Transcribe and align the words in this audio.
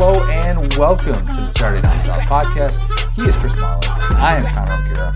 Hello 0.00 0.22
and 0.30 0.72
welcome 0.76 1.26
to 1.26 1.32
the 1.32 1.48
Saturday 1.48 1.82
Down 1.82 2.00
South 2.00 2.20
podcast. 2.20 2.78
He 3.14 3.22
is 3.22 3.34
Chris 3.34 3.52
Marler. 3.54 3.82
I 4.14 4.36
am 4.36 4.46
Connor 4.54 4.92
O'Gara. 4.92 5.12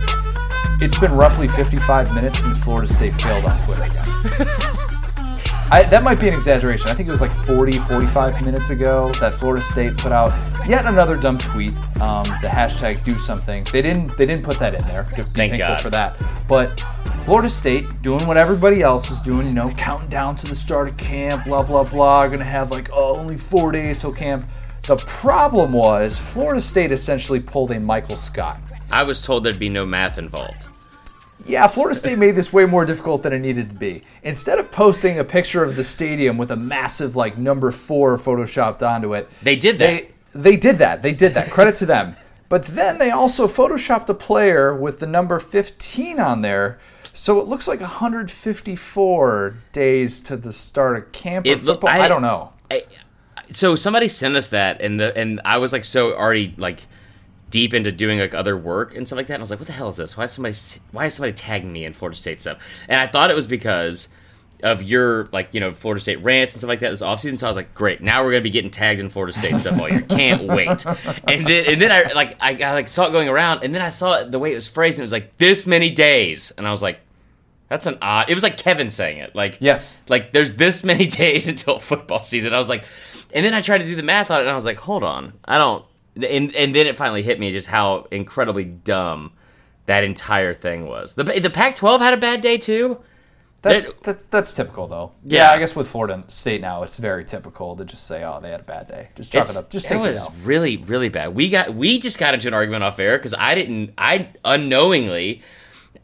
It's 0.83 0.99
been 0.99 1.13
roughly 1.13 1.47
55 1.47 2.13
minutes 2.13 2.41
since 2.41 2.59
Florida 2.59 2.89
State 2.89 3.15
failed 3.15 3.45
on 3.45 3.57
Twitter 3.61 3.85
again. 3.85 4.03
I, 5.71 5.87
that 5.89 6.03
might 6.03 6.19
be 6.19 6.27
an 6.27 6.35
exaggeration. 6.35 6.89
I 6.89 6.95
think 6.95 7.09
it 7.09 7.13
was 7.13 7.21
like 7.21 7.31
40, 7.31 7.79
45 7.79 8.45
minutes 8.45 8.71
ago 8.71 9.13
that 9.21 9.35
Florida 9.35 9.65
State 9.65 9.97
put 9.99 10.11
out 10.11 10.33
yet 10.67 10.85
another 10.85 11.17
dumb 11.17 11.39
tweet. 11.39 11.71
Um, 12.01 12.25
the 12.43 12.49
hashtag 12.49 13.05
do 13.05 13.17
something. 13.19 13.63
They 13.71 13.83
didn't. 13.83 14.19
They 14.19 14.27
didn't 14.27 14.43
put 14.43 14.59
that 14.59 14.75
in 14.75 14.83
there. 14.89 15.05
Be 15.05 15.23
Thank 15.23 15.53
thankful 15.53 15.59
God. 15.59 15.81
for 15.81 15.91
that. 15.91 16.21
But 16.49 16.81
Florida 17.23 17.49
State 17.49 18.03
doing 18.03 18.27
what 18.27 18.37
everybody 18.37 18.83
else 18.83 19.13
is 19.13 19.21
doing. 19.21 19.47
You 19.47 19.53
know, 19.53 19.71
counting 19.77 20.09
down 20.09 20.35
to 20.37 20.49
the 20.49 20.57
start 20.57 20.89
of 20.89 20.97
camp. 20.97 21.45
Blah 21.45 21.63
blah 21.63 21.85
blah. 21.85 22.27
Gonna 22.27 22.43
have 22.43 22.73
like 22.73 22.91
oh, 22.93 23.17
only 23.17 23.37
four 23.37 23.71
days 23.71 24.01
till 24.01 24.13
camp. 24.13 24.45
The 24.87 24.97
problem 24.97 25.73
was 25.73 26.19
Florida 26.19 26.61
State 26.61 26.91
essentially 26.91 27.41
pulled 27.41 27.71
a 27.71 27.79
Michael 27.79 28.17
Scott. 28.17 28.59
I 28.91 29.05
was 29.05 29.25
told 29.25 29.45
there'd 29.45 29.59
be 29.59 29.69
no 29.69 29.87
math 29.87 30.19
involved. 30.19 30.67
Yeah, 31.47 31.67
Florida 31.67 31.95
State 31.99 32.19
made 32.19 32.33
this 32.33 32.53
way 32.53 32.67
more 32.67 32.85
difficult 32.85 33.23
than 33.23 33.33
it 33.33 33.39
needed 33.41 33.71
to 33.71 33.77
be. 33.77 34.03
Instead 34.23 34.59
of 34.59 34.71
posting 34.73 35.19
a 35.19 35.25
picture 35.25 35.63
of 35.65 35.77
the 35.77 35.85
stadium 35.85 36.37
with 36.39 36.51
a 36.51 36.57
massive 36.57 37.17
like 37.17 37.37
number 37.39 37.71
four 37.71 38.17
photoshopped 38.17 38.83
onto 38.87 39.15
it, 39.15 39.29
They 39.43 39.57
did 39.57 39.79
that. 39.79 39.87
they 39.87 40.09
they 40.35 40.57
did 40.57 40.79
that. 40.79 41.03
They 41.03 41.13
did 41.15 41.35
that. 41.35 41.51
Credit 41.51 41.77
to 41.77 41.87
them. 41.87 42.17
But 42.49 42.67
then 42.67 42.99
they 42.99 43.11
also 43.11 43.47
photoshopped 43.47 44.11
a 44.11 44.15
player 44.15 44.75
with 44.75 44.99
the 44.99 45.07
number 45.07 45.39
15 45.39 46.21
on 46.21 46.43
there. 46.43 46.79
So 47.15 47.39
it 47.41 47.47
looks 47.47 47.67
like 47.67 47.81
154 47.81 49.57
days 49.73 50.21
to 50.21 50.37
the 50.37 50.53
start 50.53 50.97
of 50.99 51.13
camp 51.13 51.47
or 51.47 51.49
It 51.49 51.65
look- 51.65 51.81
football. 51.81 51.89
I, 51.89 52.01
I- 52.05 52.09
don't 52.09 52.21
know. 52.21 52.53
I, 52.71 52.85
so 53.55 53.75
somebody 53.77 54.09
sent 54.09 54.37
us 54.37 54.49
that, 54.49 54.81
and 54.81 54.99
the 55.01 55.17
and 55.17 55.41
I 55.45 55.59
was 55.59 55.73
like 55.73 55.85
so 55.85 56.15
already 56.15 56.55
like 56.57 56.87
deep 57.51 57.75
into 57.75 57.93
doing 57.93 58.19
like 58.19 58.33
other 58.35 58.57
work 58.57 58.97
and 58.97 59.07
stuff 59.07 59.19
like 59.19 59.27
that. 59.27 59.35
And 59.35 59.41
I 59.41 59.45
was 59.45 59.51
like, 59.51 59.61
what 59.61 59.67
the 59.67 59.73
hell 59.75 59.89
is 59.89 59.97
this? 59.97 60.17
Why 60.17 60.25
is 60.25 60.33
somebody 60.33 60.55
why 60.93 61.07
is 61.07 61.15
somebody 61.15 61.33
tagging 61.35 61.73
me 61.73 61.85
in 61.85 61.93
Florida 61.93 62.17
State 62.17 62.41
stuff? 62.41 62.59
And 62.89 63.01
I 63.01 63.07
thought 63.07 63.31
it 63.31 63.35
was 63.35 63.47
because 63.47 64.09
of 64.63 64.81
your 64.83 65.27
like 65.33 65.53
you 65.55 65.61
know 65.61 65.73
Florida 65.73 66.01
State 66.01 66.23
rants 66.23 66.55
and 66.55 66.61
stuff 66.61 66.69
like 66.69 66.81
that 66.81 66.91
this 66.91 67.03
offseason. 67.03 67.39
So 67.39 67.47
I 67.47 67.51
was 67.51 67.57
like, 67.57 67.75
great, 67.75 68.01
now 68.01 68.23
we're 68.25 68.31
gonna 68.31 68.43
be 68.43 68.51
getting 68.51 68.71
tagged 68.71 69.01
in 69.01 69.11
Florida 69.11 69.33
State 69.37 69.59
stuff 69.61 69.79
all 69.81 69.89
year. 69.89 70.03
Can't 70.03 70.45
wait. 70.47 70.87
And 71.27 71.47
then 71.47 71.67
and 71.67 71.81
then 71.83 71.91
I 71.93 72.13
like 72.13 72.37
I, 72.41 72.53
I 72.63 72.73
like 72.73 72.89
saw 72.89 73.07
it 73.07 73.13
going 73.13 73.29
around, 73.29 73.65
and 73.65 73.75
then 73.75 73.83
I 73.83 73.89
saw 73.89 74.21
it 74.21 74.31
the 74.31 74.39
way 74.39 74.53
it 74.53 74.55
was 74.55 74.69
phrased, 74.69 74.99
and 74.99 75.03
it 75.03 75.07
was 75.07 75.13
like 75.13 75.37
this 75.39 75.67
many 75.67 75.91
days, 75.91 76.53
and 76.57 76.67
I 76.67 76.71
was 76.71 76.83
like. 76.83 77.01
That's 77.69 77.87
an 77.87 77.97
odd. 78.03 78.29
It 78.29 78.35
was 78.35 78.43
like 78.43 78.59
Kevin 78.59 78.91
saying 78.91 79.17
it. 79.17 79.35
Like 79.35 79.57
Yes. 79.59 79.97
like 80.07 80.31
there's 80.31 80.57
this 80.57 80.85
many 80.85 81.07
days 81.23 81.49
until 81.49 81.79
football 81.79 82.21
season. 82.21 82.53
I 82.53 82.59
was 82.59 82.69
like, 82.69 82.85
and 83.33 83.45
then 83.45 83.55
I 83.55 83.61
tried 83.61 83.79
to 83.79 83.85
do 83.87 83.95
the 83.97 84.03
math 84.03 84.31
on 84.31 84.39
it, 84.39 84.43
and 84.43 84.51
I 84.51 84.55
was 84.55 84.65
like, 84.65 84.79
hold 84.79 85.03
on, 85.05 85.33
I 85.45 85.59
don't. 85.59 85.85
And 86.17 86.55
and 86.55 86.75
then 86.75 86.87
it 86.87 86.97
finally 86.99 87.23
hit 87.23 87.41
me 87.41 87.53
just 87.53 87.69
how 87.69 88.07
incredibly 88.11 88.65
dumb 88.65 89.33
that 89.87 90.05
entire 90.05 90.55
thing 90.55 90.87
was. 90.87 91.15
The 91.15 91.25
the 91.25 91.51
Pac-12 91.51 91.99
had 92.01 92.15
a 92.15 92.19
bad 92.19 92.41
day 92.41 92.59
too. 92.59 92.99
That's, 93.63 93.93
that's 93.99 94.25
that's 94.25 94.55
typical 94.55 94.89
though. 94.89 95.13
Yeah. 95.25 95.45
Yeah. 95.45 95.51
I 95.53 95.59
guess 95.61 95.77
with 95.77 95.89
Florida 95.89 96.25
State 96.27 96.61
now, 96.61 96.83
it's 96.83 96.97
very 96.97 97.25
typical 97.25 97.77
to 97.77 97.85
just 97.85 98.07
say, 98.09 98.25
"Oh, 98.25 98.41
they 98.43 98.51
had 98.51 98.59
a 98.61 98.65
bad 98.65 98.89
day." 98.89 99.11
Just 99.15 99.31
chalk 99.33 99.43
It's- 99.43 99.57
it 99.57 99.65
up. 99.65 99.71
Just 99.71 99.87
it 99.87 99.91
take 99.91 99.99
it, 99.99 100.03
was 100.03 100.27
out. 100.27 100.33
really 100.43 100.79
really 100.79 101.09
bad. 101.09 101.35
We 101.37 101.49
got 101.49 101.73
we 101.75 102.01
just 102.01 102.19
got 102.19 102.35
into 102.35 102.49
an 102.49 102.55
argument 102.55 102.83
off 102.83 102.99
air 102.99 103.17
because 103.19 103.35
I 103.39 103.55
didn't 103.55 103.95
I 103.97 104.31
unknowingly 104.45 105.43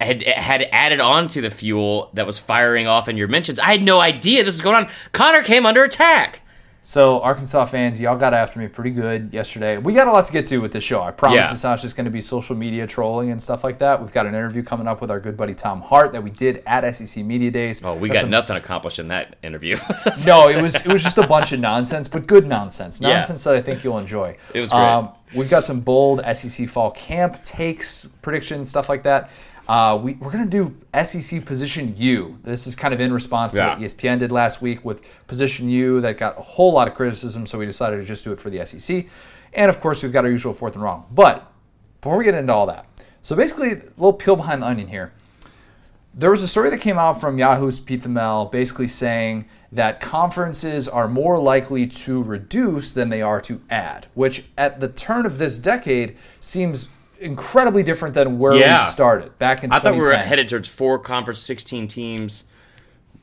had 0.01 0.23
had 0.23 0.69
added 0.71 1.01
on 1.01 1.27
to 1.29 1.41
the 1.41 1.51
fuel 1.51 2.11
that 2.15 2.27
was 2.27 2.39
firing 2.39 2.87
off 2.87 3.09
in 3.09 3.17
your 3.17 3.27
mentions. 3.29 3.59
I 3.59 3.73
had 3.73 3.83
no 3.83 3.99
idea 3.99 4.45
this 4.45 4.55
was 4.55 4.61
going 4.61 4.77
on. 4.77 4.89
Connor 5.13 5.43
came 5.43 5.67
under 5.67 5.83
attack. 5.83 6.43
So, 6.89 7.21
Arkansas 7.21 7.67
fans, 7.67 8.01
y'all 8.01 8.17
got 8.17 8.33
after 8.33 8.59
me 8.59 8.67
pretty 8.67 8.93
good 8.93 9.29
yesterday. 9.35 9.77
We 9.77 9.93
got 9.93 10.07
a 10.09 10.11
lot 10.11 10.25
to 10.25 10.33
get 10.33 10.47
to 10.47 10.57
with 10.57 10.73
this 10.73 10.83
show. 10.85 11.03
I 11.03 11.11
promise 11.11 11.37
Yeah. 11.37 11.53
it's 11.53 11.63
not 11.63 11.79
just 11.81 11.97
going 11.97 12.07
to 12.07 12.11
be 12.11 12.23
social 12.23 12.57
media 12.57 12.87
trolling 12.87 13.31
and 13.31 13.43
stuff 13.43 13.63
like 13.63 13.77
that. 13.81 14.01
We've 14.01 14.11
got 14.11 14.25
an 14.25 14.35
interview 14.35 14.63
coming 14.63 14.89
up 14.89 15.03
with 15.03 15.11
our 15.11 15.21
good 15.21 15.37
buddy 15.37 15.53
Tom 15.53 15.83
Hart 15.83 16.13
that 16.13 16.23
we 16.23 16.31
did 16.31 16.63
at 16.67 16.91
SEC 16.95 17.23
Media 17.27 17.51
Days. 17.51 17.85
Oh, 17.85 17.95
we 17.95 18.09
That's 18.09 18.21
got 18.21 18.23
some- 18.23 18.31
nothing 18.31 18.57
accomplished 18.57 18.99
in 18.99 19.09
that 19.09 19.37
interview. 19.43 19.77
No, 20.27 20.49
it 20.49 20.63
was 20.63 20.77
it 20.77 20.87
was 20.91 21.03
just 21.03 21.19
a 21.19 21.27
bunch 21.27 21.53
of 21.53 21.61
nonsense, 21.61 22.09
but 22.09 22.27
good 22.27 22.47
nonsense. 22.47 23.03
Yeah. 23.03 23.19
Nonsense 23.19 23.45
that 23.45 23.55
I 23.57 23.61
think 23.61 23.85
you'll 23.85 23.99
enjoy. 23.99 24.31
Um, 24.31 24.37
It 24.55 24.61
was 24.63 24.71
great. 24.71 25.09
we've 25.37 25.51
got 25.51 25.65
some 25.65 25.81
bold 25.81 26.23
SEC 26.35 26.67
fall 26.71 26.91
camp 26.91 27.43
takes, 27.43 28.07
predictions, 28.23 28.71
stuff 28.71 28.89
like 28.89 29.03
that. 29.03 29.29
Uh, 29.69 30.01
we, 30.03 30.15
we're 30.15 30.33
going 30.33 30.49
to 30.49 30.51
do 30.51 31.05
SEC 31.05 31.45
Position 31.45 31.95
U. 31.99 32.39
This 32.43 32.67
is 32.67 32.75
kind 32.75 32.95
of 32.95 33.01
in 33.01 33.13
response 33.13 33.53
to 33.53 33.61
what 33.61 33.81
E 33.81 33.85
ESPN 33.85 34.19
did 34.19 34.33
last 34.33 34.63
week 34.63 34.83
with 34.85 35.07
Position 35.27 35.69
U 35.69 36.01
that 36.01 36.17
got 36.17 36.39
a 36.39 36.43
whole 36.43 36.73
lot 36.73 36.89
of 36.89 36.95
criticism, 36.95 37.45
so 37.45 37.59
we 37.59 37.67
decided 37.67 37.99
to 37.99 38.05
just 38.05 38.25
do 38.25 38.33
it 38.33 38.39
for 38.39 38.49
the 38.49 38.65
SEC. 38.65 39.07
And 39.53 39.69
of 39.69 39.81
course, 39.81 40.03
we've 40.03 40.13
got 40.13 40.25
our 40.25 40.31
usual 40.31 40.55
fourth 40.55 40.75
and 40.75 40.83
wrong. 40.83 41.07
But 41.11 41.53
before 42.01 42.17
we 42.17 42.25
get 42.25 42.35
into 42.35 42.53
all 42.53 42.67
that, 42.67 42.87
so 43.21 43.37
basically, 43.37 43.73
a 43.73 43.83
little 43.99 44.15
peel 44.15 44.37
behind 44.37 44.63
the 44.63 44.67
onion 44.67 44.89
here 44.89 45.13
there 46.19 46.31
was 46.31 46.43
a 46.43 46.49
story 46.49 46.69
that 46.69 46.81
came 46.81 46.99
out 46.99 47.21
from 47.21 47.39
Yahoo's 47.39 47.79
Pete 47.79 48.03
Thamel 48.03 48.51
basically 48.51 48.89
saying 48.89 49.49
that 49.71 50.01
conferences 50.01 50.89
are 50.89 51.07
more 51.07 51.39
likely 51.39 51.87
to 51.87 52.21
reduce 52.23 52.93
than 52.93 53.09
they 53.09 53.23
are 53.23 53.41
to 53.43 53.61
add, 53.71 54.07
which 54.15 54.47
at 54.57 54.81
the 54.81 54.89
turn 54.89 55.27
of 55.27 55.39
this 55.39 55.59
decade 55.59 56.17
seems 56.41 56.89
incredibly 57.21 57.83
different 57.83 58.15
than 58.15 58.39
where 58.39 58.55
Yeah. 58.55 58.85
we 58.87 58.91
started 58.93 59.39
back 59.39 59.65
in 59.65 59.73
I 59.73 59.79
thought 59.81 59.95
we 59.95 60.01
were 60.01 60.17
headed 60.17 60.49
towards 60.49 60.69
four 60.69 60.99
conference, 60.99 61.41
sixteen 61.41 61.89
teams, 61.89 62.45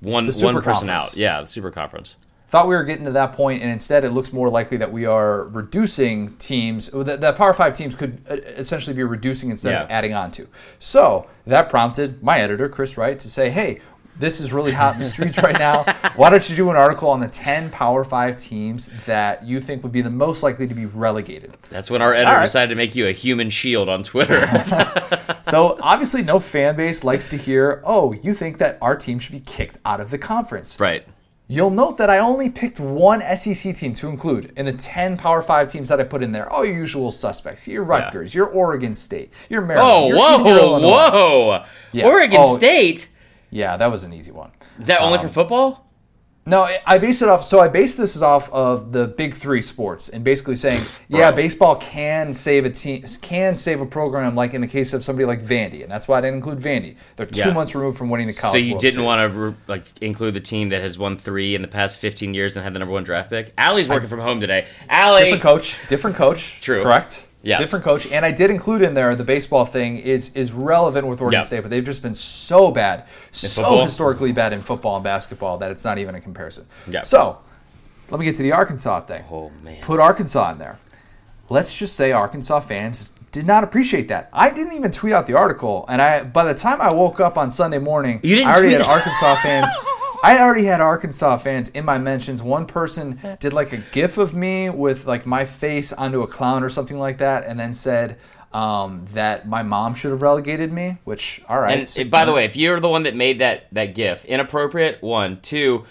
one 0.02 0.26
one 0.30 0.62
person 0.62 0.90
out. 0.90 1.16
Yeah, 1.16 1.42
the 1.42 1.48
super 1.48 1.72
conference. 1.72 2.16
Thought 2.48 2.68
we 2.68 2.76
were 2.76 2.84
getting 2.84 3.06
to 3.06 3.12
that 3.12 3.34
point, 3.34 3.64
and 3.64 3.72
instead 3.72 4.06
it 4.06 4.12
looks 4.12 4.32
more 4.32 4.50
likely 4.50 4.78
that 4.78 4.92
we 4.92 5.06
are 5.06 5.46
reducing 5.46 6.36
teams. 6.38 6.90
That, 6.92 7.20
that 7.20 7.38
Power 7.38 7.54
Five 7.54 7.74
teams 7.74 7.96
could 7.96 8.22
uh, 8.30 8.36
essentially 8.36 8.96
be 8.96 9.04
reducing 9.04 9.50
instead 9.50 9.74
of 9.82 9.90
adding 9.90 10.14
on 10.14 10.30
to. 10.32 10.48
So 10.78 11.28
that 11.48 11.70
prompted 11.70 12.22
my 12.22 12.40
editor, 12.40 12.70
Chris 12.70 12.98
Wright, 12.98 13.20
to 13.20 13.28
say, 13.28 13.50
"Hey, 13.50 13.80
this 14.18 14.40
is 14.40 14.54
really 14.54 14.72
hot 14.72 14.96
in 14.96 15.02
the 15.02 15.08
streets 15.08 15.38
right 15.38 15.58
now. 15.58 15.84
Why 16.16 16.30
don't 16.30 16.50
you 16.50 16.56
do 16.56 16.70
an 16.70 16.76
article 16.78 17.10
on 17.10 17.20
the 17.20 17.28
ten 17.28 17.70
Power 17.70 18.04
Five 18.04 18.38
teams 18.38 18.90
that 19.06 19.44
you 19.44 19.60
think 19.62 19.84
would 19.84 19.92
be 19.92 20.02
the 20.02 20.10
most 20.10 20.44
likely 20.44 20.68
to 20.68 20.74
be 20.74 20.86
relegated?" 20.86 21.54
That's 21.70 21.90
when 21.92 22.02
our 22.02 22.14
editor 22.14 22.38
right. 22.38 22.44
decided 22.44 22.70
to 22.70 22.76
make 22.76 22.96
you 22.96 23.08
a 23.08 23.12
human 23.12 23.50
shield 23.50 23.90
on 23.90 24.04
Twitter. 24.04 24.46
So 25.44 25.78
obviously, 25.80 26.24
no 26.24 26.40
fan 26.40 26.76
base 26.76 27.04
likes 27.04 27.28
to 27.28 27.38
hear, 27.38 27.82
"Oh, 27.86 28.14
you 28.14 28.34
think 28.34 28.58
that 28.58 28.80
our 28.82 28.96
team 28.96 29.20
should 29.20 29.32
be 29.34 29.42
kicked 29.42 29.78
out 29.86 30.00
of 30.02 30.10
the 30.10 30.18
conference." 30.18 30.80
right. 30.80 31.06
You'll 31.48 31.70
note 31.70 31.98
that 32.00 32.10
I 32.10 32.18
only 32.18 32.50
picked 32.50 32.80
one 32.80 33.22
SEC 33.38 33.76
team 33.76 33.94
to 33.96 34.10
include 34.10 34.52
in 34.58 34.66
the 34.66 34.74
10 34.74 35.16
Power 35.16 35.44
5 35.44 35.72
teams 35.72 35.90
that 35.90 36.00
I 36.00 36.04
put 36.04 36.24
in 36.24 36.32
there. 36.32 36.52
All 36.52 36.66
your 36.66 36.76
usual 36.76 37.12
suspects. 37.12 37.68
Your 37.68 37.84
Rutgers, 37.84 38.34
your 38.34 38.48
Oregon 38.48 38.96
State, 38.96 39.32
your 39.48 39.62
Maryland. 39.62 39.92
Oh, 39.94 40.08
your, 40.08 40.18
whoa, 40.18 40.34
even 40.40 40.46
your 40.48 40.58
Illinois. 40.58 40.90
whoa! 40.90 41.66
Yeah. 41.92 42.06
Oregon 42.08 42.40
Oh. 42.42 42.56
State. 42.56 43.10
Yeah, 43.56 43.78
that 43.78 43.90
was 43.92 44.04
an 44.04 44.14
easy 44.14 44.32
one. 44.32 44.52
Is 44.80 44.88
that 44.88 45.00
only 45.00 45.18
for 45.18 45.28
um, 45.28 45.32
football? 45.32 45.82
No, 46.48 46.62
I- 46.62 46.80
I 46.86 46.98
based 47.00 47.22
it 47.24 47.30
off. 47.30 47.44
So 47.46 47.60
I 47.60 47.70
based 47.70 47.98
this 47.98 48.22
off 48.22 48.52
of 48.52 48.92
the 48.92 49.08
big 49.08 49.34
three 49.34 49.62
sports, 49.64 50.10
and 50.10 50.24
basically 50.24 50.56
saying, 50.58 50.82
yeah, 51.08 51.32
baseball 51.32 51.78
can 51.78 52.34
save 52.34 52.66
a 52.66 52.70
team, 52.70 53.04
can 53.22 53.56
save 53.56 53.80
a 53.82 53.86
program, 53.86 54.36
like 54.36 54.54
in 54.54 54.62
the 54.62 54.68
case 54.68 54.94
of 54.94 55.04
somebody 55.04 55.26
like 55.26 55.42
Vandy, 55.44 55.82
and 55.84 55.90
that's 55.92 56.08
why 56.08 56.18
I 56.18 56.22
didn't 56.22 56.36
include 56.36 56.60
Vandy. 56.60 56.98
They're 57.16 57.26
two 57.26 57.40
Yeah. 57.48 57.54
months 57.54 57.74
removed 57.74 57.98
from 57.98 58.10
winning 58.10 58.28
the 58.28 58.34
college. 58.34 58.52
So 58.52 58.58
you 58.58 58.74
World 58.74 58.82
didn't 58.82 58.94
Series. 58.96 59.06
want 59.08 59.34
to 59.34 59.40
re- 59.40 59.56
like 59.68 59.84
include 60.02 60.34
the 60.36 60.40
team 60.42 60.70
that 60.70 60.82
has 60.84 61.00
won 61.00 61.18
three 61.18 61.56
in 61.56 61.62
the 61.64 61.68
past 61.68 62.00
fifteen 62.00 62.34
years 62.36 62.56
and 62.58 62.64
had 62.64 62.74
the 62.76 62.80
number 62.80 62.94
one 62.94 63.04
draft 63.06 63.30
pick. 63.32 63.54
Allie's 63.58 63.88
working 63.90 64.10
from 64.10 64.20
home 64.20 64.40
today. 64.42 64.68
Allie, 64.90 65.22
different 65.24 65.42
coach, 65.42 65.80
different 65.88 66.16
coach. 66.18 66.60
True. 66.62 66.84
Correct. 66.84 67.26
Yes. 67.46 67.60
Different 67.60 67.86
coach, 67.86 68.12
and 68.12 68.26
I 68.26 68.32
did 68.32 68.50
include 68.50 68.82
in 68.82 68.96
there 68.96 69.16
the 69.16 69.24
baseball 69.24 69.66
thing 69.66 69.98
is 70.00 70.36
is 70.36 70.52
relevant 70.52 71.06
with 71.06 71.22
Oregon 71.22 71.40
Yeah. 71.42 71.44
State, 71.44 71.62
but 71.62 71.70
they've 71.70 71.86
just 71.86 72.02
been 72.02 72.16
so 72.16 72.72
bad, 72.72 73.04
so 73.32 73.62
football? 73.62 73.84
historically 73.84 74.32
bad 74.32 74.52
in 74.52 74.62
football 74.62 74.96
and 74.96 75.04
basketball 75.04 75.60
that 75.60 75.70
it's 75.70 75.86
not 75.86 76.00
even 76.00 76.16
a 76.16 76.22
comparison. 76.22 76.66
Yeah. 76.90 77.04
So, 77.04 77.38
let 78.10 78.20
me 78.20 78.26
get 78.26 78.36
to 78.38 78.42
the 78.44 78.52
Arkansas 78.52 79.02
thing. 79.02 79.24
Oh 79.32 79.52
man. 79.64 79.80
Put 79.84 80.00
Arkansas 80.00 80.54
in 80.54 80.58
there. 80.58 80.80
Let's 81.48 81.78
just 81.78 81.96
say 81.96 82.12
Arkansas 82.12 82.62
fans 82.62 83.10
did 83.32 83.46
not 83.46 83.64
appreciate 83.64 84.08
that. 84.08 84.30
I 84.34 84.50
didn't 84.50 84.74
even 84.74 84.90
tweet 84.92 85.14
out 85.14 85.28
the 85.28 85.36
article, 85.36 85.86
and 85.88 86.02
I 86.02 86.24
by 86.24 86.46
the 86.46 86.56
time 86.56 86.82
I 86.82 86.92
woke 86.94 87.20
up 87.20 87.38
on 87.38 87.52
Sunday 87.52 87.78
morning, 87.78 88.22
You 88.24 88.38
didn't 88.38 88.48
I 88.50 88.54
already 88.54 88.70
tweet 88.76 88.82
had? 88.88 88.92
Arkansas 88.98 89.36
fans. 89.44 89.70
I 90.24 90.40
already 90.40 90.66
had 90.66 90.82
Arkansas 90.82 91.38
fans 91.38 91.70
in 91.70 91.86
my 91.86 91.98
mentions. 91.98 92.42
One 92.42 92.66
person 92.66 93.20
did 93.40 93.54
like 93.54 93.74
a 93.74 93.78
GIF 93.78 94.18
of 94.18 94.34
me 94.34 94.70
with 94.70 95.06
like 95.06 95.26
my 95.26 95.46
face 95.46 95.94
onto 95.94 96.22
a 96.22 96.28
clown 96.28 96.64
or 96.64 96.70
something 96.70 96.98
like 96.98 97.18
that, 97.20 97.46
and 97.46 97.60
then 97.60 97.74
said 97.74 98.18
um, 98.54 99.06
that 99.14 99.48
my 99.48 99.64
mom 99.64 99.94
should 99.94 100.12
have 100.12 100.22
relegated 100.22 100.72
me. 100.72 100.98
Which, 101.04 101.44
all 101.50 101.60
right. 101.60 101.80
And 101.98 102.08
uh, 102.08 102.10
by 102.10 102.26
the 102.26 102.32
way, 102.34 102.46
if 102.46 102.56
you're 102.56 102.80
the 102.80 102.90
one 102.90 103.04
that 103.04 103.16
made 103.16 103.40
that 103.40 103.68
that 103.74 103.96
GIF, 103.96 104.26
inappropriate. 104.26 105.02
One, 105.02 105.42
two. 105.42 105.86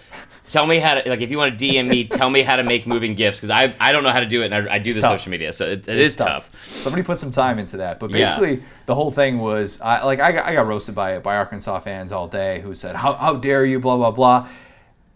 Tell 0.46 0.66
me 0.66 0.78
how 0.78 0.94
to 0.96 1.08
like 1.08 1.22
if 1.22 1.30
you 1.30 1.38
want 1.38 1.58
to 1.58 1.64
DM 1.64 1.88
me, 1.88 2.04
tell 2.04 2.28
me 2.28 2.42
how 2.42 2.56
to 2.56 2.62
make 2.62 2.86
moving 2.86 3.14
GIFs 3.14 3.38
because 3.38 3.48
I 3.50 3.74
I 3.80 3.92
don't 3.92 4.02
know 4.04 4.10
how 4.10 4.20
to 4.20 4.26
do 4.26 4.42
it 4.42 4.52
and 4.52 4.68
I, 4.68 4.74
I 4.74 4.78
do 4.78 4.92
the 4.92 5.00
tough. 5.00 5.18
social 5.18 5.30
media, 5.30 5.52
so 5.54 5.66
it, 5.66 5.88
it 5.88 5.98
It's 5.98 6.14
is 6.14 6.16
tough. 6.16 6.50
Somebody 6.76 7.02
put 7.02 7.18
some 7.18 7.30
time 7.30 7.58
into 7.58 7.78
that, 7.78 7.98
but 7.98 8.10
Yeah. 8.10 8.38
basically 8.38 8.62
the 8.84 8.94
whole 8.94 9.10
thing 9.10 9.38
was 9.38 9.80
I, 9.80 10.02
like 10.04 10.20
I 10.20 10.32
got, 10.32 10.44
I 10.44 10.52
got 10.54 10.66
roasted 10.66 10.94
by 10.94 11.18
by 11.18 11.36
Arkansas 11.36 11.80
fans 11.80 12.12
all 12.12 12.28
day 12.28 12.60
who 12.60 12.74
said 12.74 12.96
how 12.96 13.14
how 13.14 13.36
dare 13.36 13.64
you 13.64 13.80
blah 13.80 13.96
blah 13.96 14.10
blah, 14.10 14.48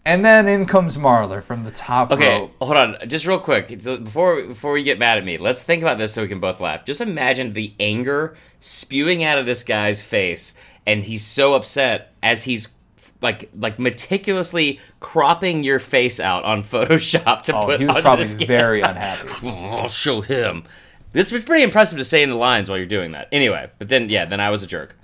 And 0.05 0.25
then 0.25 0.47
in 0.47 0.65
comes 0.65 0.97
Marler 0.97 1.43
from 1.43 1.63
the 1.63 1.69
top 1.71 2.11
Okay, 2.11 2.39
rope. 2.39 2.55
hold 2.59 2.77
on, 2.77 2.97
just 3.07 3.27
real 3.27 3.39
quick. 3.39 3.67
Before 3.83 4.41
before 4.47 4.79
you 4.79 4.83
get 4.83 4.97
mad 4.97 5.19
at 5.19 5.25
me, 5.25 5.37
let's 5.37 5.63
think 5.63 5.83
about 5.83 5.99
this 5.99 6.11
so 6.13 6.23
we 6.23 6.27
can 6.27 6.39
both 6.39 6.59
laugh. 6.59 6.85
Just 6.85 7.01
imagine 7.01 7.53
the 7.53 7.73
anger 7.79 8.35
spewing 8.59 9.23
out 9.23 9.37
of 9.37 9.45
this 9.45 9.61
guy's 9.63 10.01
face, 10.01 10.55
and 10.87 11.03
he's 11.05 11.23
so 11.23 11.53
upset 11.53 12.13
as 12.23 12.43
he's 12.45 12.69
like 13.21 13.49
like 13.57 13.79
meticulously 13.79 14.79
cropping 14.99 15.63
your 15.63 15.79
face 15.79 16.19
out 16.19 16.43
on 16.45 16.63
Photoshop 16.63 17.41
to 17.43 17.55
Oh, 17.57 17.65
put 17.65 17.79
he 17.79 17.85
was 17.85 17.95
onto 17.97 18.05
probably 18.07 18.45
very 18.45 18.81
unhappy. 18.91 19.29
I'll 19.47 19.89
show 19.89 20.21
him. 20.21 20.63
This 21.11 21.31
was 21.31 21.43
pretty 21.43 21.63
impressive 21.63 21.97
to 21.97 22.03
say 22.05 22.21
in 22.21 22.29
the 22.29 22.35
lines 22.35 22.69
while 22.69 22.77
you're 22.77 22.85
doing 22.87 23.11
that. 23.13 23.27
Anyway, 23.31 23.69
but 23.79 23.89
then 23.89 24.09
yeah, 24.09 24.25
then 24.25 24.39
I 24.39 24.49
was 24.51 24.63
a 24.63 24.67
jerk. 24.67 24.95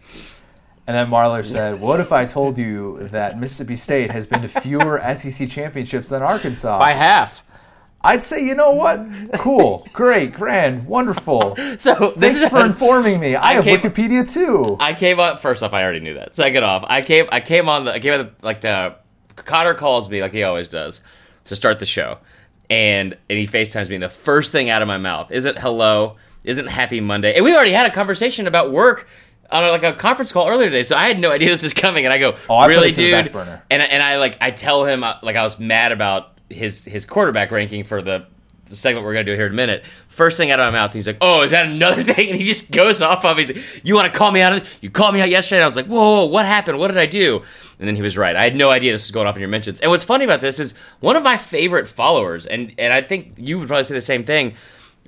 And 0.87 0.95
then 0.95 1.07
Marler 1.07 1.43
said, 1.43 1.81
"What 1.81 1.99
if 1.99 2.11
I 2.11 2.25
told 2.25 2.57
you 2.59 3.07
that 3.11 3.39
Mississippi 3.39 3.75
State 3.75 4.11
has 4.11 4.27
been 4.27 4.41
to 4.43 4.47
fewer 4.47 5.01
SEC 5.15 5.49
championships 5.49 6.09
than 6.09 6.21
Arkansas?" 6.21 6.77
By 6.77 6.93
half. 6.93 7.41
I'd 8.05 8.23
say, 8.23 8.45
you 8.45 8.55
know 8.55 8.71
what? 8.71 8.99
Cool, 9.35 9.87
great, 9.93 10.33
grand, 10.33 10.85
wonderful. 10.85 11.55
So 11.77 12.11
Thanks 12.11 12.47
for 12.47 12.63
informing 12.65 13.19
me. 13.19 13.35
I, 13.35 13.43
I 13.43 13.53
have 13.53 13.63
came- 13.63 13.79
Wikipedia 13.79 14.31
too. 14.31 14.77
I 14.79 14.93
came 14.93 15.19
on 15.19 15.37
first 15.37 15.63
off. 15.63 15.73
I 15.73 15.83
already 15.83 15.99
knew 15.99 16.13
that. 16.15 16.35
Second 16.35 16.63
off, 16.63 16.83
I 16.87 17.01
came. 17.01 17.27
I 17.31 17.39
came 17.41 17.67
on 17.67 17.85
the. 17.85 17.93
I 17.93 17.99
came 17.99 18.13
on 18.13 18.19
the 18.19 18.31
like 18.45 18.61
the. 18.61 18.95
Connor 19.35 19.73
calls 19.73 20.09
me 20.09 20.21
like 20.21 20.33
he 20.33 20.43
always 20.43 20.69
does 20.69 21.01
to 21.45 21.55
start 21.55 21.79
the 21.79 21.85
show, 21.85 22.19
and 22.69 23.17
and 23.29 23.39
he 23.39 23.45
Facetimes 23.45 23.89
me. 23.89 23.95
And 23.95 24.03
the 24.03 24.09
first 24.09 24.51
thing 24.51 24.69
out 24.69 24.81
of 24.81 24.87
my 24.87 24.97
mouth 24.97 25.31
isn't 25.31 25.57
hello, 25.57 26.15
isn't 26.43 26.67
happy 26.67 27.01
Monday, 27.01 27.33
and 27.35 27.43
we 27.43 27.53
already 27.55 27.71
had 27.73 27.85
a 27.85 27.91
conversation 27.91 28.47
about 28.47 28.71
work 28.71 29.07
on 29.51 29.69
like 29.69 29.83
a 29.83 29.93
conference 29.93 30.31
call 30.31 30.47
earlier 30.47 30.67
today. 30.69 30.83
So 30.83 30.95
I 30.95 31.07
had 31.07 31.19
no 31.19 31.31
idea 31.33 31.49
this 31.49 31.63
is 31.63 31.73
coming, 31.73 32.05
and 32.05 32.13
I 32.13 32.17
go, 32.17 32.35
Oh, 32.49 32.55
I 32.55 32.67
really, 32.67 32.89
it 32.89 32.95
to 32.95 33.01
the 33.03 33.11
back 33.11 33.25
dude? 33.25 33.59
And 33.69 33.81
and 33.81 34.01
I 34.01 34.17
like 34.17 34.37
I 34.41 34.51
tell 34.51 34.85
him 34.85 35.03
uh, 35.03 35.15
like 35.21 35.35
I 35.35 35.43
was 35.43 35.59
mad 35.59 35.91
about 35.91 36.34
his 36.49 36.85
his 36.85 37.05
quarterback 37.05 37.51
ranking 37.51 37.83
for 37.83 38.01
the. 38.01 38.25
Segment 38.71 39.05
we're 39.05 39.13
gonna 39.13 39.25
do 39.25 39.35
here 39.35 39.45
in 39.45 39.51
a 39.51 39.55
minute. 39.55 39.85
First 40.07 40.37
thing 40.37 40.49
out 40.49 40.59
of 40.59 40.73
my 40.73 40.79
mouth, 40.79 40.91
he's 40.91 41.05
like, 41.05 41.17
"Oh, 41.21 41.43
is 41.43 41.51
that 41.51 41.67
another 41.67 42.01
thing?" 42.13 42.29
And 42.31 42.37
he 42.39 42.43
just 42.43 42.71
goes 42.71 42.99
off 42.99 43.23
of. 43.23 43.37
He's 43.37 43.53
like, 43.53 43.63
"You 43.85 43.93
want 43.93 44.11
to 44.11 44.17
call 44.17 44.31
me 44.31 44.41
out? 44.41 44.53
Of 44.53 44.63
this? 44.63 44.69
You 44.81 44.89
called 44.89 45.13
me 45.13 45.21
out 45.21 45.29
yesterday." 45.29 45.57
And 45.57 45.65
I 45.65 45.67
was 45.67 45.75
like, 45.75 45.85
"Whoa, 45.85 46.21
whoa, 46.21 46.25
what 46.25 46.47
happened? 46.47 46.79
What 46.79 46.87
did 46.87 46.97
I 46.97 47.05
do?" 47.05 47.43
And 47.77 47.87
then 47.87 47.95
he 47.95 48.01
was 48.01 48.17
right. 48.17 48.35
I 48.35 48.41
had 48.43 48.55
no 48.55 48.71
idea 48.71 48.91
this 48.91 49.03
was 49.03 49.11
going 49.11 49.27
off 49.27 49.35
in 49.35 49.39
your 49.39 49.49
mentions. 49.49 49.81
And 49.81 49.91
what's 49.91 50.03
funny 50.03 50.25
about 50.25 50.41
this 50.41 50.59
is 50.59 50.73
one 50.99 51.15
of 51.15 51.21
my 51.21 51.37
favorite 51.37 51.87
followers, 51.87 52.47
and 52.47 52.73
and 52.79 52.91
I 52.91 53.03
think 53.03 53.33
you 53.37 53.59
would 53.59 53.67
probably 53.67 53.83
say 53.83 53.93
the 53.93 54.01
same 54.01 54.23
thing. 54.23 54.55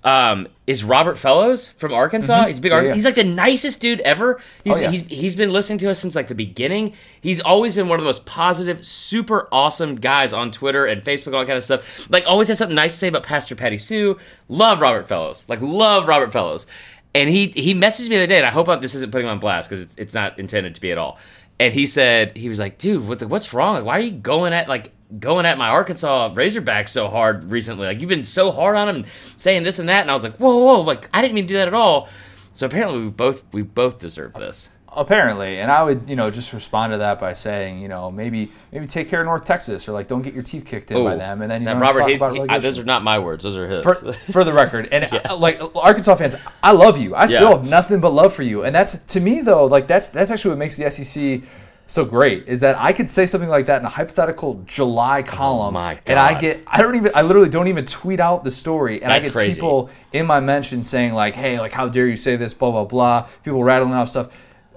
Um, 0.07 0.47
is 0.67 0.83
Robert 0.83 1.17
Fellows 1.17 1.69
from 1.69 1.93
Arkansas? 1.93 2.47
He's 2.47 2.59
a 2.59 2.61
big. 2.61 2.71
Mm-hmm. 2.71 2.85
Yeah, 2.85 2.89
Arkansas. 2.89 2.89
yeah. 2.89 2.93
He's 2.93 3.05
like 3.05 3.15
the 3.15 3.23
nicest 3.35 3.81
dude 3.81 3.99
ever. 4.01 4.39
He's 4.63 4.77
Oh, 4.77 4.79
yeah. 4.79 4.89
he's 4.91 5.01
he's 5.07 5.35
been 5.35 5.51
listening 5.51 5.79
to 5.79 5.89
us 5.89 5.99
since 5.99 6.15
like 6.15 6.27
the 6.29 6.35
beginning. 6.35 6.93
He's 7.19 7.41
always 7.41 7.73
been 7.73 7.89
one 7.89 7.99
of 7.99 8.03
the 8.03 8.07
most 8.07 8.25
positive, 8.25 8.85
super 8.85 9.49
awesome 9.51 9.95
guys 9.95 10.31
on 10.33 10.51
Twitter 10.51 10.85
and 10.85 11.03
Facebook, 11.03 11.33
all 11.33 11.39
that 11.39 11.47
kind 11.47 11.57
of 11.57 11.63
stuff. 11.63 12.09
Like 12.09 12.23
always 12.25 12.47
has 12.47 12.57
something 12.57 12.75
nice 12.75 12.93
to 12.93 12.99
say 12.99 13.07
about 13.09 13.23
Pastor 13.23 13.55
Patty 13.55 13.77
Sue. 13.77 14.17
Love 14.47 14.79
Robert 14.79 15.07
Fellows. 15.07 15.47
Like 15.49 15.59
love 15.61 16.07
Robert 16.07 16.31
Fellows. 16.31 16.67
And 17.13 17.29
he 17.29 17.47
he 17.55 17.73
messaged 17.73 18.09
me 18.09 18.15
the 18.15 18.23
other 18.23 18.27
day, 18.27 18.37
and 18.37 18.45
I 18.45 18.51
hope 18.51 18.69
I'm, 18.69 18.79
this 18.79 18.95
isn't 18.95 19.11
putting 19.11 19.27
him 19.27 19.31
on 19.31 19.39
blast 19.39 19.69
because 19.69 19.83
it's, 19.83 19.95
it's 19.97 20.13
not 20.13 20.39
intended 20.39 20.75
to 20.75 20.81
be 20.81 20.91
at 20.91 20.97
all. 20.97 21.17
And 21.59 21.73
he 21.73 21.85
said 21.87 22.37
he 22.37 22.47
was 22.49 22.59
like, 22.59 22.77
dude, 22.77 23.07
what 23.07 23.19
the, 23.19 23.27
what's 23.27 23.51
wrong? 23.53 23.75
Like, 23.75 23.83
why 23.85 23.97
are 23.97 24.01
you 24.01 24.11
going 24.11 24.53
at 24.53 24.69
like 24.69 24.91
going 25.19 25.45
at 25.45 25.57
my 25.57 25.69
Arkansas 25.69 26.33
Razorbacks 26.33 26.89
so 26.89 27.07
hard 27.07 27.51
recently? 27.51 27.87
Like 27.87 27.99
you've 28.01 28.09
been 28.09 28.23
so 28.23 28.51
hard 28.51 28.75
on 28.75 28.89
him, 28.89 29.05
saying 29.35 29.63
this 29.63 29.79
and 29.79 29.89
that. 29.89 30.01
And 30.01 30.11
I 30.11 30.13
was 30.13 30.23
like, 30.23 30.37
whoa, 30.37 30.57
whoa, 30.57 30.81
like 30.81 31.09
I 31.13 31.21
didn't 31.21 31.35
mean 31.35 31.45
to 31.45 31.49
do 31.49 31.55
that 31.57 31.67
at 31.67 31.73
all. 31.73 32.09
So 32.53 32.65
apparently 32.65 33.01
we 33.01 33.09
both 33.09 33.43
we 33.51 33.61
both 33.61 33.99
deserve 33.99 34.33
this. 34.33 34.69
Apparently, 34.95 35.59
and 35.59 35.69
I 35.69 35.83
would, 35.83 36.09
you 36.09 36.15
know, 36.15 36.31
just 36.31 36.53
respond 36.53 36.91
to 36.93 36.97
that 36.99 37.19
by 37.19 37.33
saying, 37.33 37.81
you 37.81 37.87
know, 37.87 38.09
maybe 38.09 38.49
maybe 38.71 38.87
take 38.87 39.09
care 39.09 39.19
of 39.21 39.25
North 39.27 39.45
Texas 39.45 39.87
or 39.87 39.91
like 39.91 40.07
don't 40.07 40.23
get 40.23 40.33
your 40.33 40.41
teeth 40.41 40.65
kicked 40.65 40.89
in 40.89 41.03
by 41.03 41.15
them, 41.15 41.43
and 41.43 41.51
then 41.51 41.61
you 41.61 41.65
that 41.65 41.73
know 41.75 41.81
Robert 41.81 41.99
talk 41.99 42.09
he- 42.09 42.15
about 42.15 42.33
he- 42.33 42.41
I- 42.49 42.57
those 42.57 42.79
are 42.79 42.83
not 42.83 43.03
my 43.03 43.19
words; 43.19 43.43
those 43.43 43.57
are 43.57 43.69
his. 43.69 43.83
for, 43.83 43.93
for 44.13 44.43
the 44.43 44.53
record. 44.53 44.89
And 44.91 45.03
uh, 45.29 45.37
like 45.37 45.61
Arkansas 45.75 46.15
fans, 46.15 46.35
I 46.63 46.71
love 46.71 46.97
you. 46.97 47.13
I 47.13 47.27
still 47.27 47.49
Yeah. 47.51 47.57
have 47.57 47.69
nothing 47.69 47.99
but 47.99 48.11
love 48.11 48.33
for 48.33 48.41
you. 48.41 48.63
And 48.63 48.73
that's 48.73 48.97
to 49.03 49.19
me 49.19 49.41
though, 49.41 49.65
like 49.67 49.85
that's 49.87 50.07
that's 50.07 50.31
actually 50.31 50.51
what 50.51 50.57
makes 50.59 50.77
the 50.77 50.89
SEC 50.89 51.41
so 51.87 52.05
great 52.05 52.47
is 52.47 52.59
that 52.59 52.77
I 52.77 52.93
could 52.93 53.09
say 53.09 53.25
something 53.25 53.49
like 53.49 53.65
that 53.67 53.79
in 53.79 53.85
a 53.85 53.89
hypothetical 53.89 54.61
July 54.65 55.21
oh 55.21 55.23
column, 55.23 55.75
Oh 55.75 55.79
my 55.79 55.99
and 56.05 56.19
I 56.19 56.37
get 56.39 56.63
I 56.67 56.81
don't 56.81 56.95
even 56.95 57.11
I 57.15 57.21
literally 57.21 57.49
don't 57.49 57.67
even 57.67 57.85
tweet 57.85 58.19
out 58.19 58.43
the 58.43 58.51
story, 58.51 59.01
and 59.01 59.09
That's 59.09 59.25
I 59.25 59.27
get 59.27 59.31
crazy. 59.33 59.55
people 59.55 59.89
in 60.11 60.25
my 60.25 60.39
mentions 60.39 60.89
saying 60.89 61.13
like, 61.13 61.33
hey, 61.33 61.59
like 61.59 61.71
how 61.71 61.87
dare 61.89 62.07
you 62.07 62.17
say 62.17 62.35
this, 62.35 62.53
blah 62.53 62.71
blah 62.71 62.83
blah. 62.83 63.27
People 63.43 63.63
rattling 63.63 63.93
off 63.93 64.09
stuff. 64.09 64.29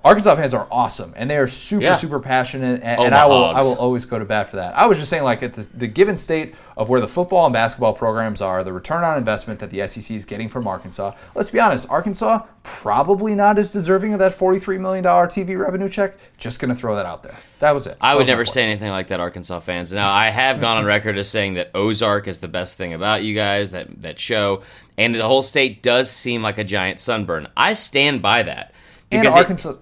Arkansas 0.05 0.35
fans 0.37 0.55
are 0.55 0.67
awesome, 0.70 1.12
and 1.17 1.29
they 1.29 1.37
are 1.37 1.47
super, 1.47 1.82
Yeah. 1.85 1.93
super 1.94 2.20
passionate, 2.20 2.81
and, 2.82 3.00
Oh, 3.00 3.05
and 3.05 3.14
I 3.14 3.26
will, 3.26 3.44
hogs. 3.52 3.58
I 3.58 3.69
will 3.69 3.76
always 3.76 4.06
go 4.06 4.19
to 4.19 4.25
bat 4.25 4.49
for 4.49 4.56
that. 4.56 4.76
I 4.76 4.87
was 4.87 4.99
just 4.99 5.11
saying, 5.11 5.25
like, 5.25 5.43
at 5.43 5.52
the, 5.55 5.62
the 5.75 5.87
given 5.87 6.17
state 6.17 6.55
of 6.76 6.88
where 6.88 7.00
the 7.00 7.08
football 7.08 7.44
and 7.47 7.52
basketball 7.52 7.93
programs 7.93 8.41
are, 8.41 8.64
the 8.64 8.73
return 8.73 9.05
on 9.05 9.19
investment 9.19 9.61
that 9.61 9.70
the 9.70 9.87
SEC 9.87 10.17
is 10.17 10.25
getting 10.25 10.49
from 10.49 10.67
Arkansas, 10.67 11.12
let's 11.35 11.50
be 11.50 11.61
honest, 11.61 11.91
Arkansas 11.91 12.44
probably 12.62 13.35
not 13.35 13.58
as 13.58 13.70
deserving 13.70 14.12
of 14.14 14.19
that 14.19 14.32
$43 14.32 14.79
million 14.81 15.05
TV 15.05 15.58
revenue 15.58 15.88
check. 15.88 16.14
Just 16.38 16.61
going 16.61 16.73
to 16.75 16.75
throw 16.75 16.97
that 16.97 17.05
out 17.06 17.23
there. 17.23 17.35
That 17.58 17.73
was 17.73 17.87
it. 17.87 17.97
I 18.00 18.14
would 18.14 18.26
never 18.26 18.44
say 18.47 18.62
anything 18.64 18.88
like 18.91 19.08
that, 19.08 19.20
Arkansas 19.20 19.61
fans. 19.61 19.93
Now, 19.93 20.11
I 20.11 20.29
have 20.29 20.61
gone 20.61 20.79
on 20.79 20.85
record 20.87 21.19
as 21.19 21.29
saying 21.29 21.55
that 21.55 21.70
Ozark 21.75 22.26
is 22.26 22.38
the 22.38 22.49
best 22.49 22.76
thing 22.79 22.94
about 22.94 23.23
you 23.23 23.35
guys, 23.35 23.73
that 23.73 24.00
that 24.00 24.19
show, 24.19 24.62
and 24.97 25.14
the 25.14 25.23
whole 25.26 25.43
state 25.43 25.82
does 25.82 26.11
seem 26.11 26.43
like 26.43 26.56
a 26.56 26.64
giant 26.64 27.00
sunburn. 27.00 27.49
I 27.56 27.75
stand 27.75 28.23
by 28.23 28.43
that. 28.44 28.73
And 29.12 29.20
because 29.23 29.37
it- 29.37 29.41
Arkansas, 29.41 29.75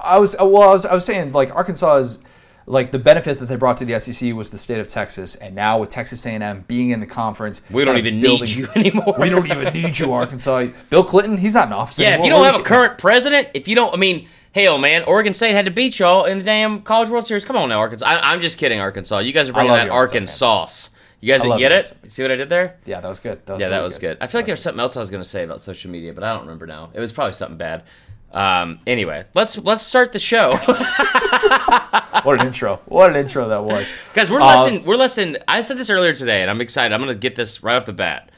I 0.00 0.18
was, 0.18 0.34
uh, 0.40 0.44
well, 0.46 0.68
I 0.68 0.72
was, 0.72 0.86
I 0.86 0.94
was 0.94 1.04
saying, 1.04 1.32
like, 1.32 1.54
Arkansas 1.54 1.96
is. 1.96 2.24
Like 2.66 2.92
the 2.92 3.00
benefit 3.00 3.40
that 3.40 3.46
they 3.46 3.56
brought 3.56 3.78
to 3.78 3.84
the 3.84 3.98
SEC 3.98 4.32
was 4.32 4.50
the 4.50 4.58
state 4.58 4.78
of 4.78 4.86
Texas, 4.86 5.34
and 5.34 5.56
now 5.56 5.78
with 5.80 5.88
Texas 5.88 6.24
A&M 6.24 6.64
being 6.68 6.90
in 6.90 7.00
the 7.00 7.06
conference, 7.06 7.62
we 7.68 7.84
don't 7.84 7.96
even 7.98 8.20
building- 8.20 8.46
need 8.46 8.50
you 8.50 8.68
anymore. 8.76 9.16
We 9.18 9.28
don't 9.28 9.46
even 9.50 9.72
need 9.74 9.98
you, 9.98 10.12
Arkansas. 10.12 10.66
Bill 10.88 11.02
Clinton, 11.02 11.36
he's 11.36 11.54
not 11.54 11.66
in 11.66 11.72
office 11.72 11.98
Yeah, 11.98 12.16
if 12.16 12.22
you 12.24 12.30
don't 12.30 12.44
have 12.44 12.54
a 12.54 12.62
current 12.62 12.96
president, 12.96 13.48
if 13.54 13.66
you 13.66 13.74
don't, 13.74 13.92
I 13.92 13.96
mean, 13.96 14.28
hell, 14.54 14.78
man, 14.78 15.02
Oregon 15.04 15.34
State 15.34 15.52
had 15.52 15.64
to 15.64 15.72
beat 15.72 15.98
y'all 15.98 16.26
in 16.26 16.38
the 16.38 16.44
damn 16.44 16.82
College 16.82 17.08
World 17.08 17.24
Series. 17.24 17.44
Come 17.44 17.56
on 17.56 17.70
now, 17.70 17.80
Arkansas. 17.80 18.06
I, 18.06 18.32
I'm 18.32 18.40
just 18.40 18.56
kidding, 18.56 18.78
Arkansas. 18.78 19.18
You 19.18 19.32
guys 19.32 19.48
are 19.48 19.52
bringing 19.52 19.72
that 19.72 19.88
Arkansas. 19.88 20.90
You 21.20 21.32
guys 21.32 21.42
didn't 21.42 21.58
get 21.58 21.72
you, 21.72 21.78
it? 21.78 22.10
See 22.10 22.22
what 22.22 22.30
I 22.30 22.36
did 22.36 22.50
there? 22.50 22.78
Yeah, 22.86 23.00
that 23.00 23.08
was 23.08 23.18
good. 23.18 23.44
That 23.46 23.54
was 23.54 23.60
Yeah, 23.60 23.68
that 23.70 23.76
really 23.78 23.84
was 23.84 23.98
good. 23.98 24.18
I 24.20 24.28
feel 24.28 24.38
like 24.38 24.46
there 24.46 24.52
was 24.52 24.62
something 24.62 24.80
else 24.80 24.96
I 24.96 25.00
was 25.00 25.10
going 25.10 25.22
to 25.22 25.28
say 25.28 25.42
about 25.42 25.60
social 25.60 25.90
media, 25.90 26.12
but 26.12 26.22
I 26.22 26.32
don't 26.32 26.42
remember 26.42 26.66
now. 26.66 26.90
It 26.94 27.00
was 27.00 27.12
probably 27.12 27.32
something 27.34 27.58
bad. 27.58 27.82
Um, 28.32 28.78
anyway, 28.86 29.24
let's 29.34 29.58
let's 29.58 29.84
start 29.84 30.12
the 30.12 30.18
show, 30.20 30.56
What 32.22 32.40
an 32.40 32.46
intro! 32.46 32.80
What 32.86 33.10
an 33.10 33.16
intro 33.16 33.48
that 33.48 33.64
was. 33.64 33.90
guys. 34.14 34.30
We're 34.30 34.40
Uh, 34.40 34.46
less 34.46 34.70
than 34.70 34.84
we're 34.84 34.96
less 34.96 35.14
than. 35.16 35.38
I 35.48 35.62
said 35.62 35.78
this 35.78 35.90
earlier 35.90 36.14
today, 36.14 36.42
and 36.42 36.50
I'm 36.50 36.60
excited. 36.60 36.94
I'm 36.94 37.00
going 37.00 37.12
to 37.12 37.18
get 37.18 37.34
this 37.34 37.62
right 37.62 37.76
off 37.76 37.86
the 37.86 37.92
bat, 37.92 38.30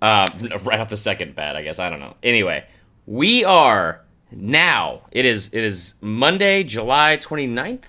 uh, 0.00 0.26
right 0.62 0.80
off 0.80 0.88
the 0.88 0.96
second 0.96 1.34
bat. 1.34 1.56
I 1.56 1.62
guess 1.62 1.78
I 1.78 1.90
don't 1.90 2.00
know. 2.00 2.16
Anyway, 2.22 2.64
we 3.06 3.44
are 3.44 4.00
now. 4.30 5.02
It 5.12 5.24
is 5.26 5.50
it 5.52 5.62
is 5.64 5.94
Monday, 6.00 6.62
July 6.64 7.18
29th. 7.20 7.82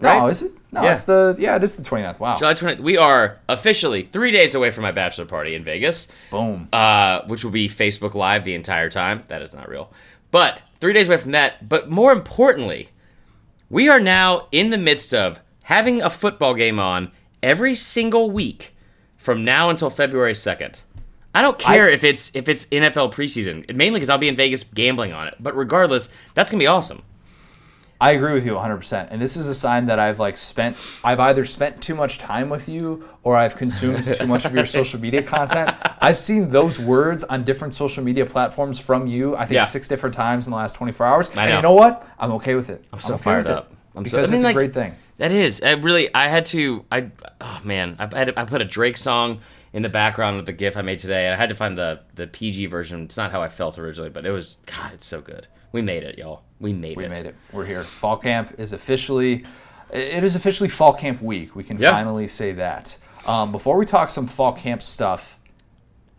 No, 0.00 0.28
is 0.28 0.40
it? 0.42 0.52
No, 0.72 0.82
Yeah. 0.84 0.92
it's 0.92 1.04
the 1.04 1.36
yeah, 1.38 1.56
it 1.56 1.62
is 1.62 1.74
the 1.74 1.82
29th. 1.82 2.18
Wow. 2.18 2.36
July 2.36 2.54
20th. 2.54 2.80
We 2.80 2.96
are 2.96 3.38
officially 3.50 4.04
three 4.04 4.30
days 4.30 4.54
away 4.54 4.70
from 4.70 4.82
my 4.82 4.92
bachelor 4.92 5.26
party 5.26 5.54
in 5.54 5.62
Vegas. 5.64 6.08
Boom. 6.30 6.68
uh, 6.72 7.20
which 7.26 7.44
will 7.44 7.50
be 7.50 7.68
Facebook 7.68 8.14
Live 8.14 8.44
the 8.44 8.54
entire 8.54 8.88
time. 8.88 9.24
That 9.28 9.42
is 9.42 9.54
not 9.54 9.68
real. 9.68 9.92
But 10.32 10.62
three 10.80 10.92
days 10.92 11.06
away 11.06 11.18
from 11.18 11.30
that. 11.30 11.68
But 11.68 11.88
more 11.88 12.10
importantly, 12.10 12.88
we 13.70 13.88
are 13.88 14.00
now 14.00 14.48
in 14.50 14.70
the 14.70 14.78
midst 14.78 15.14
of 15.14 15.40
having 15.62 16.02
a 16.02 16.10
football 16.10 16.54
game 16.54 16.80
on 16.80 17.12
every 17.42 17.76
single 17.76 18.30
week 18.32 18.74
from 19.16 19.44
now 19.44 19.70
until 19.70 19.90
February 19.90 20.34
second. 20.34 20.82
I 21.34 21.40
don't 21.40 21.58
care 21.58 21.88
if 21.88 22.04
it's 22.04 22.30
if 22.34 22.48
it's 22.48 22.66
NFL 22.66 23.12
preseason, 23.12 23.74
mainly 23.74 23.98
because 24.00 24.10
I'll 24.10 24.18
be 24.18 24.28
in 24.28 24.36
Vegas 24.36 24.64
gambling 24.64 25.12
on 25.12 25.28
it. 25.28 25.36
But 25.40 25.56
regardless, 25.56 26.08
that's 26.34 26.50
gonna 26.50 26.60
be 26.60 26.66
awesome. 26.66 27.02
I 28.02 28.10
agree 28.12 28.32
with 28.34 28.44
you 28.44 28.52
100%. 28.52 29.08
And 29.10 29.22
this 29.22 29.36
is 29.36 29.48
a 29.48 29.54
sign 29.54 29.86
that 29.86 30.00
I've 30.00 30.18
like 30.18 30.36
spent 30.36 30.76
I've 31.04 31.20
either 31.20 31.44
spent 31.44 31.80
too 31.80 31.94
much 31.94 32.18
time 32.18 32.50
with 32.50 32.68
you 32.68 33.08
or 33.22 33.36
I've 33.36 33.56
consumed 33.56 34.04
too 34.04 34.26
much 34.26 34.44
of 34.44 34.54
your 34.54 34.66
social 34.78 34.98
media 35.00 35.22
content. 35.22 35.74
I've 36.00 36.18
seen 36.18 36.50
those 36.50 36.78
words 36.78 37.22
on 37.24 37.44
different 37.44 37.74
social 37.74 38.02
media 38.02 38.26
platforms 38.26 38.80
from 38.80 39.06
you, 39.06 39.36
I 39.36 39.42
think 39.46 39.52
Yeah. 39.54 39.64
6 39.64 39.86
different 39.88 40.14
times 40.16 40.46
in 40.46 40.50
the 40.50 40.56
last 40.56 40.74
24 40.74 41.06
hours. 41.06 41.30
I 41.36 41.42
And 41.42 41.50
know. 41.50 41.56
you 41.56 41.62
know 41.62 41.74
what? 41.74 42.06
I'm 42.18 42.32
okay 42.32 42.54
with 42.56 42.70
it. 42.70 42.84
I'm 42.92 43.00
so 43.00 43.14
okay 43.14 43.22
fired 43.22 43.46
it. 43.46 43.52
up. 43.52 43.72
I'm 43.94 44.04
so- 44.04 44.16
because 44.16 44.28
I 44.28 44.32
mean, 44.32 44.36
it's 44.36 44.44
like- 44.44 44.56
a 44.56 44.58
great 44.58 44.74
thing. 44.74 44.94
That 45.18 45.30
is. 45.30 45.62
I 45.62 45.72
really. 45.72 46.12
I 46.12 46.26
had 46.28 46.46
to. 46.46 46.84
I. 46.90 47.10
Oh 47.40 47.60
man. 47.62 47.96
I 48.00 48.08
had. 48.18 48.24
To, 48.28 48.40
I 48.40 48.44
put 48.44 48.60
a 48.60 48.64
Drake 48.64 48.96
song 48.96 49.40
in 49.72 49.82
the 49.82 49.88
background 49.88 50.36
with 50.38 50.46
the 50.46 50.52
GIF 50.52 50.76
I 50.76 50.82
made 50.82 50.98
today, 50.98 51.26
and 51.26 51.34
I 51.34 51.36
had 51.36 51.50
to 51.50 51.54
find 51.54 51.78
the 51.78 52.00
the 52.16 52.26
PG 52.26 52.66
version. 52.66 53.04
It's 53.04 53.16
not 53.16 53.30
how 53.30 53.40
I 53.40 53.48
felt 53.48 53.78
originally, 53.78 54.10
but 54.10 54.26
it 54.26 54.32
was. 54.32 54.58
God, 54.66 54.90
it's 54.94 55.06
so 55.06 55.20
good. 55.20 55.46
We 55.72 55.82
made 55.82 56.02
it, 56.02 56.18
y'all. 56.18 56.42
We 56.60 56.72
made 56.72 56.96
We 56.96 57.04
it. 57.04 57.08
We 57.08 57.14
made 57.14 57.26
it. 57.26 57.34
We're 57.52 57.64
here. 57.64 57.82
Fall 57.82 58.16
camp 58.18 58.54
is 58.58 58.72
officially, 58.72 59.44
it 59.90 60.22
is 60.22 60.36
officially 60.36 60.68
fall 60.68 60.92
camp 60.92 61.20
week. 61.22 61.56
We 61.56 61.64
can 61.64 61.78
Yeah. 61.78 61.90
finally 61.90 62.28
say 62.28 62.52
that. 62.52 62.96
Um, 63.26 63.52
before 63.52 63.76
we 63.76 63.86
talk 63.86 64.10
some 64.10 64.26
fall 64.26 64.52
camp 64.52 64.82
stuff, 64.82 65.38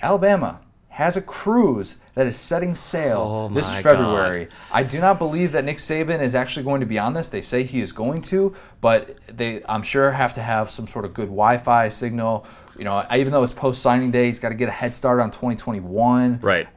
Alabama 0.02 0.60
has 0.90 1.18
a 1.18 1.22
cruise 1.22 1.98
that 2.14 2.28
is 2.28 2.36
setting 2.36 2.76
sail 2.76 3.50
Oh 3.50 3.54
this 3.54 3.74
February. 3.78 4.48
I 4.72 4.84
do 4.84 5.00
not 5.00 5.18
believe 5.18 5.52
that 5.54 5.66
Nick 5.66 5.78
Saban 5.78 6.22
is 6.22 6.36
actually 6.36 6.64
going 6.64 6.82
to 6.82 6.86
be 6.86 7.00
on 7.00 7.14
this. 7.16 7.30
They 7.30 7.42
say 7.42 7.64
he 7.64 7.82
is 7.82 7.92
going 7.92 8.22
to, 8.24 8.56
but 8.80 9.18
they, 9.28 9.64
I'm 9.68 9.82
sure, 9.82 10.12
have 10.12 10.34
to 10.36 10.42
have 10.42 10.70
some 10.70 10.88
sort 10.88 11.06
of 11.06 11.14
good 11.16 11.30
Wi-Fi 11.30 11.90
signal. 11.90 12.46
You 12.78 12.84
know, 12.84 13.04
even 13.16 13.32
though 13.32 13.42
it's 13.44 13.54
post 13.54 13.82
signing 13.82 14.12
day, 14.12 14.28
he's 14.28 14.40
got 14.40 14.50
to 14.50 14.56
get 14.56 14.70
a 14.70 14.72
head 14.72 14.94
start 14.94 15.20
on 15.20 15.32
2021 15.32 16.40
Right. 16.42 16.68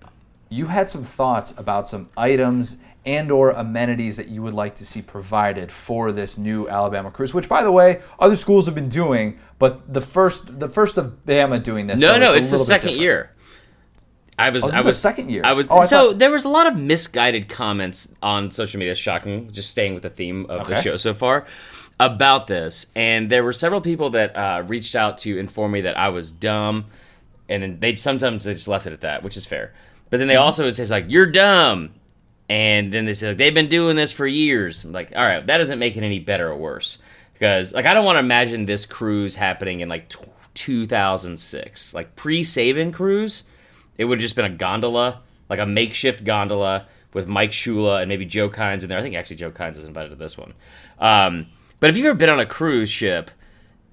You 0.48 0.66
had 0.66 0.88
some 0.88 1.02
thoughts 1.04 1.52
about 1.58 1.86
some 1.88 2.08
items 2.16 2.76
and 3.04 3.30
or 3.30 3.50
amenities 3.50 4.16
that 4.16 4.28
you 4.28 4.42
would 4.42 4.54
like 4.54 4.74
to 4.76 4.84
see 4.84 5.00
provided 5.02 5.70
for 5.70 6.10
this 6.12 6.36
new 6.38 6.68
Alabama 6.68 7.10
cruise 7.10 7.32
which 7.34 7.48
by 7.48 7.62
the 7.62 7.70
way 7.72 8.00
other 8.18 8.36
schools 8.36 8.66
have 8.66 8.74
been 8.74 8.88
doing 8.88 9.38
but 9.58 9.92
the 9.92 10.00
first 10.00 10.58
the 10.60 10.68
first 10.68 10.98
of 10.98 11.24
Bama 11.26 11.62
doing 11.62 11.86
this 11.86 12.00
No, 12.00 12.08
so 12.14 12.18
no, 12.18 12.32
a 12.32 12.36
it's 12.36 12.50
the 12.50 12.58
second 12.58 12.88
different. 12.88 13.00
year. 13.02 13.30
I 14.38 14.50
was, 14.50 14.64
Oh, 14.64 14.70
I 14.70 14.82
was 14.82 15.00
second 15.00 15.30
year. 15.30 15.40
I 15.46 15.54
was 15.54 15.70
Oh, 15.70 15.78
I 15.78 15.84
so 15.86 16.08
thought- 16.10 16.18
there 16.18 16.30
was 16.30 16.44
a 16.44 16.48
lot 16.50 16.66
of 16.66 16.76
misguided 16.76 17.48
comments 17.48 18.06
on 18.22 18.50
social 18.50 18.78
media. 18.78 18.94
Shocking, 18.94 19.50
just 19.50 19.70
staying 19.70 19.94
with 19.94 20.02
the 20.02 20.10
theme 20.10 20.44
of 20.50 20.68
the 20.68 20.78
show 20.82 20.98
so 20.98 21.14
far 21.14 21.46
about 21.98 22.46
this, 22.46 22.84
and 22.94 23.30
there 23.30 23.42
were 23.42 23.54
several 23.54 23.80
people 23.80 24.10
that 24.10 24.36
uh, 24.36 24.62
reached 24.66 24.94
out 24.94 25.16
to 25.18 25.38
inform 25.38 25.72
me 25.72 25.80
that 25.82 25.96
I 25.96 26.10
was 26.10 26.30
dumb, 26.30 26.84
and 27.48 27.62
then 27.62 27.80
they 27.80 27.94
sometimes 27.94 28.44
they 28.44 28.52
just 28.52 28.68
left 28.68 28.86
it 28.86 28.92
at 28.92 29.00
that, 29.00 29.22
which 29.22 29.38
is 29.38 29.46
fair. 29.46 29.72
But 30.10 30.18
then 30.18 30.28
they 30.28 30.36
also 30.36 30.64
would 30.64 30.75
say 30.75 30.86
like 30.86 31.06
you're 31.08 31.26
dumb, 31.26 31.94
and 32.48 32.92
then 32.92 33.06
they 33.06 33.14
say 33.14 33.28
like, 33.28 33.36
they've 33.36 33.54
been 33.54 33.68
doing 33.68 33.96
this 33.96 34.12
for 34.12 34.26
years. 34.26 34.84
I'm 34.84 34.92
like, 34.92 35.12
all 35.16 35.25
right, 35.25 35.46
that 35.46 35.58
doesn't 35.58 35.78
make 35.78 35.96
it 35.96 36.04
any 36.04 36.18
better 36.18 36.48
or 36.48 36.56
worse 36.56 36.98
because 37.38 37.72
like 37.75 37.86
I 37.86 37.94
don't 37.94 38.04
want 38.04 38.16
to 38.16 38.20
imagine 38.20 38.64
this 38.64 38.86
cruise 38.86 39.34
happening 39.34 39.80
in 39.80 39.88
like 39.88 40.08
t- 40.08 40.25
2006, 40.54 41.94
like 41.94 42.16
pre 42.16 42.42
Saban 42.42 42.92
cruise. 42.92 43.42
It 43.98 44.04
would 44.04 44.18
have 44.18 44.22
just 44.22 44.36
been 44.36 44.44
a 44.44 44.50
gondola, 44.50 45.22
like 45.48 45.58
a 45.58 45.66
makeshift 45.66 46.25
gondola 46.25 46.86
with 47.12 47.28
Mike 47.28 47.50
Shula 47.50 48.00
and 48.00 48.08
maybe 48.08 48.26
Joe 48.26 48.50
Kines 48.50 48.82
in 48.82 48.88
there. 48.88 48.98
I 48.98 49.02
think 49.02 49.14
actually 49.14 49.36
Joe 49.36 49.50
Kines 49.50 49.76
is 49.76 49.84
invited 49.84 50.10
to 50.10 50.16
this 50.16 50.36
one. 50.36 50.54
Um, 50.98 51.46
but 51.80 51.90
if 51.90 51.96
you've 51.96 52.06
ever 52.06 52.14
been 52.14 52.30
on 52.30 52.40
a 52.40 52.46
cruise 52.46 52.90
ship, 52.90 53.30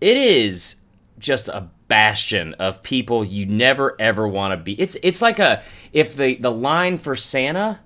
it 0.02 0.18
is 0.18 0.76
just 1.20 1.48
a 1.48 1.70
bastion 1.94 2.56
of 2.56 2.82
people 2.82 3.24
you 3.24 3.46
never 3.46 3.96
ever 4.00 4.28
want 4.28 4.52
to 4.52 4.58
be. 4.58 4.74
It's 4.82 4.98
it's 5.04 5.22
like 5.22 5.38
a 5.38 5.62
if 5.92 6.16
the 6.16 6.34
the 6.38 6.50
line 6.50 6.98
for 6.98 7.16
Santa 7.16 7.82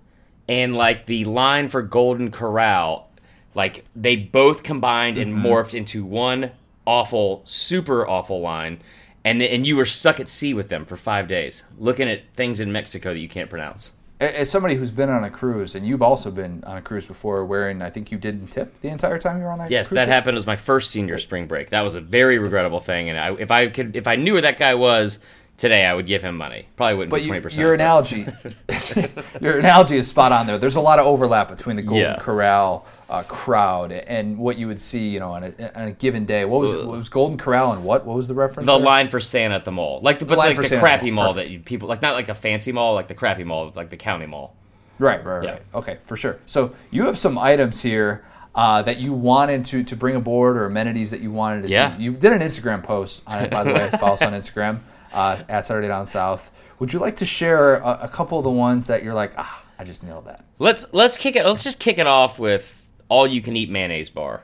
and 0.47 0.77
like 0.77 1.07
the 1.07 1.25
line 1.25 1.67
for 1.67 1.81
Golden 1.81 2.31
Corral, 2.31 3.11
like 3.53 3.83
they 3.97 4.15
both 4.15 4.63
combined 4.63 5.17
and 5.17 5.33
mm-hmm. 5.33 5.45
morphed 5.45 5.73
into 5.73 6.05
one 6.05 6.51
awful, 6.85 7.41
super 7.43 8.07
awful 8.07 8.39
line. 8.39 8.79
And, 9.25 9.41
and 9.41 9.67
you 9.67 9.75
were 9.75 9.83
stuck 9.83 10.21
at 10.21 10.29
sea 10.29 10.53
with 10.53 10.69
them 10.69 10.85
for 10.85 10.95
five 10.95 11.27
days, 11.27 11.65
looking 11.77 12.07
at 12.07 12.33
things 12.33 12.61
in 12.61 12.71
Mexico 12.71 13.11
that 13.11 13.19
you 13.19 13.27
can't 13.27 13.49
pronounce. 13.49 13.91
As 14.19 14.49
somebody 14.49 14.73
who's 14.75 14.89
been 14.89 15.09
on 15.11 15.23
a 15.23 15.29
cruise 15.29 15.75
and 15.75 15.85
you've 15.85 16.01
also 16.01 16.31
been 16.31 16.63
on 16.65 16.77
a 16.77 16.81
cruise 16.81 17.05
before 17.05 17.45
wearing 17.45 17.83
I 17.83 17.91
think 17.91 18.11
you 18.11 18.17
didn't 18.17 18.47
tip 18.47 18.73
the 18.81 18.87
entire 18.87 19.19
time 19.19 19.37
you 19.37 19.43
were 19.43 19.51
on 19.51 19.59
that 19.59 19.69
Yes, 19.69 19.91
that 19.91 20.05
ship? 20.05 20.09
happened. 20.09 20.33
It 20.33 20.39
was 20.39 20.47
my 20.47 20.55
first 20.55 20.89
senior 20.89 21.19
spring 21.19 21.45
break. 21.45 21.69
That 21.69 21.81
was 21.81 21.93
a 21.93 22.01
very 22.01 22.39
regrettable 22.39 22.79
thing. 22.79 23.09
And 23.09 23.19
I, 23.19 23.33
if 23.33 23.51
I 23.51 23.67
could, 23.67 23.95
if 23.95 24.07
I 24.07 24.15
knew 24.15 24.33
where 24.33 24.41
that 24.41 24.57
guy 24.57 24.73
was 24.73 25.19
today, 25.57 25.85
I 25.85 25.93
would 25.93 26.05
give 26.07 26.21
him 26.23 26.37
money. 26.37 26.67
Probably 26.75 26.95
wouldn't 26.95 27.09
But 27.11 27.21
be 27.21 27.27
twenty 27.27 27.41
percent. 27.41 27.61
your 27.61 27.73
analogy, 27.73 28.27
your 29.41 29.59
analogy 29.59 29.97
is 29.97 30.07
spot 30.07 30.31
on 30.31 30.47
there. 30.47 30.57
There's 30.57 30.75
a 30.75 30.81
lot 30.81 30.99
of 30.99 31.05
overlap 31.05 31.49
between 31.49 31.75
the 31.75 31.81
Golden 31.81 32.01
Yeah. 32.03 32.15
Corral 32.19 32.85
uh, 33.09 33.23
crowd 33.23 33.91
and 33.91 34.37
what 34.37 34.57
you 34.57 34.67
would 34.67 34.79
see, 34.81 35.09
you 35.09 35.19
know, 35.19 35.31
on 35.33 35.43
a, 35.43 35.79
on 35.79 35.87
a 35.87 35.91
given 35.91 36.25
day. 36.25 36.45
What 36.45 36.61
was 36.61 36.73
it? 36.73 36.85
What 36.85 36.97
was 36.97 37.09
Golden 37.09 37.37
Corral 37.37 37.71
and 37.73 37.83
what? 37.83 38.05
What 38.05 38.15
was 38.15 38.27
the 38.27 38.33
reference? 38.33 38.67
the 38.67 38.77
there? 38.77 38.85
line 38.85 39.09
for 39.09 39.19
Santa 39.19 39.55
at 39.55 39.65
the 39.65 39.71
mall, 39.71 39.99
like 40.01 40.19
the 40.19 40.25
but 40.25 40.37
line 40.37 40.47
like 40.49 40.55
for 40.55 40.61
the 40.61 40.67
Santa 40.69 40.81
crappy 40.81 41.11
mall. 41.11 41.25
mall 41.25 41.33
that 41.35 41.49
you, 41.49 41.59
people 41.59 41.87
like, 41.87 42.01
not 42.01 42.13
like 42.13 42.29
a 42.29 42.35
fancy 42.35 42.71
mall, 42.71 42.93
like 42.93 43.07
the 43.07 43.15
crappy 43.15 43.43
mall, 43.43 43.71
like 43.75 43.89
the 43.89 43.97
county 43.97 44.25
mall. 44.25 44.55
Right, 44.99 45.23
right, 45.23 45.43
Yeah. 45.43 45.51
right. 45.51 45.61
Okay, 45.75 45.97
for 46.05 46.17
sure. 46.17 46.39
So 46.47 46.73
you 46.91 47.05
have 47.05 47.17
some 47.17 47.37
items 47.37 47.81
here 47.83 48.25
uh, 48.55 48.81
that 48.81 48.97
you 48.97 49.13
wanted 49.13 49.63
to 49.65 49.83
to 49.83 49.95
bring 49.95 50.15
aboard 50.15 50.57
or 50.57 50.65
amenities 50.65 51.11
that 51.11 51.19
you 51.21 51.31
wanted 51.31 51.63
to 51.63 51.69
Yeah. 51.69 51.95
see. 51.95 52.03
You 52.03 52.13
did 52.13 52.33
an 52.33 52.39
Instagram 52.41 52.81
post 52.83 53.23
on 53.27 53.43
it, 53.45 53.51
by 53.51 53.63
the 53.63 53.73
way. 53.73 53.89
Follow 53.99 54.13
us 54.13 54.21
on 54.23 54.33
Instagram 54.33 54.79
uh, 55.17 55.41
at 55.49 55.65
Saturday 55.65 55.87
Down 55.87 56.05
South. 56.05 56.51
Would 56.77 56.93
you 56.93 56.99
like 56.99 57.17
to 57.17 57.25
share 57.25 57.77
a, 57.77 58.01
a 58.03 58.07
couple 58.07 58.37
of 58.37 58.43
the 58.43 58.51
ones 58.51 58.85
that 58.85 59.03
you're 59.03 59.15
like, 59.15 59.33
ah, 59.35 59.63
I 59.79 59.83
just 59.83 60.03
nailed 60.03 60.25
that? 60.25 60.45
Let's 60.59 60.93
let's 60.93 61.17
kick 61.17 61.35
it. 61.35 61.43
Let's 61.43 61.63
just 61.63 61.79
kick 61.79 61.97
it 61.97 62.05
off 62.05 62.37
with 62.37 62.85
all 63.09 63.25
you 63.25 63.41
can 63.41 63.57
eat 63.57 63.69
mayonnaise 63.69 64.11
bar. 64.11 64.43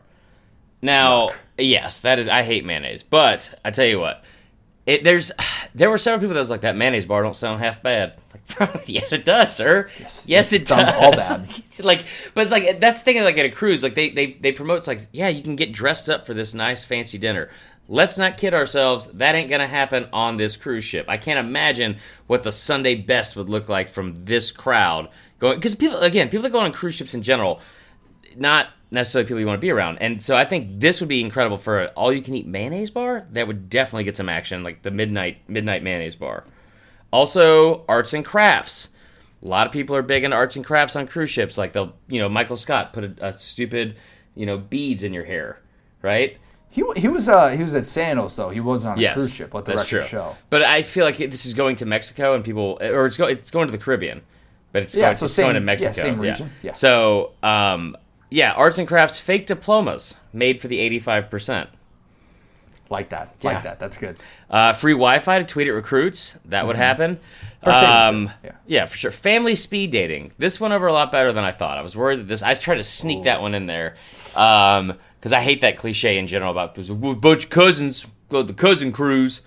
Now, 0.82 1.30
Yuck. 1.30 1.36
yes, 1.60 2.00
that 2.02 2.18
is. 2.18 2.28
I 2.28 2.42
hate 2.42 2.66
mayonnaise, 2.66 3.04
but 3.04 3.54
I 3.64 3.70
tell 3.70 3.86
you 3.86 4.00
what, 4.00 4.24
it 4.88 5.04
there's 5.04 5.32
there 5.76 5.92
were 5.92 6.00
several 6.00 6.20
people 6.20 6.34
that 6.34 6.40
was 6.40 6.50
like 6.50 6.62
that 6.62 6.76
mayonnaise 6.76 7.06
bar 7.06 7.22
don't 7.22 7.36
sound 7.36 7.62
half 7.62 7.82
bad. 7.84 8.16
Like, 8.60 8.90
yes, 8.90 9.14
it 9.14 9.26
does, 9.26 9.56
sir. 9.56 9.90
Yes, 10.00 10.26
yes, 10.28 10.54
it 10.54 10.62
it 10.62 10.68
sounds 10.68 10.90
does. 10.90 11.02
all 11.02 11.12
bad. 11.12 11.48
like, 11.80 12.06
but 12.34 12.42
it's 12.42 12.52
like 12.52 12.80
that's 12.80 13.02
the 13.02 13.14
thing. 13.14 13.24
Like 13.24 13.38
at 13.38 13.46
a 13.46 13.50
cruise, 13.50 13.82
like 13.82 13.96
they 13.96 14.10
they 14.10 14.34
they 14.34 14.52
promote 14.52 14.80
it's 14.80 14.88
like 14.88 15.00
yeah, 15.12 15.30
you 15.30 15.42
can 15.42 15.56
get 15.56 15.72
dressed 15.72 16.10
up 16.10 16.26
for 16.26 16.34
this 16.34 16.54
nice 16.54 16.84
fancy 16.84 17.18
dinner. 17.18 17.50
Let's 17.94 18.18
not 18.18 18.38
kid 18.38 18.56
ourselves. 18.56 19.06
That 19.12 19.36
ain't 19.36 19.52
gonna 19.52 19.68
happen 19.68 20.08
on 20.12 20.38
this 20.38 20.58
cruise 20.58 20.84
ship. 20.84 21.06
I 21.08 21.18
can't 21.18 21.38
imagine 21.38 21.98
what 22.26 22.42
the 22.42 22.52
Sunday 22.52 22.96
best 22.96 23.36
would 23.36 23.50
look 23.50 23.70
like 23.70 23.88
from 23.88 24.26
this 24.26 24.52
crowd 24.52 25.10
going. 25.38 25.60
Because 25.60 25.76
people, 25.76 26.00
again, 26.00 26.30
people 26.30 26.42
that 26.42 26.52
go 26.52 26.62
on 26.62 26.72
cruise 26.72 26.96
ships 26.96 27.14
in 27.14 27.22
general, 27.22 27.62
not 28.36 28.70
necessarily 28.90 29.28
people 29.28 29.42
you 29.42 29.46
want 29.46 29.58
to 29.58 29.66
be 29.66 29.70
around. 29.70 30.00
And 30.00 30.24
so 30.24 30.36
I 30.36 30.44
think 30.44 30.80
this 30.80 31.02
would 31.02 31.08
be 31.08 31.22
incredible 31.22 31.60
for 31.60 31.82
an 31.82 31.90
all-you-can-eat 31.90 32.48
mayonnaise 32.48 32.90
bar. 32.90 33.28
That 33.30 33.46
would 33.46 33.70
definitely 33.70 34.06
get 34.06 34.18
some 34.18 34.28
action, 34.28 34.64
like 34.64 34.82
the 34.82 34.90
midnight 34.90 35.48
midnight 35.48 35.84
mayonnaise 35.84 36.16
bar. 36.16 36.46
Also, 37.12 37.86
arts 37.88 38.16
and 38.16 38.26
crafts. 38.26 38.90
A 39.44 39.48
lot 39.48 39.68
of 39.68 39.72
people 39.72 39.96
are 39.96 40.02
big 40.02 40.24
into 40.24 40.36
arts 40.36 40.56
and 40.56 40.66
crafts 40.66 40.96
on 40.96 41.06
cruise 41.06 41.30
ships. 41.30 41.60
Like 41.60 41.74
they'll, 41.74 41.94
you 42.08 42.18
know, 42.18 42.28
Michael 42.28 42.58
Scott 42.58 42.92
put 42.92 43.04
a, 43.04 43.28
a 43.28 43.34
stupid, 43.34 43.98
you 44.34 44.48
know, 44.48 44.58
beads 44.58 45.04
in 45.04 45.14
your 45.14 45.26
hair, 45.26 45.62
right? 46.02 46.40
He, 46.74 46.84
he 46.98 47.08
was 47.08 47.30
uh, 47.30 47.50
he 47.50 47.62
was 47.62 47.76
at 47.76 47.86
Sandals 47.86 48.36
though. 48.36 48.50
He 48.50 48.60
wasn't 48.60 48.94
on 48.94 48.98
a 48.98 49.02
Yes, 49.02 49.14
cruise 49.14 49.32
ship. 49.34 49.54
Let 49.54 49.66
the 49.66 49.74
that's 49.76 49.92
record 49.92 50.08
true. 50.10 50.20
show. 50.20 50.36
But 50.50 50.64
I 50.64 50.82
feel 50.82 51.06
like 51.06 51.18
this 51.18 51.46
is 51.46 51.54
going 51.54 51.76
to 51.78 51.86
Mexico, 51.86 52.34
and 52.34 52.44
people, 52.44 52.80
or 52.82 53.06
it's 53.06 53.16
go, 53.16 53.28
it's 53.28 53.52
going 53.52 53.68
to 53.68 53.72
the 53.72 53.78
Caribbean, 53.78 54.22
but 54.72 54.82
it's 54.82 54.96
Yeah, 54.96 55.04
going, 55.04 55.16
so 55.16 55.26
it's 55.26 55.36
same- 55.36 55.44
going 55.46 55.54
to 55.54 55.60
yeah, 55.62 55.66
Mexico. 55.66 55.94
same 55.94 56.20
region, 56.20 56.50
yeah. 56.64 56.72
So, 56.74 57.34
um, 57.44 57.96
yeah, 58.32 58.54
arts 58.54 58.80
and 58.80 58.88
crafts 58.88 59.20
fake 59.20 59.46
diplomas 59.46 60.16
made 60.34 60.62
for 60.62 60.68
the 60.68 60.80
eighty-five 60.80 61.30
percent. 61.30 61.70
Like 62.90 63.10
that. 63.10 63.34
Yeah. 63.42 63.54
Like 63.54 63.64
that. 63.64 63.80
That's 63.80 63.98
good. 63.98 64.18
Uh, 64.50 64.74
free 64.74 64.94
Wi-Fi 64.94 65.40
to 65.40 65.46
tweet 65.46 65.68
at 65.68 65.72
recruits. 65.74 66.38
That 66.46 66.68
would 66.68 66.76
happen. 66.76 67.16
Mm-hmm. 67.16 67.64
For 67.66 67.72
Saban, 67.72 68.08
Um. 68.10 68.32
Yeah. 68.44 68.52
yeah, 68.68 68.86
for 68.88 68.98
sure. 68.98 69.10
Family 69.12 69.56
speed 69.56 69.92
dating. 69.92 70.32
This 70.38 70.60
went 70.60 70.74
over 70.74 70.88
a 70.88 70.94
lot 70.94 71.12
better 71.12 71.32
than 71.34 71.44
I 71.44 71.52
thought. 71.52 71.78
I 71.78 71.82
was 71.82 71.96
worried 71.96 72.20
that 72.20 72.28
this. 72.28 72.44
I 72.44 72.54
tried 72.56 72.76
to 72.78 72.84
sneak 72.84 73.24
that 73.24 73.42
one 73.42 73.56
in 73.56 73.68
there 73.68 73.96
because 75.24 75.32
I 75.32 75.40
hate 75.40 75.62
that 75.62 75.78
cliche 75.78 76.18
in 76.18 76.28
general 76.28 76.52
about 76.52 76.78
"We're 76.78 77.16
bunch 77.16 77.46
of 77.46 77.50
cousins 77.50 78.06
go 78.28 78.44
the 78.44 78.54
cousin 78.54 78.92
cruise. 78.92 79.42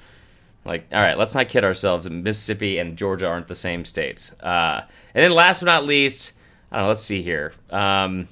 Like, 0.64 0.87
all 0.90 1.02
right, 1.02 1.18
let's 1.18 1.35
not 1.35 1.49
kid 1.49 1.64
ourselves. 1.64 2.09
Mississippi 2.09 2.78
and 2.78 2.97
Georgia 2.97 3.28
aren't 3.28 3.47
the 3.47 3.54
same 3.54 3.85
states. 3.85 4.33
Uh, 4.40 4.87
and 5.14 5.23
then 5.23 5.33
last 5.33 5.59
but 5.59 5.66
not 5.66 5.85
least, 5.85 6.33
I 6.73 6.76
don't 6.76 6.85
know. 6.85 6.88
Let's 6.88 7.02
see 7.02 7.21
here. 7.21 7.52
Um, 7.68 8.26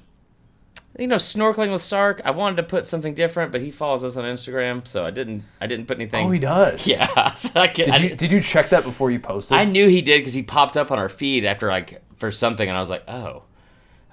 you 0.97 1.05
know, 1.05 1.17
snorkeling 1.17 1.71
with 1.71 1.83
Sark. 1.83 2.19
I 2.25 2.31
wanted 2.31 2.55
to 2.55 2.63
put 2.63 2.87
something 2.87 3.13
different, 3.13 3.51
but 3.51 3.61
he 3.61 3.69
follows 3.69 4.03
us 4.03 4.17
on 4.17 4.23
Instagram, 4.23 4.87
so 4.87 5.05
I 5.05 5.11
didn't. 5.11 5.43
I 5.61 5.67
didn't 5.67 5.85
put 5.85 5.97
anything. 5.97 6.25
Oh, 6.25 6.31
he 6.31 6.39
does. 6.39 6.87
Yeah, 6.87 7.31
so 7.35 7.63
could, 7.67 7.75
Did 7.75 8.01
you 8.01 8.15
did 8.15 8.31
you 8.31 8.41
check 8.41 8.69
that 8.69 8.83
before 8.83 9.11
you 9.11 9.19
posted? 9.19 9.55
I 9.55 9.65
knew 9.65 9.87
he 9.87 10.01
did 10.01 10.21
because 10.21 10.33
he 10.33 10.41
popped 10.41 10.77
up 10.77 10.89
on 10.89 10.97
our 10.97 11.09
feed 11.09 11.45
after 11.45 11.67
like 11.67 12.01
for 12.17 12.31
something, 12.31 12.67
and 12.67 12.75
I 12.75 12.79
was 12.79 12.89
like, 12.89 13.07
oh, 13.07 13.43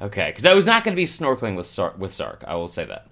okay, 0.03 0.29
because 0.29 0.45
I 0.45 0.53
was 0.53 0.67
not 0.67 0.85
going 0.85 0.95
to 0.95 1.01
be 1.01 1.07
snorkeling 1.07 1.57
with 1.57 1.65
Sark. 1.65 1.99
With 1.99 2.13
Sark, 2.13 2.45
I 2.47 2.57
will 2.57 2.69
say 2.69 2.85
that. 2.85 3.07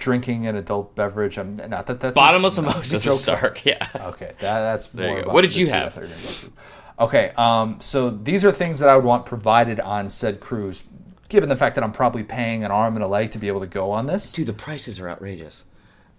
Drinking 0.00 0.46
an 0.46 0.56
adult 0.56 0.94
beverage. 0.96 1.36
I'm 1.38 1.52
not 1.68 1.86
that 1.86 2.00
that's 2.00 2.14
Bottomless 2.14 2.56
no, 2.56 2.62
mimosas 2.62 3.04
with. 3.06 3.14
Sark. 3.14 3.62
Yeah. 3.66 3.86
Okay, 3.94 4.32
that, 4.40 4.60
that's 4.60 4.92
you 4.94 5.02
more. 5.02 5.14
go. 5.16 5.22
about 5.22 5.34
What 5.34 5.42
did 5.42 5.54
you 5.54 5.68
have? 5.68 5.94
that 5.94 6.00
they're 6.00 6.08
gonna 6.08 6.22
go 6.22 6.28
through. 6.28 6.52
Okay, 6.98 7.32
um, 7.36 7.78
so 7.80 8.08
these 8.10 8.44
are 8.44 8.50
things 8.50 8.78
that 8.78 8.88
I 8.88 8.96
would 8.96 9.04
want 9.04 9.26
provided 9.26 9.78
on 9.78 10.08
said 10.08 10.40
cruise, 10.40 10.84
given 11.28 11.48
the 11.50 11.56
fact 11.56 11.74
that 11.76 11.84
I'm 11.84 11.92
probably 11.92 12.24
paying 12.24 12.64
an 12.64 12.70
arm 12.70 12.94
and 12.94 13.04
a 13.04 13.06
leg 13.06 13.30
to 13.32 13.38
be 13.38 13.48
able 13.48 13.60
to 13.60 13.66
go 13.66 13.90
on 13.90 14.06
this. 14.06 14.32
Dude, 14.32 14.46
the 14.46 14.52
prices 14.54 14.98
are 14.98 15.08
outrageous. 15.08 15.64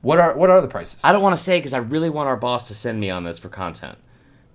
What 0.01 0.19
are 0.19 0.35
what 0.37 0.49
are 0.51 0.61
the 0.61 0.67
prices? 0.67 1.01
I 1.03 1.11
don't 1.11 1.21
want 1.23 1.35
to 1.35 1.43
say 1.43 1.57
because 1.59 1.73
I 1.73 1.79
really 1.79 2.09
want 2.11 2.27
our 2.29 2.37
boss 2.37 2.67
to 2.69 2.75
send 2.75 2.99
me 2.99 3.09
on 3.09 3.23
this 3.23 3.39
for 3.39 3.49
content, 3.49 3.97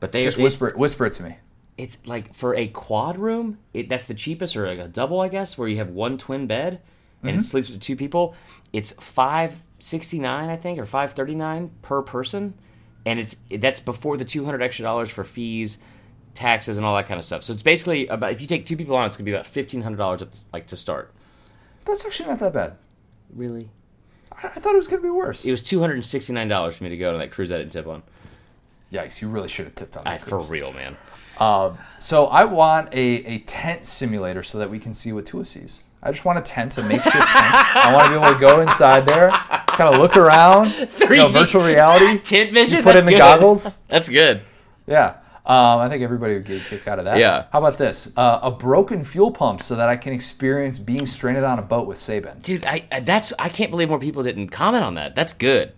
but 0.00 0.12
they 0.12 0.23
Just 0.23 0.38
it- 0.38 0.42
whisper 0.42 0.68
it, 0.68 0.76
whisper 0.78 1.04
it 1.06 1.12
to 1.14 1.25
me. 1.25 1.37
It's 1.76 1.99
like 2.06 2.33
for 2.33 2.54
a 2.54 2.68
quad 2.68 3.18
room, 3.18 3.59
it, 3.75 3.88
that's 3.88 4.04
the 4.06 4.14
cheapest, 4.14 4.56
or 4.56 4.66
like 4.68 4.78
a 4.78 4.88
double, 4.88 5.21
I 5.21 5.28
guess, 5.28 5.59
where 5.59 5.66
you 5.68 5.76
have 5.78 5.90
one 5.90 6.16
twin 6.16 6.47
bed 6.47 6.80
and 7.23 7.30
Mm-hmm. 7.33 7.38
it 7.40 7.42
sleeps 7.45 7.71
with 7.71 7.80
two 7.80 7.97
people. 7.97 8.35
It's 8.76 8.92
five 8.92 9.62
sixty 9.78 10.18
nine, 10.18 10.50
I 10.50 10.56
think, 10.56 10.78
or 10.78 10.85
five 10.85 11.14
thirty 11.14 11.35
nine 11.35 11.71
per 11.80 12.02
person, 12.02 12.52
and 13.06 13.18
it's 13.18 13.37
that's 13.50 13.80
before 13.80 14.18
the 14.18 14.25
two 14.26 14.45
hundred 14.45 14.61
extra 14.61 14.83
dollars 14.83 15.09
for 15.09 15.25
fees, 15.25 15.78
taxes, 16.35 16.76
and 16.76 16.85
all 16.85 16.95
that 16.97 17.06
kind 17.06 17.18
of 17.18 17.25
stuff. 17.25 17.42
So 17.42 17.54
it's 17.54 17.62
basically 17.62 18.06
about 18.09 18.33
if 18.33 18.42
you 18.42 18.47
take 18.47 18.66
two 18.66 18.76
people 18.76 18.95
on, 18.95 19.06
it's 19.06 19.16
gonna 19.16 19.25
be 19.25 19.33
about 19.33 19.47
fifteen 19.47 19.80
hundred 19.80 19.97
dollars, 19.97 20.47
like 20.52 20.66
to 20.66 20.76
start. 20.76 21.11
That's 21.87 22.04
actually 22.04 22.28
not 22.28 22.38
that 22.40 22.52
bad. 22.52 22.76
Really, 23.35 23.71
I, 24.30 24.49
I 24.49 24.61
thought 24.61 24.75
it 24.75 24.76
was 24.76 24.88
gonna 24.88 25.00
be 25.00 25.09
worse. 25.09 25.47
it 25.47 25.52
was 25.52 25.62
two 25.62 25.80
hundred 25.80 25.95
and 25.95 26.04
sixty 26.04 26.35
nine 26.35 26.49
dollars 26.49 26.76
for 26.76 26.85
me 26.85 26.90
to 26.90 26.99
go 26.99 27.14
on 27.14 27.18
that 27.21 27.30
cruise 27.30 27.50
I 27.50 27.56
didn't 27.56 27.73
tip 27.73 27.87
on. 27.87 28.02
Yikes! 28.92 29.23
You 29.23 29.30
really 29.30 29.49
should 29.49 29.64
have 29.64 29.75
tipped 29.75 29.97
on 29.97 30.06
I, 30.06 30.18
that 30.18 30.21
for 30.21 30.38
real, 30.40 30.75
man. 30.75 30.99
Um, 31.40 31.78
so 31.99 32.26
I 32.26 32.45
want 32.45 32.92
a, 32.92 32.99
a 32.99 33.38
tent 33.38 33.87
simulator 33.87 34.42
so 34.42 34.59
that 34.59 34.68
we 34.68 34.78
can 34.78 34.92
see 34.92 35.14
what 35.14 35.25
Tua 35.25 35.47
sees. 35.47 35.85
I 36.07 36.13
just 36.13 36.25
want 36.25 36.39
a 36.39 36.43
tent, 36.43 36.79
a 36.79 36.83
makeshift 36.85 37.15
tent. 37.15 37.27
I 37.27 37.93
want 37.93 38.05
to 38.05 38.11
be 38.11 38.25
able 38.25 38.33
to 38.33 38.41
go 38.41 38.61
inside 38.61 39.09
there, 39.09 39.31
kind 39.31 39.93
of 39.93 40.01
look 40.01 40.17
around, 40.17 40.67
you 40.67 40.81
know, 40.81 40.87
3D 40.87 41.33
virtual 41.33 41.65
reality. 41.65 42.19
Tent 42.25 42.53
vision. 42.55 42.79
You 42.79 42.83
put 42.85 42.95
in 42.95 43.07
the 43.07 43.13
good. 43.13 43.19
goggles. 43.19 43.77
That's 43.89 44.09
good. 44.09 44.43
Yeah. 44.87 45.17
Um, 45.45 45.79
I 45.81 45.89
think 45.89 46.03
everybody 46.03 46.35
would 46.35 46.45
get 46.45 46.63
a 46.63 46.65
kick 46.65 46.87
out 46.87 47.01
of 47.01 47.07
that. 47.07 47.19
Yeah. 47.19 47.47
How 47.53 47.59
about 47.59 47.77
this? 47.77 48.13
Uh, 48.17 48.39
a 48.43 48.51
broken 48.53 49.05
fuel 49.05 49.33
pump 49.33 49.63
so 49.63 49.75
that 49.75 49.89
I 49.89 49.97
can 49.97 50.13
experience 50.13 50.79
being 50.79 51.07
stranded 51.07 51.43
on 51.43 51.59
a 51.59 51.63
boat 51.63 51.89
with 51.89 51.99
Saban. 51.99 52.41
Dude, 52.43 52.65
I, 52.65 52.85
I 52.93 53.01
that's 53.01 53.33
I 53.39 53.49
can't 53.49 53.73
believe 53.73 53.89
more 53.89 53.99
people 53.99 54.23
didn't 54.23 54.49
comment 54.49 54.85
on 54.85 54.95
that. 54.95 55.15
That's 55.17 55.33
good. 55.33 55.73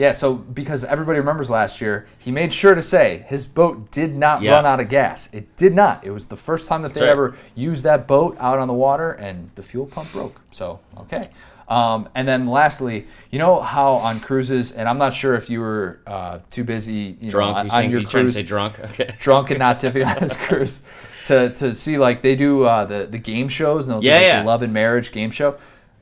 Yeah, 0.00 0.12
so 0.12 0.32
because 0.34 0.82
everybody 0.82 1.18
remembers 1.18 1.50
last 1.50 1.82
year, 1.82 2.06
he 2.16 2.30
made 2.32 2.54
sure 2.54 2.74
to 2.74 2.80
say 2.80 3.26
his 3.28 3.46
boat 3.46 3.90
did 3.90 4.16
not 4.16 4.40
Yeah. 4.40 4.52
run 4.54 4.64
out 4.64 4.80
of 4.80 4.88
gas. 4.88 5.28
It 5.34 5.54
did 5.58 5.74
not. 5.74 6.02
It 6.02 6.10
was 6.10 6.24
the 6.26 6.36
first 6.38 6.66
time 6.70 6.80
that 6.82 6.94
they 6.94 7.02
right. 7.02 7.10
ever 7.10 7.36
used 7.54 7.84
that 7.84 8.06
boat 8.06 8.34
out 8.40 8.58
on 8.58 8.66
the 8.66 8.72
water, 8.72 9.10
and 9.12 9.50
the 9.56 9.62
fuel 9.62 9.84
pump 9.84 10.10
broke. 10.10 10.40
So, 10.52 10.80
okay. 11.00 11.20
Um, 11.68 12.08
and 12.14 12.26
then 12.26 12.46
lastly, 12.48 13.08
you 13.30 13.38
know 13.38 13.60
how 13.60 13.92
on 13.92 14.20
cruises, 14.20 14.72
and 14.72 14.88
I'm 14.88 14.96
not 14.96 15.12
sure 15.12 15.34
if 15.34 15.50
you 15.50 15.60
were 15.60 16.00
uh, 16.06 16.38
too 16.50 16.64
busy 16.64 17.18
you 17.20 17.30
Drunk. 17.30 17.52
know, 17.54 17.60
on, 17.60 17.66
you 17.66 17.72
on 17.72 17.90
your 17.90 18.00
you 18.00 18.06
trying 18.06 18.24
to 18.26 18.32
cruise, 18.32 18.34
say 18.36 18.42
drunk? 18.42 18.80
Okay. 18.84 19.14
drunk 19.18 19.50
and 19.50 19.58
not 19.58 19.78
tipping 19.80 20.04
on 20.04 20.16
his 20.16 20.34
cruise, 20.46 20.86
to, 21.26 21.50
to 21.50 21.74
see 21.74 21.98
like 21.98 22.22
they 22.22 22.36
do 22.36 22.64
uh, 22.64 22.86
the, 22.86 23.06
the 23.06 23.18
game 23.18 23.48
shows, 23.48 23.86
and 23.86 23.96
they'll 23.96 24.04
Yeah, 24.04 24.18
do 24.18 24.24
like, 24.24 24.32
yeah. 24.32 24.40
the 24.40 24.46
love 24.48 24.62
and 24.62 24.72
marriage 24.72 25.12
game 25.12 25.30
show. 25.30 25.56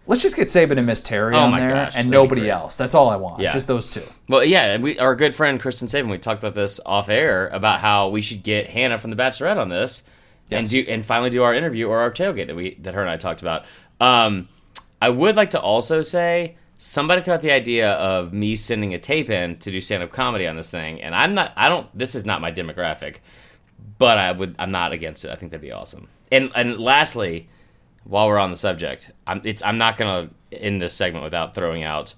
Let's 0.09 0.23
just 0.23 0.37
get 0.37 0.49
Saban 0.49 0.79
and 0.79 0.87
Miss 0.87 1.03
Terry 1.03 1.35
Oh 1.35 1.41
on 1.41 1.51
my 1.51 1.61
there, 1.61 1.71
gosh, 1.71 1.95
and 1.95 2.11
nobody 2.11 2.49
else. 2.49 2.77
That's 2.77 2.95
all 2.95 3.11
I 3.11 3.17
want. 3.17 3.43
Yeah. 3.43 3.53
Just 3.53 3.69
those 3.69 3.91
two. 3.91 4.03
Well, 4.27 4.43
yeah, 4.43 4.79
we 4.79 4.99
our 4.99 5.15
good 5.15 5.35
friend 5.35 5.61
Kristen 5.61 5.87
Saban. 5.87 6.11
We 6.11 6.17
talked 6.17 6.43
about 6.43 6.55
this 6.55 6.81
off 6.87 7.11
air 7.11 7.49
about 7.49 7.81
how 7.81 8.09
we 8.09 8.23
should 8.23 8.43
get 8.43 8.71
Hannah 8.71 8.97
from 8.97 9.11
the 9.11 9.17
Bachelorette 9.17 9.59
on 9.59 9.69
this, 9.69 10.03
and 10.51 10.69
do 10.69 10.83
and 10.89 11.05
finally 11.05 11.29
do 11.29 11.43
our 11.43 11.53
interview 11.53 11.89
or 11.89 11.99
our 11.99 12.11
tailgate 12.11 12.47
that 12.47 12.57
we 12.57 12.77
that 12.81 12.95
her 12.95 13.03
and 13.03 13.11
I 13.11 13.19
talked 13.19 13.43
about. 13.43 13.67
Um, 14.01 14.49
I 15.03 15.11
would 15.11 15.37
like 15.37 15.51
to 15.51 15.61
also 15.61 16.01
say 16.01 16.57
somebody 16.79 17.21
threw 17.21 17.35
out 17.35 17.43
the 17.43 17.53
idea 17.53 17.91
of 17.93 18.33
me 18.33 18.57
sending 18.57 18.95
a 18.95 18.99
tape 18.99 19.29
in 19.29 19.59
to 19.59 19.71
do 19.71 19.79
stand 19.79 20.03
up 20.03 20.11
comedy 20.11 20.47
on 20.47 20.57
this 20.57 20.71
thing, 20.71 21.03
and 21.03 21.15
I'm 21.15 21.35
not. 21.35 21.53
I 21.55 21.69
don't. 21.69 21.87
This 21.97 22.15
is 22.15 22.25
not 22.25 22.41
my 22.41 22.51
demographic, 22.51 23.17
but 23.99 24.17
I 24.17 24.33
would. 24.33 24.57
I'm 24.59 24.71
not 24.71 24.93
against 24.93 25.27
it. 25.27 25.31
I 25.31 25.35
think 25.35 25.53
that'd 25.53 25.61
be 25.61 25.73
awesome. 25.73 26.09
And 26.33 26.51
and 26.55 26.81
lastly, 26.81 27.51
while 28.09 28.27
we're 28.27 28.39
on 28.39 28.51
the 28.51 28.57
subject, 28.57 29.13
I'm 29.27 29.41
it's 29.45 29.63
I'm 29.63 29.79
not 29.79 29.97
gonna 29.97 30.31
end 30.51 30.81
this 30.81 30.95
segment 30.95 31.23
without 31.23 31.55
throwing 31.55 31.85
out 31.85 32.15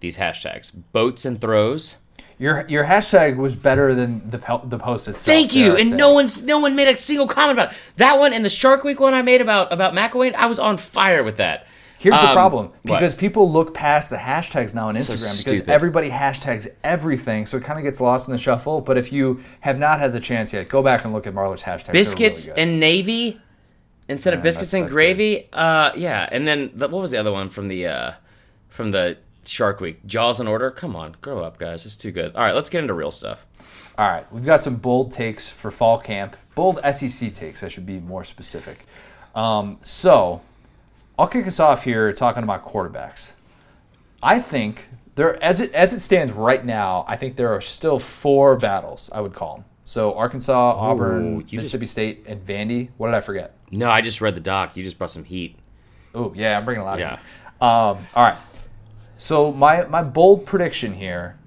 these 0.00 0.16
hashtags: 0.16 0.72
boats 0.92 1.24
and 1.24 1.40
throws. 1.40 1.96
Your 2.38 2.66
your 2.68 2.84
hashtag 2.84 3.36
was 3.36 3.54
better 3.54 3.94
than 3.94 4.28
the 4.30 4.38
the 4.64 4.78
post 4.78 5.08
itself. 5.08 5.24
Thank 5.24 5.54
you. 5.54 5.76
And 5.76 5.96
no 5.96 6.12
one's 6.12 6.42
no 6.42 6.58
one 6.58 6.74
made 6.74 6.88
a 6.88 6.96
single 6.96 7.26
comment 7.26 7.52
about 7.52 7.72
it. 7.72 7.78
that 7.96 8.18
one 8.18 8.32
and 8.32 8.44
the 8.44 8.50
Shark 8.50 8.82
Week 8.82 8.98
one 8.98 9.14
I 9.14 9.22
made 9.22 9.40
about 9.40 9.72
about 9.72 9.94
McElwain. 9.94 10.34
I 10.34 10.46
was 10.46 10.58
on 10.58 10.76
fire 10.76 11.22
with 11.22 11.36
that. 11.36 11.66
Here's 11.98 12.14
the 12.20 12.28
Um, 12.28 12.34
problem 12.34 12.66
what? 12.66 12.98
because 12.98 13.14
people 13.14 13.50
look 13.50 13.72
past 13.72 14.10
the 14.10 14.16
hashtags 14.18 14.74
now 14.74 14.88
on 14.88 14.96
Instagram 14.96 15.42
because 15.42 15.66
everybody 15.66 16.10
hashtags 16.10 16.68
everything, 16.84 17.46
so 17.46 17.56
it 17.56 17.64
kind 17.64 17.78
of 17.78 17.84
gets 17.84 18.02
lost 18.02 18.28
in 18.28 18.32
the 18.32 18.38
shuffle. 18.38 18.82
But 18.82 18.98
if 18.98 19.12
you 19.14 19.40
have 19.60 19.78
not 19.78 19.98
had 19.98 20.12
the 20.12 20.20
chance 20.20 20.52
yet, 20.52 20.68
go 20.68 20.82
back 20.82 21.04
and 21.04 21.14
look 21.14 21.26
at 21.26 21.32
Marler's 21.32 21.62
hashtags. 21.62 21.92
Biscuits 21.92 22.48
really 22.48 22.60
and 22.60 22.80
navy 22.80 23.40
instead 24.08 24.34
of 24.34 24.42
biscuits 24.42 24.70
that's- 24.70 24.80
and 24.80 24.84
that's 24.84 24.92
gravy. 24.94 25.48
Uh, 25.52 25.92
yeah, 25.96 26.28
and 26.30 26.46
then 26.46 26.70
the, 26.74 26.88
what 26.88 27.00
was 27.00 27.10
the 27.10 27.18
other 27.18 27.32
one 27.32 27.48
from 27.50 27.68
the 27.68 27.86
uh, 27.86 28.12
from 28.68 28.90
the 28.90 29.16
Shark 29.44 29.80
Week? 29.80 30.04
Jaws 30.06 30.40
in 30.40 30.46
order. 30.46 30.70
Come 30.70 30.94
on, 30.96 31.16
grow 31.20 31.42
up, 31.42 31.58
guys. 31.58 31.84
It's 31.86 31.96
too 31.96 32.10
good. 32.12 32.34
All 32.36 32.42
right, 32.42 32.54
let's 32.54 32.68
get 32.70 32.80
into 32.80 32.94
real 32.94 33.10
stuff. 33.10 33.46
All 33.98 34.08
right, 34.08 34.30
we've 34.32 34.44
got 34.44 34.62
some 34.62 34.76
bold 34.76 35.12
takes 35.12 35.48
for 35.48 35.70
fall 35.70 35.98
camp. 35.98 36.36
Bold 36.54 36.80
SEC 36.92 37.32
takes, 37.32 37.62
I 37.62 37.68
should 37.68 37.86
be 37.86 37.98
more 38.00 38.24
specific. 38.24 38.86
Um, 39.34 39.78
so, 39.82 40.42
I'll 41.18 41.26
kick 41.28 41.46
us 41.46 41.58
off 41.60 41.84
here 41.84 42.12
talking 42.12 42.42
about 42.42 42.64
quarterbacks. 42.64 43.32
I 44.22 44.38
think 44.38 44.88
there, 45.14 45.42
as 45.42 45.60
it 45.62 45.72
as 45.72 45.92
it 45.94 46.00
stands 46.00 46.30
right 46.32 46.64
now, 46.64 47.04
I 47.08 47.16
think 47.16 47.36
there 47.36 47.54
are 47.54 47.60
still 47.60 47.98
four 47.98 48.56
battles. 48.56 49.10
I 49.14 49.20
would 49.20 49.32
call 49.34 49.56
them. 49.56 49.64
So 49.84 50.14
Arkansas, 50.14 50.72
Auburn, 50.76 51.36
you 51.36 51.42
just- 51.42 51.52
Mississippi 51.54 51.86
State, 51.86 52.24
and 52.26 52.44
Vandy. 52.46 52.88
What 52.98 53.06
did 53.08 53.14
I 53.14 53.20
forget? 53.20 53.55
No, 53.70 53.90
I 53.90 54.00
just 54.00 54.20
read 54.20 54.34
the 54.34 54.40
doc. 54.40 54.76
You 54.76 54.82
just 54.82 54.98
brought 54.98 55.10
some 55.10 55.24
heat. 55.24 55.56
Oh 56.14 56.32
yeah, 56.36 56.56
I'm 56.58 56.64
bringing 56.64 56.82
a 56.82 56.84
lot 56.84 56.98
Yeah. 56.98 57.14
of 57.14 57.18
heat. 57.18 57.26
Um, 57.60 58.06
all 58.14 58.24
right. 58.24 58.36
So 59.18 59.52
my 59.52 59.84
my 59.86 60.02
bold 60.02 60.46
prediction 60.46 60.94
here, 60.94 61.38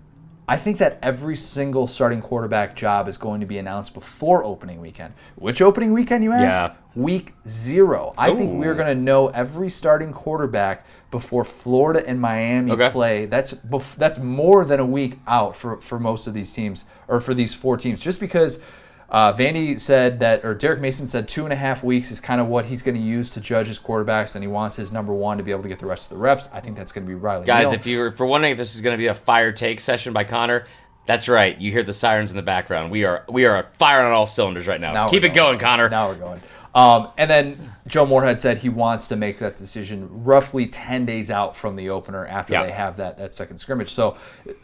I 0.47 0.57
think 0.57 0.79
that 0.79 0.97
every 1.03 1.35
single 1.35 1.85
starting 1.87 2.21
quarterback 2.21 2.75
job 2.75 3.07
is 3.07 3.17
going 3.17 3.41
to 3.41 3.45
be 3.47 3.57
announced 3.57 3.93
before 3.93 4.43
opening 4.43 4.81
weekend. 4.81 5.13
Which 5.35 5.61
opening 5.61 5.93
weekend, 5.93 6.23
you 6.23 6.31
ask? 6.31 6.43
Yeah. 6.73 6.73
Week 6.95 7.33
zero. 7.47 8.13
I 8.17 8.33
think 8.35 8.59
we're 8.59 8.73
going 8.75 8.87
to 8.97 9.01
know 9.01 9.27
every 9.27 9.69
starting 9.69 10.11
quarterback 10.11 10.85
before 11.11 11.43
Florida 11.43 12.03
and 12.07 12.19
Miami 12.19 12.71
Okay. 12.71 12.89
play. 12.89 13.25
That's 13.27 13.53
bef- 13.53 13.95
that's 13.95 14.17
more 14.17 14.65
than 14.65 14.79
a 14.79 14.85
week 14.85 15.19
out 15.27 15.55
for 15.55 15.77
for 15.77 15.99
most 15.99 16.25
of 16.27 16.33
these 16.33 16.51
teams 16.51 16.85
or 17.07 17.19
for 17.21 17.33
these 17.33 17.53
four 17.55 17.77
teams. 17.77 18.03
Just 18.03 18.19
because. 18.19 18.61
Uh, 19.11 19.33
Vandy 19.33 19.79
said 19.79 20.19
that, 20.19 20.45
or 20.45 20.53
Derek 20.53 20.79
Mason 20.79 21.07
said 21.07 21.27
two 21.27 21.43
and 21.43 21.51
a 21.51 21.55
half 21.55 21.83
weeks 21.83 22.11
is 22.11 22.19
kind 22.19 22.39
of 22.39 22.47
what 22.47 22.65
he's 22.65 22.83
going 22.83 22.95
to 22.95 23.01
use 23.01 23.29
to 23.31 23.41
judge 23.41 23.67
his 23.67 23.79
quarterbacks, 23.79 24.35
and 24.35 24.43
he 24.43 24.47
wants 24.47 24.75
his 24.75 24.93
number 24.93 25.13
one 25.13 25.37
to 25.37 25.43
be 25.43 25.51
able 25.51 25.63
to 25.63 25.69
get 25.69 25.79
the 25.79 25.87
rest 25.87 26.11
of 26.11 26.17
the 26.17 26.21
reps. 26.21 26.47
I 26.53 26.59
think 26.59 26.77
that's 26.77 26.91
going 26.91 27.05
to 27.05 27.07
be 27.07 27.15
Riley. 27.15 27.45
Guys, 27.45 27.65
Neal. 27.65 27.73
if 27.73 27.87
you're 27.87 28.11
for 28.11 28.27
wondering 28.27 28.51
if 28.51 28.57
this 28.57 28.75
is 28.75 28.81
going 28.81 28.93
to 28.93 28.99
be 28.99 29.07
a 29.07 29.15
fire 29.15 29.51
take 29.51 29.79
session 29.79 30.13
by 30.13 30.25
Connor, 30.25 30.67
that's 31.05 31.27
right. 31.27 31.59
You 31.59 31.71
hear 31.71 31.81
the 31.81 31.93
sirens 31.93 32.29
in 32.29 32.37
the 32.37 32.43
background. 32.43 32.91
We 32.91 33.03
are 33.03 33.25
we 33.27 33.45
are 33.45 33.63
firing 33.79 34.07
on 34.07 34.13
all 34.13 34.27
cylinders 34.27 34.67
right 34.67 34.79
now. 34.79 34.93
Now 34.93 35.07
Keep 35.07 35.23
it 35.23 35.33
going, 35.33 35.57
Connor. 35.57 35.89
Now 35.89 36.09
we're 36.09 36.15
going. 36.15 36.39
Um, 36.75 37.09
and 37.17 37.29
then 37.29 37.73
Joe 37.87 38.05
Moorhead 38.05 38.37
said 38.37 38.59
he 38.59 38.69
wants 38.69 39.07
to 39.07 39.15
make 39.15 39.39
that 39.39 39.57
decision 39.57 40.07
roughly 40.23 40.67
10 40.67 41.03
days 41.03 41.31
out 41.31 41.55
from 41.55 41.75
the 41.75 41.89
opener 41.89 42.27
after 42.27 42.53
Yeah. 42.53 42.63
they 42.67 42.71
have 42.71 42.97
that, 42.97 43.17
that 43.17 43.33
second 43.33 43.57
scrimmage. 43.57 43.89
So 43.89 44.17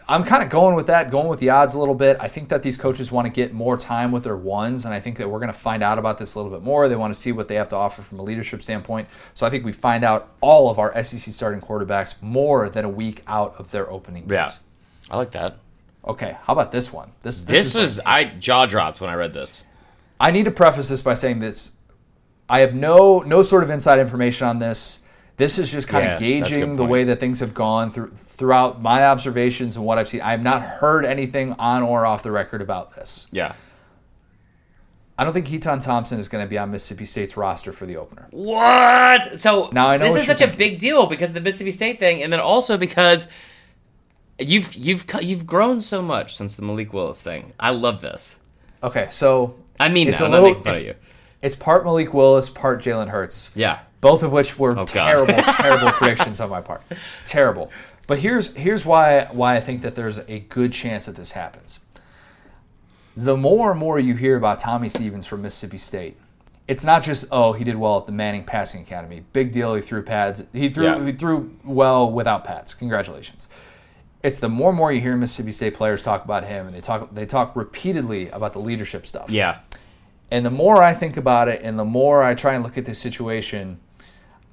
I'm 0.08 0.24
kind 0.24 0.44
of 0.44 0.50
going 0.52 0.76
with 0.76 0.86
that, 0.88 1.10
going 1.10 1.28
with 1.28 1.39
the 1.39 1.50
odds 1.50 1.74
a 1.74 1.80
little 1.80 1.96
bit. 1.96 2.18
I 2.20 2.28
think 2.28 2.50
that 2.50 2.62
these 2.62 2.78
coaches 2.78 3.12
want 3.12 3.26
to 3.26 3.32
get 3.32 3.54
more 3.54 3.76
time 3.76 4.12
with 4.12 4.24
their 4.24 4.36
ones, 4.38 4.86
and 4.86 4.94
I 4.94 5.00
think 5.00 5.18
that 5.18 5.28
we're 5.30 5.39
going 5.39 5.52
to 5.52 5.58
find 5.58 5.82
out 5.82 5.98
about 5.98 6.20
this 6.20 6.36
a 6.36 6.39
little 6.39 6.52
bit 6.56 6.63
more. 6.63 6.88
They 6.88 6.96
want 6.96 7.12
to 7.13 7.20
see 7.20 7.32
what 7.32 7.48
they 7.48 7.56
have 7.56 7.70
to 7.70 7.76
offer 7.76 8.04
from 8.04 8.20
a 8.20 8.24
leadership 8.24 8.62
standpoint. 8.62 9.08
So 9.34 9.48
I 9.48 9.50
think 9.50 9.65
we 9.65 9.72
find 9.72 10.04
out 10.04 10.30
all 10.41 10.70
of 10.70 10.78
our 10.78 10.94
SEC 11.04 11.34
starting 11.34 11.60
quarterbacks 11.62 12.22
more 12.22 12.70
than 12.70 12.86
a 12.86 12.89
week 12.89 13.24
out 13.26 13.56
of 13.58 13.72
their 13.72 13.89
opening 13.89 14.30
Yeah, 14.30 14.44
games. 14.44 14.60
I 15.10 15.18
like 15.18 15.32
that. 15.32 15.58
Okay, 16.08 16.38
how 16.44 16.54
about 16.54 16.72
this 16.72 16.94
one? 16.94 17.13
This, 17.24 17.41
This 17.41 17.70
is 17.70 17.76
was 17.76 18.00
I 18.06 18.26
jaw 18.26 18.68
dropped 18.68 19.02
when 19.02 19.10
I 19.10 19.15
read 19.15 19.34
this. 19.34 19.63
I 20.20 20.30
need 20.30 20.46
to 20.46 20.52
preface 20.52 20.88
this 20.89 21.02
by 21.02 21.15
saying 21.15 21.39
this. 21.39 21.72
I 22.49 22.60
have 22.60 22.73
no 22.73 23.19
no 23.19 23.41
sort 23.41 23.63
of 23.63 23.69
inside 23.69 23.99
information 23.99 24.47
on 24.47 24.60
this. 24.60 25.01
This 25.38 25.60
is 25.60 25.69
just 25.71 25.88
kind 25.88 26.05
Yeah, 26.05 26.13
of 26.13 26.19
that's 26.19 26.21
a 26.21 26.34
good 26.39 26.43
gauging 26.55 26.75
the 26.77 26.86
way 26.86 27.03
that 27.05 27.19
things 27.19 27.39
have 27.41 27.53
gone 27.53 27.89
through 27.91 28.12
throughout 28.12 28.81
my 28.81 29.05
observations 29.05 29.75
and 29.75 29.86
what 29.86 29.97
I've 29.97 30.08
seen. 30.08 30.21
I 30.21 30.31
have 30.31 30.41
not 30.41 30.62
heard 30.62 31.05
anything 31.05 31.53
on 31.53 31.84
or 31.84 32.05
off 32.05 32.23
the 32.23 32.31
record 32.31 32.62
about 32.62 32.95
this. 32.95 33.27
Yeah. 33.31 33.53
I 35.17 35.23
don't 35.23 35.31
think 35.34 35.47
Keytaon 35.47 35.81
Thompson 35.81 36.19
is 36.19 36.27
going 36.27 36.43
to 36.43 36.49
be 36.49 36.58
on 36.58 36.71
Mississippi 36.71 37.05
State's 37.05 37.38
roster 37.38 37.71
for 37.71 37.86
the 37.86 37.95
opener. 37.95 38.27
What? 38.31 39.39
So 39.39 39.69
Now 39.71 39.88
I 39.88 39.97
know 39.97 40.05
this 40.05 40.15
is 40.15 40.25
such 40.25 40.41
a 40.41 40.47
big 40.47 40.77
deal 40.77 41.05
because 41.08 41.29
of 41.29 41.36
the 41.36 41.41
Mississippi 41.41 41.71
State 41.71 41.99
thing, 41.99 42.21
and 42.21 42.31
then 42.34 42.41
also 42.41 42.77
because 42.77 43.27
you've 44.38 44.73
you've 44.73 45.05
you've 45.21 45.45
grown 45.47 45.79
so 45.81 46.01
much 46.01 46.36
since 46.36 46.55
the 46.58 46.63
Malik 46.63 46.91
Willis 46.93 47.21
thing. 47.21 47.53
I 47.60 47.69
love 47.71 48.01
this. 48.01 48.39
Okay, 48.84 49.08
so 49.10 49.55
I 49.79 49.89
mean 49.89 50.10
it's 50.10 50.19
that. 50.19 50.27
a 50.27 50.31
little 50.31 50.49
not 50.53 50.58
making 50.58 50.63
fun 50.63 50.73
it's. 50.75 51.05
It's 51.45 51.55
part 51.55 51.86
Malik 51.86 52.13
Willis, 52.13 52.49
part 52.49 52.81
Jalen 52.81 53.10
Hurts. 53.10 53.51
Yeah. 53.55 53.79
both 54.01 54.21
of 54.23 54.31
which 54.31 54.58
were 54.60 54.77
Oh, 54.77 54.86
terrible, 54.86 55.34
terrible 55.62 55.91
predictions 55.93 56.39
on 56.39 56.49
my 56.49 56.62
part. 56.62 56.81
Terrible. 57.25 57.71
But 58.08 58.19
here's 58.19 58.53
here's 58.55 58.86
why 58.86 59.27
why 59.31 59.55
I 59.55 59.62
think 59.62 59.81
that 59.81 59.95
there's 59.95 60.19
a 60.27 60.39
good 60.39 60.71
chance 60.73 61.05
that 61.08 61.15
this 61.15 61.31
happens. 61.31 61.79
The 63.17 63.38
more 63.38 63.71
and 63.71 63.79
more 63.79 63.97
you 63.97 64.15
hear 64.15 64.36
about 64.36 64.60
Tommy 64.60 64.89
Stevens 64.89 65.25
from 65.25 65.41
Mississippi 65.41 65.77
State, 65.77 66.17
it's 66.67 66.84
not 66.84 67.01
just 67.03 67.25
oh 67.31 67.53
he 67.53 67.63
did 67.63 67.77
well 67.77 67.97
at 67.99 68.05
the 68.05 68.12
Manning 68.12 68.43
Passing 68.43 68.81
Academy, 68.81 69.23
big 69.34 69.51
deal. 69.51 69.73
He 69.75 69.81
threw 69.81 70.03
pads. 70.03 70.43
He 70.53 70.69
threw 70.69 70.86
Yeah. 70.86 71.05
he 71.05 71.12
threw 71.13 71.55
well 71.63 72.12
without 72.12 72.43
pads. 72.43 72.73
Congratulations. 72.75 73.47
It's 74.21 74.39
the 74.39 74.49
more 74.49 74.69
and 74.69 74.77
more 74.77 74.91
you 74.91 75.01
hear 75.01 75.15
Mississippi 75.15 75.51
State 75.51 75.75
players 75.75 76.01
talk 76.01 76.25
about 76.25 76.43
him, 76.45 76.65
and 76.67 76.75
they 76.75 76.81
talk 76.81 77.13
they 77.13 77.25
talk 77.25 77.55
repeatedly 77.55 78.29
about 78.29 78.53
the 78.53 78.60
leadership 78.60 79.05
stuff. 79.08 79.29
Yeah. 79.29 79.60
And 80.31 80.45
the 80.45 80.51
more 80.51 80.81
I 80.81 80.93
think 80.93 81.17
about 81.17 81.47
it 81.47 81.61
and 81.63 81.77
the 81.77 81.85
more 81.85 82.23
I 82.23 82.33
try 82.33 82.53
and 82.53 82.63
look 82.63 82.77
at 82.77 82.85
this 82.85 82.99
situation, 82.99 83.79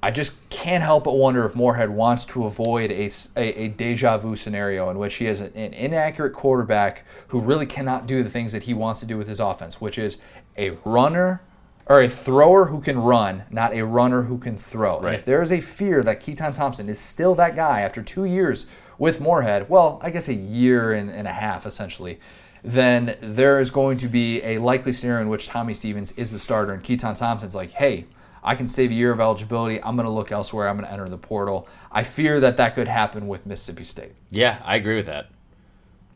I 0.03 0.11
just 0.11 0.49
can't 0.49 0.83
help 0.83 1.05
but 1.05 1.15
wonder 1.15 1.45
if 1.45 1.55
Moorhead 1.55 1.89
wants 1.89 2.25
to 2.25 2.45
avoid 2.45 2.91
a 2.91 3.09
a 3.37 3.69
deja 3.69 4.17
vu 4.17 4.35
scenario 4.35 4.89
in 4.89 4.97
which 4.99 5.15
he 5.15 5.25
has 5.25 5.39
an, 5.39 5.53
an 5.55 5.73
inaccurate 5.73 6.33
quarterback 6.33 7.05
who 7.29 7.39
really 7.39 7.65
cannot 7.65 8.05
do 8.05 8.21
the 8.21 8.29
things 8.29 8.51
that 8.51 8.63
he 8.63 8.73
wants 8.73 8.99
to 8.99 9.05
do 9.05 9.17
with 9.17 9.27
his 9.27 9.39
offense, 9.39 9.79
which 9.79 9.97
is 9.97 10.19
a 10.57 10.71
runner 10.83 11.41
or 11.85 12.01
a 12.01 12.09
thrower 12.09 12.65
who 12.65 12.79
can 12.81 12.97
run, 12.97 13.43
not 13.49 13.73
a 13.73 13.83
runner 13.85 14.23
who 14.23 14.37
can 14.37 14.57
throw. 14.57 14.97
And 14.97 15.05
Right. 15.05 15.15
if 15.15 15.25
there 15.25 15.41
is 15.41 15.51
a 15.51 15.59
fear 15.61 16.01
that 16.03 16.21
Keytaon 16.21 16.53
Thompson 16.55 16.87
is 16.89 16.99
still 16.99 17.33
that 17.35 17.55
guy 17.55 17.81
after 17.81 18.01
two 18.01 18.25
years 18.25 18.69
with 18.97 19.19
Moorhead, 19.19 19.69
well, 19.69 19.99
I 20.03 20.09
guess 20.09 20.27
a 20.27 20.33
year 20.33 20.93
and, 20.93 21.09
and 21.09 21.27
a 21.27 21.33
half 21.33 21.65
essentially. 21.65 22.19
Then 22.63 23.17
there 23.19 23.59
is 23.59 23.71
going 23.71 23.97
to 23.97 24.07
be 24.07 24.41
a 24.41 24.57
likely 24.59 24.93
scenario 24.93 25.21
in 25.21 25.29
which 25.29 25.47
Tommy 25.47 25.73
Stevens 25.73 26.13
is 26.13 26.31
the 26.31 26.39
starter 26.39 26.71
and 26.71 26.81
Keytaon 26.81 27.17
Thompson's 27.17 27.53
like, 27.55 27.71
hey, 27.71 28.05
I 28.41 28.55
can 28.55 28.67
save 28.67 28.91
a 28.91 28.93
year 28.93 29.11
of 29.11 29.19
eligibility. 29.19 29.81
I'm 29.83 29.95
going 29.95 30.05
to 30.05 30.11
look 30.11 30.31
elsewhere. 30.31 30.69
I'm 30.69 30.77
going 30.77 30.87
to 30.87 30.91
enter 30.91 31.07
the 31.07 31.17
portal. 31.17 31.67
I 31.91 32.03
fear 32.03 32.39
that 32.39 32.57
that 32.57 32.75
could 32.75 32.87
happen 32.87 33.27
with 33.27 33.45
Mississippi 33.45 33.83
State. 33.83 34.13
Yeah, 34.29 34.61
I 34.63 34.77
agree 34.77 34.95
with 34.95 35.05
that. 35.07 35.29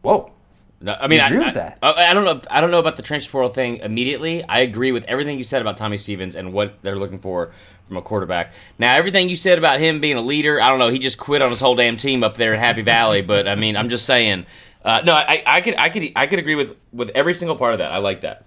Whoa. 0.01 0.31
No, 0.79 0.95
I 0.99 1.07
mean, 1.07 1.19
You 1.19 1.25
agree 1.25 1.41
I, 1.41 1.45
with 1.45 1.55
that? 1.55 1.79
I, 1.81 2.11
I 2.11 2.13
don't 2.13 2.23
know. 2.23 2.39
I 2.51 2.61
don't 2.61 2.69
know 2.69 2.79
about 2.79 2.97
the 2.97 3.01
transfer 3.01 3.31
portal 3.31 3.51
thing 3.51 3.77
immediately. 3.77 4.43
I 4.43 4.59
agree 4.59 4.91
with 4.91 5.05
everything 5.05 5.37
you 5.37 5.43
said 5.43 5.61
about 5.61 5.75
Tommy 5.75 5.97
Stevens 5.97 6.35
and 6.35 6.53
what 6.53 6.75
they're 6.83 6.97
looking 6.97 7.19
for 7.19 7.51
from 7.87 7.97
a 7.97 8.01
quarterback. 8.01 8.53
Now, 8.77 8.95
everything 8.95 9.27
you 9.27 9.35
said 9.35 9.57
about 9.57 9.79
him 9.79 9.99
being 9.99 10.17
a 10.17 10.21
leader, 10.21 10.61
I 10.61 10.69
don't 10.69 10.77
know. 10.79 10.89
He 10.89 10.99
just 10.99 11.17
quit 11.17 11.41
on 11.41 11.49
his 11.49 11.59
whole 11.59 11.75
damn 11.75 11.97
team 11.97 12.23
up 12.23 12.35
there 12.35 12.53
in 12.53 12.59
Happy 12.59 12.83
Valley. 12.83 13.21
But 13.21 13.47
I 13.47 13.55
mean, 13.55 13.75
I'm 13.75 13.89
just 13.89 14.05
saying. 14.05 14.45
Uh, 14.87 15.01
no, 15.01 15.13
I, 15.13 15.43
I 15.45 15.59
could, 15.59 15.75
I 15.77 15.89
could, 15.89 16.11
I 16.15 16.27
could 16.27 16.39
agree 16.39 16.55
with 16.55 16.77
with 16.93 17.09
every 17.09 17.33
single 17.33 17.57
part 17.57 17.73
of 17.73 17.79
that. 17.79 17.91
I 17.91 17.97
like 17.97 18.21
that. 18.21 18.45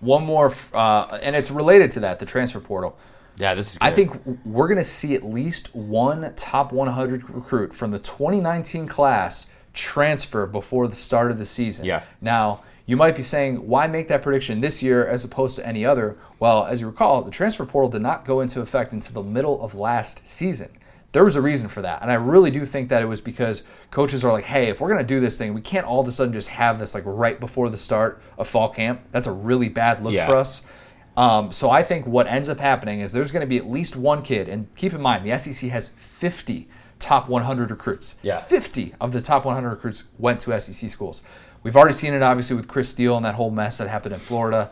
One 0.00 0.22
more, 0.22 0.52
uh, 0.74 1.18
and 1.22 1.34
it's 1.34 1.50
related 1.50 1.92
to 1.92 2.00
that, 2.00 2.18
the 2.18 2.26
transfer 2.26 2.60
portal. 2.60 2.98
Yeah, 3.36 3.54
this 3.54 3.72
is. 3.72 3.78
I 3.80 3.90
think 3.90 4.12
we're 4.44 4.68
going 4.68 4.76
to 4.76 4.84
see 4.84 5.14
at 5.14 5.24
least 5.24 5.74
one 5.74 6.34
top 6.36 6.72
100 6.72 7.30
recruit 7.30 7.72
from 7.72 7.90
the 7.90 7.98
2019 7.98 8.86
class 8.86 9.50
transfer 9.72 10.46
before 10.46 10.88
the 10.88 10.94
start 10.94 11.30
of 11.30 11.38
the 11.38 11.46
season. 11.46 11.86
Yeah. 11.86 12.02
Now, 12.20 12.62
you 12.84 12.98
might 12.98 13.16
be 13.16 13.22
saying, 13.22 13.66
why 13.66 13.86
make 13.86 14.08
that 14.08 14.22
prediction 14.22 14.60
this 14.60 14.82
year 14.82 15.06
as 15.06 15.24
opposed 15.24 15.56
to 15.56 15.66
any 15.66 15.86
other? 15.86 16.18
Well, 16.38 16.66
as 16.66 16.82
you 16.82 16.88
recall, 16.88 17.22
the 17.22 17.30
transfer 17.30 17.64
portal 17.64 17.88
did 17.88 18.02
not 18.02 18.26
go 18.26 18.40
into 18.40 18.60
effect 18.60 18.92
until 18.92 19.22
the 19.22 19.28
middle 19.28 19.62
of 19.64 19.74
last 19.74 20.28
season. 20.28 20.68
There 21.12 21.24
was 21.24 21.36
a 21.36 21.42
reason 21.42 21.68
for 21.68 21.82
that. 21.82 22.00
And 22.02 22.10
I 22.10 22.14
really 22.14 22.50
do 22.50 22.64
think 22.64 22.88
that 22.88 23.02
it 23.02 23.06
was 23.06 23.20
because 23.20 23.64
coaches 23.90 24.24
are 24.24 24.32
like, 24.32 24.44
hey, 24.44 24.68
if 24.68 24.80
we're 24.80 24.88
going 24.88 25.00
to 25.00 25.06
do 25.06 25.20
this 25.20 25.36
thing, 25.38 25.52
we 25.54 25.60
can't 25.60 25.86
all 25.86 26.00
of 26.00 26.08
a 26.08 26.12
sudden 26.12 26.32
just 26.32 26.48
have 26.48 26.78
this 26.78 26.94
like 26.94 27.04
right 27.06 27.38
before 27.38 27.68
the 27.68 27.76
start 27.76 28.22
of 28.38 28.48
fall 28.48 28.68
camp. 28.70 29.02
That's 29.12 29.26
a 29.26 29.32
really 29.32 29.68
bad 29.68 30.02
look 30.02 30.14
Yeah. 30.14 30.26
for 30.26 30.36
us. 30.36 30.66
Um, 31.14 31.52
so 31.52 31.68
I 31.68 31.82
think 31.82 32.06
what 32.06 32.26
ends 32.26 32.48
up 32.48 32.58
happening 32.58 33.00
is 33.00 33.12
there's 33.12 33.30
going 33.32 33.42
to 33.42 33.46
be 33.46 33.58
at 33.58 33.68
least 33.68 33.96
one 33.96 34.22
kid, 34.22 34.48
and 34.48 34.74
keep 34.76 34.94
in 34.94 35.02
mind 35.02 35.26
the 35.30 35.38
SEC 35.38 35.68
has 35.70 35.88
50 35.88 36.68
top 36.98 37.28
100 37.28 37.70
recruits. 37.70 38.14
Yeah. 38.22 38.38
50 38.38 38.94
of 38.98 39.12
the 39.12 39.20
top 39.20 39.44
100 39.44 39.68
recruits 39.68 40.04
went 40.18 40.40
to 40.40 40.58
SEC 40.58 40.88
schools. 40.88 41.22
We've 41.62 41.76
already 41.76 41.94
seen 41.94 42.14
it 42.14 42.22
obviously 42.22 42.56
with 42.56 42.66
Chris 42.66 42.88
Steele 42.88 43.16
and 43.16 43.24
that 43.26 43.34
whole 43.34 43.50
mess 43.50 43.76
that 43.78 43.88
happened 43.88 44.14
in 44.14 44.20
Florida. 44.20 44.70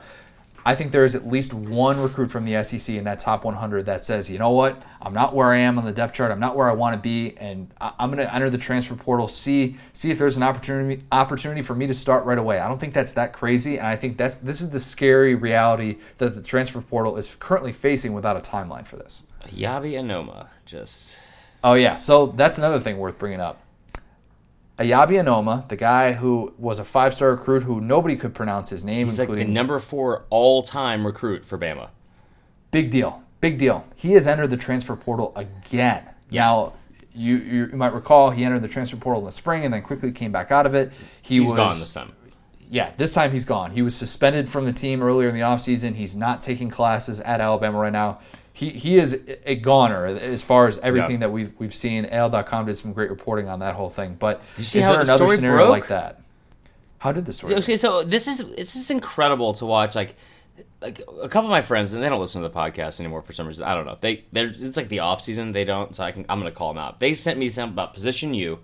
I 0.65 0.75
think 0.75 0.93
there 0.93 1.05
is 1.05 1.15
at 1.15 1.27
least 1.27 1.55
one 1.55 2.01
recruit 2.01 2.31
from 2.31 2.45
the 2.45 2.63
SEC 2.63 2.95
in 2.95 3.05
that 3.05 3.19
top 3.19 3.45
100 3.45 3.87
that 3.87 4.03
says, 4.03 4.29
you 4.31 4.39
know 4.39 4.51
what, 4.51 4.83
I'm 5.01 5.15
not 5.15 5.35
where 5.35 5.53
I 5.53 5.59
am 5.59 5.79
on 5.79 5.85
the 5.87 5.93
depth 5.93 6.15
chart. 6.15 6.31
I'm 6.31 6.41
not 6.41 6.55
where 6.57 6.69
I 6.69 6.75
want 6.75 6.95
to 6.95 7.01
be, 7.01 7.37
and 7.39 7.71
I- 7.81 7.93
I'm 7.99 8.11
going 8.11 8.25
to 8.27 8.35
enter 8.35 8.51
the 8.51 8.59
transfer 8.59 8.95
portal, 8.95 9.27
see 9.29 9.77
see 9.93 10.11
if 10.11 10.19
there's 10.19 10.37
an 10.37 10.43
opportunity 10.43 11.03
opportunity 11.11 11.63
for 11.63 11.75
me 11.75 11.87
to 11.87 11.95
start 11.95 12.25
right 12.25 12.39
away. 12.39 12.59
I 12.59 12.69
don't 12.69 12.79
think 12.79 12.93
that's 12.95 13.15
that 13.15 13.33
crazy, 13.33 13.79
and 13.79 13.87
I 13.87 13.97
think 13.97 14.17
that's 14.19 14.37
this 14.37 14.61
is 14.61 14.71
the 14.71 14.81
scary 14.81 15.35
reality 15.35 15.97
that 16.19 16.35
the 16.35 16.43
transfer 16.43 16.81
portal 16.81 17.17
is 17.17 17.35
currently 17.41 17.73
facing 17.73 18.13
without 18.13 18.37
a 18.37 18.41
timeline 18.41 18.87
for 18.87 18.97
this. 18.97 19.23
Eyabi 19.47 19.93
Anoma 19.93 20.49
just. 20.67 21.19
Oh 21.65 21.75
yeah, 21.75 21.97
so 21.97 22.27
that's 22.27 22.59
another 22.59 22.81
thing 22.81 22.99
worth 22.99 23.19
bringing 23.19 23.41
up. 23.41 23.63
Eyabi 24.81 25.23
Anoma, 25.23 25.69
the 25.69 25.77
guy 25.77 26.13
who 26.15 26.55
was 26.57 26.79
a 26.79 26.85
five-star 26.85 27.33
recruit 27.33 27.65
who 27.65 27.81
nobody 27.83 28.17
could 28.17 28.35
pronounce 28.35 28.71
his 28.71 28.83
name, 28.83 29.07
He's 29.09 29.19
like 29.19 29.29
the 29.29 29.45
number 29.45 29.79
four 29.79 30.25
all 30.31 30.63
time 30.63 31.05
recruit 31.07 31.45
for 31.45 31.59
Bama. 31.59 31.91
Big 32.71 32.91
deal. 32.91 33.23
Big 33.43 33.59
deal. 33.59 33.85
He 33.95 34.13
has 34.13 34.27
entered 34.27 34.49
the 34.49 34.57
transfer 34.57 34.97
portal 34.97 35.33
again. 35.37 36.05
Now, 36.31 36.73
you, 37.13 37.37
you 37.37 37.67
you 37.67 37.77
might 37.77 37.93
recall 37.93 38.31
he 38.31 38.43
entered 38.45 38.63
the 38.63 38.69
transfer 38.69 38.97
portal 38.97 39.21
in 39.21 39.27
the 39.27 39.33
spring 39.33 39.65
and 39.65 39.75
then 39.75 39.83
quickly 39.83 40.13
came 40.13 40.33
back 40.33 40.51
out 40.51 40.65
of 40.65 40.75
it. 40.75 40.93
He 41.21 41.39
He's 41.39 41.49
was 41.49 41.57
gone 41.57 41.69
this 41.69 41.93
time. 41.93 42.13
yeah, 42.71 42.93
this 42.97 43.13
time 43.13 43.33
he's 43.33 43.45
gone. 43.45 43.73
He 43.73 43.83
was 43.83 43.95
suspended 43.97 44.49
from 44.49 44.65
the 44.65 44.73
team 44.73 45.03
earlier 45.03 45.29
in 45.29 45.35
the 45.35 45.41
offseason. 45.41 45.95
He's 45.97 46.17
not 46.17 46.41
taking 46.41 46.71
classes 46.71 47.21
at 47.21 47.41
Alabama 47.41 47.79
right 47.81 47.93
now. 47.93 48.21
He, 48.53 48.71
he 48.71 48.99
is 48.99 49.29
a 49.47 49.55
goner 49.55 50.07
as 50.07 50.43
far 50.43 50.67
as 50.67 50.79
everything 50.79 51.13
Yeah. 51.13 51.19
that 51.19 51.31
we've 51.33 51.55
we've 51.59 51.75
seen. 51.75 52.05
AL.com 52.07 52.67
did 52.67 52.77
some 52.77 52.93
great 52.93 53.09
reporting 53.11 53.49
on 53.49 53.61
that 53.61 53.75
whole 53.77 53.91
thing. 53.91 54.17
But 54.19 54.43
you 54.57 54.65
see 54.65 54.81
is 54.81 54.85
how 54.85 54.93
there 54.93 55.05
the 55.05 55.05
another 55.13 55.25
story 55.27 55.37
scenario 55.37 55.59
broke? 55.67 55.71
like 55.71 55.89
that? 55.89 56.21
How 56.99 57.13
did 57.13 57.25
the 57.25 57.33
story? 57.33 57.55
Okay, 57.55 57.77
so 57.77 58.03
this 58.03 58.27
is 58.27 58.41
it's 58.41 58.75
just 58.75 58.91
incredible 58.91 59.55
to 59.55 59.67
watch. 59.67 59.95
Like, 59.95 60.17
like 60.83 61.01
a 61.23 61.29
couple 61.29 61.47
of 61.47 61.51
my 61.51 61.63
friends, 61.63 61.95
and 61.95 62.03
they 62.03 62.09
don't 62.09 62.21
listen 62.21 62.43
to 62.43 62.49
the 62.49 62.55
podcast 62.55 63.01
anymore 63.01 63.23
for 63.23 63.33
some 63.33 63.47
reason. 63.47 63.65
I 63.65 63.75
don't 63.75 63.87
know. 63.87 63.97
They 64.01 64.25
they're 64.33 64.49
it's 64.55 64.77
like 64.77 64.89
the 64.89 64.99
off 64.99 65.21
season. 65.23 65.53
They 65.53 65.65
don't. 65.65 65.95
So 65.97 66.05
I 66.05 66.13
can 66.13 66.27
I'm 66.29 66.39
gonna 66.41 66.51
call 66.53 66.73
them 66.75 66.79
out. 66.83 66.99
They 66.99 67.15
sent 67.15 67.39
me 67.39 67.49
something 67.49 67.73
about 67.73 67.95
position 67.95 68.35
you, 68.35 68.59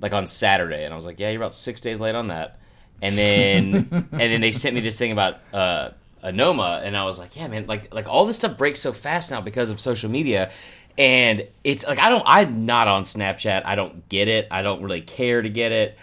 like 0.00 0.12
on 0.12 0.26
Saturday, 0.26 0.84
and 0.84 0.92
I 0.92 0.96
was 0.96 1.04
like, 1.04 1.18
yeah, 1.20 1.30
you're 1.30 1.42
about 1.42 1.54
six 1.54 1.80
days 1.80 2.00
late 2.00 2.14
on 2.14 2.28
that. 2.28 2.58
And 3.02 3.18
then 3.18 3.88
and 4.12 4.20
then 4.20 4.40
they 4.40 4.52
sent 4.52 4.74
me 4.74 4.80
this 4.80 4.96
thing 4.98 5.12
about 5.12 5.40
uh 5.52 5.90
Anoma, 6.22 6.82
and 6.82 6.96
I 6.96 7.04
was 7.04 7.18
like, 7.18 7.36
yeah, 7.36 7.48
man, 7.48 7.66
like 7.66 7.92
like 7.94 8.08
all 8.08 8.26
this 8.26 8.36
stuff 8.36 8.56
breaks 8.56 8.80
so 8.80 8.92
fast 8.92 9.30
now 9.30 9.40
because 9.40 9.70
of 9.70 9.80
social 9.80 10.10
media. 10.10 10.50
And 10.98 11.46
it's 11.62 11.86
like 11.86 11.98
I 11.98 12.08
don't 12.08 12.22
I'm 12.26 12.64
not 12.64 12.88
on 12.88 13.04
Snapchat. 13.04 13.64
I 13.64 13.74
don't 13.74 14.08
get 14.08 14.28
it. 14.28 14.48
I 14.50 14.62
don't 14.62 14.82
really 14.82 15.02
care 15.02 15.42
to 15.42 15.48
get 15.48 15.72
it. 15.72 15.98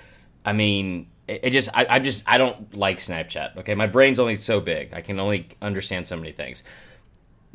I 0.45 0.53
mean, 0.53 1.07
it, 1.27 1.41
it 1.43 1.49
just 1.49 1.69
I, 1.73 1.85
I 1.89 1.99
just 1.99 2.23
I 2.27 2.37
don't 2.37 2.75
like 2.75 2.99
Snapchat. 2.99 3.57
Okay, 3.57 3.75
my 3.75 3.87
brain's 3.87 4.19
only 4.19 4.35
so 4.35 4.59
big. 4.59 4.93
I 4.93 5.01
can 5.01 5.19
only 5.19 5.47
understand 5.61 6.07
so 6.07 6.15
many 6.15 6.31
things. 6.31 6.63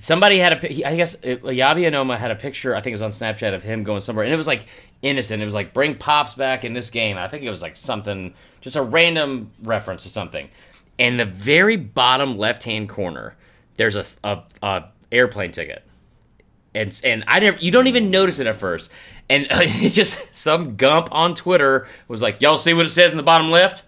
Somebody 0.00 0.38
had 0.38 0.52
a, 0.52 0.86
I 0.86 0.94
guess 0.94 1.14
it, 1.22 1.42
Eyabi 1.42 1.90
Anoma 1.90 2.16
had 2.16 2.30
a 2.30 2.36
picture. 2.36 2.76
I 2.76 2.80
think 2.80 2.92
it 2.92 3.00
was 3.00 3.02
on 3.02 3.10
Snapchat 3.10 3.52
of 3.52 3.64
him 3.64 3.82
going 3.82 4.00
somewhere, 4.00 4.24
and 4.24 4.32
it 4.32 4.36
was 4.36 4.46
like 4.46 4.66
innocent. 5.02 5.42
It 5.42 5.44
was 5.44 5.54
like 5.54 5.72
bring 5.72 5.96
pops 5.96 6.34
back 6.34 6.64
in 6.64 6.72
this 6.72 6.90
game. 6.90 7.16
I 7.16 7.28
think 7.28 7.42
it 7.42 7.50
was 7.50 7.62
like 7.62 7.76
something, 7.76 8.34
just 8.60 8.76
a 8.76 8.82
random 8.82 9.50
reference 9.62 10.04
to 10.04 10.08
something. 10.08 10.50
And 10.98 11.18
the 11.18 11.24
very 11.24 11.76
bottom 11.76 12.36
left 12.38 12.64
hand 12.64 12.88
corner, 12.88 13.36
there's 13.76 13.96
a, 13.96 14.04
a, 14.24 14.42
a 14.62 14.84
airplane 15.12 15.52
ticket 15.52 15.84
and 16.74 17.00
and 17.04 17.24
I 17.26 17.40
never 17.40 17.58
you 17.58 17.70
don't 17.70 17.86
even 17.86 18.10
notice 18.10 18.38
it 18.38 18.46
at 18.46 18.56
first. 18.56 18.90
And 19.28 19.46
uh, 19.50 19.58
it's 19.62 19.94
just 19.94 20.34
some 20.34 20.76
gump 20.76 21.08
on 21.12 21.34
Twitter 21.34 21.88
was 22.06 22.22
like, 22.22 22.40
"Y'all 22.40 22.56
see 22.56 22.74
what 22.74 22.86
it 22.86 22.90
says 22.90 23.12
in 23.12 23.16
the 23.16 23.22
bottom 23.22 23.50
left?" 23.50 23.82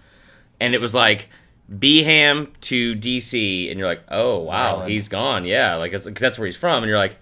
And 0.60 0.74
it 0.74 0.80
was 0.80 0.94
like 0.94 1.28
Beham 1.72 2.48
to 2.62 2.94
DC, 2.96 3.70
and 3.70 3.78
you're 3.78 3.88
like, 3.88 4.02
"Oh 4.08 4.38
wow, 4.40 4.64
Maryland. 4.64 4.90
he's 4.92 5.08
gone." 5.08 5.44
Yeah, 5.44 5.76
like 5.76 5.92
it's, 5.92 6.04
'cause 6.06 6.14
that's 6.14 6.38
where 6.38 6.46
he's 6.46 6.56
from, 6.56 6.82
and 6.82 6.88
you're 6.88 6.98
like. 6.98 7.16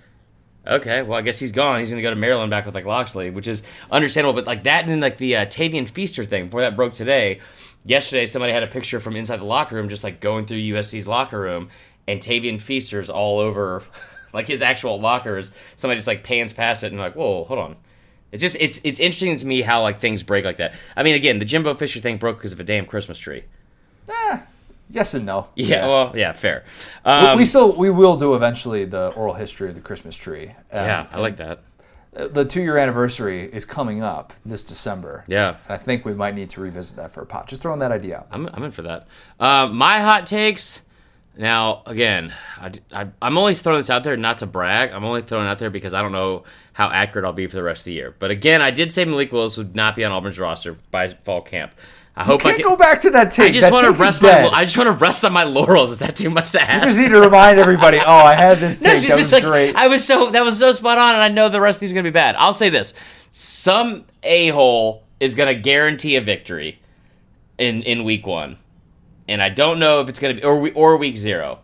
Okay, 0.67 1.01
well, 1.01 1.19
I 1.19 1.23
guess 1.23 1.39
he's 1.39 1.53
gone. 1.53 1.79
He's 1.81 1.89
gonna 1.89 2.03
go 2.03 2.11
to 2.11 2.17
Maryland 2.17 2.51
back 2.51 2.67
with 2.67 2.75
like 2.75 2.85
Locksley, 2.85 3.31
which 3.31 3.49
is 3.49 3.63
understandable. 3.91 4.35
But 4.35 4.47
like 4.47 4.65
that, 4.65 4.83
and 4.83 4.91
then 4.91 5.01
like 5.01 5.17
the 5.17 5.37
uh, 5.37 5.47
Tavian 5.47 5.89
Feaster 5.89 6.27
thing 6.27 6.47
before 6.47 6.61
that 6.61 6.77
broke 6.77 6.93
today. 6.93 7.41
Yesterday, 7.89 8.27
somebody 8.27 8.53
had 8.53 8.63
a 8.63 8.67
picture 8.69 9.01
from 9.01 9.17
inside 9.17 9.39
the 9.41 9.45
locker 9.45 9.75
room, 9.75 9.89
just 9.89 10.05
like 10.05 10.21
going 10.21 10.45
through 10.47 10.59
USC's 10.59 11.09
locker 11.09 11.41
room, 11.41 11.71
and 12.07 12.21
Tavian 12.21 12.61
Feaster's 12.61 13.09
all 13.11 13.39
over, 13.39 13.83
like 14.33 14.47
his 14.47 14.61
actual 14.63 15.01
lockers. 15.01 15.51
Somebody 15.75 15.99
just 15.99 16.07
like 16.07 16.23
pans 16.23 16.53
past 16.53 16.85
it 16.85 16.93
and 16.93 17.01
like, 17.01 17.15
whoa, 17.17 17.45
hold 17.45 17.59
on. 17.59 17.77
It's 18.31 18.43
just 18.43 18.57
it's 18.61 18.79
it's 18.85 19.01
interesting 19.01 19.35
to 19.37 19.47
me 19.47 19.63
how 19.63 19.81
like 19.83 20.01
things 20.01 20.23
break 20.23 20.45
like 20.45 20.59
that. 20.59 20.75
I 20.95 21.03
mean, 21.03 21.15
again, 21.15 21.39
the 21.39 21.47
Jimbo 21.47 21.75
Fisher 21.75 21.99
thing 21.99 22.19
broke 22.19 22.37
because 22.37 22.53
of 22.53 22.61
a 22.61 22.65
damn 22.65 22.85
Christmas 22.85 23.19
tree. 23.19 23.43
yes 24.91 25.15
and 25.15 25.25
no. 25.27 25.49
Yeah, 25.55 25.87
well, 25.87 26.13
yeah, 26.17 26.33
fair. 26.33 26.65
We- 27.07 27.11
Um, 27.11 27.39
we 27.39 27.45
still 27.45 27.75
we 27.75 27.91
will 27.91 28.17
do 28.17 28.35
eventually 28.35 28.85
the 28.85 29.09
oral 29.09 29.35
history 29.35 29.69
of 29.71 29.75
the 29.75 29.81
Christmas 29.81 30.15
tree. 30.17 30.49
Um, 30.73 30.85
yeah, 30.85 31.07
I 31.11 31.21
like 31.21 31.39
that. 31.39 31.61
The 32.27 32.45
two 32.45 32.61
year 32.63 32.77
anniversary 32.77 33.45
is 33.45 33.65
coming 33.65 34.03
up 34.03 34.33
this 34.45 34.63
December. 34.63 35.25
Yeah. 35.29 35.57
And 35.65 35.75
I 35.75 35.77
think 35.77 36.05
we 36.05 36.15
might 36.15 36.35
need 36.35 36.51
to 36.51 36.61
revisit 36.61 36.97
that 36.97 37.13
for 37.13 37.23
a 37.23 37.27
pot. 37.27 37.49
Just 37.49 37.63
throwing 37.63 37.79
that 37.81 37.93
idea 37.93 38.19
out. 38.19 38.29
I'm, 38.33 38.49
I'm 38.53 38.65
in 38.65 38.73
for 38.73 38.83
that. 38.83 39.07
Um, 39.39 39.77
my 39.77 40.01
hot 40.01 40.27
takes. 40.27 40.83
Now, 41.37 41.83
again, 41.87 42.35
I, 42.57 42.73
I, 42.93 43.07
I'm 43.23 43.39
only 43.39 43.55
throwing 43.55 43.79
this 43.79 43.91
out 43.91 44.03
there 44.03 44.17
not 44.17 44.39
to 44.39 44.47
brag. 44.47 44.91
I'm 44.91 45.05
only 45.05 45.23
throwing 45.23 45.47
it 45.47 45.49
out 45.49 45.61
there 45.61 45.71
because 45.71 45.95
I 45.95 46.03
don't 46.03 46.11
know 46.11 46.43
how 46.73 46.91
accurate 46.91 47.25
I'll 47.25 47.33
be 47.33 47.47
for 47.47 47.55
the 47.55 47.63
rest 47.63 47.83
of 47.83 47.85
the 47.87 47.93
year. 47.93 48.13
But 48.19 48.33
again, 48.33 48.61
I 48.61 48.73
did 48.73 48.93
say 48.93 49.05
Malik 49.05 49.31
Willis 49.31 49.57
would 49.57 49.77
not 49.77 49.95
be 49.95 50.05
on 50.05 50.11
Auburn's 50.11 50.41
roster 50.41 50.77
by 50.91 51.09
fall 51.09 51.41
camp. 51.41 51.75
I 52.19 52.25
hope 52.25 52.41
I 52.41 52.51
Can't 52.51 52.57
can. 52.63 52.65
go 52.71 52.77
back 52.77 53.01
to 53.03 53.11
that 53.11 53.31
tape. 53.31 53.47
I 53.47 53.51
just 53.53 53.71
want 53.71 53.85
to 53.85 53.93
rest 53.93 54.23
my. 54.23 54.49
I 54.49 54.65
just 54.65 54.77
want 54.77 54.89
to 54.89 54.93
rest 54.93 55.25
on 55.25 55.33
my 55.33 55.45
laurels. 55.45 55.93
Is 55.93 56.01
that 56.01 56.17
too 56.17 56.31
much 56.31 56.51
to 56.51 56.59
You 56.59 56.65
ask? 56.65 56.85
just 56.87 56.99
need 56.99 57.11
to 57.11 57.21
remind 57.21 57.59
everybody. 57.61 57.99
Oh, 57.99 58.03
I 58.05 58.35
had 58.35 58.59
this 58.59 58.81
tape. 58.81 58.95
it's 58.95 59.07
That 59.09 59.17
was 59.19 59.33
like 59.33 59.45
great. 59.45 59.77
I 59.77 59.87
was 59.87 60.05
so 60.05 60.31
that 60.33 60.45
was 60.45 60.59
so 60.59 60.73
spot 60.73 60.99
on, 60.99 61.15
and 61.15 61.23
I 61.23 61.29
know 61.29 61.49
the 61.49 61.61
rest 61.61 61.77
of 61.77 61.81
these 61.81 61.93
are 61.93 61.95
gonna 61.95 62.03
be 62.03 62.11
bad. 62.11 62.35
I'll 62.37 62.53
say 62.55 62.71
this: 62.71 62.93
some 63.31 64.05
a 64.25 64.49
hole 64.49 65.05
is 65.21 65.35
gonna 65.37 65.55
guarantee 65.55 66.17
a 66.17 66.21
victory 66.21 66.81
in 67.57 67.83
in 67.85 68.03
week 68.05 68.27
one, 68.27 68.57
and 69.29 69.43
I 69.43 69.49
don't 69.49 69.79
know 69.79 70.01
if 70.01 70.09
it's 70.09 70.19
gonna 70.19 70.35
be 70.35 70.43
or 70.43 70.59
we- 70.61 70.73
or 70.73 70.97
week 70.97 71.17
zero. 71.17 71.61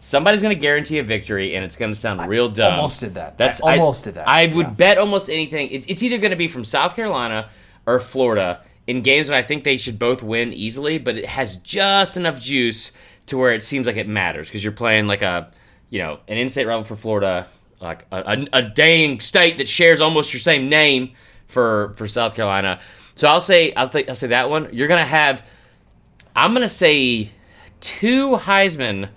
Somebody's 0.00 0.40
gonna 0.42 0.54
guarantee 0.54 0.98
a 0.98 1.02
victory, 1.02 1.54
and 1.56 1.64
it's 1.64 1.76
gonna 1.76 1.94
sound 1.94 2.26
real 2.28 2.48
dumb. 2.48 2.74
almost 2.74 3.00
did 3.00 3.14
that. 3.16 3.36
That's 3.36 3.62
I 3.62 3.78
almost 3.78 4.04
did 4.04 4.14
that. 4.14 4.28
I 4.28 4.46
would 4.46 4.66
Yeah. 4.66 4.70
bet 4.70 4.98
almost 4.98 5.28
anything. 5.28 5.68
It's 5.70 5.86
it's 5.86 6.02
either 6.02 6.18
gonna 6.18 6.36
be 6.36 6.48
from 6.48 6.64
South 6.64 6.94
Carolina 6.96 7.50
or 7.84 7.98
Florida 7.98 8.60
in 8.88 9.02
games 9.02 9.28
that 9.28 9.36
I 9.36 9.42
think 9.42 9.64
they 9.64 9.76
should 9.76 9.98
both 9.98 10.22
win 10.22 10.54
easily, 10.54 10.96
but 10.96 11.16
it 11.16 11.26
has 11.26 11.58
just 11.58 12.16
enough 12.16 12.40
juice 12.40 12.92
to 13.26 13.36
where 13.36 13.52
it 13.52 13.62
seems 13.62 13.86
like 13.86 13.96
it 13.96 14.08
matters 14.08 14.48
because 14.48 14.64
you're 14.64 14.72
playing 14.72 15.06
like 15.06 15.20
a 15.20 15.52
you 15.90 15.98
know 15.98 16.18
an 16.26 16.38
in-state 16.38 16.66
rival 16.66 16.84
for 16.84 16.96
Florida, 16.96 17.46
like 17.80 18.06
a, 18.10 18.16
a, 18.16 18.58
a 18.58 18.62
dang 18.62 19.20
state 19.20 19.58
that 19.58 19.68
shares 19.68 20.00
almost 20.00 20.32
your 20.32 20.40
same 20.40 20.70
name 20.70 21.12
for 21.46 21.92
for 21.96 22.08
South 22.08 22.34
Carolina. 22.34 22.80
So 23.14 23.28
I'll 23.28 23.42
say 23.42 23.74
I'll, 23.74 23.90
th- 23.90 24.08
I'll 24.08 24.16
say 24.16 24.28
that 24.28 24.48
one. 24.48 24.70
You're 24.72 24.88
gonna 24.88 25.04
have. 25.04 25.42
I'm 26.34 26.54
gonna 26.54 26.66
say 26.66 27.30
two 27.80 28.36
Heisman 28.36 29.10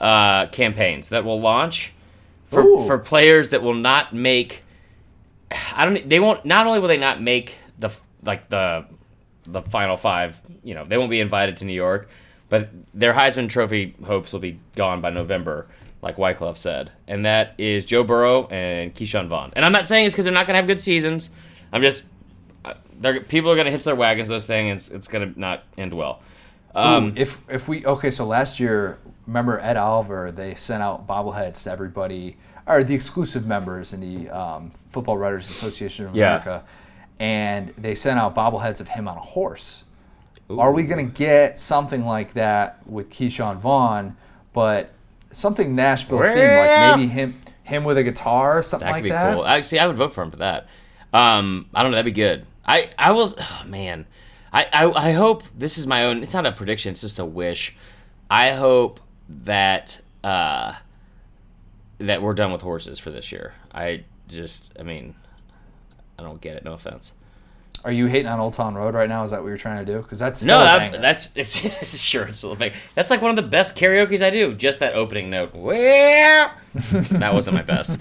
uh, 0.00 0.46
campaigns 0.48 1.10
that 1.10 1.24
will 1.24 1.40
launch 1.40 1.92
for, 2.46 2.60
Ooh. 2.60 2.86
for 2.88 2.98
players 2.98 3.50
that 3.50 3.62
will 3.62 3.74
not 3.74 4.12
make. 4.12 4.64
I 5.76 5.84
don't. 5.84 6.08
They 6.08 6.18
won't. 6.18 6.44
Not 6.44 6.66
only 6.66 6.80
will 6.80 6.88
they 6.88 6.98
not 6.98 7.22
make 7.22 7.54
the 7.78 7.94
like 8.24 8.48
the 8.48 8.86
the 9.46 9.62
final 9.62 9.96
five. 9.96 10.40
You 10.62 10.74
know, 10.74 10.84
they 10.84 10.98
won't 10.98 11.10
be 11.10 11.20
invited 11.20 11.56
to 11.58 11.64
New 11.64 11.72
York, 11.72 12.08
but 12.48 12.68
their 12.94 13.12
Heisman 13.12 13.48
Trophy 13.48 13.94
hopes 14.04 14.32
will 14.32 14.40
be 14.40 14.58
gone 14.76 15.00
by 15.00 15.10
November, 15.10 15.66
like 16.02 16.16
Wyclef 16.16 16.56
said. 16.56 16.90
And 17.08 17.24
that 17.26 17.54
is 17.58 17.84
Joe 17.84 18.04
Burrow 18.04 18.46
and 18.48 18.94
Ke'Shawn 18.94 19.28
Vaughn. 19.28 19.52
And 19.56 19.64
I'm 19.64 19.72
not 19.72 19.86
saying 19.86 20.06
it's 20.06 20.14
because 20.14 20.24
they're 20.24 20.34
not 20.34 20.46
gonna 20.46 20.58
have 20.58 20.66
good 20.66 20.80
seasons. 20.80 21.30
I'm 21.72 21.82
just. 21.82 22.04
They're, 23.00 23.20
people 23.20 23.50
are 23.50 23.56
going 23.56 23.64
to 23.64 23.72
hitch 23.72 23.82
their 23.82 23.96
wagons 23.96 24.28
to 24.28 24.34
this 24.34 24.46
thing. 24.46 24.70
And 24.70 24.78
it's, 24.78 24.88
it's 24.88 25.08
going 25.08 25.32
to 25.34 25.40
not 25.40 25.64
end 25.76 25.92
well. 25.92 26.20
Um, 26.72 27.08
Ooh, 27.08 27.12
if 27.16 27.40
if 27.50 27.68
we 27.68 27.84
okay, 27.84 28.12
so 28.12 28.24
last 28.24 28.60
year, 28.60 28.98
remember 29.26 29.58
Ed 29.58 29.76
Oliver? 29.76 30.30
They 30.30 30.54
sent 30.54 30.84
out 30.84 31.08
bobbleheads 31.08 31.64
to 31.64 31.72
everybody, 31.72 32.36
or 32.64 32.84
the 32.84 32.94
exclusive 32.94 33.44
members 33.44 33.92
in 33.92 34.00
the 34.00 34.30
um, 34.30 34.70
Football 34.70 35.18
Writers 35.18 35.50
Association 35.50 36.06
of 36.06 36.16
Yeah. 36.16 36.36
America, 36.36 36.64
and 37.22 37.68
they 37.78 37.94
sent 37.94 38.18
out 38.18 38.34
bobbleheads 38.34 38.80
of 38.80 38.88
him 38.88 39.06
on 39.06 39.16
a 39.16 39.20
horse. 39.20 39.84
Are 40.50 40.72
we 40.72 40.82
going 40.82 41.06
to 41.06 41.12
get 41.12 41.56
something 41.56 42.04
like 42.04 42.32
that 42.32 42.84
with 42.84 43.10
Ke'Shawn 43.10 43.58
Vaughn, 43.58 44.16
but 44.52 44.90
something 45.30 45.76
Nashville 45.76 46.18
themed, 46.18 46.58
like 46.58 46.98
maybe 46.98 47.08
him 47.08 47.36
him 47.62 47.84
with 47.84 47.96
a 47.96 48.02
guitar, 48.02 48.58
or 48.58 48.62
something 48.62 48.86
That 48.86 48.92
like 48.92 49.04
be 49.04 49.10
that? 49.10 49.34
cool. 49.34 49.46
Actually, 49.46 49.78
I 49.78 49.86
would 49.86 49.96
vote 49.96 50.12
for 50.12 50.22
him 50.22 50.32
for 50.32 50.38
that. 50.38 50.66
Um, 51.12 51.66
I 51.72 51.82
don't 51.82 51.92
know. 51.92 51.96
That'd 51.96 52.12
be 52.12 52.20
good. 52.20 52.44
I 52.66 52.90
I 52.98 53.12
was 53.12 53.36
oh, 53.38 53.62
man. 53.68 54.06
I, 54.52 54.64
I 54.64 55.10
I 55.10 55.12
hope 55.12 55.44
this 55.56 55.78
is 55.78 55.86
my 55.86 56.06
own. 56.06 56.24
It's 56.24 56.34
not 56.34 56.44
a 56.44 56.50
prediction. 56.50 56.90
It's 56.90 57.02
just 57.02 57.20
a 57.20 57.24
wish. 57.24 57.76
I 58.28 58.50
hope 58.50 58.98
that 59.44 60.02
uh, 60.24 60.74
that 61.98 62.20
we're 62.20 62.34
done 62.34 62.50
with 62.50 62.62
horses 62.62 62.98
for 62.98 63.12
this 63.12 63.30
year. 63.30 63.54
I 63.72 64.04
just. 64.26 64.76
I 64.78 64.82
mean, 64.82 65.14
I 66.22 66.28
don't 66.28 66.40
get 66.40 66.56
it. 66.56 66.64
No 66.64 66.72
offense. 66.74 67.12
Are 67.84 67.90
you 67.90 68.06
hating 68.06 68.28
on 68.28 68.38
Old 68.38 68.54
Town 68.54 68.76
Road 68.76 68.94
right 68.94 69.08
now? 69.08 69.24
Is 69.24 69.32
that 69.32 69.42
what 69.42 69.48
you're 69.48 69.56
trying 69.56 69.84
to 69.84 69.92
do? 69.92 70.00
Because 70.02 70.20
that's 70.20 70.44
No, 70.44 70.60
that, 70.60 71.00
that's 71.00 71.30
it's, 71.34 71.64
it's 71.64 71.98
sure 71.98 72.24
it's 72.24 72.44
a 72.44 72.46
little 72.46 72.58
bit. 72.58 72.74
That's 72.94 73.10
like 73.10 73.20
one 73.20 73.30
of 73.30 73.36
the 73.36 73.42
best 73.42 73.74
karaoke's 73.76 74.22
I 74.22 74.30
do. 74.30 74.54
Just 74.54 74.78
that 74.78 74.94
opening 74.94 75.30
note. 75.30 75.52
Well, 75.54 76.54
that 76.92 77.34
wasn't 77.34 77.56
my 77.56 77.62
best. 77.62 77.98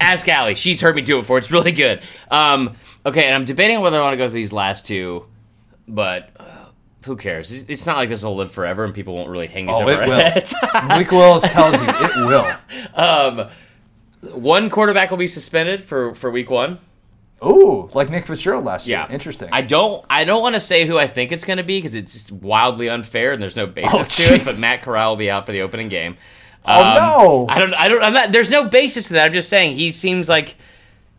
Ask 0.00 0.28
Allie. 0.28 0.56
She's 0.56 0.80
heard 0.80 0.96
me 0.96 1.02
do 1.02 1.18
it 1.18 1.22
before. 1.22 1.38
It's 1.38 1.52
really 1.52 1.70
good. 1.70 2.02
Um, 2.32 2.74
okay, 3.06 3.24
and 3.26 3.34
I'm 3.36 3.44
debating 3.44 3.80
whether 3.80 3.96
I 3.98 4.00
want 4.02 4.14
to 4.14 4.16
go 4.16 4.26
through 4.28 4.34
these 4.40 4.52
last 4.52 4.86
two, 4.86 5.24
but 5.86 6.30
uh, 6.40 6.66
who 7.04 7.14
cares? 7.16 7.62
It's, 7.68 7.86
not 7.86 7.96
like 7.98 8.08
this 8.08 8.24
will 8.24 8.34
live 8.34 8.50
forever 8.50 8.84
and 8.84 8.92
people 8.92 9.14
won't 9.14 9.28
really 9.28 9.46
hang 9.46 9.66
these 9.66 9.76
Oh, 9.76 9.82
over 9.82 10.02
it 10.02 10.08
will. 10.08 10.18
heads. 10.18 10.52
Malik 10.74 11.12
Willis 11.12 11.44
tells 11.52 11.80
you 11.80 11.86
it 11.88 12.16
will. 12.26 13.00
um, 13.00 13.48
one 14.40 14.68
quarterback 14.68 15.10
will 15.12 15.18
be 15.18 15.28
suspended 15.28 15.84
for 15.84 16.14
for 16.16 16.28
week 16.30 16.50
one. 16.50 16.78
Ooh, 17.44 17.88
like 17.94 18.08
Nick 18.10 18.26
Fitzgerald 18.26 18.64
last 18.64 18.86
year. 18.86 18.98
Yeah, 18.98 19.12
Interesting. 19.12 19.48
I 19.52 19.62
don't. 19.62 20.04
I 20.08 20.24
don't 20.24 20.42
want 20.42 20.54
to 20.54 20.60
say 20.60 20.86
who 20.86 20.96
I 20.98 21.06
think 21.08 21.32
it's 21.32 21.44
going 21.44 21.56
to 21.56 21.62
be 21.64 21.78
because 21.78 21.94
it's 21.94 22.30
wildly 22.30 22.88
unfair 22.88 23.32
and 23.32 23.42
there's 23.42 23.56
no 23.56 23.66
basis 23.66 24.20
Oh, 24.20 24.28
to 24.28 24.34
it. 24.34 24.44
But 24.44 24.60
Matt 24.60 24.82
Corral 24.82 25.10
will 25.12 25.16
be 25.16 25.30
out 25.30 25.46
for 25.46 25.52
the 25.52 25.62
opening 25.62 25.88
game. 25.88 26.16
Oh, 26.64 26.82
Um, 26.84 26.94
no. 26.94 27.46
I 27.48 27.58
don't. 27.58 27.74
I 27.74 27.88
don't. 27.88 28.02
I'm 28.02 28.12
not, 28.12 28.32
there's 28.32 28.50
no 28.50 28.68
basis 28.68 29.08
to 29.08 29.14
that. 29.14 29.24
I'm 29.26 29.32
just 29.32 29.48
saying 29.48 29.76
he 29.76 29.90
seems 29.90 30.28
like. 30.28 30.54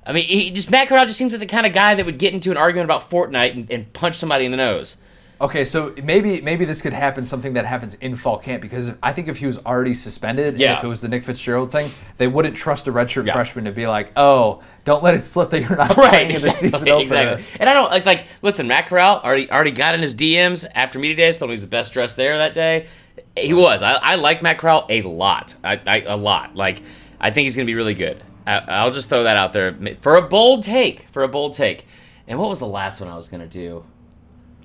I 0.06 0.12
mean, 0.14 0.24
he 0.24 0.52
just 0.52 0.70
Matt 0.72 0.88
Corral 0.88 1.06
just 1.06 1.18
seems 1.18 1.32
like 1.34 1.40
the 1.40 1.46
kind 1.46 1.66
of 1.66 1.74
guy 1.74 1.96
that 1.96 2.06
would 2.06 2.18
get 2.20 2.34
into 2.34 2.52
an 2.52 2.58
argument 2.58 2.86
about 2.86 3.10
Fortnite 3.10 3.54
and, 3.54 3.72
and 3.72 3.92
punch 3.94 4.16
somebody 4.16 4.46
in 4.46 4.52
the 4.52 4.58
nose. 4.58 4.98
Okay, 5.44 5.66
so 5.66 5.94
maybe 6.02 6.40
maybe 6.42 6.64
this 6.64 6.82
could 6.82 6.94
happen 6.94 7.26
something 7.26 7.54
that 7.54 7.66
happens 7.66 7.96
in 7.96 8.16
fall 8.16 8.40
camp 8.40 8.62
because 8.62 8.94
I 9.04 9.12
think 9.12 9.28
if 9.28 9.38
he 9.40 9.46
was 9.46 9.60
already 9.66 9.94
suspended, 9.94 10.58
Yeah. 10.58 10.78
if 10.78 10.84
it 10.86 10.88
was 10.88 11.02
the 11.02 11.10
Nick 11.10 11.24
Fitzgerald 11.24 11.70
thing, 11.70 11.90
they 12.18 12.28
wouldn't 12.28 12.56
trust 12.56 12.88
a 12.88 12.94
redshirt 12.94 13.28
Yeah. 13.28 13.34
freshman 13.34 13.66
to 13.66 13.74
be 13.74 13.86
like, 13.86 14.12
"Oh, 14.16 14.64
don't 14.86 15.04
let 15.04 15.16
it 15.16 15.24
slip 15.24 15.50
that 15.50 15.60
you're 15.60 15.76
not 15.76 15.90
Right, 15.98 16.10
playing 16.12 16.26
in 16.28 16.42
the 16.42 16.48
exactly, 16.48 16.70
season 16.72 16.88
opener." 16.88 17.02
exactly. 17.04 17.46
And 17.60 17.70
I 17.70 17.74
don't 17.74 17.92
like 17.92 18.06
like 18.06 18.26
listen, 18.42 18.68
Matt 18.70 18.86
Corral 18.88 19.20
already 19.22 19.52
already 19.52 19.72
got 19.72 19.96
in 19.96 20.02
his 20.02 20.16
DMs 20.16 20.66
after 20.74 20.98
media 20.98 21.18
day, 21.18 21.32
told 21.38 21.50
me 21.50 21.54
he 21.54 21.56
was 21.56 21.62
the 21.62 21.68
best 21.68 21.92
dressed 21.92 22.16
there 22.16 22.38
that 22.38 22.54
day. 22.54 22.88
He 23.36 23.54
was. 23.54 23.82
I, 23.84 23.94
I 23.96 24.16
like 24.16 24.42
Matt 24.44 24.60
Corral 24.60 24.86
a 24.90 25.02
lot. 25.02 25.56
I, 25.62 25.78
I 25.86 26.02
a 26.04 26.16
lot. 26.16 26.56
Like 26.56 26.82
I 27.20 27.32
think 27.32 27.44
he's 27.48 27.58
gonna 27.58 27.66
be 27.66 27.76
really 27.76 27.96
good. 27.96 28.24
I, 28.48 28.60
I'll 28.60 28.92
just 28.92 29.10
throw 29.10 29.24
that 29.24 29.36
out 29.36 29.52
there 29.52 29.76
for 30.00 30.16
a 30.16 30.22
bold 30.22 30.64
take. 30.64 31.08
For 31.12 31.24
a 31.24 31.28
bold 31.28 31.52
take. 31.52 31.86
And 32.30 32.40
what 32.40 32.48
was 32.48 32.60
the 32.60 32.68
last 32.68 33.02
one 33.02 33.10
I 33.10 33.18
was 33.18 33.28
gonna 33.28 33.46
do? 33.46 33.84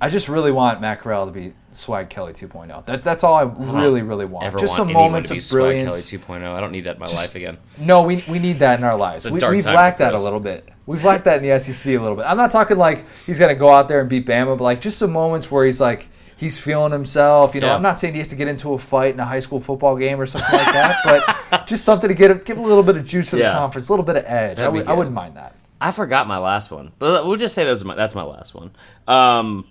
I 0.00 0.08
just 0.08 0.28
really 0.28 0.52
want 0.52 0.80
Matt 0.80 1.00
Corral 1.00 1.26
to 1.26 1.32
be 1.32 1.54
Swag 1.72 2.08
Kelly 2.08 2.32
2.0. 2.32 2.86
That, 2.86 3.02
that's 3.02 3.24
all 3.24 3.34
I 3.34 3.42
really 3.42 4.02
really 4.02 4.24
want. 4.24 4.46
Ever 4.46 4.58
Just 4.58 4.78
want 4.78 4.88
some 4.88 4.92
moments 4.92 5.28
to 5.28 5.34
be 5.34 5.38
of 5.38 5.44
Swag 5.44 5.60
brilliance. 5.60 6.10
Kelly 6.10 6.40
2.0. 6.40 6.54
I 6.54 6.60
don't 6.60 6.72
need 6.72 6.84
that 6.84 6.94
in 6.96 7.00
my 7.00 7.06
life 7.06 7.34
again. 7.34 7.58
No, 7.78 8.02
we, 8.02 8.24
we 8.28 8.38
need 8.38 8.58
that 8.60 8.78
in 8.78 8.84
our 8.84 8.96
lives. 8.96 9.30
We, 9.30 9.40
time 9.40 9.60
lacked 9.62 9.98
that 9.98 10.14
a 10.14 10.20
little 10.20 10.40
bit. 10.40 10.68
We've 10.86 11.04
lacked 11.04 11.24
that 11.24 11.42
in 11.42 11.48
the 11.48 11.58
SEC 11.58 11.92
a 11.94 11.98
little 11.98 12.16
bit. 12.16 12.24
I'm 12.26 12.36
not 12.36 12.50
talking 12.50 12.76
like 12.78 13.04
he's 13.26 13.38
going 13.38 13.54
to 13.54 13.58
go 13.58 13.68
out 13.70 13.88
there 13.88 14.00
and 14.00 14.08
beat 14.08 14.26
Bama, 14.26 14.56
but 14.56 14.64
like 14.64 14.80
just 14.80 14.98
some 14.98 15.12
moments 15.12 15.50
where 15.50 15.66
he's 15.66 15.80
like 15.80 16.08
he's 16.36 16.58
feeling 16.58 16.92
himself. 16.92 17.54
You 17.54 17.60
know, 17.60 17.66
Yeah. 17.68 17.74
I'm 17.74 17.82
not 17.82 17.98
saying 18.00 18.14
he 18.14 18.20
has 18.20 18.28
to 18.28 18.36
get 18.36 18.48
into 18.48 18.72
a 18.72 18.78
fight 18.78 19.12
in 19.14 19.20
a 19.20 19.26
high 19.26 19.40
school 19.40 19.60
football 19.60 19.96
game 19.96 20.20
or 20.20 20.26
something 20.26 20.50
like 20.52 20.66
that, 20.66 21.36
but 21.50 21.66
just 21.66 21.84
something 21.84 22.08
to 22.08 22.14
get 22.14 22.44
give 22.44 22.56
a 22.58 22.62
little 22.62 22.82
bit 22.82 22.96
of 22.96 23.04
juice 23.04 23.30
to 23.30 23.36
the 23.36 23.42
conference, 23.50 23.88
a 23.88 23.92
little 23.92 24.04
bit 24.04 24.16
of 24.16 24.24
edge. 24.24 24.58
I, 24.60 24.68
would, 24.68 24.86
I 24.86 24.92
wouldn't 24.94 25.14
mind 25.14 25.36
that. 25.36 25.54
I 25.80 25.92
forgot 25.92 26.26
my 26.26 26.38
last 26.38 26.70
one, 26.70 26.92
but 26.98 27.26
we'll 27.26 27.36
just 27.36 27.54
say 27.54 27.68
are 27.68 27.84
my, 27.84 27.94
that's 27.94 28.14
my 28.14 28.24
last 28.24 28.54
one. 28.54 28.70
Um, 29.06 29.66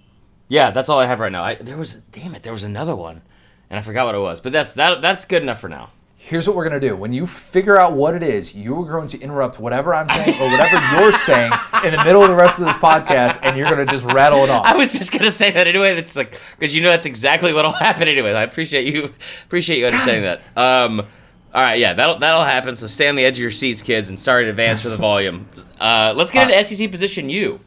yeah, 0.47 0.71
that's 0.71 0.89
all 0.89 0.99
I 0.99 1.05
have 1.05 1.19
right 1.19 1.31
now. 1.31 1.43
I, 1.43 1.55
there 1.55 1.77
was 1.77 1.95
damn 2.11 2.35
it, 2.35 2.43
there 2.43 2.53
was 2.53 2.63
another 2.63 2.95
one, 2.95 3.21
and 3.69 3.79
I 3.79 3.81
forgot 3.81 4.05
what 4.05 4.15
it 4.15 4.19
was. 4.19 4.41
But 4.41 4.53
that's 4.53 4.73
that 4.73 5.01
that's 5.01 5.25
good 5.25 5.41
enough 5.41 5.59
for 5.59 5.69
now. 5.69 5.89
Here's 6.15 6.45
what 6.45 6.57
we're 6.57 6.67
going 6.67 6.81
to 6.81 6.85
do. 6.85 6.93
When 6.93 7.13
you 7.13 7.25
figure 7.25 7.79
out 7.79 7.93
what 7.93 8.13
it 8.13 8.21
is, 8.21 8.53
you 8.53 8.77
are 8.81 8.91
going 8.91 9.07
to 9.09 9.21
interrupt 9.21 9.61
whatever 9.61 9.95
I'm 9.95 10.09
saying 10.09 10.37
or 10.41 10.51
whatever 10.51 10.75
you're 10.99 11.13
saying 11.13 11.53
in 11.85 11.91
the 11.91 12.03
middle 12.03 12.21
of 12.21 12.27
the 12.27 12.35
rest 12.35 12.59
of 12.59 12.65
this 12.65 12.75
podcast, 12.75 13.39
and 13.43 13.55
you're 13.55 13.69
going 13.69 13.85
to 13.85 13.89
just 13.89 14.03
rattle 14.03 14.39
it 14.39 14.49
off. 14.49 14.65
I 14.65 14.75
was 14.75 14.91
just 14.91 15.13
gonna 15.13 15.31
say 15.31 15.51
that 15.51 15.67
anyway. 15.67 15.95
That's 15.95 16.17
like 16.17 16.41
because 16.59 16.75
you 16.75 16.81
know 16.83 16.89
that's 16.89 17.05
exactly 17.05 17.53
what'll 17.53 17.71
happen 17.87 18.07
anyway. 18.09 18.33
I 18.33 18.43
appreciate 18.43 18.93
you 18.93 19.09
appreciate 19.45 19.79
you 19.79 19.85
understanding 19.85 20.23
that. 20.23 20.41
Um, 20.57 21.07
all 21.53 21.61
right, 21.61 21.79
yeah, 21.79 21.93
that'll 21.93 22.19
that'll 22.19 22.43
happen. 22.43 22.75
So 22.75 22.87
stay 22.87 23.07
on 23.07 23.15
the 23.15 23.23
edge 23.23 23.37
of 23.37 23.41
your 23.41 23.51
seats, 23.51 23.81
kids, 23.81 24.09
and 24.09 24.19
sorry 24.19 24.43
in 24.43 24.49
advance 24.49 24.81
for 24.81 24.89
the 24.89 24.97
volume. 24.97 25.47
Uh, 25.79 26.13
let's 26.15 26.31
get 26.31 26.49
into 26.49 26.63
SEC 26.63 26.91
position 26.91 27.29
U. 27.29 27.61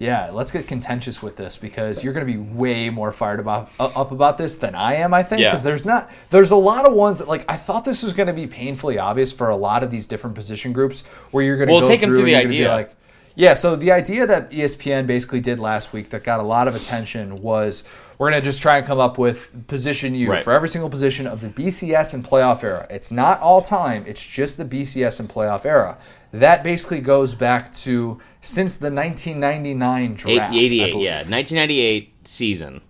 Yeah, 0.00 0.30
let's 0.32 0.50
get 0.50 0.66
contentious 0.66 1.22
with 1.22 1.36
this 1.36 1.58
because 1.58 2.02
you're 2.02 2.14
going 2.14 2.26
to 2.26 2.32
be 2.32 2.38
way 2.38 2.88
more 2.88 3.12
fired 3.12 3.38
about 3.38 3.70
uh, 3.78 3.90
up 3.94 4.10
about 4.12 4.38
this 4.38 4.56
than 4.56 4.74
I 4.74 4.94
am. 4.94 5.12
I 5.12 5.22
think 5.22 5.42
Yeah. 5.42 5.50
because 5.50 5.62
there's 5.62 5.84
not 5.84 6.10
there's 6.30 6.50
a 6.50 6.56
lot 6.56 6.86
of 6.86 6.94
ones 6.94 7.18
that 7.18 7.28
like 7.28 7.44
I 7.48 7.56
thought 7.58 7.84
this 7.84 8.02
was 8.02 8.14
going 8.14 8.26
to 8.28 8.32
be 8.32 8.46
painfully 8.46 8.98
obvious 8.98 9.30
for 9.30 9.50
a 9.50 9.56
lot 9.56 9.82
of 9.82 9.90
these 9.90 10.06
different 10.06 10.34
position 10.34 10.72
groups 10.72 11.02
where 11.32 11.44
you're 11.44 11.58
going 11.58 11.68
to 11.68 11.74
Well, 11.74 11.82
go 11.82 11.88
take 11.88 12.00
through 12.00 12.16
through 12.16 12.32
and 12.34 12.50
the 12.50 12.56
idea. 12.56 12.68
like. 12.72 12.96
Yeah, 13.36 13.54
so 13.54 13.76
the 13.76 13.92
idea 13.92 14.26
that 14.26 14.50
ESPN 14.50 15.06
basically 15.06 15.40
did 15.40 15.60
last 15.60 15.92
week 15.92 16.10
that 16.10 16.24
got 16.24 16.40
a 16.40 16.42
lot 16.42 16.66
of 16.66 16.74
attention 16.74 17.40
was 17.40 17.84
we're 18.18 18.28
going 18.30 18.40
to 18.42 18.44
just 18.44 18.60
try 18.60 18.78
and 18.78 18.86
come 18.86 18.98
up 18.98 19.18
with 19.18 19.66
position 19.68 20.14
you 20.14 20.30
Right. 20.30 20.42
for 20.42 20.52
every 20.52 20.68
single 20.68 20.90
position 20.90 21.26
of 21.28 21.40
the 21.40 21.48
BCS 21.48 22.12
and 22.12 22.26
playoff 22.26 22.64
era. 22.64 22.86
It's 22.90 23.10
not 23.10 23.40
all 23.40 23.62
time, 23.62 24.04
it's 24.06 24.22
just 24.26 24.56
the 24.56 24.64
BCS 24.64 25.20
and 25.20 25.28
playoff 25.28 25.64
era. 25.64 25.96
That 26.32 26.62
basically 26.62 27.00
goes 27.00 27.34
back 27.34 27.72
to 27.76 28.20
since 28.40 28.76
the 28.76 28.90
1999 28.90 30.14
draft. 30.14 30.54
88, 30.54 30.90
believe. 30.92 31.04
yeah, 31.04 31.16
1998 31.18 32.12
season. 32.28 32.80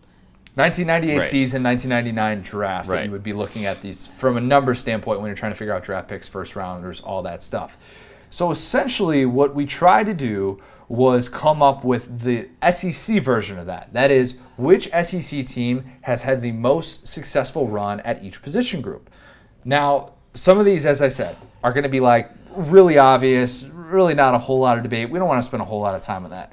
1998 0.57 1.17
Right. 1.17 1.25
season, 1.25 1.63
1999 1.63 2.43
draft 2.43 2.89
Right. 2.89 3.05
you 3.07 3.11
would 3.13 3.23
be 3.23 3.33
looking 3.33 3.65
at 3.67 3.81
these 3.83 4.07
from 4.09 4.37
a 4.37 4.41
number 4.41 4.75
standpoint 4.75 5.21
when 5.21 5.29
you're 5.29 5.37
trying 5.37 5.53
to 5.53 5.57
figure 5.59 5.73
out 5.75 5.85
draft 5.85 6.09
picks, 6.09 6.29
first 6.29 6.55
rounders, 6.57 7.01
all 7.01 7.23
that 7.23 7.43
stuff. 7.43 7.79
So 8.31 8.51
essentially, 8.51 9.25
what 9.27 9.55
we 9.55 9.65
tried 9.65 10.05
to 10.07 10.15
do 10.15 10.61
was 10.89 11.29
come 11.29 11.63
up 11.63 11.85
with 11.85 12.21
the 12.23 12.49
SEC 12.69 13.21
version 13.21 13.59
of 13.59 13.67
that. 13.67 13.93
That 13.93 14.11
is, 14.11 14.41
which 14.57 14.89
SEC 14.93 15.45
team 15.47 15.85
has 16.03 16.23
had 16.23 16.43
the 16.43 16.53
most 16.53 17.07
successful 17.07 17.69
run 17.69 18.01
at 18.01 18.23
each 18.25 18.43
position 18.43 18.81
group. 18.81 19.09
Now, 19.65 20.11
some 20.35 20.59
of 20.59 20.65
these, 20.65 20.85
as 20.85 21.01
I 21.01 21.09
said, 21.09 21.37
are 21.63 21.73
going 21.73 21.85
to 21.85 21.89
be 21.89 22.01
like 22.01 22.31
really 22.55 22.99
obvious, 22.99 23.65
really 23.65 24.15
not 24.15 24.35
a 24.35 24.39
whole 24.39 24.61
lot 24.61 24.77
of 24.77 24.83
debate. 24.83 25.11
We 25.11 25.19
don't 25.19 25.29
want 25.29 25.43
to 25.43 25.47
spend 25.47 25.63
a 25.63 25.67
whole 25.67 25.81
lot 25.81 25.95
of 25.95 26.03
time 26.03 26.25
on 26.25 26.31
that. 26.31 26.53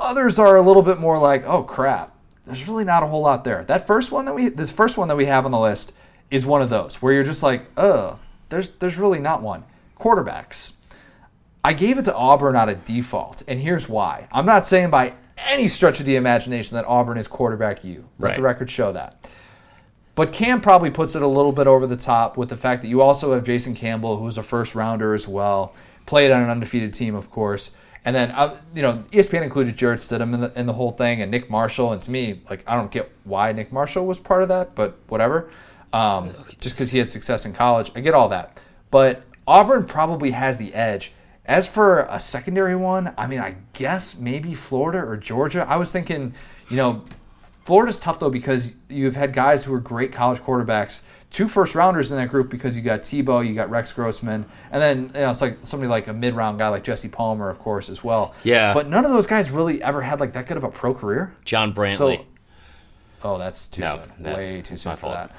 Others 0.00 0.38
are 0.38 0.56
a 0.56 0.62
little 0.62 0.82
bit 0.82 0.98
more 0.98 1.18
like, 1.18 1.44
oh 1.46 1.62
crap, 1.62 2.14
there's 2.46 2.66
really 2.68 2.84
not 2.84 3.02
a 3.02 3.06
whole 3.06 3.22
lot 3.22 3.44
there. 3.44 3.64
That 3.64 3.86
first 3.86 4.12
one 4.12 4.24
that 4.26 4.34
we, 4.34 4.48
this 4.48 4.70
first 4.70 4.96
one 4.96 5.08
that 5.08 5.16
we 5.16 5.26
have 5.26 5.44
on 5.44 5.50
the 5.50 5.58
list 5.58 5.92
is 6.30 6.46
one 6.46 6.62
of 6.62 6.68
those 6.68 7.02
where 7.02 7.12
you're 7.12 7.24
just 7.24 7.42
like, 7.42 7.66
oh, 7.76 8.18
there's 8.48 8.70
there's 8.70 8.96
really 8.96 9.20
not 9.20 9.42
one. 9.42 9.64
Quarterbacks. 9.98 10.76
I 11.64 11.72
gave 11.72 11.98
it 11.98 12.04
to 12.04 12.14
Auburn 12.14 12.56
out 12.56 12.68
of 12.68 12.84
default, 12.84 13.42
and 13.48 13.60
here's 13.60 13.88
why. 13.88 14.28
I'm 14.32 14.46
not 14.46 14.64
saying 14.64 14.90
by 14.90 15.14
any 15.36 15.68
stretch 15.68 16.00
of 16.00 16.06
the 16.06 16.16
imagination 16.16 16.76
that 16.76 16.84
Auburn 16.86 17.18
is 17.18 17.26
quarterback 17.26 17.84
you. 17.84 18.08
Let 18.18 18.36
the 18.36 18.42
record 18.42 18.70
show 18.70 18.92
that. 18.92 19.30
But 20.18 20.32
Cam 20.32 20.60
probably 20.60 20.90
puts 20.90 21.14
it 21.14 21.22
a 21.22 21.28
little 21.28 21.52
bit 21.52 21.68
over 21.68 21.86
the 21.86 21.96
top 21.96 22.36
with 22.36 22.48
the 22.48 22.56
fact 22.56 22.82
that 22.82 22.88
you 22.88 23.00
also 23.00 23.34
have 23.34 23.44
Jason 23.44 23.76
Campbell, 23.76 24.16
who's 24.16 24.36
a 24.36 24.42
first 24.42 24.74
rounder 24.74 25.14
as 25.14 25.28
well, 25.28 25.76
played 26.06 26.32
on 26.32 26.42
an 26.42 26.50
undefeated 26.50 26.92
team, 26.92 27.14
of 27.14 27.30
course, 27.30 27.70
And 28.04 28.16
then, 28.16 28.32
uh, 28.32 28.56
you 28.74 28.82
know, 28.82 29.04
ESPN 29.12 29.42
included 29.42 29.76
Jarrett 29.76 30.00
Stidham 30.00 30.34
in 30.34 30.40
the, 30.40 30.58
in 30.58 30.66
the 30.66 30.72
whole 30.72 30.90
thing 30.90 31.22
and 31.22 31.30
Nick 31.30 31.48
Marshall. 31.48 31.92
And 31.92 32.02
to 32.02 32.10
me, 32.10 32.40
like, 32.50 32.64
I 32.66 32.74
don't 32.74 32.90
get 32.90 33.12
why 33.22 33.52
Nick 33.52 33.70
Marshall 33.70 34.06
was 34.06 34.18
part 34.18 34.42
of 34.42 34.48
that, 34.48 34.74
but 34.74 34.98
whatever. 35.06 35.50
Um, 35.92 36.34
just 36.58 36.74
because 36.74 36.90
he 36.90 36.98
had 36.98 37.12
success 37.12 37.46
in 37.46 37.52
college. 37.52 37.92
I 37.94 38.00
get 38.00 38.12
all 38.12 38.28
that. 38.30 38.60
But 38.90 39.22
Auburn 39.46 39.84
probably 39.84 40.32
has 40.32 40.58
the 40.58 40.74
edge. 40.74 41.12
As 41.44 41.68
for 41.68 42.00
a 42.10 42.18
secondary 42.18 42.74
one, 42.74 43.14
I 43.16 43.28
mean, 43.28 43.38
I 43.38 43.54
guess 43.72 44.18
maybe 44.18 44.52
Florida 44.52 44.98
or 44.98 45.16
Georgia. 45.16 45.64
I 45.68 45.76
was 45.76 45.92
thinking, 45.92 46.34
you 46.70 46.76
know, 46.76 47.04
Florida's 47.68 47.98
tough 47.98 48.18
though 48.18 48.30
because 48.30 48.72
you've 48.88 49.14
had 49.14 49.34
guys 49.34 49.64
who 49.64 49.74
are 49.74 49.78
great 49.78 50.10
college 50.10 50.40
quarterbacks, 50.40 51.02
two 51.30 51.46
first 51.48 51.74
rounders 51.74 52.10
in 52.10 52.16
that 52.16 52.30
group 52.30 52.48
because 52.48 52.78
you 52.78 52.82
got 52.82 53.00
Tebow, 53.02 53.46
you 53.46 53.54
got 53.54 53.68
Rex 53.68 53.92
Grossman, 53.92 54.46
and 54.72 54.80
then 54.82 55.10
you 55.14 55.20
know 55.20 55.28
it's 55.30 55.42
like 55.42 55.58
somebody 55.64 55.90
like 55.90 56.08
a 56.08 56.14
mid 56.14 56.32
round 56.34 56.58
guy 56.58 56.68
like 56.68 56.82
Jesse 56.82 57.10
Palmer, 57.10 57.50
of 57.50 57.58
course, 57.58 57.90
as 57.90 58.02
well. 58.02 58.34
Yeah. 58.42 58.72
But 58.72 58.88
none 58.88 59.04
of 59.04 59.10
those 59.10 59.26
guys 59.26 59.50
really 59.50 59.82
ever 59.82 60.00
had 60.00 60.18
like 60.18 60.32
that 60.32 60.46
good 60.46 60.56
of 60.56 60.64
a 60.64 60.70
pro 60.70 60.94
career. 60.94 61.36
John 61.44 61.74
Brantley. 61.74 62.16
So, 62.16 62.24
oh, 63.24 63.36
that's 63.38 63.66
too 63.66 63.82
No, 63.82 63.96
soon. 63.96 64.22
that- 64.24 64.36
Way 64.36 64.62
too 64.62 64.78
soon 64.78 64.92
for 64.96 65.00
fault. 65.00 65.14
that. 65.14 65.30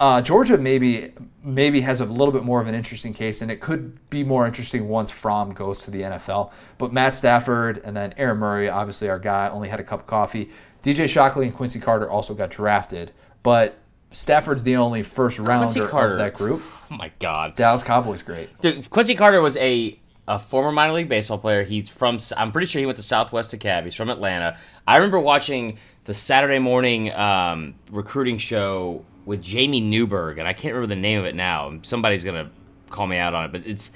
Uh, 0.00 0.20
Georgia 0.20 0.56
maybe 0.56 1.12
maybe 1.42 1.80
has 1.80 2.00
a 2.00 2.04
little 2.04 2.30
bit 2.30 2.44
more 2.44 2.60
of 2.60 2.68
an 2.68 2.74
interesting 2.76 3.12
case, 3.12 3.42
and 3.42 3.50
it 3.50 3.58
could 3.60 3.98
be 4.10 4.22
more 4.22 4.46
interesting 4.46 4.86
once 4.88 5.10
Fromm 5.10 5.52
goes 5.52 5.80
to 5.80 5.90
the 5.90 6.02
NFL. 6.02 6.52
But 6.78 6.92
Matt 6.92 7.16
Stafford 7.16 7.80
and 7.84 7.96
then 7.96 8.14
Aaron 8.16 8.38
Murray, 8.38 8.68
obviously 8.68 9.08
our 9.08 9.18
guy, 9.18 9.48
only 9.48 9.68
had 9.70 9.80
a 9.80 9.82
cup 9.82 9.98
of 9.98 10.06
coffee. 10.06 10.50
DJ 10.82 11.08
Shockley 11.08 11.46
and 11.46 11.54
Quincy 11.54 11.80
Carter 11.80 12.10
also 12.10 12.34
got 12.34 12.50
drafted, 12.50 13.12
but 13.42 13.78
Stafford's 14.10 14.62
the 14.62 14.76
only 14.76 15.02
first 15.02 15.38
rounder 15.38 15.86
Carter. 15.86 16.12
of 16.12 16.18
that 16.18 16.34
group. 16.34 16.62
oh 16.90 16.96
my 16.96 17.10
god. 17.18 17.56
Dallas 17.56 17.82
Cowboys, 17.82 18.22
great. 18.22 18.48
Dude, 18.60 18.88
Quincy 18.90 19.14
Carter 19.14 19.40
was 19.40 19.56
a 19.56 19.98
a 20.26 20.38
former 20.38 20.70
minor 20.70 20.92
league 20.92 21.08
baseball 21.08 21.38
player. 21.38 21.64
He's 21.64 21.88
from. 21.88 22.18
I'm 22.36 22.52
pretty 22.52 22.66
sure 22.66 22.80
he 22.80 22.86
went 22.86 22.96
to 22.96 23.02
Southwest 23.02 23.50
DeKalb. 23.50 23.84
He's 23.84 23.94
from 23.94 24.10
Atlanta. 24.10 24.58
I 24.86 24.96
remember 24.96 25.18
watching 25.18 25.78
the 26.04 26.14
Saturday 26.14 26.58
morning 26.58 27.12
um, 27.12 27.74
recruiting 27.90 28.38
show 28.38 29.04
with 29.24 29.42
Jamie 29.42 29.80
Newberg, 29.80 30.38
and 30.38 30.46
I 30.46 30.52
can't 30.52 30.74
remember 30.74 30.94
the 30.94 31.00
name 31.00 31.18
of 31.18 31.24
it 31.24 31.34
now. 31.34 31.78
Somebody's 31.82 32.24
gonna 32.24 32.50
call 32.90 33.06
me 33.06 33.16
out 33.16 33.34
on 33.34 33.46
it, 33.46 33.52
but 33.52 33.66
it's. 33.66 33.90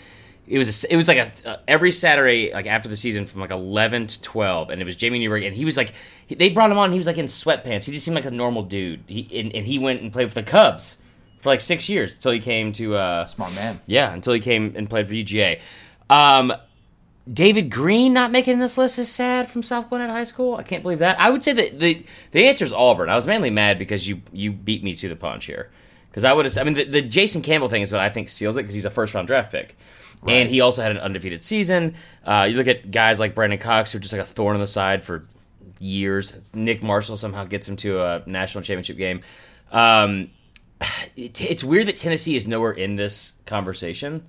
It 0.52 0.58
was 0.58 0.84
a, 0.84 0.92
it 0.92 0.96
was 0.96 1.08
like 1.08 1.16
a 1.16 1.48
uh, 1.48 1.56
every 1.66 1.90
Saturday 1.90 2.52
like 2.52 2.66
after 2.66 2.86
the 2.86 2.96
season 2.96 3.24
from 3.24 3.40
like 3.40 3.50
eleven 3.50 4.06
to 4.06 4.20
twelve, 4.20 4.68
and 4.68 4.82
it 4.82 4.84
was 4.84 4.96
Jamie 4.96 5.18
Newberg, 5.18 5.44
and 5.44 5.56
he 5.56 5.64
was 5.64 5.78
like 5.78 5.94
he- 6.26 6.34
they 6.34 6.50
brought 6.50 6.70
him 6.70 6.76
on. 6.76 6.92
He 6.92 6.98
was 6.98 7.06
like 7.06 7.16
in 7.16 7.24
sweatpants. 7.24 7.84
He 7.86 7.92
just 7.92 8.04
seemed 8.04 8.14
like 8.16 8.26
a 8.26 8.30
normal 8.30 8.62
dude. 8.62 9.02
He 9.06 9.26
and, 9.40 9.54
and 9.54 9.66
he 9.66 9.78
went 9.78 10.02
and 10.02 10.12
played 10.12 10.24
with 10.24 10.34
the 10.34 10.42
Cubs 10.42 10.98
for 11.40 11.48
like 11.48 11.62
six 11.62 11.88
years 11.88 12.16
until 12.16 12.32
he 12.32 12.38
came 12.38 12.72
to 12.74 12.94
uh, 12.96 13.24
Smart 13.24 13.54
man. 13.54 13.80
yeah, 13.86 14.12
until 14.12 14.34
he 14.34 14.40
came 14.40 14.74
and 14.76 14.90
played 14.90 15.08
for 15.08 15.14
UGA. 15.14 15.60
Um, 16.10 16.52
David 17.32 17.70
Greene 17.70 18.12
not 18.12 18.30
making 18.30 18.58
this 18.58 18.76
list 18.76 18.98
is 18.98 19.08
sad 19.10 19.48
from 19.48 19.62
South 19.62 19.88
Gwinnett 19.88 20.10
High 20.10 20.24
School. 20.24 20.56
I 20.56 20.64
can't 20.64 20.82
believe 20.82 20.98
that. 20.98 21.18
I 21.20 21.30
would 21.30 21.42
say 21.42 21.52
that 21.54 21.78
the 21.78 22.04
the 22.32 22.46
answer 22.46 22.64
is 22.64 22.72
Auburn. 22.74 23.08
I 23.08 23.14
was 23.14 23.26
mainly 23.26 23.48
mad 23.50 23.78
because 23.78 24.06
you 24.06 24.20
you 24.32 24.52
beat 24.52 24.84
me 24.84 24.92
to 24.96 25.08
the 25.08 25.16
punch 25.16 25.46
here. 25.46 25.70
Because 26.10 26.24
I 26.24 26.34
would 26.34 26.44
have, 26.44 26.58
I 26.58 26.64
mean, 26.64 26.74
the, 26.74 26.84
the 26.84 27.00
Jason 27.00 27.40
Campbell 27.40 27.70
thing 27.70 27.80
is 27.80 27.90
what 27.90 28.02
I 28.02 28.10
think 28.10 28.28
seals 28.28 28.58
it 28.58 28.64
because 28.64 28.74
he's 28.74 28.84
a 28.84 28.90
first 28.90 29.14
round 29.14 29.28
draft 29.28 29.50
pick. 29.50 29.78
And 30.26 30.48
he 30.48 30.60
also 30.60 30.82
had 30.82 30.92
an 30.92 30.98
undefeated 30.98 31.42
season. 31.42 31.94
Uh, 32.24 32.46
you 32.48 32.56
look 32.56 32.68
at 32.68 32.90
guys 32.90 33.18
like 33.18 33.34
Brandon 33.34 33.58
Cox, 33.58 33.90
who 33.90 33.98
are 33.98 34.00
just 34.00 34.12
like 34.12 34.22
a 34.22 34.26
thorn 34.26 34.54
in 34.54 34.60
the 34.60 34.66
side 34.66 35.02
for 35.02 35.26
years. 35.80 36.34
Nick 36.54 36.82
Marshall 36.82 37.16
somehow 37.16 37.44
gets 37.44 37.68
him 37.68 37.76
to 37.76 38.00
a 38.00 38.22
national 38.26 38.62
championship 38.62 38.96
game. 38.96 39.22
Um, 39.72 40.30
it, 41.16 41.40
it's 41.40 41.64
weird 41.64 41.86
that 41.88 41.96
Tennessee 41.96 42.36
is 42.36 42.46
nowhere 42.46 42.72
in 42.72 42.96
this 42.96 43.32
conversation 43.46 44.26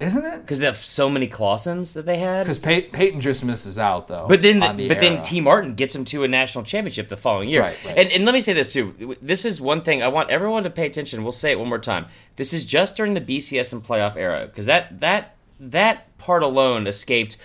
Isn't 0.00 0.24
it? 0.24 0.40
because 0.40 0.58
they 0.58 0.66
have 0.66 0.78
so 0.78 1.10
many 1.10 1.26
Clausens 1.26 1.92
that 1.92 2.06
they 2.06 2.18
had. 2.18 2.44
Because 2.44 2.58
Pey- 2.58 2.82
Peyton 2.82 3.20
just 3.20 3.44
misses 3.44 3.78
out 3.78 4.08
though. 4.08 4.26
But 4.26 4.40
then, 4.40 4.60
the 4.60 4.88
but 4.88 4.98
then. 4.98 5.20
Tee 5.22 5.42
Martin 5.42 5.74
gets 5.74 5.94
him 5.94 6.06
to 6.06 6.24
a 6.24 6.28
national 6.28 6.64
championship 6.64 7.08
the 7.08 7.18
following 7.18 7.50
year. 7.50 7.60
Right, 7.60 7.76
right. 7.84 7.98
And, 7.98 8.10
and 8.10 8.24
let 8.24 8.32
me 8.32 8.40
say 8.40 8.54
this 8.54 8.72
too. 8.72 9.16
This 9.20 9.44
is 9.44 9.60
one 9.60 9.82
thing 9.82 10.02
I 10.02 10.08
want 10.08 10.30
everyone 10.30 10.64
to 10.64 10.70
pay 10.70 10.86
attention. 10.86 11.22
We'll 11.22 11.32
say 11.32 11.52
it 11.52 11.58
one 11.58 11.68
more 11.68 11.78
time. 11.78 12.06
This 12.36 12.54
is 12.54 12.64
just 12.64 12.96
during 12.96 13.12
the 13.12 13.20
BCS 13.20 13.74
and 13.74 13.84
playoff 13.84 14.16
era 14.16 14.46
because 14.46 14.66
that 14.66 15.00
that 15.00 15.36
that 15.60 16.16
part 16.16 16.42
alone 16.42 16.86
escaped. 16.86 17.36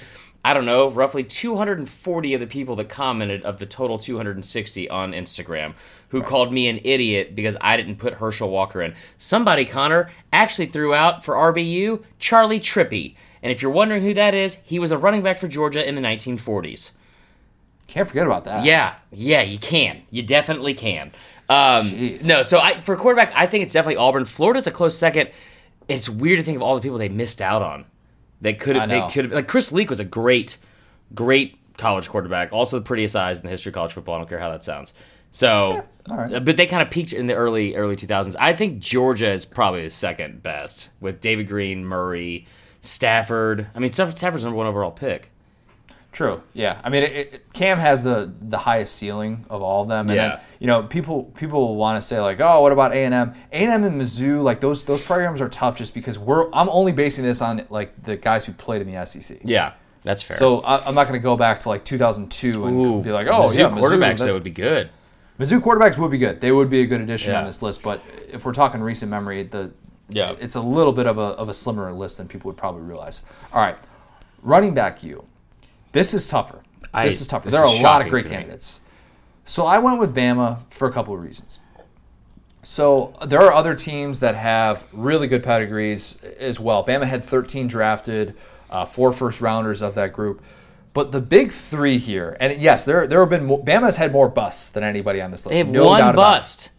I 0.46 0.54
don't 0.54 0.66
know, 0.66 0.92
roughly 0.92 1.24
240 1.24 2.36
of 2.36 2.40
the 2.40 2.46
people 2.46 2.76
that 2.76 2.88
commented 2.88 3.42
of 3.42 3.58
the 3.58 3.66
total 3.66 3.98
260 3.98 4.90
on 4.92 5.12
Instagram 5.12 5.74
who 6.10 6.22
called 6.22 6.54
me 6.54 6.68
an 6.68 6.80
idiot 6.84 7.36
because 7.36 7.58
I 7.62 7.76
didn't 7.76 7.96
put 7.96 8.14
Herschel 8.14 8.52
Walker 8.52 8.84
in. 8.84 8.94
Somebody, 9.18 9.66
Connor, 9.66 10.12
actually 10.32 10.68
threw 10.68 10.94
out 10.94 11.26
for 11.26 11.34
RBU 11.34 12.04
Charley 12.20 12.60
Trippi. 12.60 13.16
And 13.42 13.52
if 13.52 13.64
you're 13.64 13.72
wondering 13.72 14.04
who 14.04 14.14
that 14.14 14.36
is, 14.36 14.60
he 14.64 14.78
was 14.78 14.92
a 14.92 15.00
running 15.00 15.24
back 15.24 15.40
for 15.40 15.48
Georgia 15.48 15.88
in 15.88 15.96
the 15.96 16.02
1940s. 16.02 16.92
can't 17.88 18.08
forget 18.08 18.28
about 18.28 18.44
that. 18.44 18.66
Yeah, 18.66 18.94
yeah, 19.12 19.42
you 19.42 19.58
can. 19.58 20.04
You 20.12 20.22
definitely 20.22 20.76
can. 20.76 21.12
Um, 21.50 21.90
Jeez. 21.90 22.24
no, 22.24 22.44
so 22.44 22.60
I 22.60 22.80
for 22.82 22.96
quarterback, 22.96 23.32
I 23.34 23.48
think 23.48 23.64
it's 23.64 23.74
definitely 23.74 23.98
Auburn. 23.98 24.26
Florida's 24.26 24.68
a 24.68 24.72
close 24.72 24.96
second. 24.96 25.32
It's 25.88 26.08
weird 26.08 26.38
to 26.38 26.44
think 26.44 26.56
of 26.56 26.62
all 26.62 26.76
the 26.76 26.82
people 26.82 27.00
they 27.00 27.10
missed 27.10 27.42
out 27.42 27.64
on. 27.64 27.86
They 28.42 28.54
could 28.54 28.76
have. 28.76 28.90
They 28.90 29.02
could 29.10 29.26
have. 29.26 29.34
Like 29.34 29.48
Chris 29.48 29.72
Leak 29.72 29.90
was 29.90 30.00
a 30.00 30.06
great, 30.06 30.58
great 31.14 31.58
college 31.78 32.10
quarterback. 32.10 32.54
Also 32.54 32.80
the 32.80 32.86
prettiest 32.86 33.16
eyes 33.16 33.40
in 33.40 33.44
the 33.44 33.50
history 33.50 33.70
of 33.70 33.76
college 33.76 33.94
football. 33.94 34.16
I 34.16 34.18
don't 34.20 34.30
care 34.30 34.40
how 34.40 34.52
that 34.52 34.64
sounds. 34.64 34.94
So, 35.32 35.84
right. 36.10 36.34
uh, 36.34 36.40
but 36.40 36.56
they 36.56 36.66
kind 36.66 36.82
of 36.82 36.90
peaked 36.90 37.12
in 37.12 37.28
the 37.28 37.34
early 37.34 37.76
early 37.76 37.96
2000s. 37.96 38.36
I 38.40 38.54
think 38.54 38.80
Georgia 38.80 39.30
is 39.30 39.46
probably 39.46 39.84
the 39.84 39.90
second 39.90 40.42
best 40.42 40.90
with 41.02 41.20
David 41.20 41.48
Greene, 41.48 41.86
Murray, 41.86 42.48
Stafford. 42.82 43.68
I 43.76 43.80
mean, 43.80 43.92
Stafford's 43.92 44.44
number 44.44 44.56
one 44.56 44.68
overall 44.68 44.92
pick. 44.92 45.32
True. 46.16 46.42
Yeah. 46.54 46.80
I 46.82 46.88
mean, 46.90 47.04
it, 47.04 47.12
it, 47.12 47.54
Cam 47.54 47.78
has 47.78 48.02
the 48.02 48.32
the 48.42 48.58
highest 48.58 48.96
ceiling 48.96 49.46
of 49.50 49.62
all 49.62 49.82
of 49.82 49.90
them, 49.90 50.10
and 50.10 50.16
Yeah. 50.16 50.28
then 50.30 50.40
you 50.62 50.68
know 50.68 50.84
people 50.84 51.26
people 51.36 51.60
will 51.60 51.76
want 51.76 52.02
to 52.02 52.08
say 52.08 52.22
like, 52.22 52.40
oh, 52.40 52.62
what 52.62 52.72
about 52.72 52.94
A 52.94 53.04
and 53.04 53.14
M? 53.14 53.34
A 53.52 53.56
and 53.58 53.72
M 53.72 53.84
and 53.84 54.02
Mizzou, 54.02 54.42
like 54.42 54.62
those 54.62 54.86
those 54.86 55.06
programs 55.06 55.42
are 55.42 55.50
tough 55.50 55.76
just 55.76 55.94
because 55.94 56.18
we're 56.18 56.50
I'm 56.54 56.70
only 56.70 56.94
basing 56.94 57.26
this 57.26 57.42
on 57.42 57.66
like 57.70 58.02
the 58.04 58.16
guys 58.16 58.46
who 58.46 58.54
played 58.54 58.82
in 58.82 58.90
the 58.90 59.06
SEC. 59.06 59.40
Yeah, 59.44 59.74
that's 60.04 60.24
fair. 60.24 60.38
So 60.38 60.62
I, 60.62 60.86
I'm 60.88 60.96
not 60.96 61.06
going 61.10 61.20
to 61.20 61.24
go 61.24 61.36
back 61.36 61.60
to 61.62 61.68
like 61.70 61.84
2002 61.84 62.66
and 62.66 62.78
Ooh, 62.80 63.02
be 63.04 63.12
like, 63.12 63.28
oh 63.28 63.44
Mizzou 63.50 63.58
yeah, 63.58 63.70
quarterbacks 63.70 64.20
that- 64.20 64.26
that 64.28 64.34
would 64.34 64.42
be 64.44 64.52
good. 64.52 64.90
Mizzou 65.38 65.60
quarterbacks 65.60 65.98
would 65.98 66.12
be 66.12 66.18
good. 66.18 66.40
They 66.40 66.54
would 66.54 66.70
be 66.70 66.80
a 66.80 66.86
good 66.86 67.02
addition 67.02 67.36
on 67.36 67.44
this 67.44 67.62
list. 67.62 67.84
But 67.84 68.02
if 68.32 68.46
we're 68.46 68.54
talking 68.54 68.80
recent 68.80 69.12
memory, 69.12 69.44
the 69.44 69.72
Yeah. 70.10 70.34
it's 70.40 70.56
a 70.56 70.62
little 70.62 70.94
bit 70.94 71.08
of 71.08 71.18
a 71.18 71.36
of 71.42 71.50
a 71.50 71.54
slimmer 71.54 71.92
list 71.92 72.20
than 72.20 72.30
people 72.30 72.48
would 72.48 72.56
probably 72.58 72.84
realize. 72.84 73.22
All 73.52 73.60
right, 73.62 73.76
running 74.42 74.74
back 74.74 75.04
you. 75.04 75.26
This 75.96 76.14
is 76.14 76.28
tougher. 76.28 76.60
I- 76.94 77.06
this 77.06 77.22
is 77.22 77.28
tougher. 77.28 77.46
this 77.46 77.54
there 77.54 77.64
are 77.64 77.74
a 77.74 77.82
lot 77.82 78.02
of 78.02 78.10
great 78.10 78.26
me. 78.26 78.32
candidates. 78.32 78.82
So 79.46 79.66
I 79.66 79.78
went 79.78 79.98
with 79.98 80.14
Bama 80.14 80.60
for 80.70 80.90
a 80.90 80.92
couple 80.92 81.14
of 81.14 81.22
reasons. 81.22 81.60
So 82.64 83.14
there 83.26 83.40
are 83.42 83.54
other 83.54 83.76
teams 83.76 84.20
that 84.20 84.36
have 84.36 84.88
really 84.92 85.28
good 85.28 85.42
pedigrees 85.42 86.22
as 86.38 86.60
well. 86.60 86.84
Bama 86.84 87.06
had 87.06 87.24
13 87.24 87.70
drafted, 87.70 88.36
uh, 88.70 88.84
four 88.84 89.14
first 89.14 89.40
rounders 89.40 89.82
of 89.82 89.96
that 89.96 90.12
group. 90.12 90.44
But 90.94 91.14
the 91.14 91.22
big 91.22 91.52
three 91.52 91.98
here, 91.98 92.36
and 92.42 92.60
yes, 92.62 92.84
there 92.84 93.08
there 93.08 93.22
have 93.22 93.30
been 93.30 93.46
more, 93.46 93.64
Bama's 93.64 93.96
had 93.96 94.12
more 94.12 94.28
busts 94.28 94.70
than 94.72 94.84
anybody 94.84 95.22
on 95.22 95.32
this 95.32 95.46
list. 95.46 95.54
They 95.54 95.60
have 95.60 95.70
no 95.70 95.86
one 95.86 96.00
doubt 96.00 96.16
about 96.16 96.34
it. 96.34 96.36
bust. 96.38 96.70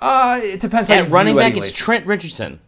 Uh, 0.00 0.40
it 0.42 0.60
depends 0.60 0.88
how 0.88 0.96
you 0.96 1.02
At 1.02 1.10
running 1.10 1.36
back, 1.36 1.56
it's 1.56 1.70
Trent 1.70 2.04
Richardson. 2.06 2.58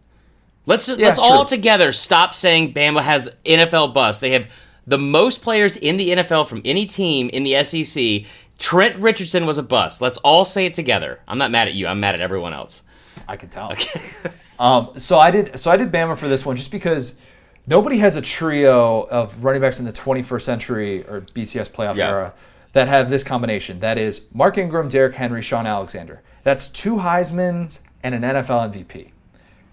Let's 0.67 0.89
let's 0.89 1.19
true. 1.19 1.27
all 1.27 1.45
together 1.45 1.91
stop 1.91 2.35
saying 2.35 2.73
Bama 2.75 3.03
has 3.03 3.35
NFL 3.45 3.95
bust. 3.95 4.21
They 4.21 4.31
have 4.31 4.47
the 4.90 4.98
most 4.98 5.40
players 5.40 5.76
in 5.76 5.96
the 5.96 6.11
NFL 6.11 6.48
from 6.48 6.61
any 6.64 6.85
team 6.85 7.29
in 7.31 7.44
the 7.44 7.62
SEC. 7.62 8.29
Trent 8.59 8.96
Richardson 8.96 9.46
was 9.46 9.57
a 9.57 9.62
bust. 9.62 10.03
Let's 10.03 10.18
all 10.18 10.44
say 10.44 10.66
it 10.66 10.74
together. 10.74 11.20
I'm 11.26 11.38
not 11.38 11.50
mad 11.50 11.68
at 11.68 11.74
you. 11.74 11.87
I'm 11.87 12.00
mad 12.00 12.14
at 12.14 12.20
everyone 12.20 12.53
else. 12.53 12.83
I 13.26 13.37
can 13.37 13.48
tell. 13.48 13.72
um, 14.59 14.90
so 14.98 15.18
I 15.18 15.31
did. 15.31 15.59
So 15.59 15.70
I 15.70 15.76
did 15.79 15.90
Bama 15.92 16.18
for 16.18 16.29
this 16.29 16.44
one 16.44 16.57
just 16.57 16.70
because 16.72 17.18
nobody 17.66 17.98
has 17.98 18.16
a 18.16 18.20
trio 18.22 19.03
of 19.05 19.44
running 19.44 19.62
backs 19.62 19.79
in 19.79 19.87
the 19.87 19.92
21st 19.92 20.42
century 20.42 21.05
or 21.05 21.20
BCS 21.22 21.70
playoff 21.70 21.96
Yeah. 21.96 22.09
era 22.09 22.35
that 22.72 22.88
have 22.88 23.09
this 23.11 23.24
combination. 23.24 23.79
That 23.81 23.96
is 23.96 24.26
Mark 24.35 24.59
Ingram, 24.59 24.88
Derrick 24.88 25.14
Henry, 25.14 25.40
Shaun 25.40 25.66
Alexander. 25.66 26.20
That's 26.42 26.68
two 26.68 26.96
Heisman's 26.96 27.81
and 28.02 28.15
an 28.15 28.23
NFL 28.23 28.75
MVP. 28.75 29.12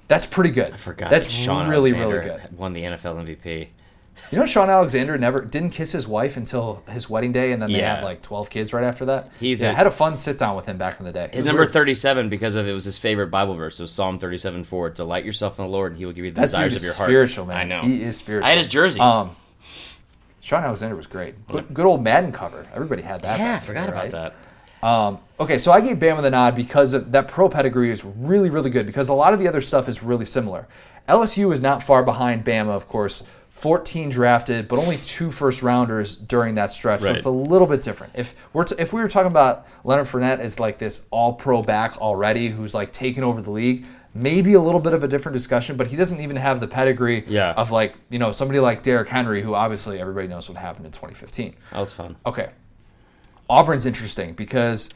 That's 0.07 0.25
pretty 0.25 0.51
good. 0.51 0.71
I 0.73 0.77
forgot 0.77 1.09
That's 1.09 1.27
Sean 1.29 1.67
really 1.67 1.91
Alexander 1.91 2.19
really 2.19 2.39
good. 2.41 2.57
Won 2.57 2.73
the 2.73 2.83
NFL 2.83 3.25
MVP. 3.25 3.67
You 4.32 4.38
know, 4.39 4.45
Shaun 4.45 4.70
Alexander 4.70 5.18
never 5.18 5.41
didn't 5.41 5.70
kiss 5.70 5.91
his 5.93 6.07
wife 6.07 6.36
until 6.38 6.84
his 6.89 7.09
wedding 7.09 7.32
day, 7.32 7.51
and 7.53 7.61
then 7.61 7.72
they 7.72 7.80
Yeah. 7.80 7.95
had 7.95 8.03
like 8.03 8.22
12 8.22 8.49
kids 8.49 8.74
right 8.74 8.84
after 8.84 9.05
that. 9.05 9.30
He's 9.39 9.61
yeah, 9.61 9.72
a- 9.72 9.74
had 9.74 9.88
a 9.88 9.91
fun 9.91 10.15
sit 10.15 10.38
down 10.38 10.55
with 10.55 10.65
him 10.65 10.78
back 10.78 10.99
in 10.99 11.05
the 11.05 11.11
day. 11.13 11.30
His 11.32 11.45
number 11.45 11.65
37 11.65 12.28
because 12.30 12.55
of 12.55 12.68
it 12.68 12.74
was 12.74 12.84
his 12.84 12.97
favorite 12.97 13.28
Bible 13.28 13.55
verse. 13.55 13.80
It 13.80 13.84
was 13.84 13.91
Psalm 13.91 14.20
37 14.20 14.63
4. 14.65 14.89
Delight 14.89 15.24
yourself 15.24 15.57
in 15.59 15.65
the 15.65 15.72
Lord, 15.72 15.93
and 15.93 15.99
he 15.99 16.05
will 16.05 16.13
give 16.13 16.26
you 16.26 16.32
the 16.32 16.41
That 16.41 16.47
desires 16.47 16.76
of 16.76 16.84
your 16.84 16.93
heart. 16.93 17.07
spiritual, 17.07 17.45
man. 17.45 17.57
I 17.57 17.63
know. 17.63 17.82
He 17.82 18.03
is 18.03 18.18
spiritual. 18.18 18.45
I 18.45 18.49
had 18.49 18.57
his 18.57 18.68
jersey. 18.68 18.99
Um, 18.99 19.32
Shaun 20.41 20.63
Alexander 20.63 20.95
was 20.95 21.07
great. 21.07 21.47
Good, 21.47 21.74
good 21.74 21.86
old 21.86 22.03
Madden 22.03 22.32
cover. 22.32 22.65
Everybody 22.74 23.01
had 23.01 23.22
that. 23.22 23.38
yeah, 23.39 23.45
I 23.45 23.47
back 23.47 23.55
in 23.55 23.59
the 23.59 23.65
forgot 23.68 23.86
day, 23.86 23.89
about 23.89 24.03
right? 24.03 24.34
that. 24.82 24.88
Um, 24.88 25.20
okay, 25.39 25.57
so 25.57 25.72
I 25.72 25.82
gave 25.82 25.97
Bama 25.97 26.22
the 26.22 26.30
nod 26.30 26.55
because 26.55 26.93
of, 26.93 27.11
that 27.11 27.28
pro 27.28 27.49
pedigree 27.49 27.91
is 27.91 28.05
really, 28.05 28.49
really 28.49 28.70
good 28.70 28.86
because 28.86 29.09
a 29.09 29.13
lot 29.13 29.34
of 29.34 29.39
the 29.39 29.47
other 29.47 29.59
stuff 29.61 29.89
is 29.89 30.03
really 30.03 30.24
similar. 30.26 30.68
LSU 31.09 31.51
is 31.51 31.61
not 31.61 31.82
far 31.84 32.03
behind 32.03 32.45
Bama, 32.45 32.70
of 32.70 32.88
course, 32.88 33.24
14 33.57 34.09
drafted, 34.11 34.67
but 34.67 34.77
only 34.77 34.97
two 34.97 35.31
first 35.31 35.63
rounders 35.63 36.15
during 36.15 36.53
that 36.55 36.71
stretch. 36.71 37.01
So 37.01 37.11
it's 37.11 37.25
a 37.25 37.31
little 37.31 37.65
bit 37.65 37.81
different. 37.81 38.13
If 38.15 38.35
we're 38.53 38.65
t- 38.65 38.75
if 38.77 38.93
we 38.93 39.01
were 39.01 39.07
talking 39.07 39.31
about 39.31 39.65
Leonard 39.83 40.05
Fournette 40.05 40.37
as 40.37 40.59
like 40.59 40.77
this 40.77 41.07
All 41.09 41.33
Pro 41.33 41.63
back 41.63 41.97
already, 41.97 42.49
who's 42.49 42.75
like 42.75 42.93
taking 42.93 43.23
over 43.23 43.41
the 43.41 43.49
league, 43.49 43.87
maybe 44.13 44.53
a 44.53 44.61
little 44.61 44.79
bit 44.79 44.93
of 44.93 45.03
a 45.03 45.07
different 45.07 45.33
discussion. 45.33 45.75
But 45.75 45.87
he 45.87 45.95
doesn't 45.95 46.21
even 46.21 46.35
have 46.35 46.59
the 46.59 46.67
pedigree 46.67 47.23
Yeah. 47.27 47.53
of 47.53 47.71
like 47.71 47.95
you 48.11 48.19
know 48.19 48.31
somebody 48.31 48.59
like 48.59 48.83
Derrick 48.83 49.09
Henry, 49.09 49.41
who 49.41 49.55
obviously 49.55 49.99
everybody 49.99 50.27
knows 50.27 50.47
what 50.47 50.59
happened 50.59 50.85
in 50.85 50.91
2015. 50.91 51.55
That 51.71 51.79
was 51.79 51.91
fun. 51.91 52.15
Okay. 52.27 52.49
Auburn's 53.49 53.87
interesting 53.87 54.33
because 54.33 54.89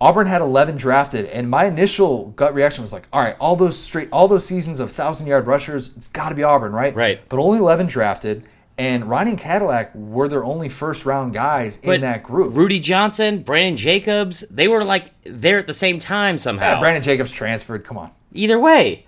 Auburn 0.00 0.26
had 0.26 0.40
11 0.40 0.76
drafted, 0.76 1.26
and 1.26 1.48
my 1.48 1.66
initial 1.66 2.26
gut 2.30 2.54
reaction 2.54 2.82
was 2.82 2.92
like, 2.92 3.06
all 3.12 3.22
right, 3.22 3.36
all 3.38 3.56
those 3.56 3.78
straight, 3.78 4.08
all 4.12 4.28
those 4.28 4.44
seasons 4.44 4.80
of 4.80 4.90
thousand 4.92 5.26
yard 5.26 5.46
rushers, 5.46 5.96
it's 5.96 6.08
got 6.08 6.30
to 6.30 6.34
be 6.34 6.42
Auburn, 6.42 6.72
right? 6.72 6.94
Right. 6.94 7.26
But 7.28 7.38
only 7.38 7.58
11 7.58 7.86
drafted, 7.86 8.44
and 8.76 9.08
Ronnie 9.08 9.30
and 9.30 9.38
Cadillac 9.38 9.94
were 9.94 10.28
their 10.28 10.44
only 10.44 10.68
first 10.68 11.06
round 11.06 11.32
guys 11.32 11.78
in 11.78 12.00
that 12.00 12.24
group. 12.24 12.54
Rudy 12.54 12.80
Johnson, 12.80 13.42
Brandon 13.42 13.76
Jacobs, 13.76 14.40
they 14.50 14.66
were 14.66 14.84
like 14.84 15.10
there 15.24 15.58
at 15.58 15.66
the 15.66 15.72
same 15.74 15.98
time 16.00 16.38
somehow. 16.38 16.74
Yeah, 16.74 16.80
Brandon 16.80 17.02
Jacobs 17.02 17.30
transferred. 17.30 17.84
Come 17.84 17.96
on. 17.98 18.10
Either 18.32 18.58
way. 18.58 19.06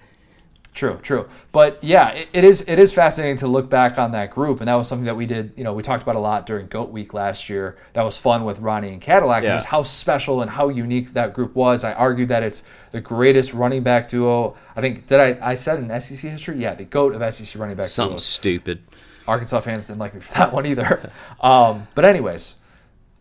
True, 0.76 0.98
true. 1.02 1.26
But 1.52 1.82
yeah, 1.82 2.10
it, 2.10 2.28
it 2.34 2.44
is 2.44 2.68
it 2.68 2.78
is 2.78 2.92
fascinating 2.92 3.38
to 3.38 3.46
look 3.48 3.70
back 3.70 3.98
on 3.98 4.12
that 4.12 4.30
group, 4.30 4.60
and 4.60 4.68
that 4.68 4.74
was 4.74 4.86
something 4.86 5.06
that 5.06 5.16
we 5.16 5.24
did. 5.24 5.54
You 5.56 5.64
know, 5.64 5.72
we 5.72 5.82
talked 5.82 6.02
about 6.02 6.16
a 6.16 6.20
lot 6.20 6.44
during 6.44 6.66
Goat 6.66 6.90
Week 6.90 7.14
last 7.14 7.48
year. 7.48 7.78
That 7.94 8.02
was 8.02 8.18
fun 8.18 8.44
with 8.44 8.58
Ronnie 8.58 8.90
and 8.90 9.00
Cadillac. 9.00 9.42
Yeah. 9.42 9.52
It 9.52 9.54
was 9.54 9.64
how 9.64 9.82
special 9.82 10.42
and 10.42 10.50
how 10.50 10.68
unique 10.68 11.14
that 11.14 11.32
group 11.32 11.54
was. 11.54 11.82
I 11.82 11.94
argued 11.94 12.28
that 12.28 12.42
it's 12.42 12.62
the 12.90 13.00
greatest 13.00 13.54
running 13.54 13.82
back 13.84 14.06
duo. 14.08 14.54
I 14.76 14.82
think 14.82 15.06
did 15.06 15.18
I 15.18 15.38
I 15.50 15.54
said 15.54 15.78
in 15.78 15.88
SEC 16.00 16.18
history? 16.30 16.58
Yeah, 16.58 16.74
the 16.74 16.84
goat 16.84 17.14
of 17.14 17.34
SEC 17.34 17.58
running 17.58 17.76
back 17.76 17.86
Something 17.86 18.16
duos. 18.16 18.26
stupid. 18.26 18.82
Arkansas 19.26 19.60
fans 19.60 19.86
didn't 19.86 19.98
like 19.98 20.12
me 20.12 20.20
for 20.20 20.34
that 20.38 20.52
one 20.52 20.66
either. 20.66 21.10
Um, 21.40 21.88
but 21.94 22.04
anyways, 22.04 22.56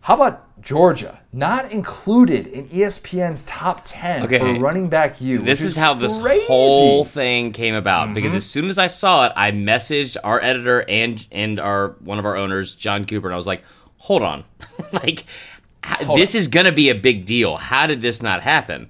how 0.06 0.14
about 0.16 0.62
Georgia? 0.62 1.20
Not 1.34 1.72
included 1.72 2.48
in 2.48 2.68
ESPN's 2.70 3.44
top 3.46 3.82
ten 3.84 4.24
Okay. 4.24 4.38
for 4.40 4.54
running 4.60 4.88
back 4.88 5.20
you. 5.20 5.40
This 5.40 5.60
which 5.62 5.68
is 5.70 5.76
how 5.76 5.94
this 5.96 6.18
crazy. 6.20 6.40
Mm-hmm. 6.42 6.48
whole 6.48 7.04
thing 7.06 7.52
came 7.52 7.76
about 7.76 8.14
because 8.14 8.34
as 8.34 8.46
soon 8.46 8.70
as 8.70 8.78
I 8.80 8.88
saw 8.88 9.26
it, 9.26 9.34
I 9.36 9.52
messaged 9.52 10.18
our 10.24 10.42
editor 10.42 10.82
and 10.90 11.26
and 11.32 11.60
our 11.60 11.90
one 12.00 12.20
of 12.20 12.26
our 12.26 12.36
owners, 12.38 12.74
John 12.76 13.06
Cooper, 13.06 13.28
and 13.28 13.34
I 13.34 13.38
was 13.38 13.48
like, 13.48 13.64
"Hold 13.98 14.22
on, 14.22 14.44
like 14.94 15.26
h- 15.86 16.08
this 16.16 16.36
is 16.36 16.48
gonna 16.48 16.72
be 16.72 16.90
a 16.90 16.96
big 16.96 17.26
deal. 17.26 17.58
How 17.58 17.86
did 17.88 18.02
this 18.02 18.22
not 18.22 18.42
happen?" 18.44 18.90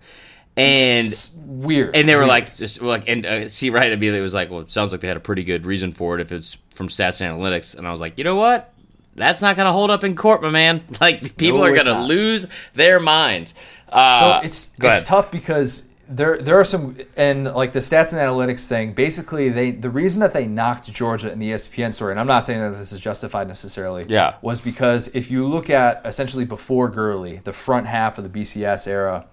And 0.57 1.05
It's 1.07 1.33
weird. 1.35 1.95
and 1.95 2.07
they 2.07 2.15
were 2.15 2.21
Weird. 2.21 2.29
like, 2.29 2.55
just 2.55 2.81
like, 2.81 3.09
and 3.09 3.25
uh, 3.25 3.49
C. 3.49 3.69
Wright 3.71 3.91
immediately 3.91 4.21
was 4.21 4.33
like, 4.33 4.49
"Well, 4.49 4.61
it 4.61 4.71
sounds 4.71 4.91
like 4.91 5.01
they 5.01 5.07
had 5.09 5.17
a 5.17 5.21
pretty 5.21 5.43
good 5.43 5.65
reason 5.65 5.91
for 5.91 6.15
it 6.15 6.21
if 6.21 6.31
it's 6.31 6.57
from 6.73 6.87
stats 6.87 7.19
and 7.21 7.37
analytics." 7.37 7.75
And 7.77 7.85
I 7.87 7.91
was 7.91 7.99
like, 8.01 8.17
"You 8.17 8.23
know 8.23 8.35
what? 8.35 8.71
That's 9.15 9.41
not 9.41 9.55
gonna 9.55 9.71
hold 9.71 9.91
up 9.91 10.03
in 10.03 10.15
court, 10.15 10.41
my 10.41 10.49
man. 10.49 10.83
Like 11.01 11.37
people 11.37 11.59
No, 11.59 11.65
are 11.65 11.75
gonna 11.75 11.91
not. 11.93 12.07
lose 12.07 12.47
their 12.73 12.99
minds." 12.99 13.53
Uh, 13.89 14.19
so 14.41 14.45
it's 14.45 14.73
it's 14.81 15.03
tough 15.03 15.31
because 15.31 15.89
there 16.07 16.37
there 16.39 16.59
are 16.59 16.63
some 16.65 16.97
and 17.17 17.45
like 17.45 17.71
the 17.71 17.79
stats 17.79 18.11
and 18.11 18.19
analytics 18.21 18.67
thing. 18.67 18.93
Basically, 18.93 19.49
they 19.49 19.71
the 19.71 19.89
reason 19.89 20.19
that 20.19 20.33
they 20.33 20.45
knocked 20.47 20.91
Georgia 20.91 21.31
in 21.31 21.39
the 21.39 21.51
ESPN 21.51 21.93
story, 21.93 22.11
and 22.11 22.19
I'm 22.19 22.27
not 22.27 22.45
saying 22.45 22.59
that 22.59 22.77
this 22.77 22.91
is 22.91 22.99
justified 22.99 23.47
necessarily. 23.47 24.05
Yeah. 24.09 24.35
was 24.41 24.59
because 24.61 25.07
if 25.15 25.31
you 25.31 25.47
look 25.47 25.69
at 25.69 26.01
essentially 26.05 26.45
before 26.45 26.89
Gurley, 26.89 27.37
the 27.43 27.53
front 27.53 27.87
half 27.87 28.17
of 28.17 28.23
the 28.31 28.39
BCS 28.41 28.87
era, 28.87 29.25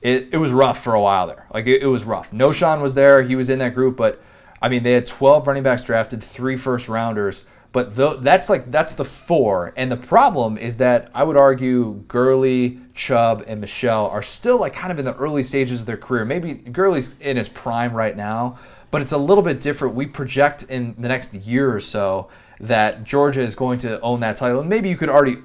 it, 0.00 0.28
it 0.32 0.36
was 0.38 0.52
rough 0.52 0.82
for 0.82 0.94
a 0.94 1.00
while 1.00 1.26
there. 1.26 1.46
Like 1.52 1.66
it, 1.66 1.82
it 1.82 1.86
was 1.88 2.04
rough. 2.04 2.30
Knowshon 2.30 2.80
was 2.80 2.94
there; 2.94 3.22
he 3.22 3.36
was 3.36 3.50
in 3.50 3.58
that 3.58 3.74
group, 3.74 3.96
but 3.96 4.22
I 4.62 4.68
mean 4.68 4.82
they 4.82 4.92
had 4.92 5.06
12 5.06 5.46
running 5.46 5.62
backs 5.62 5.84
drafted, 5.84 6.22
three 6.22 6.56
first 6.56 6.88
rounders. 6.88 7.44
But 7.74 7.96
that's 8.22 8.48
like 8.48 8.66
that's 8.66 8.92
the 8.92 9.04
four, 9.04 9.72
and 9.76 9.90
the 9.90 9.96
problem 9.96 10.56
is 10.56 10.76
that 10.76 11.10
I 11.12 11.24
would 11.24 11.36
argue 11.36 12.04
Gurley, 12.06 12.78
Chubb, 12.94 13.42
and 13.48 13.60
Michel 13.60 14.06
are 14.06 14.22
still 14.22 14.60
like 14.60 14.74
kind 14.74 14.92
of 14.92 15.00
in 15.00 15.04
the 15.04 15.16
early 15.16 15.42
stages 15.42 15.80
of 15.80 15.86
their 15.86 15.96
career. 15.96 16.24
Maybe 16.24 16.54
Gurley's 16.54 17.18
in 17.18 17.36
his 17.36 17.48
prime 17.48 17.92
right 17.92 18.16
now, 18.16 18.60
but 18.92 19.02
it's 19.02 19.10
a 19.10 19.18
little 19.18 19.42
bit 19.42 19.60
different. 19.60 19.96
We 19.96 20.06
project 20.06 20.62
in 20.62 20.94
the 20.96 21.08
next 21.08 21.34
year 21.34 21.74
or 21.74 21.80
so 21.80 22.28
that 22.60 23.02
Georgia 23.02 23.42
is 23.42 23.56
going 23.56 23.80
to 23.80 24.00
own 24.02 24.20
that 24.20 24.36
title, 24.36 24.60
and 24.60 24.70
maybe 24.70 24.88
you 24.88 24.96
could 24.96 25.08
already 25.08 25.38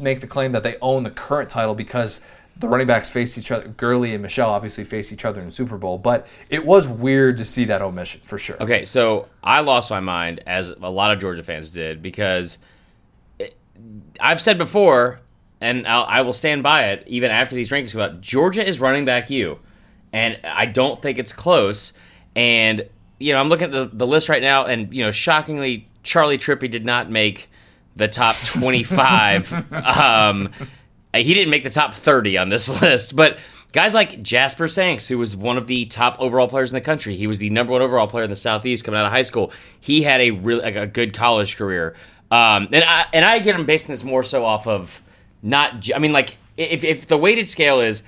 make 0.00 0.20
the 0.20 0.28
claim 0.28 0.52
that 0.52 0.62
they 0.62 0.76
own 0.80 1.02
the 1.02 1.10
current 1.10 1.50
title 1.50 1.74
because 1.74 2.20
the 2.56 2.68
running 2.68 2.86
backs 2.86 3.10
face 3.10 3.36
each 3.36 3.50
other. 3.50 3.68
Gurley 3.68 4.14
and 4.14 4.22
Michel 4.22 4.50
obviously 4.50 4.84
face 4.84 5.12
each 5.12 5.24
other 5.24 5.40
in 5.40 5.46
the 5.46 5.52
Super 5.52 5.76
Bowl, 5.76 5.98
but 5.98 6.26
it 6.50 6.64
was 6.64 6.86
weird 6.86 7.36
to 7.38 7.44
see 7.44 7.64
that 7.64 7.82
omission 7.82 8.20
for 8.24 8.38
sure. 8.38 8.56
Okay, 8.62 8.84
so 8.84 9.28
I 9.42 9.60
lost 9.60 9.90
my 9.90 10.00
mind 10.00 10.42
as 10.46 10.70
a 10.70 10.88
lot 10.88 11.12
of 11.12 11.20
Georgia 11.20 11.42
fans 11.42 11.70
did 11.70 12.00
because 12.02 12.58
it, 13.38 13.56
I've 14.20 14.40
said 14.40 14.58
before, 14.58 15.20
and 15.60 15.86
I'll, 15.88 16.04
I 16.04 16.20
will 16.20 16.32
stand 16.32 16.62
by 16.62 16.90
it 16.90 17.04
even 17.06 17.30
after 17.30 17.56
these 17.56 17.70
rankings 17.70 17.92
come 17.92 18.00
out. 18.00 18.20
Georgia 18.20 18.66
is 18.66 18.78
running 18.78 19.04
back 19.04 19.30
you, 19.30 19.58
and 20.12 20.38
I 20.44 20.66
don't 20.66 21.02
think 21.02 21.18
it's 21.18 21.32
close. 21.32 21.92
And 22.36 22.88
you 23.18 23.32
know, 23.32 23.40
I'm 23.40 23.48
looking 23.48 23.66
at 23.66 23.72
the, 23.72 23.90
the 23.92 24.06
list 24.06 24.28
right 24.28 24.42
now, 24.42 24.66
and 24.66 24.92
you 24.94 25.04
know, 25.04 25.10
shockingly, 25.10 25.88
Charley 26.02 26.38
Trippi 26.38 26.70
did 26.70 26.84
not 26.84 27.10
make 27.10 27.48
the 27.96 28.08
top 28.08 28.36
25. 28.44 29.72
um, 29.72 30.52
he 31.22 31.34
didn't 31.34 31.50
make 31.50 31.62
the 31.62 31.70
top 31.70 31.94
30 31.94 32.38
on 32.38 32.48
this 32.48 32.68
list, 32.82 33.14
but 33.14 33.38
guys 33.72 33.94
like 33.94 34.22
Jasper 34.22 34.68
Sanks, 34.68 35.06
who 35.08 35.18
was 35.18 35.36
one 35.36 35.58
of 35.58 35.66
the 35.66 35.84
top 35.86 36.16
overall 36.20 36.48
players 36.48 36.70
in 36.70 36.74
the 36.74 36.80
country, 36.80 37.16
he 37.16 37.26
was 37.26 37.38
the 37.38 37.50
number 37.50 37.72
one 37.72 37.82
overall 37.82 38.06
player 38.06 38.24
in 38.24 38.30
the 38.30 38.36
Southeast 38.36 38.84
coming 38.84 38.98
out 39.00 39.06
of 39.06 39.12
high 39.12 39.22
school. 39.22 39.52
He 39.80 40.02
had 40.02 40.20
a 40.20 40.30
really 40.32 40.62
like 40.62 40.76
a 40.76 40.86
good 40.86 41.12
college 41.14 41.56
career, 41.56 41.94
um, 42.30 42.68
and 42.72 42.84
I 42.84 43.06
and 43.12 43.24
I 43.24 43.38
get 43.38 43.54
him 43.54 43.66
basing 43.66 43.88
this 43.92 44.02
more 44.04 44.22
so 44.22 44.44
off 44.44 44.66
of 44.66 45.02
not. 45.42 45.90
I 45.94 45.98
mean, 45.98 46.12
like 46.12 46.36
if 46.56 46.84
if 46.84 47.06
the 47.06 47.16
weighted 47.18 47.48
scale 47.48 47.80
is 47.80 48.02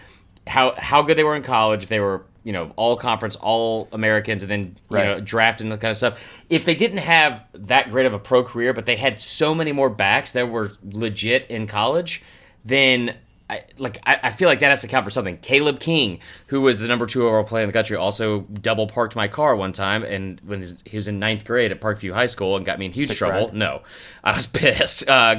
how 0.47 0.73
how 0.77 1.03
good 1.03 1.17
they 1.19 1.25
were 1.25 1.37
in 1.37 1.43
college, 1.43 1.83
if 1.83 1.89
they 1.89 2.01
were 2.01 2.23
you 2.45 2.53
know 2.53 2.71
all 2.77 2.97
conference, 2.97 3.35
all 3.37 3.89
Americans, 3.93 4.43
and 4.45 4.51
then 4.51 4.63
you 4.65 4.97
Right. 4.97 5.05
know 5.07 5.21
draft 5.21 5.61
and 5.61 5.71
that 5.73 5.81
kind 5.81 5.91
of 5.91 5.97
stuff. 5.97 6.41
If 6.49 6.65
they 6.65 6.75
didn't 6.77 6.99
have 6.99 7.43
that 7.55 7.91
great 7.91 8.07
of 8.07 8.15
a 8.15 8.19
pro 8.21 8.43
career, 8.45 8.73
but 8.73 8.87
they 8.87 8.95
had 8.97 9.21
so 9.21 9.53
many 9.55 9.73
more 9.73 9.91
backs 9.91 10.33
that 10.33 10.49
were 10.49 10.73
legit 10.93 11.47
in 11.51 11.67
college, 11.67 12.23
then 12.67 13.17
I, 13.49 13.62
like 13.79 13.99
I, 14.05 14.19
I 14.25 14.31
feel 14.31 14.49
like 14.49 14.59
that 14.59 14.71
has 14.71 14.81
to 14.81 14.89
count 14.89 15.05
for 15.05 15.11
something. 15.11 15.39
Caleb 15.39 15.79
King, 15.79 16.19
who 16.49 16.61
was 16.61 16.81
the 16.81 16.89
number 16.89 17.07
two 17.07 17.25
overall 17.27 17.45
player 17.45 17.62
in 17.62 17.69
the 17.69 17.73
country, 17.73 17.97
also 17.97 18.41
double 18.41 18.89
parked 18.89 19.14
my 19.14 19.29
car 19.29 19.55
one 19.55 19.73
time, 19.73 20.03
and 20.03 20.41
when 20.45 20.62
his- 20.62 20.83
he 20.85 20.97
was 20.97 21.07
in 21.07 21.21
ninth 21.21 21.45
grade 21.45 21.71
at 21.71 21.81
Parkview 21.81 22.12
High 22.12 22.27
School 22.27 22.57
and 22.57 22.67
got 22.67 22.79
me 22.81 22.87
in 22.87 22.93
huge 22.93 23.09
Sick 23.09 23.19
trouble. 23.19 23.51
No, 23.53 23.83
I 24.25 24.35
was 24.35 24.47
pissed. 24.53 25.09
Uh, 25.09 25.37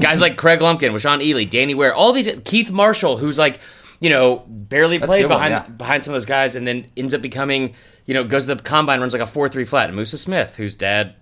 guys 0.00 0.20
like 0.20 0.36
Kregg 0.36 0.60
Lumpkin, 0.60 0.92
Rashawn 0.92 1.22
Ely, 1.22 1.44
Danny 1.44 1.74
Ware, 1.74 1.94
all 1.94 2.12
these 2.12 2.28
Keith 2.44 2.72
Marshall, 2.72 3.18
who's 3.18 3.38
like 3.38 3.60
you 4.00 4.10
know 4.10 4.44
barely 4.48 4.98
That's 4.98 5.08
played 5.08 5.22
good 5.22 5.30
one, 5.30 5.38
behind 5.38 5.52
yeah. 5.52 5.76
behind 5.76 6.02
some 6.02 6.12
of 6.12 6.16
those 6.16 6.26
guys, 6.26 6.56
and 6.56 6.66
then 6.66 6.86
ends 6.96 7.14
up 7.14 7.22
becoming 7.22 7.74
you 8.04 8.14
know 8.14 8.24
goes 8.24 8.46
to 8.46 8.54
the 8.56 8.62
combine, 8.62 8.98
runs 8.98 9.12
like 9.12 9.22
a 9.22 9.26
four 9.26 9.48
three 9.48 9.64
flat. 9.64 9.86
And 9.86 9.96
Musa 9.96 10.18
Smith, 10.18 10.56
whose 10.56 10.74
dad 10.74 11.14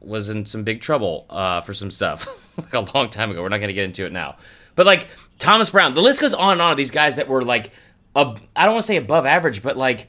was 0.00 0.28
in 0.28 0.44
some 0.44 0.62
big 0.62 0.82
trouble 0.82 1.24
uh, 1.30 1.62
for 1.62 1.72
some 1.72 1.90
stuff 1.90 2.28
like 2.58 2.74
a 2.74 2.80
long 2.94 3.08
time 3.08 3.30
ago. 3.30 3.40
We're 3.40 3.48
not 3.48 3.58
going 3.58 3.68
to 3.68 3.74
get 3.74 3.84
into 3.86 4.04
it 4.04 4.12
now, 4.12 4.36
but 4.80 4.86
like 4.86 5.08
Thomas 5.38 5.68
Brown, 5.68 5.92
the 5.92 6.00
list 6.00 6.22
goes 6.22 6.32
on 6.32 6.52
and 6.52 6.62
on 6.62 6.70
of 6.70 6.78
these 6.78 6.90
guys 6.90 7.16
that 7.16 7.28
were 7.28 7.44
like, 7.44 7.70
ab- 8.16 8.40
I 8.56 8.64
don't 8.64 8.72
want 8.72 8.84
to 8.84 8.86
say 8.86 8.96
above 8.96 9.26
average, 9.26 9.62
but 9.62 9.76
like 9.76 10.08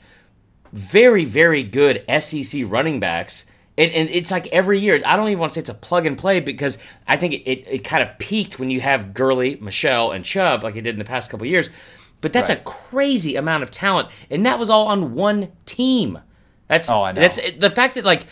very 0.72 1.26
very 1.26 1.61
good 1.61 2.05
SEC 2.22 2.63
running 2.67 3.01
backs. 3.01 3.47
And, 3.78 3.91
and 3.91 4.07
it's 4.09 4.32
like 4.32 4.47
every 4.47 4.80
year, 4.80 5.01
I 5.05 5.17
don't 5.17 5.28
even 5.28 5.39
want 5.39 5.51
to 5.51 5.55
say 5.55 5.59
it's 5.59 5.69
a 5.69 5.74
plug 5.74 6.05
and 6.05 6.17
play 6.17 6.39
because 6.39 6.78
I 7.05 7.17
think 7.17 7.34
it, 7.34 7.41
it, 7.51 7.67
it 7.67 7.84
kind 7.84 8.01
of 8.01 8.17
peaked 8.17 8.59
when 8.59 8.69
you 8.69 8.80
have 8.80 9.13
Gurley, 9.13 9.57
Michel, 9.59 10.13
and 10.13 10.24
Chubb 10.24 10.63
like 10.63 10.78
it 10.78 10.84
did 10.84 10.95
in 10.95 10.99
the 10.99 11.03
past 11.03 11.30
couple 11.30 11.45
years. 11.45 11.69
But 12.22 12.32
that's 12.32 12.49
a 12.49 12.55
crazy 12.55 13.36
amount 13.36 13.63
of 13.63 13.72
talent, 13.72 14.07
and 14.30 14.45
that 14.45 14.57
was 14.57 14.69
all 14.69 14.88
on 14.88 15.15
one 15.15 15.51
team. 15.65 16.17
That's 16.69 16.89
Oh, 16.89 17.03
I 17.03 17.11
know. 17.11 17.19
that's 17.19 17.38
the 17.57 17.69
fact 17.72 17.95
that 17.95 18.05
like 18.05 18.24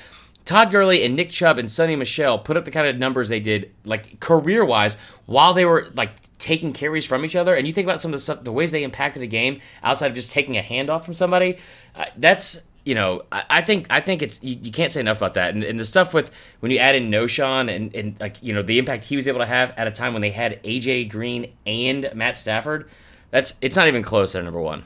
Todd 0.49 0.71
Gurley 0.71 1.05
and 1.05 1.15
Nick 1.15 1.29
Chubb 1.29 1.59
and 1.59 1.69
Sony 1.69 1.95
Michel 1.95 2.39
put 2.39 2.57
up 2.57 2.65
the 2.65 2.71
kind 2.71 2.87
of 2.87 2.97
numbers 2.97 3.29
they 3.29 3.39
did, 3.39 3.71
like 3.85 4.19
career 4.19 4.65
wise, 4.65 4.97
while 5.27 5.53
they 5.53 5.63
were 5.63 5.89
like 5.93 6.09
taking 6.39 6.73
carries 6.73 7.05
from 7.05 7.23
each 7.23 7.35
other. 7.35 7.53
And 7.53 7.67
you 7.67 7.71
think 7.73 7.85
about 7.85 8.01
some 8.01 8.09
of 8.09 8.13
the 8.13 8.23
stuff, 8.23 8.43
the 8.43 8.51
ways 8.51 8.71
they 8.71 8.81
impacted 8.81 9.21
a 9.21 9.27
game 9.27 9.61
outside 9.83 10.07
of 10.07 10.15
just 10.15 10.31
taking 10.31 10.57
a 10.57 10.63
handoff 10.63 11.05
from 11.05 11.13
somebody. 11.13 11.59
Uh, 11.93 12.05
that's 12.17 12.63
you 12.83 12.95
know, 12.95 13.21
I, 13.31 13.43
I 13.47 13.61
think 13.61 13.85
I 13.91 14.01
think 14.01 14.23
it's 14.23 14.39
you, 14.41 14.57
you 14.59 14.71
can't 14.71 14.91
say 14.91 15.01
enough 15.01 15.17
about 15.17 15.35
that. 15.35 15.53
And, 15.53 15.63
and 15.63 15.79
the 15.79 15.85
stuff 15.85 16.15
with 16.15 16.31
when 16.61 16.71
you 16.71 16.79
add 16.79 16.95
in 16.95 17.11
Knowshon 17.11 17.71
and 17.71 17.93
and 17.93 18.19
like 18.19 18.41
you 18.41 18.51
know 18.51 18.63
the 18.63 18.79
impact 18.79 19.03
he 19.03 19.15
was 19.15 19.27
able 19.27 19.41
to 19.41 19.45
have 19.45 19.71
at 19.77 19.85
a 19.85 19.91
time 19.91 20.13
when 20.13 20.23
they 20.23 20.31
had 20.31 20.63
AJ 20.63 21.11
Green 21.11 21.53
and 21.67 22.09
Matt 22.15 22.39
Stafford. 22.39 22.89
That's 23.29 23.53
it's 23.61 23.75
not 23.75 23.87
even 23.87 24.01
close 24.01 24.33
at 24.33 24.43
number 24.43 24.59
one. 24.59 24.83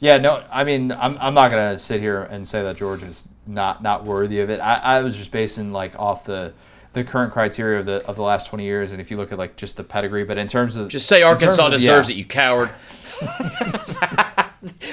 Yeah, 0.00 0.16
no, 0.16 0.42
I 0.50 0.64
mean, 0.64 0.92
I'm, 0.92 1.16
I'm 1.20 1.34
not 1.34 1.50
gonna 1.50 1.78
sit 1.78 2.00
here 2.00 2.22
and 2.22 2.48
say 2.48 2.62
that 2.62 2.76
Georgia's 2.78 3.28
not 3.46 3.82
not 3.82 4.04
worthy 4.04 4.40
of 4.40 4.48
it. 4.48 4.58
I, 4.60 4.74
I 4.76 5.00
was 5.02 5.16
just 5.16 5.30
basing 5.30 5.72
like 5.72 5.98
off 5.98 6.24
the 6.24 6.54
the 6.94 7.04
current 7.04 7.32
criteria 7.32 7.78
of 7.80 7.86
the 7.86 8.04
of 8.06 8.16
the 8.16 8.22
last 8.22 8.48
20 8.48 8.64
years, 8.64 8.92
and 8.92 9.00
if 9.00 9.10
you 9.10 9.16
look 9.18 9.30
at 9.30 9.38
like 9.38 9.56
just 9.56 9.76
the 9.76 9.84
pedigree, 9.84 10.24
but 10.24 10.38
in 10.38 10.48
terms 10.48 10.74
of 10.76 10.88
Just 10.88 11.06
say 11.06 11.22
Arkansas 11.22 11.66
of- 11.66 11.72
deserves 11.72 12.08
yeah. 12.08 12.14
it, 12.14 12.18
you 12.18 12.24
coward. 12.24 12.70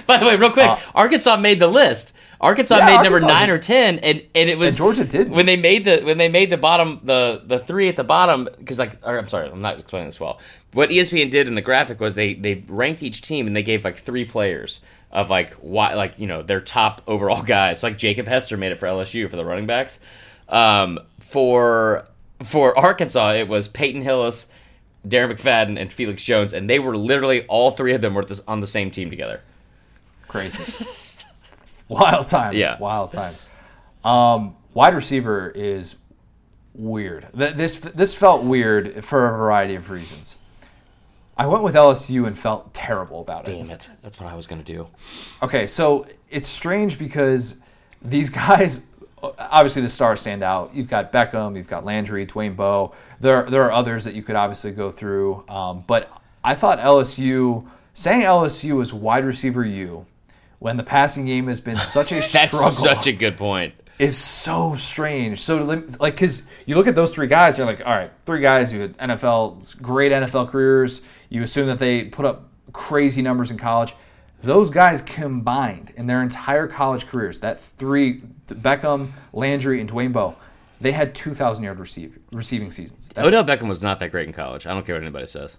By 0.08 0.18
the 0.18 0.26
way, 0.26 0.36
real 0.38 0.52
quick, 0.52 0.68
Uh, 0.68 0.78
Arkansas 0.96 1.36
made 1.38 1.60
the 1.60 1.68
list. 1.68 2.14
Arkansas 2.40 2.78
Yeah, 2.78 2.86
made 2.86 2.94
number 3.04 3.16
Arkansas- 3.16 3.28
nine 3.40 3.50
or 3.50 3.58
ten, 3.58 4.00
and, 4.00 4.24
and 4.36 4.50
it 4.50 4.58
was 4.58 4.74
And 4.74 4.78
Georgia 4.78 5.04
didn't. 5.06 5.34
when 5.34 5.46
they 5.46 5.58
made 5.58 5.84
the 5.86 6.02
when 6.02 6.18
they 6.18 6.30
made 6.30 6.50
the 6.50 6.58
bottom 6.58 7.00
the 7.04 7.42
the 7.46 7.60
three 7.60 7.90
at 7.90 7.96
the 7.96 8.04
bottom 8.04 8.48
because 8.60 8.78
like 8.80 9.06
I'm 9.06 9.28
sorry 9.28 9.50
I'm 9.50 9.62
not 9.62 9.76
explaining 9.80 10.08
this 10.08 10.20
well. 10.20 10.40
What 10.74 10.90
ESPN 10.90 11.32
did 11.32 11.48
in 11.48 11.56
the 11.56 11.62
graphic 11.62 12.00
was 12.00 12.16
they 12.16 12.34
they 12.36 12.64
ranked 12.68 13.02
each 13.04 13.22
team 13.22 13.48
and 13.48 13.56
they 13.56 13.64
gave 13.64 13.84
like 13.84 13.98
three 13.98 14.24
players 14.26 14.82
of 15.18 15.32
like 15.32 15.54
why 15.56 15.96
like 15.96 16.20
you 16.20 16.28
know 16.28 16.44
their 16.44 16.62
top 16.62 17.02
overall 17.08 17.42
guys. 17.58 17.82
Like 17.82 17.98
Jacob 17.98 18.28
Hester 18.28 18.56
made 18.56 18.72
it 18.72 18.80
for 18.80 18.86
LSU 18.88 19.28
for 19.30 19.36
the 19.36 19.44
running 19.44 19.66
backs. 19.66 20.00
Um, 20.48 21.00
for 21.20 22.08
for 22.44 22.78
Arkansas, 22.78 23.34
it 23.34 23.48
was 23.48 23.68
Peyton 23.68 24.04
Hillis, 24.04 24.48
Darren 25.08 25.32
McFadden, 25.34 25.80
and 25.80 25.92
Felix 25.92 26.24
Jones, 26.24 26.54
and 26.54 26.70
they 26.70 26.78
were 26.80 26.96
literally 26.96 27.46
all 27.48 27.72
three 27.72 27.94
of 27.94 28.02
them 28.02 28.14
were 28.14 28.24
this, 28.24 28.42
on 28.48 28.60
the 28.62 28.68
same 28.68 28.92
team 28.92 29.10
together. 29.10 29.42
Crazy. 30.28 30.62
wild 31.88 32.28
times. 32.28 32.56
Yeah. 32.56 32.78
Wild 32.78 33.12
times. 33.12 33.44
Um, 34.06 34.56
wide 34.74 34.94
receiver 34.94 35.50
is 35.50 35.96
weird. 36.76 37.28
Th- 37.36 37.56
This 37.56 37.80
this 37.80 38.14
felt 38.14 38.44
weird 38.44 39.04
for 39.04 39.26
a 39.26 39.38
variety 39.38 39.74
of 39.76 39.90
reasons. 39.90 40.38
I 41.38 41.46
went 41.48 41.64
with 41.64 41.76
LSU 41.76 42.26
and 42.28 42.38
felt 42.38 42.74
terrible 42.74 43.22
about 43.22 43.48
it. 43.48 43.54
Damn 43.54 43.70
it, 43.70 43.90
that's 44.02 44.20
what 44.20 44.32
I 44.32 44.36
was 44.36 44.48
gonna 44.48 44.64
do. 44.64 44.88
Okay, 45.44 45.68
so 45.68 46.08
it's 46.30 46.48
strange 46.48 46.98
because 46.98 47.60
these 48.02 48.30
guys, 48.44 48.86
obviously 49.22 49.82
the 49.82 49.90
stars 49.90 50.22
stand 50.22 50.44
out. 50.44 50.74
You've 50.74 50.88
got 50.90 51.12
Beckham, 51.14 51.56
you've 51.56 51.68
got 51.68 51.86
Landry, 51.86 52.26
Dwayne 52.26 52.56
Bowe. 52.56 52.94
There, 53.20 53.44
there 53.44 53.64
are 53.64 53.72
others 53.72 54.04
that 54.06 54.14
you 54.14 54.24
could 54.24 54.36
obviously 54.36 54.72
go 54.72 54.92
through. 54.92 55.44
Um, 55.50 55.84
but 55.88 56.12
I 56.44 56.56
thought 56.56 56.80
LSU, 56.80 57.68
saying 57.94 58.22
LSU 58.22 58.82
is 58.82 58.94
wide 58.94 59.26
receiver 59.26 59.64
U, 59.66 60.06
when 60.60 60.78
the 60.78 60.84
passing 60.84 61.26
game 61.26 61.48
has 61.48 61.62
been 61.62 61.78
such 61.80 62.12
a 62.12 62.16
That's 62.32 62.52
struggle, 62.56 62.72
such 62.72 63.08
a 63.08 63.12
good 63.14 63.38
point. 63.38 63.74
is 64.00 64.18
so 64.18 64.76
strange. 64.76 65.42
So 65.42 65.58
like, 66.00 66.16
because 66.16 66.48
you 66.66 66.76
look 66.76 66.88
at 66.88 66.96
those 66.96 67.14
three 67.14 67.28
guys, 67.28 67.58
you're 67.58 67.68
like, 67.68 67.86
all 67.86 67.94
right, 67.94 68.12
three 68.26 68.42
guys 68.42 68.72
who 68.72 68.80
had 68.82 68.98
NFL 68.98 69.82
great 69.82 70.12
NFL 70.12 70.50
careers. 70.50 71.02
You 71.30 71.44
assume 71.44 71.68
that 71.68 71.80
they 71.80 72.06
put 72.06 72.26
up 72.26 72.50
crazy 72.74 73.22
numbers 73.22 73.52
in 73.52 73.58
college. 73.58 73.96
Those 74.44 74.70
guys 74.70 75.02
combined 75.02 75.92
in 75.96 76.08
their 76.08 76.22
entire 76.22 76.68
college 76.68 77.08
careers, 77.08 77.40
that 77.40 77.60
three 77.60 78.22
Beckham, 78.48 79.12
Landry, 79.34 79.82
and 79.82 79.90
Dwayne 79.90 80.14
Bowe, 80.14 80.36
they 80.80 80.92
had 80.92 81.16
2,000 81.16 81.64
yard 81.64 81.80
receive, 81.80 82.20
receiving 82.32 82.72
seasons. 82.72 83.08
That's 83.10 83.28
Odell 83.28 83.44
Beckham 83.44 83.68
was 83.68 83.82
not 83.82 84.00
that 84.00 84.12
great 84.12 84.28
in 84.28 84.34
college. 84.34 84.68
I 84.68 84.74
don't 84.74 84.86
care 84.86 84.96
what 84.96 85.02
anybody 85.02 85.26
says. 85.28 85.58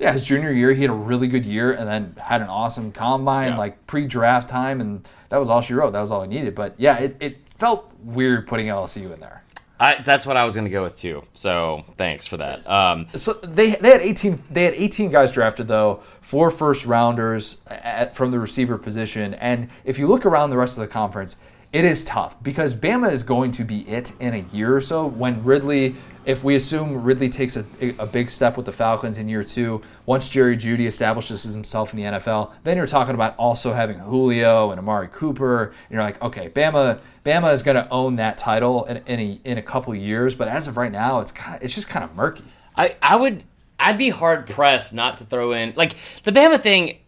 yeah, 0.00 0.12
his 0.12 0.26
junior 0.26 0.50
year, 0.52 0.72
he 0.72 0.82
had 0.82 0.90
a 0.90 0.94
really 0.94 1.28
good 1.28 1.46
year 1.46 1.72
and 1.72 1.88
then 1.88 2.16
had 2.20 2.42
an 2.42 2.48
awesome 2.48 2.90
combine, 2.92 3.52
Yeah. 3.52 3.58
like 3.58 3.86
pre 3.86 4.06
draft 4.06 4.48
time, 4.48 4.80
and 4.80 5.08
that 5.28 5.38
was 5.38 5.48
all 5.48 5.60
she 5.62 5.72
wrote. 5.72 5.92
That 5.92 6.00
was 6.00 6.10
all 6.10 6.22
he 6.22 6.28
needed. 6.28 6.54
But 6.54 6.74
yeah, 6.78 6.98
it, 6.98 7.16
it 7.20 7.38
felt 7.56 7.92
weird 8.02 8.46
putting 8.48 8.66
LSU 8.66 9.14
in 9.14 9.20
there. 9.20 9.42
I, 9.78 10.00
that's 10.02 10.24
what 10.24 10.36
I 10.36 10.44
was 10.44 10.54
gonna 10.54 10.70
go 10.70 10.82
with 10.84 10.96
too. 10.96 11.22
So 11.34 11.84
thanks 11.96 12.26
for 12.26 12.38
that. 12.38 12.68
Um, 12.68 13.06
So 13.14 13.34
they 13.34 13.72
they 13.72 13.90
had 13.90 14.00
18 14.00 14.42
they 14.50 14.64
had 14.64 14.74
18 14.74 15.10
guys 15.10 15.32
drafted 15.32 15.68
though, 15.68 16.00
four 16.20 16.50
first 16.50 16.86
rounders 16.86 17.62
at, 17.68 18.16
from 18.16 18.30
the 18.30 18.38
receiver 18.38 18.78
position, 18.78 19.34
and 19.34 19.68
if 19.84 19.98
you 19.98 20.06
look 20.06 20.24
around 20.24 20.50
the 20.50 20.56
rest 20.56 20.78
of 20.78 20.80
the 20.80 20.88
conference, 20.88 21.36
it 21.72 21.84
is 21.84 22.04
tough 22.04 22.42
because 22.42 22.72
Bama 22.74 23.10
is 23.12 23.22
going 23.22 23.50
to 23.52 23.64
be 23.64 23.80
it 23.88 24.12
in 24.18 24.32
a 24.34 24.44
year 24.54 24.74
or 24.74 24.80
so 24.80 25.06
when 25.06 25.44
Ridley. 25.44 25.94
If 26.24 26.42
we 26.42 26.56
assume 26.56 27.04
Ridley 27.04 27.28
takes 27.28 27.56
a, 27.56 27.64
a 28.00 28.06
big 28.06 28.30
step 28.30 28.56
with 28.56 28.66
the 28.66 28.72
Falcons 28.72 29.16
in 29.16 29.28
year 29.28 29.44
two, 29.44 29.80
once 30.06 30.28
Jerry 30.28 30.56
Jeudy 30.56 30.88
establishes 30.88 31.44
himself 31.44 31.92
in 31.94 32.00
the 32.00 32.18
NFL, 32.18 32.50
then 32.64 32.76
you're 32.76 32.88
talking 32.88 33.14
about 33.14 33.36
also 33.36 33.74
having 33.74 34.00
Julio 34.00 34.72
and 34.72 34.80
Amari 34.80 35.06
Cooper. 35.06 35.66
And 35.66 35.74
you're 35.92 36.02
like, 36.02 36.20
okay, 36.20 36.48
Bama, 36.50 36.98
Bama 37.26 37.52
is 37.52 37.64
going 37.64 37.74
to 37.74 37.88
own 37.90 38.16
that 38.16 38.38
title 38.38 38.84
in, 38.84 38.98
in 38.98 39.20
a 39.20 39.40
in 39.44 39.58
a 39.58 39.62
couple 39.62 39.94
years, 39.94 40.36
but 40.36 40.46
as 40.46 40.68
of 40.68 40.76
right 40.76 40.92
now, 40.92 41.18
it's 41.18 41.32
kind 41.32 41.60
it's 41.60 41.74
just 41.74 41.88
kind 41.88 42.04
of 42.04 42.14
murky. 42.14 42.44
I, 42.76 42.96
I 43.02 43.16
would 43.16 43.44
I'd 43.80 43.98
be 43.98 44.10
hard 44.10 44.46
pressed 44.46 44.94
not 44.94 45.18
to 45.18 45.24
throw 45.24 45.52
in 45.52 45.72
like 45.76 45.96
the 46.22 46.30
Bama 46.30 46.60
thing. 46.60 46.98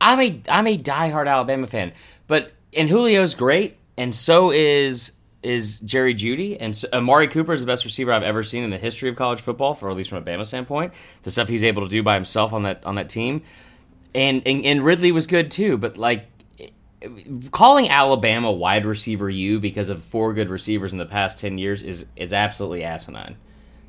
I'm 0.00 0.20
a 0.20 0.40
I'm 0.48 0.66
a 0.68 0.78
diehard 0.78 1.28
Alabama 1.28 1.66
fan, 1.66 1.92
but 2.28 2.52
and 2.72 2.88
Julio's 2.88 3.34
great, 3.34 3.76
and 3.96 4.14
so 4.14 4.52
is 4.52 5.12
is 5.42 5.80
Jerry 5.80 6.14
Jeudy, 6.14 6.56
and 6.58 6.74
so, 6.74 6.88
Amari 6.92 7.28
Cooper 7.28 7.52
is 7.52 7.60
the 7.60 7.66
best 7.66 7.84
receiver 7.84 8.12
I've 8.12 8.22
ever 8.22 8.42
seen 8.42 8.62
in 8.62 8.70
the 8.70 8.78
history 8.78 9.08
of 9.08 9.16
college 9.16 9.40
football, 9.40 9.74
for 9.74 9.90
at 9.90 9.96
least 9.96 10.08
from 10.08 10.18
a 10.18 10.22
Bama 10.22 10.46
standpoint. 10.46 10.92
The 11.24 11.30
stuff 11.32 11.48
he's 11.48 11.64
able 11.64 11.82
to 11.82 11.88
do 11.88 12.02
by 12.02 12.14
himself 12.14 12.52
on 12.52 12.62
that 12.62 12.84
on 12.86 12.94
that 12.94 13.08
team, 13.08 13.42
and 14.14 14.40
and, 14.46 14.64
and 14.64 14.84
Ridley 14.84 15.10
was 15.10 15.26
good 15.26 15.50
too, 15.50 15.76
but 15.78 15.98
like. 15.98 16.28
Calling 17.50 17.88
Alabama 17.90 18.50
wide 18.52 18.86
receiver 18.86 19.28
U 19.30 19.60
because 19.60 19.88
of 19.88 20.02
four 20.04 20.32
good 20.34 20.50
receivers 20.50 20.92
in 20.92 20.98
the 20.98 21.06
past 21.06 21.38
ten 21.38 21.58
years 21.58 21.82
is 21.82 22.06
is 22.16 22.32
absolutely 22.32 22.84
asinine. 22.84 23.36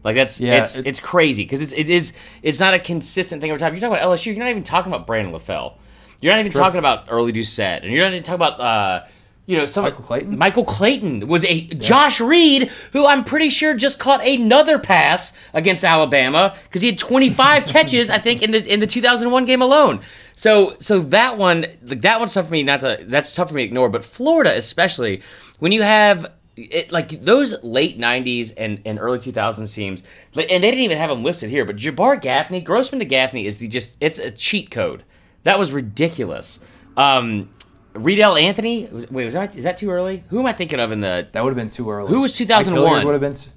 Like 0.03 0.15
that's 0.15 0.39
Yeah, 0.39 0.57
it's 0.61 0.75
it- 0.77 0.85
it's 0.87 0.99
crazy 0.99 1.43
because 1.43 1.61
it's 1.61 1.71
it 1.73 1.89
is 1.89 2.13
it's 2.43 2.59
not 2.59 2.73
a 2.73 2.79
consistent 2.79 3.41
thing 3.41 3.51
over 3.51 3.59
time. 3.59 3.73
You're 3.73 3.81
talking 3.81 3.95
about 3.97 4.07
LSU. 4.07 4.27
You're 4.27 4.37
not 4.43 4.49
even 4.49 4.63
talking 4.63 4.93
about 4.93 5.07
Brandon 5.07 5.33
LaFell. 5.33 5.73
You're 6.21 6.33
not 6.33 6.39
even 6.39 6.51
talking 6.51 6.79
about 6.79 7.05
Early 7.09 7.31
Doucet, 7.31 7.83
and 7.83 7.91
you're 7.91 8.03
not 8.03 8.11
even 8.11 8.23
talking 8.23 8.35
about 8.35 8.59
uh, 8.59 9.05
you 9.47 9.57
know 9.57 9.65
some 9.65 9.83
Michael 9.83 10.03
Clayton? 10.03 10.37
Michael 10.37 10.63
Clayton 10.65 11.27
was 11.27 11.43
a 11.45 11.61
Josh 11.61 12.19
Reed, 12.21 12.71
who 12.93 13.05
I'm 13.05 13.23
pretty 13.23 13.49
sure 13.49 13.75
just 13.75 13.99
caught 13.99 14.25
another 14.25 14.79
pass 14.79 15.33
against 15.53 15.83
Alabama 15.83 16.55
because 16.63 16.81
he 16.81 16.87
had 16.87 16.97
25 16.97 17.65
catches, 17.67 18.09
I 18.09 18.17
think, 18.19 18.41
in 18.41 18.51
the 18.51 18.65
in 18.73 18.79
the 18.79 18.87
2001 18.87 19.45
game 19.45 19.61
alone. 19.61 20.01
So 20.35 20.75
so 20.79 20.99
that 20.99 21.37
one 21.37 21.65
like 21.83 22.01
that 22.01 22.19
one's 22.19 22.33
tough 22.33 22.47
for 22.47 22.51
me 22.51 22.63
not 22.63 22.81
to 22.81 23.03
that's 23.07 23.33
tough 23.33 23.49
for 23.49 23.55
me 23.55 23.63
to 23.63 23.65
ignore. 23.65 23.89
But 23.89 24.03
Florida 24.05 24.55
especially 24.55 25.21
when 25.59 25.71
you 25.71 25.81
have 25.81 26.31
it, 26.57 26.91
like 26.91 27.21
those 27.21 27.61
late 27.63 27.97
'90s 27.97 28.53
and, 28.57 28.81
and 28.85 28.99
early 28.99 29.17
2000s 29.17 29.73
teams, 29.73 30.03
and 30.35 30.45
they 30.47 30.59
didn't 30.59 30.79
even 30.79 30.97
have 30.97 31.09
them 31.09 31.23
listed 31.23 31.49
here. 31.49 31.65
But 31.65 31.77
Jabbar 31.77 32.21
Gaffney, 32.21 32.61
Grossman 32.61 32.99
to 32.99 33.05
Gaffney 33.05 33.45
is 33.45 33.57
the 33.57 33.67
just 33.67 33.97
it's 33.99 34.19
a 34.19 34.31
cheat 34.31 34.71
code. 34.71 35.03
That 35.43 35.59
was 35.59 35.71
ridiculous. 35.71 36.59
Um, 36.97 37.49
Reidel 37.93 38.35
Anthony, 38.35 38.87
wait, 39.09 39.25
was 39.25 39.33
that 39.33 39.55
is 39.55 39.63
that 39.63 39.77
too 39.77 39.89
early? 39.89 40.23
Who 40.29 40.39
am 40.39 40.45
I 40.45 40.53
thinking 40.53 40.79
of 40.79 40.91
in 40.91 40.99
the? 41.01 41.27
That 41.31 41.43
would 41.43 41.51
have 41.51 41.57
been 41.57 41.69
too 41.69 41.89
early. 41.89 42.09
Who 42.09 42.21
was 42.21 42.33
Mike 42.33 42.47
2001? 42.47 42.87
Hilliard 42.87 43.05
Would 43.05 43.11
have 43.13 43.21
been. 43.21 43.51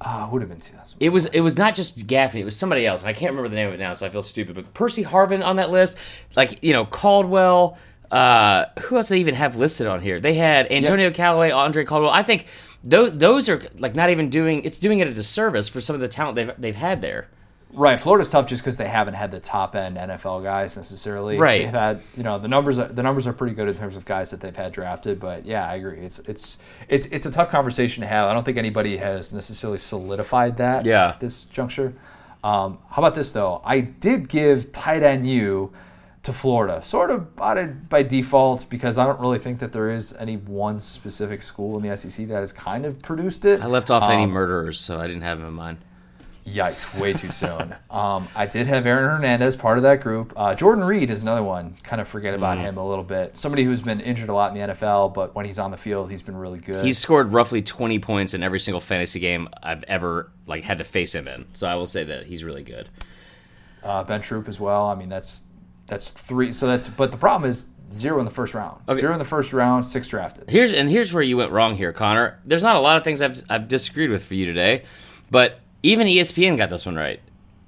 Ah, 0.00 0.28
would 0.30 0.42
have 0.42 0.48
been 0.50 0.60
2000. 0.60 0.98
It 1.00 1.08
was 1.10 1.26
it 1.26 1.40
was 1.40 1.56
not 1.56 1.74
just 1.74 2.06
Gaffney, 2.06 2.40
it 2.40 2.44
was 2.44 2.56
somebody 2.56 2.86
else, 2.86 3.00
and 3.02 3.08
I 3.08 3.12
can't 3.12 3.30
remember 3.30 3.48
the 3.48 3.56
name 3.56 3.68
of 3.68 3.74
it 3.74 3.78
now, 3.78 3.94
so 3.94 4.06
I 4.06 4.10
feel 4.10 4.22
stupid. 4.22 4.54
But 4.54 4.74
Percy 4.74 5.04
Harvin 5.04 5.44
on 5.44 5.56
that 5.56 5.70
list, 5.70 5.96
like 6.36 6.62
you 6.62 6.72
know 6.72 6.84
Caldwell. 6.84 7.78
Uh, 8.10 8.66
who 8.80 8.96
else 8.96 9.08
they 9.08 9.18
even 9.18 9.34
have 9.34 9.56
listed 9.56 9.88
on 9.88 10.00
here? 10.00 10.20
They 10.20 10.34
had 10.34 10.70
Antonio 10.70 11.10
Callaway, 11.10 11.50
Andre 11.50 11.84
Caldwell. 11.84 12.12
I 12.12 12.22
think 12.22 12.46
those 12.84 13.16
those 13.16 13.48
are 13.48 13.62
like 13.78 13.94
not 13.94 14.10
even 14.10 14.30
doing. 14.30 14.62
It's 14.64 14.78
doing 14.78 15.00
it 15.00 15.08
a 15.08 15.14
disservice 15.14 15.68
for 15.68 15.80
some 15.80 15.94
of 15.94 16.00
the 16.00 16.08
talent 16.08 16.36
they've 16.36 16.52
they've 16.58 16.74
had 16.74 17.00
there. 17.00 17.28
Right, 17.74 17.98
Florida's 17.98 18.30
tough 18.30 18.46
just 18.46 18.62
because 18.62 18.76
they 18.76 18.88
haven't 18.88 19.14
had 19.14 19.32
the 19.32 19.40
top 19.40 19.74
end 19.74 19.96
NFL 19.96 20.42
guys 20.42 20.76
necessarily. 20.76 21.38
Right. 21.38 21.64
they've 21.64 21.72
had 21.74 22.00
you 22.16 22.22
know 22.22 22.38
the 22.38 22.48
numbers. 22.48 22.78
Are, 22.78 22.86
the 22.88 23.02
numbers 23.02 23.26
are 23.26 23.32
pretpretty 23.32 23.56
good 23.56 23.68
in 23.68 23.74
terms 23.76 23.96
of 23.96 24.04
guys 24.04 24.30
that 24.30 24.40
they've 24.40 24.54
had 24.56 24.72
drafted. 24.72 25.18
But 25.18 25.44
yeah, 25.44 25.68
I 25.68 25.74
agree. 25.74 25.98
It's 25.98 26.20
it's 26.20 26.58
it's 26.88 27.06
it's 27.06 27.26
a 27.26 27.30
tough 27.30 27.50
conversation 27.50 28.02
to 28.02 28.06
have. 28.06 28.28
I 28.28 28.34
don't 28.34 28.44
think 28.44 28.58
anybody 28.58 28.96
has 28.98 29.32
necessarily 29.32 29.78
solidified 29.78 30.56
that. 30.58 30.84
Yeah. 30.84 31.08
At 31.10 31.20
this 31.20 31.44
juncture. 31.44 31.94
Um, 32.44 32.78
how 32.90 33.00
about 33.02 33.14
this 33.14 33.32
though? 33.32 33.60
I 33.64 33.80
did 33.80 34.28
give 34.28 34.70
tight 34.72 35.02
end 35.02 35.26
U 35.26 35.72
to 36.24 36.32
Florida, 36.32 36.82
sort 36.82 37.10
of 37.10 37.36
by, 37.36 37.66
by 37.66 38.02
default 38.02 38.68
because 38.70 38.96
I 38.98 39.04
don't 39.04 39.20
really 39.20 39.38
think 39.38 39.58
that 39.58 39.72
there 39.72 39.90
is 39.90 40.14
any 40.14 40.36
one 40.38 40.80
specific 40.80 41.42
school 41.42 41.76
in 41.76 41.86
the 41.86 41.94
SEC 41.96 42.28
that 42.28 42.36
has 42.36 42.52
kind 42.52 42.86
of 42.86 43.02
produced 43.02 43.44
it. 43.44 43.60
I 43.60 43.66
left 43.66 43.90
off 43.90 44.10
any 44.10 44.24
Um, 44.24 44.30
murderers, 44.30 44.80
so 44.80 44.98
I 44.98 45.06
didn't 45.06 45.22
have 45.22 45.38
them 45.38 45.48
in 45.48 45.54
mind. 45.54 45.78
Yikes, 46.46 46.98
way 46.98 47.14
too 47.14 47.30
soon. 47.30 47.74
um, 47.90 48.28
I 48.34 48.44
did 48.46 48.66
have 48.66 48.86
Aaron 48.86 49.08
Hernandez, 49.08 49.56
part 49.56 49.78
of 49.78 49.82
that 49.84 50.02
group. 50.02 50.32
Uh, 50.36 50.54
Jordan 50.54 50.84
Reed 50.84 51.10
is 51.10 51.22
another 51.22 51.42
one. 51.42 51.76
Kind 51.82 52.00
of 52.02 52.06
forget 52.08 52.34
about 52.34 52.58
him 52.58 52.76
a 52.76 52.86
little 52.86 53.02
bit. 53.04 53.38
Somebody 53.38 53.64
who's 53.64 53.80
been 53.80 54.00
injured 54.00 54.28
a 54.28 54.34
lot 54.34 54.54
in 54.54 54.60
the 54.68 54.74
NFL, 54.74 55.14
but 55.14 55.34
when 55.34 55.46
he's 55.46 55.58
on 55.58 55.70
the 55.70 55.78
field, 55.78 56.10
he's 56.10 56.22
been 56.22 56.36
really 56.36 56.58
good. 56.58 56.84
He's 56.84 56.98
scored 56.98 57.32
roughly 57.32 57.62
20 57.62 57.98
points 57.98 58.34
in 58.34 58.42
every 58.42 58.60
single 58.60 58.82
fantasy 58.82 59.20
game 59.20 59.48
I've 59.62 59.84
ever 59.84 60.30
like 60.46 60.64
had 60.64 60.78
to 60.78 60.84
face 60.84 61.14
him 61.14 61.26
in. 61.28 61.46
So 61.54 61.66
I 61.66 61.76
will 61.76 61.86
say 61.86 62.04
that 62.04 62.26
he's 62.26 62.44
really 62.44 62.62
good. 62.62 62.88
uh, 63.82 64.04
Ben 64.04 64.20
Troupe 64.20 64.46
as 64.48 64.60
well. 64.60 64.86
I 64.86 64.94
mean, 64.94 65.08
that's 65.08 65.44
that's 65.86 66.10
three. 66.10 66.52
So 66.52 66.66
that's 66.66 66.88
but 66.88 67.10
the 67.10 67.16
problem 67.16 67.48
is 67.48 67.68
zero 67.90 68.18
in 68.18 68.26
the 68.26 68.30
first 68.30 68.52
round. 68.52 68.82
Okay. 68.88 69.00
Zero 69.00 69.12
in 69.14 69.18
the 69.18 69.24
first 69.24 69.52
round, 69.54 69.86
six 69.86 70.08
drafted. 70.08 70.50
Here's 70.50 70.74
and 70.74 70.90
here's 70.90 71.12
where 71.14 71.22
you 71.22 71.38
went 71.38 71.52
wrong 71.52 71.74
here, 71.74 71.92
Connor. 71.92 72.38
There's 72.44 72.62
not 72.62 72.76
a 72.76 72.80
lot 72.80 72.98
of 72.98 73.04
things 73.04 73.22
I've 73.22 73.42
I've 73.48 73.66
disagreed 73.68 74.10
with 74.10 74.24
for 74.24 74.34
you 74.34 74.44
today, 74.46 74.84
but 75.30 75.60
even 75.84 76.06
ESPN 76.06 76.56
got 76.56 76.70
this 76.70 76.86
one 76.86 76.96
right. 76.96 77.20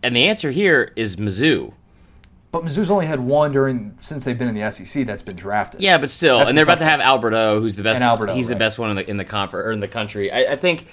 And 0.03 0.17
the 0.17 0.27
answer 0.27 0.51
here 0.51 0.93
is 0.97 1.17
Mizzou. 1.17 1.73
But 2.51 2.65
Mizzou's 2.65 2.91
only 2.91 3.07
had 3.07 3.21
one 3.21 3.53
during 3.53 3.95
since 3.99 4.25
they've 4.25 4.39
been 4.39 4.49
in 4.49 4.55
the 4.55 4.71
SEC 4.71 5.07
that's 5.07 5.23
been 5.23 5.37
drafted. 5.37 5.83
Yeah, 5.83 5.99
but 5.99 6.11
still, 6.11 6.39
That's 6.39 6.49
and 6.49 6.57
the 6.57 6.65
they're 6.65 6.73
about 6.73 6.79
to 6.79 6.85
have 6.85 7.01
Alberto, 7.01 7.61
who's 7.61 7.77
the 7.77 7.83
best. 7.83 8.01
And 8.01 8.09
Alberto, 8.09 8.35
he's 8.35 8.49
the 8.49 8.57
best 8.57 8.79
one 8.79 8.91
in 8.91 8.97
the 8.97 9.09
in 9.09 9.19
the 9.19 9.25
confer 9.25 9.63
or 9.63 9.73
in 9.73 9.81
the 9.81 9.89
country. 9.89 10.33
I, 10.33 10.53
I 10.53 10.57
think 10.57 10.87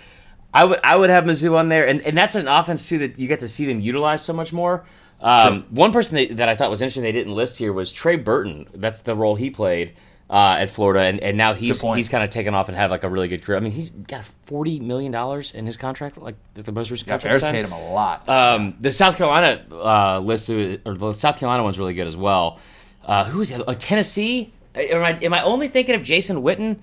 I 0.53 0.65
would 0.65 0.79
I 0.83 0.95
would 0.95 1.09
have 1.09 1.23
Mizzou 1.23 1.55
on 1.55 1.69
there, 1.69 1.87
and, 1.87 2.01
and 2.01 2.17
that's 2.17 2.35
an 2.35 2.49
offense 2.49 2.89
too 2.89 2.97
that 2.99 3.17
you 3.17 3.27
get 3.27 3.39
to 3.39 3.47
see 3.47 3.65
them 3.65 3.79
utilize 3.79 4.21
so 4.21 4.33
much 4.33 4.51
more. 4.51 4.85
Um, 5.21 5.65
one 5.69 5.93
person 5.93 6.17
that, 6.17 6.37
that 6.37 6.49
I 6.49 6.55
thought 6.55 6.69
was 6.69 6.81
interesting 6.81 7.03
they 7.03 7.13
didn't 7.13 7.33
list 7.33 7.57
here 7.57 7.71
was 7.71 7.93
Trey 7.93 8.17
Burton. 8.17 8.67
That's 8.73 8.99
the 8.99 9.15
role 9.15 9.35
he 9.35 9.49
played. 9.49 9.93
Uh, 10.33 10.55
at 10.61 10.69
Florida, 10.71 11.01
and, 11.01 11.19
and 11.19 11.37
now 11.37 11.53
he's 11.53 11.79
he's 11.79 12.09
kind 12.09 12.23
of 12.23 12.31
taken 12.31 12.55
off 12.55 12.67
and 12.67 12.75
had 12.75 12.89
like 12.89 13.03
a 13.03 13.09
really 13.09 13.27
good 13.27 13.43
career. 13.43 13.55
I 13.57 13.61
mean, 13.61 13.71
he's 13.71 13.89
got 13.91 14.25
forty 14.45 14.79
million 14.79 15.11
dollars 15.11 15.53
in 15.53 15.65
his 15.67 15.77
contract, 15.77 16.17
like 16.17 16.35
the 16.55 16.71
most 16.71 16.89
recent 16.89 17.07
Yeah, 17.07 17.13
contract. 17.19 17.41
Bears 17.41 17.51
paid 17.53 17.63
him 17.65 17.71
a 17.71 17.93
lot. 17.93 18.27
Um, 18.27 18.75
the 18.79 18.91
South 18.91 19.15
Carolina 19.17 19.63
uh, 19.71 20.19
list, 20.19 20.49
or 20.49 20.77
the 20.77 21.13
South 21.13 21.37
Carolina 21.37 21.63
one's 21.63 21.77
really 21.77 21.93
good 21.93 22.07
as 22.07 22.17
well. 22.17 22.59
Uh, 23.05 23.25
who 23.25 23.41
is 23.41 23.49
the? 23.49 23.63
Uh, 23.63 23.75
Tennessee. 23.77 24.53
Am 24.75 25.03
I, 25.03 25.11
am 25.21 25.33
I 25.35 25.43
only 25.43 25.67
thinking 25.67 25.93
of 25.93 26.01
Jason 26.01 26.37
Witten? 26.41 26.79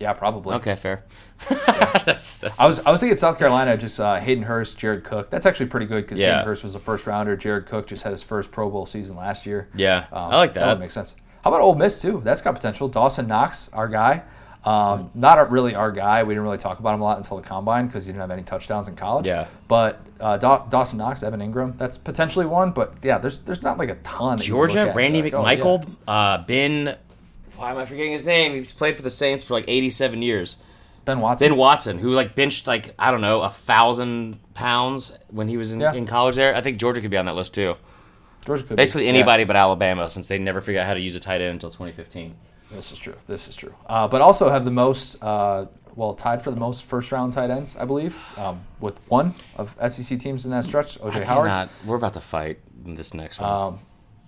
yeah, 0.00 0.12
probably. 0.12 0.56
Okay, 0.56 0.74
fair. 0.74 1.04
that's, 2.04 2.40
that's, 2.40 2.58
I 2.58 2.66
was 2.66 2.84
I 2.84 2.90
was 2.90 2.98
thinking 2.98 3.16
South 3.16 3.38
Carolina, 3.38 3.76
just 3.76 4.00
uh, 4.00 4.16
Hayden 4.16 4.42
Hurst, 4.42 4.76
Jared 4.78 5.04
Cook. 5.04 5.30
That's 5.30 5.46
actually 5.46 5.66
pretty 5.66 5.86
good 5.86 6.02
because 6.04 6.20
Yeah. 6.20 6.32
Hayden 6.32 6.46
Hurst 6.46 6.64
was 6.64 6.74
a 6.74 6.80
first 6.80 7.06
rounder. 7.06 7.36
Jared 7.36 7.66
Cook 7.66 7.86
just 7.86 8.02
had 8.02 8.10
his 8.12 8.24
first 8.24 8.50
Pro 8.50 8.68
Bowl 8.70 8.86
season 8.86 9.14
last 9.14 9.46
year. 9.46 9.68
yeah, 9.76 10.06
Um, 10.10 10.32
I 10.32 10.36
like 10.36 10.54
That 10.54 10.60
that. 10.60 10.68
would 10.70 10.80
make 10.80 10.90
sense. 10.90 11.14
How 11.42 11.50
about 11.50 11.60
Ole 11.60 11.74
Miss 11.74 12.00
too? 12.00 12.20
That's 12.24 12.40
got 12.42 12.54
potential. 12.54 12.88
Dawson 12.88 13.26
Knox, 13.28 13.72
our 13.72 13.88
guy. 13.88 14.22
Um, 14.64 15.10
not 15.14 15.38
a, 15.38 15.44
really 15.44 15.74
our 15.74 15.92
guy. 15.92 16.24
We 16.24 16.34
didn't 16.34 16.42
really 16.44 16.58
talk 16.58 16.78
about 16.80 16.94
him 16.94 17.00
a 17.00 17.04
lot 17.04 17.16
until 17.16 17.36
the 17.36 17.42
combine 17.42 17.86
because 17.86 18.04
he 18.06 18.12
didn't 18.12 18.22
have 18.22 18.30
any 18.32 18.42
touchdowns 18.42 18.88
in 18.88 18.96
college. 18.96 19.26
Yeah. 19.26 19.46
But 19.68 20.00
uh, 20.20 20.36
Daw- 20.36 20.66
Dawson 20.66 20.98
Knox, 20.98 21.22
Evan 21.22 21.40
Engram, 21.40 21.78
that's 21.78 21.96
potentially 21.96 22.44
one. 22.44 22.72
But 22.72 22.94
yeah, 23.02 23.18
there's 23.18 23.38
there's 23.38 23.62
not 23.62 23.78
like 23.78 23.88
a 23.88 23.94
ton. 23.96 24.38
that 24.38 24.48
you 24.48 24.58
look 24.58 24.70
Georgia, 24.70 24.92
Randy 24.94 25.22
like, 25.22 25.32
oh, 25.34 25.46
yeah. 25.46 25.56
McMichael, 25.56 25.88
uh, 26.08 26.38
Ben. 26.44 26.96
Why 27.56 27.70
am 27.70 27.78
I 27.78 27.86
forgetting 27.86 28.12
his 28.12 28.26
name? 28.26 28.52
He's 28.54 28.72
played 28.72 28.96
for 28.96 29.02
the 29.02 29.10
Saints 29.10 29.42
for 29.44 29.54
like 29.54 29.64
87 29.68 30.22
years. 30.22 30.56
Ben 31.04 31.20
Watson. 31.20 31.48
Ben 31.48 31.56
Watson, 31.56 31.98
who 31.98 32.10
like 32.10 32.34
benched 32.34 32.66
like 32.66 32.94
I 32.98 33.10
don't 33.10 33.22
know 33.22 33.40
a 33.42 33.50
thousand 33.50 34.38
pounds 34.54 35.12
when 35.30 35.48
he 35.48 35.56
was 35.56 35.72
in, 35.72 35.80
Yeah. 35.80 35.94
in 35.94 36.04
college. 36.04 36.36
There, 36.36 36.54
I 36.54 36.60
think 36.60 36.78
Georgia 36.78 37.00
could 37.00 37.10
be 37.10 37.16
on 37.16 37.24
that 37.26 37.34
list 37.34 37.54
too. 37.54 37.76
Georgia 38.48 38.62
could 38.62 38.70
be. 38.70 38.76
Basically 38.76 39.04
Yeah. 39.04 39.10
anybody 39.10 39.44
but 39.44 39.54
Alabama, 39.56 40.08
since 40.10 40.26
they 40.26 40.38
never 40.38 40.60
figured 40.60 40.80
out 40.82 40.86
how 40.88 40.94
to 40.94 41.00
use 41.00 41.14
a 41.14 41.20
tight 41.20 41.40
end 41.42 41.52
until 41.52 41.70
2015. 41.70 42.34
This 42.72 42.90
is 42.92 42.98
true. 42.98 43.14
This 43.26 43.46
is 43.48 43.54
true. 43.54 43.74
Uh, 43.86 44.08
but 44.08 44.20
also 44.22 44.50
have 44.50 44.64
the 44.64 44.70
most, 44.70 45.22
uh, 45.22 45.66
well, 45.96 46.14
tied 46.14 46.42
for 46.42 46.50
the 46.50 46.58
most 46.60 46.82
first 46.84 47.12
round 47.12 47.32
tight 47.34 47.50
ends, 47.50 47.76
I 47.76 47.84
believe, 47.84 48.16
um, 48.38 48.60
with 48.80 48.98
one 49.08 49.34
of 49.56 49.74
SEC 49.86 50.18
teams 50.18 50.44
in 50.46 50.50
that 50.50 50.64
stretch, 50.64 50.98
OJ 51.00 51.20
I 51.20 51.24
Howard. 51.24 51.46
cannot. 51.48 51.68
We're 51.86 51.96
about 51.96 52.14
to 52.14 52.20
fight 52.20 52.58
in 52.86 52.94
this 52.94 53.12
next 53.14 53.38
one. 53.40 53.50
Um, 53.50 53.78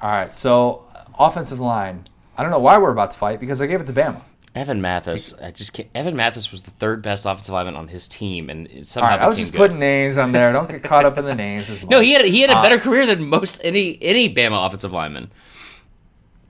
all 0.02 0.10
right. 0.10 0.34
So, 0.34 0.84
offensive 1.18 1.60
line. 1.60 2.02
I 2.36 2.42
don't 2.42 2.50
know 2.52 2.58
why 2.58 2.78
we're 2.78 2.90
about 2.92 3.10
to 3.12 3.18
fight 3.18 3.40
because 3.40 3.60
I 3.60 3.66
gave 3.66 3.80
it 3.80 3.86
to 3.88 3.92
Bama. 3.92 4.20
Evan 4.54 4.80
Mathis, 4.80 5.32
I 5.40 5.52
just 5.52 5.72
can't, 5.72 5.88
Evan 5.94 6.16
Mathis 6.16 6.50
was 6.50 6.62
the 6.62 6.72
third 6.72 7.02
best 7.02 7.24
offensive 7.24 7.52
lineman 7.52 7.76
on 7.76 7.86
his 7.88 8.08
team, 8.08 8.50
and 8.50 8.66
it 8.66 8.78
All 8.78 8.84
somehow 8.84 9.10
right. 9.10 9.20
I 9.20 9.28
was 9.28 9.38
just 9.38 9.52
good. 9.52 9.58
putting 9.58 9.78
names 9.78 10.18
on 10.18 10.32
there. 10.32 10.52
Don't 10.52 10.68
get 10.68 10.82
caught 10.82 11.04
up 11.04 11.16
in 11.18 11.24
the 11.24 11.34
names 11.36 11.70
as 11.70 11.80
much. 11.80 11.90
No, 11.90 12.00
he 12.00 12.12
had 12.12 12.24
he 12.24 12.40
had 12.40 12.50
a 12.50 12.56
Uh, 12.58 12.62
better 12.62 12.78
career 12.78 13.06
than 13.06 13.28
most 13.28 13.60
any 13.64 13.96
any 14.02 14.32
Bama 14.34 14.66
offensive 14.66 14.92
lineman. 14.92 15.30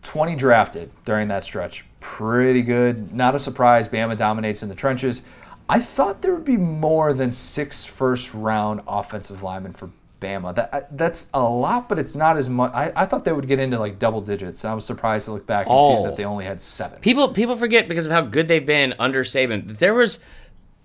20 0.03 0.34
drafted 0.36 0.90
during 1.05 1.28
that 1.28 1.44
stretch. 1.44 1.84
Pretty 2.01 2.62
good. 2.62 3.12
Not 3.14 3.34
a 3.34 3.38
surprise. 3.38 3.86
Bama 3.86 4.16
dominates 4.16 4.62
in 4.62 4.70
the 4.70 4.74
trenches. 4.74 5.22
I 5.68 5.78
thought 5.78 6.22
there 6.22 6.34
would 6.34 6.44
be 6.44 6.57
more 6.57 7.12
than 7.12 7.30
six 7.32 7.84
first 7.84 8.32
round 8.32 8.80
offensive 8.88 9.42
linemen 9.42 9.74
for 9.74 9.90
Bama. 10.20 10.54
That 10.54 10.96
that's 10.96 11.28
a 11.34 11.42
lot, 11.42 11.88
but 11.88 11.98
it's 11.98 12.14
not 12.14 12.36
as 12.36 12.48
much. 12.48 12.72
I, 12.72 12.92
I 12.94 13.06
thought 13.06 13.24
they 13.24 13.32
would 13.32 13.46
get 13.48 13.58
into 13.58 13.78
like 13.78 13.98
double 13.98 14.20
digits. 14.20 14.64
I 14.64 14.74
was 14.74 14.84
surprised 14.84 15.24
to 15.26 15.32
look 15.32 15.46
back 15.46 15.66
and 15.66 15.74
Oh. 15.76 15.96
see 15.96 16.02
that 16.04 16.12
oh. 16.12 16.16
they 16.16 16.24
only 16.24 16.44
had 16.44 16.60
seven. 16.60 17.00
People 17.00 17.28
people 17.30 17.56
forget 17.56 17.88
because 17.88 18.06
of 18.06 18.12
how 18.12 18.20
good 18.22 18.46
they've 18.48 18.64
been 18.64 18.94
under 18.98 19.24
Saban. 19.24 19.78
There 19.78 19.94
was 19.94 20.18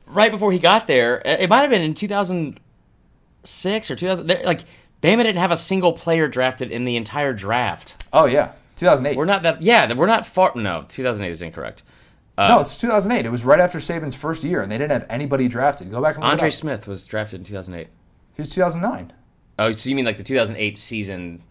right 0.08 0.32
before 0.32 0.52
he 0.52 0.60
got 0.60 0.88
there. 0.88 1.22
It 1.26 1.50
might 1.50 1.62
have 1.62 1.70
been 1.70 1.82
in 1.82 1.94
2006 1.94 3.92
or 3.92 3.96
2000. 3.96 4.28
there- 4.28 4.44
Like 4.44 4.62
Bama 5.02 5.18
didn't 5.24 5.38
have 5.38 5.52
a 5.52 5.58
single 5.58 5.94
player 5.94 6.28
drafted 6.28 6.72
in 6.72 6.86
the 6.86 6.96
entire 6.96 7.34
draft. 7.34 8.04
Oh 8.14 8.26
yeah, 8.26 8.54
2008. 8.78 9.18
We're 9.18 9.26
not 9.26 9.44
that. 9.44 9.62
Yeah, 9.62 9.94
we're 9.94 10.06
not 10.08 10.26
far. 10.26 10.52
No, 10.56 10.86
2008 10.88 11.32
is 11.32 11.42
incorrect. 11.42 11.84
Uh, 12.38 12.50
no, 12.50 12.60
it's 12.60 12.76
2008. 12.78 13.26
It 13.26 13.30
was 13.30 13.46
right 13.46 13.60
after 13.62 13.78
Saban's 13.80 14.14
first 14.16 14.44
year, 14.44 14.62
and 14.62 14.70
they 14.72 14.78
didn't 14.78 14.92
have 14.92 15.06
anybody 15.10 15.48
drafted. 15.48 15.90
Go 15.90 16.02
back 16.02 16.16
and 16.16 16.24
look 16.24 16.32
Andre. 16.34 16.50
Smith 16.50 16.86
was 16.88 17.06
drafted 17.06 17.40
in 17.42 17.46
2008. 17.46 17.88
He 18.34 18.42
was 18.42 18.50
2009. 18.50 19.14
Oh, 19.58 19.72
so 19.72 19.90
you 19.90 19.96
mean 19.96 20.06
like 20.06 20.18
the 20.18 20.24
2008 20.24 20.78
season? 20.78 21.42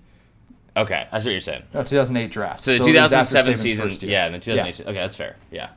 Okay, 0.76 1.06
I 1.10 1.18
see 1.18 1.28
what 1.28 1.32
you're 1.32 1.40
saying. 1.40 1.62
No, 1.72 1.82
2008 1.82 2.30
draft. 2.30 2.62
So 2.62 2.72
the 2.72 2.76
it 2.76 3.00
was 3.00 3.12
after 3.12 3.40
2007 3.40 3.56
season, 3.56 3.88
first 3.88 4.02
yeah, 4.02 4.26
and 4.26 4.34
the 4.34 4.38
2008. 4.40 4.80
Yeah. 4.80 4.90
Okay, 4.90 5.00
that's 5.00 5.16
fair. 5.16 5.36
Yeah. 5.50 5.70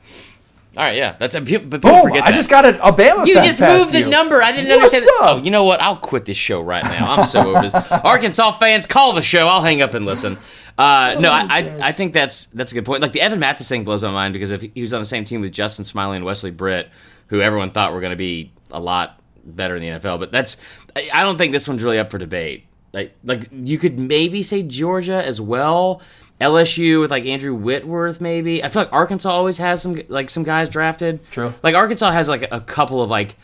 All 0.76 0.84
right, 0.84 0.96
yeah, 0.96 1.16
that's 1.18 1.34
a 1.34 1.40
but 1.40 1.48
people 1.48 1.78
Boom! 1.80 2.02
forget 2.02 2.24
I 2.24 2.30
just 2.30 2.50
got 2.50 2.64
a, 2.64 2.80
a 2.86 2.92
Bama 2.92 3.26
You 3.26 3.34
fact 3.34 3.46
just 3.46 3.58
past 3.58 3.78
moved 3.78 3.92
the 3.94 4.00
you. 4.00 4.10
number. 4.10 4.42
I 4.42 4.52
didn't 4.52 4.68
What's 4.68 4.94
understand. 4.94 5.06
Up? 5.22 5.36
Oh, 5.36 5.42
you 5.42 5.50
know 5.50 5.64
what? 5.64 5.80
I'll 5.82 5.96
quit 5.96 6.24
this 6.24 6.36
show 6.36 6.60
right 6.60 6.84
now. 6.84 7.14
I'm 7.14 7.24
so 7.24 7.50
over 7.50 7.62
this. 7.62 7.74
Arkansas 7.90 8.58
fans, 8.58 8.86
call 8.86 9.14
the 9.14 9.22
show. 9.22 9.48
I'll 9.48 9.62
hang 9.62 9.82
up 9.82 9.94
and 9.94 10.04
listen. 10.04 10.38
Uh, 10.76 11.16
no, 11.18 11.32
I, 11.32 11.46
I 11.48 11.78
I 11.88 11.92
think 11.92 12.12
that's 12.12 12.46
that's 12.46 12.70
a 12.70 12.74
good 12.76 12.84
point. 12.84 13.02
Like 13.02 13.12
the 13.12 13.20
Evan 13.20 13.40
Mathis 13.40 13.68
thing 13.68 13.82
blows 13.82 14.04
my 14.04 14.10
mind 14.10 14.34
because 14.34 14.52
if 14.52 14.60
he 14.60 14.80
was 14.80 14.94
on 14.94 15.00
the 15.00 15.06
same 15.06 15.24
team 15.24 15.40
with 15.40 15.52
Justin 15.52 15.84
Smiley 15.84 16.16
and 16.16 16.24
Wesley 16.24 16.52
Britt, 16.52 16.90
who 17.28 17.40
everyone 17.40 17.72
thought 17.72 17.92
were 17.92 18.00
going 18.00 18.10
to 18.10 18.16
be 18.16 18.52
a 18.70 18.78
lot 18.78 19.20
better 19.44 19.74
in 19.74 19.82
the 19.82 19.88
NFL, 19.88 20.20
but 20.20 20.30
that's 20.30 20.58
I, 20.96 21.10
I 21.12 21.22
don't 21.22 21.36
think 21.38 21.52
this 21.52 21.66
one's 21.68 21.82
really 21.82 21.98
up 21.98 22.10
for 22.10 22.18
debate. 22.18 22.64
Like 22.92 23.14
like 23.24 23.48
you 23.52 23.78
could 23.78 23.98
maybe 23.98 24.42
say 24.42 24.62
Georgia 24.62 25.22
as 25.24 25.40
well. 25.40 26.00
LSU 26.40 27.00
with 27.00 27.10
like 27.10 27.24
Andrew 27.26 27.52
Whitworth, 27.54 28.20
maybe. 28.20 28.62
I 28.62 28.68
feel 28.68 28.82
like 28.82 28.92
Arkansas 28.92 29.28
always 29.30 29.58
has 29.58 29.82
some 29.82 30.00
like 30.08 30.30
some 30.30 30.44
guys 30.44 30.68
drafted. 30.68 31.20
True. 31.30 31.52
Like 31.62 31.74
Arkansas 31.74 32.12
has 32.12 32.28
like 32.28 32.46
a 32.52 32.60
couple 32.60 33.02
of 33.02 33.10
like 33.10 33.36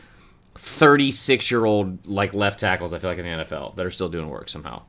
36 0.56 1.50
year 1.50 1.64
old 1.64 2.06
like 2.06 2.34
left 2.34 2.60
tackles. 2.60 2.92
I 2.92 2.98
feel 2.98 3.10
like 3.10 3.18
in 3.18 3.24
the 3.24 3.44
NFL 3.44 3.74
that 3.76 3.84
are 3.84 3.90
still 3.90 4.08
doing 4.08 4.28
work 4.28 4.48
somehow. 4.48 4.82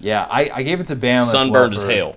Yeah, 0.00 0.26
I, 0.30 0.50
I 0.52 0.62
gave 0.62 0.80
it 0.80 0.86
to 0.86 0.96
Bama. 0.96 1.24
Sunburned 1.24 1.74
as 1.74 1.84
well 1.84 2.16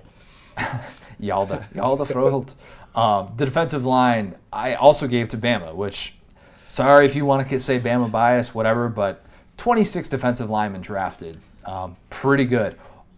as 0.58 0.66
for- 0.66 0.70
hell. 0.74 0.84
Yalda, 1.20 1.72
Yalda 1.74 2.06
Froholt. 2.06 2.54
Um, 2.98 3.32
the 3.36 3.44
defensive 3.44 3.84
line, 3.86 4.36
I 4.52 4.74
also 4.74 5.06
gave 5.06 5.28
to 5.28 5.38
Bama, 5.38 5.74
which, 5.74 6.14
sorry 6.70 7.04
if 7.04 7.16
you 7.16 7.26
want 7.26 7.46
to 7.46 7.60
say 7.60 7.80
Bama 7.80 8.10
bias, 8.10 8.54
whatever, 8.54 8.88
but 8.88 9.22
26 9.56 10.08
defensive 10.08 10.48
linemen 10.48 10.80
drafted. 10.80 11.38
Um, 11.66 11.96
pretty 12.08 12.44
good. 12.44 12.76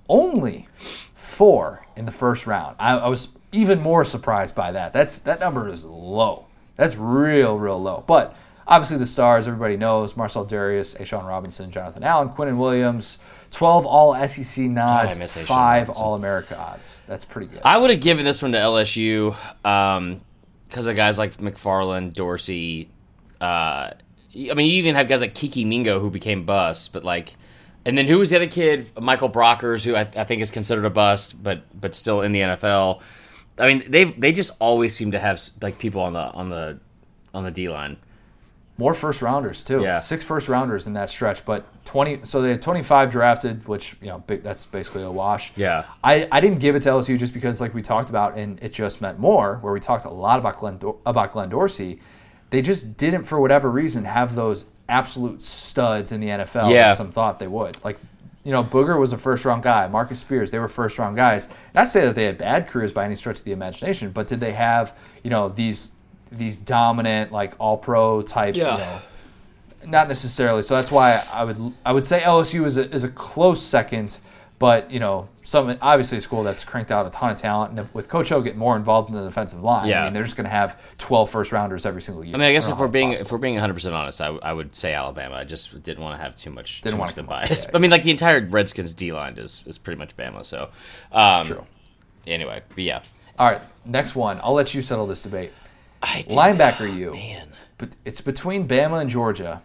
Only 0.09 0.69
four 1.15 1.87
in 1.95 2.07
the 2.07 2.13
first 2.13 2.47
round. 2.47 2.77
I, 2.79 2.97
I 2.97 3.09
was 3.09 3.29
even 3.53 3.81
more 3.81 4.05
surprised 4.05 4.55
by 4.55 4.73
that. 4.73 4.93
That's 4.93 5.19
That 5.19 5.39
number 5.39 5.69
is 5.69 5.85
low. 5.85 6.47
That's 6.77 6.97
real, 6.97 7.59
real 7.59 7.81
low. 7.81 8.03
But 8.07 8.35
obviously, 8.67 8.97
the 8.97 9.07
stars, 9.07 9.47
everybody 9.47 9.77
knows 9.77 10.17
Marcell 10.17 10.47
Dareus, 10.47 10.99
A'Shawn 10.99 11.29
Robinson, 11.29 11.71
Jonathan 11.71 12.03
Allen, 12.03 12.31
Quinnen 12.31 12.57
Williams. 12.57 13.19
12 13.51 13.85
all 13.85 14.29
SEC 14.29 14.65
nods, 14.65 15.15
five. 15.43 15.91
All 15.91 16.15
America 16.15 16.59
odds. 16.59 17.03
That's 17.07 17.27
pretty 17.27 17.49
good. 17.49 17.61
I 17.67 17.77
would 17.77 17.91
have 17.91 18.01
given 18.01 18.25
this 18.25 18.41
one 18.41 18.53
to 18.53 18.59
LSU 18.59 19.37
because 19.63 20.87
of 20.87 20.97
guys 20.97 21.19
like 21.19 21.37
McFarland, 21.37 22.15
Dorsey. 22.15 22.89
Uh, 23.43 23.91
I 24.35 24.55
mean, 24.55 24.71
you 24.71 24.77
even 24.77 24.95
have 24.95 25.09
guys 25.09 25.21
like 25.21 25.35
Kiki 25.35 25.65
Mingo 25.65 25.99
who 25.99 26.11
became 26.11 26.45
bust, 26.45 26.93
but 26.93 27.05
like, 27.05 27.35
and 27.85 27.99
then 27.99 28.07
who 28.07 28.19
was 28.19 28.31
the 28.31 28.37
other 28.37 28.47
kid? 28.47 28.91
Michael 29.01 29.29
Brockers, 29.29 29.85
who 29.85 29.97
I, 29.97 30.03
I 30.03 30.25
think 30.25 30.41
is 30.43 30.51
considered 30.51 30.85
a 30.85 30.91
bust, 30.91 31.43
but 31.43 31.63
but 31.79 31.95
still 31.95 32.23
in 32.23 32.33
the 32.33 32.41
NFL. 32.41 33.01
I 33.59 33.67
mean, 33.67 33.91
they 33.91 34.05
they 34.05 34.33
just 34.33 34.53
always 34.61 34.95
seem 34.95 35.11
to 35.11 35.19
have 35.19 35.43
like 35.61 35.79
people 35.79 36.01
on 36.01 36.13
the 36.13 36.21
on 36.21 36.51
the 36.51 36.79
on 37.35 37.45
the 37.45 37.51
D 37.51 37.69
line. 37.69 37.97
More 38.79 38.95
first 38.95 39.21
rounders 39.21 39.63
too. 39.63 39.83
Yeah. 39.83 39.99
Six 39.99 40.25
first 40.25 40.49
rounders 40.49 40.87
in 40.87 40.95
that 40.95 41.11
stretch, 41.11 41.45
but 41.45 41.67
twenty. 41.85 42.21
So 42.25 42.41
they 42.41 42.51
had 42.51 42.63
twenty 42.63 42.83
five 42.83 43.11
drafted, 43.11 43.67
which 43.69 43.97
you 44.01 44.09
know 44.09 44.21
big, 44.21 44.43
that's 44.43 44.65
basically 44.65 45.03
a 45.03 45.11
wash. 45.11 45.53
Yeah. 45.57 45.85
I, 46.03 46.27
I 46.33 46.41
didn't 46.41 46.61
give 46.61 46.75
it 46.75 46.83
to 46.85 46.89
LSU 46.89 47.19
just 47.19 47.35
because 47.35 47.61
like 47.61 47.75
we 47.75 47.83
talked 47.83 48.09
about, 48.09 48.39
and 48.39 48.63
it 48.63 48.73
just 48.73 49.01
meant 49.03 49.19
more. 49.19 49.57
Where 49.57 49.73
we 49.73 49.81
talked 49.81 50.05
a 50.07 50.11
lot 50.11 50.39
about 50.39 50.59
Glenn 50.59 50.81
about 51.05 51.33
Glenn 51.33 51.51
Dorsey, 51.51 52.01
they 52.53 52.63
just 52.63 52.97
didn't 52.97 53.25
for 53.25 53.41
whatever 53.41 53.69
reason 53.69 54.05
have 54.05 54.37
those 54.37 54.67
absolute 54.89 55.43
studs 55.43 56.13
in 56.13 56.21
the 56.21 56.29
NFL. 56.29 56.71
Yeah. 56.73 56.93
some 56.93 57.11
thought 57.11 57.41
they 57.41 57.49
would. 57.49 57.83
Like 57.83 57.99
you 58.45 58.51
know, 58.53 58.63
Booger 58.65 58.99
was 58.99 59.13
a 59.13 59.19
first 59.19 59.45
round 59.45 59.63
guy. 59.63 59.87
Marcus 59.89 60.21
Spears, 60.21 60.51
they 60.51 60.59
were 60.59 60.69
first 60.69 60.99
round 60.99 61.17
guys. 61.17 61.49
Not 61.75 61.85
to 61.85 61.91
say 61.91 62.05
that 62.05 62.15
they 62.15 62.25
had 62.25 62.39
bad 62.39 62.69
careers 62.69 62.93
by 62.93 63.05
any 63.05 63.15
stretch 63.17 63.39
of 63.39 63.45
the 63.45 63.53
imagination, 63.53 64.11
but 64.11 64.29
did 64.29 64.39
they 64.41 64.53
have 64.53 64.97
you 65.25 65.31
know 65.31 65.49
these 65.49 65.93
these 66.31 66.61
dominant 66.61 67.33
like 67.33 67.55
all 67.59 67.77
pro 67.77 68.23
type 68.23 68.55
Yeah. 68.57 68.73
you 68.73 68.79
know 68.79 68.99
not 69.85 70.07
necessarily. 70.07 70.63
So 70.63 70.77
that's 70.77 70.93
why 70.93 71.21
I 71.35 71.43
would 71.45 71.59
I 71.85 71.93
would 71.93 72.05
say 72.05 72.21
LSU 72.21 72.65
is 72.67 72.77
a, 72.77 72.89
is 72.93 73.03
a 73.03 73.09
close 73.09 73.61
second, 73.63 74.19
but 74.63 74.93
you 74.93 75.01
know, 75.01 75.29
some 75.43 75.77
obviously 75.83 76.19
a 76.19 76.21
school 76.21 76.45
that's 76.45 76.63
cranked 76.65 76.93
out 76.93 77.05
a 77.05 77.11
ton 77.11 77.31
of 77.31 77.37
talent, 77.41 77.77
and 77.77 77.91
with 77.93 78.09
Coach 78.09 78.31
O 78.31 78.41
getting 78.41 78.61
more 78.61 78.77
involved 78.77 79.09
in 79.09 79.17
the 79.17 79.25
defensive 79.25 79.61
line, 79.61 79.89
Yeah. 79.89 80.03
I 80.03 80.05
mean, 80.05 80.13
they're 80.13 80.23
just 80.23 80.37
going 80.37 80.45
to 80.45 80.51
have 80.51 80.81
12 80.99 81.29
first 81.29 81.51
rounders 81.51 81.85
every 81.85 82.01
single 82.01 82.25
year. 82.25 82.37
I 82.37 82.39
mean, 82.39 82.47
I 82.47 82.53
guess 82.53 82.67
don't 82.67 82.75
if 82.75 82.79
we're 82.81 82.87
being 82.87 83.09
possible. 83.11 83.27
if 83.27 83.33
we're 83.33 83.39
being 83.39 83.55
100 83.57 83.75
percent 83.75 83.95
honest, 83.97 84.21
I, 84.21 84.27
w- 84.27 84.41
I 84.45 84.53
would 84.53 84.77
say 84.77 84.95
Alabama. 84.95 85.35
I 85.35 85.43
just 85.43 85.83
didn't 85.83 86.05
want 86.05 86.17
to 86.17 86.23
have 86.23 86.37
too 86.37 86.51
much 86.53 86.81
Didn't 86.81 86.93
too 86.95 86.99
wanna 87.01 87.09
much 87.09 87.15
the 87.17 87.23
bias. 87.25 87.65
yeah. 87.65 87.71
I 87.75 87.79
mean, 87.81 87.91
like 87.91 88.05
the 88.05 88.13
entire 88.13 88.41
Redskins 88.47 88.93
D 88.93 89.13
line 89.13 89.37
is 89.37 89.65
is 89.67 89.79
pretty 89.79 89.99
much 89.99 90.17
Bama. 90.17 90.45
So, 90.45 90.69
um, 91.11 91.45
True. 91.45 91.67
Anyway, 92.27 92.63
but 92.69 92.79
yeah, 92.85 93.03
All 93.41 93.51
right, 93.51 93.61
next 93.85 94.15
one. 94.15 94.39
I'll 94.45 94.55
let 94.55 94.75
you 94.75 94.81
settle 94.83 95.09
this 95.09 95.23
debate. 95.23 95.51
I 96.01 96.23
Linebacker, 96.29 96.87
you. 96.97 97.15
man. 97.15 97.49
But 97.79 97.89
it's 98.05 98.21
between 98.21 98.69
Bama 98.69 99.01
and 99.01 99.11
Georgia, 99.11 99.61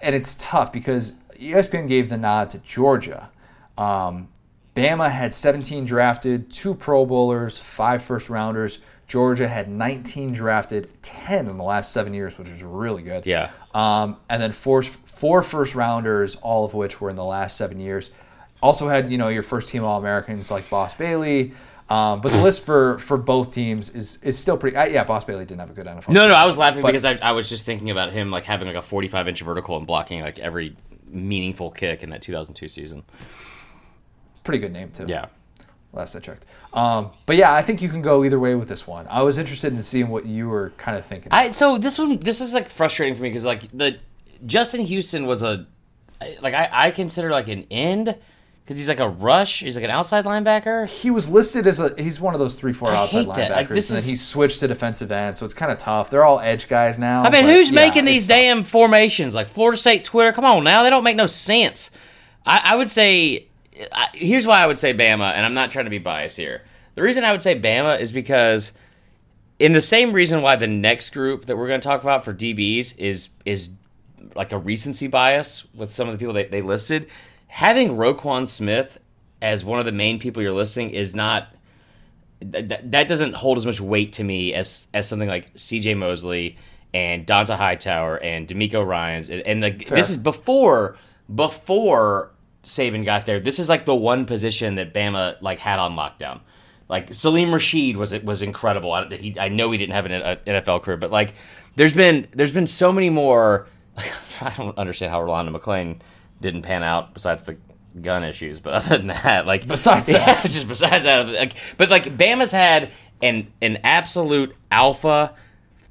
and 0.00 0.14
it's 0.14 0.36
tough 0.38 0.72
because 0.72 1.14
ESPN 1.36 1.88
gave 1.88 2.10
the 2.10 2.16
nod 2.16 2.48
to 2.50 2.58
Georgia. 2.58 3.30
Um, 3.78 4.28
Bama 4.74 5.10
had 5.10 5.32
17 5.34 5.84
drafted, 5.86 6.52
two 6.52 6.74
Pro 6.74 7.04
Bowlers, 7.06 7.58
five 7.58 8.02
first 8.02 8.28
rounders. 8.28 8.78
Georgia 9.06 9.48
had 9.48 9.70
19 9.70 10.34
drafted, 10.34 10.94
10 11.02 11.48
in 11.48 11.56
the 11.56 11.64
last 11.64 11.92
seven 11.92 12.12
years, 12.12 12.36
which 12.38 12.48
is 12.48 12.62
really 12.62 13.02
good. 13.02 13.24
Yeah. 13.24 13.50
Um, 13.74 14.18
and 14.28 14.40
then 14.42 14.52
four, 14.52 14.82
four 14.82 15.42
first 15.42 15.74
rounders, 15.74 16.36
all 16.36 16.64
of 16.64 16.74
which 16.74 17.00
were 17.00 17.08
in 17.08 17.16
the 17.16 17.24
last 17.24 17.56
seven 17.56 17.80
years. 17.80 18.10
Also 18.60 18.88
had 18.88 19.10
you 19.10 19.18
know 19.18 19.28
your 19.28 19.42
first 19.44 19.68
team 19.70 19.84
All 19.84 19.98
Americans 19.98 20.50
like 20.50 20.68
Boss 20.68 20.94
Bailey. 20.94 21.52
Um, 21.88 22.20
but 22.20 22.32
the 22.32 22.42
list 22.42 22.66
for, 22.66 22.98
for 22.98 23.16
both 23.16 23.54
teams 23.54 23.88
is 23.90 24.22
is 24.22 24.36
still 24.38 24.58
pretty. 24.58 24.76
Uh, 24.76 24.86
yeah, 24.86 25.04
Boss 25.04 25.24
Bailey 25.24 25.44
didn't 25.46 25.60
have 25.60 25.70
a 25.70 25.74
good 25.74 25.86
NFL. 25.86 26.08
No, 26.10 26.28
no, 26.28 26.34
I 26.34 26.44
was 26.44 26.58
laughing 26.58 26.82
But- 26.82 26.88
because 26.88 27.04
I, 27.04 27.14
I 27.22 27.32
was 27.32 27.48
just 27.48 27.64
thinking 27.64 27.90
about 27.90 28.12
him 28.12 28.30
like 28.30 28.44
having 28.44 28.66
like 28.66 28.76
a 28.76 28.82
45 28.82 29.28
inch 29.28 29.40
vertical 29.42 29.76
and 29.76 29.86
blocking 29.86 30.20
like 30.20 30.38
every 30.38 30.76
meaningful 31.08 31.70
kick 31.70 32.02
in 32.02 32.10
that 32.10 32.20
2002 32.20 32.68
season. 32.68 33.04
Pretty 34.48 34.60
good 34.60 34.72
name 34.72 34.90
too. 34.90 35.04
Yeah. 35.06 35.26
last 35.92 36.16
I 36.16 36.20
checked. 36.20 36.46
Um, 36.72 37.10
but 37.26 37.36
yeah, 37.36 37.52
I 37.52 37.60
think 37.60 37.82
you 37.82 37.90
can 37.90 38.00
go 38.00 38.24
either 38.24 38.38
way 38.38 38.54
with 38.54 38.66
this 38.66 38.86
one. 38.86 39.06
I 39.10 39.20
was 39.20 39.36
interested 39.36 39.74
in 39.74 39.82
seeing 39.82 40.08
what 40.08 40.24
you 40.24 40.48
were 40.48 40.70
kind 40.78 40.96
of 40.96 41.04
thinking. 41.04 41.28
I 41.30 41.50
so 41.50 41.76
this 41.76 41.98
one 41.98 42.18
this 42.18 42.40
is 42.40 42.54
like 42.54 42.70
frustrating 42.70 43.14
for 43.14 43.22
me 43.24 43.28
because 43.28 43.44
like 43.44 43.70
the 43.76 43.98
Justin 44.46 44.86
Houston 44.86 45.26
was 45.26 45.42
a 45.42 45.66
like 46.40 46.54
I, 46.54 46.70
I 46.72 46.90
consider 46.92 47.28
like 47.28 47.48
an 47.48 47.66
end 47.70 48.16
because 48.64 48.80
he's 48.80 48.88
like 48.88 49.00
a 49.00 49.08
rush. 49.08 49.60
He's 49.60 49.76
like 49.76 49.84
an 49.84 49.90
outside 49.90 50.24
linebacker. 50.24 50.86
he 50.88 51.10
was 51.10 51.28
listed 51.28 51.66
as 51.66 51.78
a 51.78 51.94
he's 52.02 52.18
one 52.18 52.32
of 52.32 52.40
those 52.40 52.56
three 52.56 52.72
four 52.72 52.88
I 52.88 52.96
outside 52.96 53.26
linebackers, 53.26 53.50
Like, 53.50 53.70
and 53.70 53.82
then 53.82 54.02
he 54.02 54.16
switched 54.16 54.60
to 54.60 54.68
defensive 54.68 55.12
end, 55.12 55.36
so 55.36 55.44
it's 55.44 55.54
kind 55.54 55.70
of 55.70 55.76
tough. 55.76 56.08
They're 56.08 56.24
all 56.24 56.40
edge 56.40 56.68
guys 56.70 56.98
now. 56.98 57.20
I 57.20 57.24
mean, 57.24 57.44
but 57.44 57.52
who's 57.52 57.70
yeah, 57.70 57.74
making 57.74 58.06
these 58.06 58.22
tough. 58.22 58.28
damn 58.28 58.64
formations? 58.64 59.34
Like 59.34 59.48
Florida 59.48 59.76
State 59.76 60.04
Twitter? 60.04 60.32
Come 60.32 60.46
on 60.46 60.64
now, 60.64 60.84
they 60.84 60.90
don't 60.90 61.04
make 61.04 61.16
no 61.16 61.26
sense. 61.26 61.90
I, 62.46 62.72
I 62.72 62.76
would 62.76 62.88
say 62.88 63.47
I, 63.92 64.08
here's 64.14 64.46
why 64.46 64.60
I 64.62 64.66
would 64.66 64.78
say 64.78 64.94
Bama, 64.94 65.32
and 65.32 65.44
I'm 65.44 65.54
not 65.54 65.70
trying 65.70 65.86
to 65.86 65.90
be 65.90 65.98
biased 65.98 66.36
here. 66.36 66.62
The 66.94 67.02
reason 67.02 67.24
I 67.24 67.32
would 67.32 67.42
say 67.42 67.58
Bama 67.58 68.00
is 68.00 68.12
because 68.12 68.72
in 69.58 69.72
the 69.72 69.80
same 69.80 70.12
reason 70.12 70.42
why 70.42 70.56
the 70.56 70.66
next 70.66 71.10
group 71.10 71.46
that 71.46 71.56
we're 71.56 71.68
going 71.68 71.80
to 71.80 71.86
talk 71.86 72.02
about 72.02 72.24
for 72.24 72.34
DBs 72.34 72.98
is 72.98 73.30
is 73.44 73.70
like 74.34 74.52
a 74.52 74.58
recency 74.58 75.06
bias 75.06 75.64
with 75.74 75.90
some 75.90 76.08
of 76.08 76.12
the 76.14 76.18
people 76.18 76.34
that 76.34 76.50
they 76.50 76.60
listed. 76.60 77.08
Having 77.46 77.90
Roquan 77.90 78.46
Smith 78.48 78.98
as 79.40 79.64
one 79.64 79.78
of 79.78 79.86
the 79.86 79.92
main 79.92 80.18
people 80.18 80.42
you're 80.42 80.52
listing 80.52 80.90
is 80.90 81.14
not 81.14 81.48
that, 82.40 82.90
that- 82.92 83.08
doesn't 83.08 83.34
hold 83.34 83.58
as 83.58 83.66
much 83.66 83.80
weight 83.80 84.12
to 84.14 84.24
me 84.24 84.54
as 84.54 84.86
as 84.94 85.08
something 85.08 85.28
like 85.28 85.50
C.J. 85.56 85.94
Mosley 85.94 86.56
and 86.94 87.26
Dont'a 87.26 87.56
Hightower 87.56 88.16
and 88.16 88.46
DeMeco 88.46 88.86
Ryans 88.86 89.28
and, 89.30 89.42
and 89.42 89.60
like 89.60 89.88
this 89.88 90.10
is 90.10 90.16
before 90.16 90.96
before 91.32 92.30
Saban 92.68 93.04
got 93.04 93.26
there. 93.26 93.40
This 93.40 93.58
is 93.58 93.68
like 93.68 93.84
the 93.86 93.94
one 93.94 94.26
position 94.26 94.76
that 94.76 94.92
Bama 94.94 95.40
like 95.40 95.58
had 95.58 95.78
on 95.78 95.96
lockdown. 95.96 96.40
Like 96.88 97.10
Saleem 97.10 97.48
Rasheed 97.50 97.96
was 97.96 98.12
it 98.12 98.24
was 98.24 98.42
incredible. 98.42 98.92
I, 98.92 99.06
he, 99.14 99.34
I 99.38 99.48
know 99.48 99.70
he 99.70 99.78
didn't 99.78 99.94
have 99.94 100.06
an 100.06 100.12
a- 100.12 100.36
NFL 100.46 100.82
career, 100.82 100.96
but 100.96 101.10
like 101.10 101.34
there's 101.74 101.92
been 101.92 102.28
there's 102.32 102.52
been 102.52 102.66
so 102.66 102.92
many 102.92 103.10
more. 103.10 103.66
I 104.40 104.54
don't 104.56 104.76
understand 104.78 105.10
how 105.10 105.20
Rolando 105.22 105.58
McClain 105.58 106.00
didn't 106.40 106.62
pan 106.62 106.82
out 106.82 107.14
besides 107.14 107.42
the 107.42 107.56
gun 108.00 108.22
issues, 108.22 108.60
but 108.60 108.72
other 108.84 108.98
than 108.98 109.08
that, 109.08 109.46
like 109.46 109.66
Besides 109.66 110.06
that. 110.08 110.26
yeah, 110.26 110.42
just 110.42 110.68
besides 110.68 111.04
that, 111.04 111.26
like, 111.28 111.54
but 111.76 111.90
like 111.90 112.16
Bama's 112.16 112.52
had 112.52 112.90
an 113.22 113.50
an 113.60 113.78
absolute 113.82 114.54
alpha, 114.70 115.34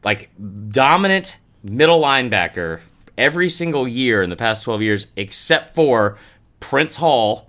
like 0.04 0.30
dominant 0.70 1.38
middle 1.64 2.02
linebacker 2.02 2.80
every 3.18 3.50
single 3.50 3.88
year 3.88 4.22
in 4.24 4.30
the 4.30 4.36
past 4.36 4.64
twelve 4.64 4.82
years, 4.82 5.08
except 5.16 5.76
for 5.76 6.18
Prince 6.60 6.96
Hall. 6.98 7.48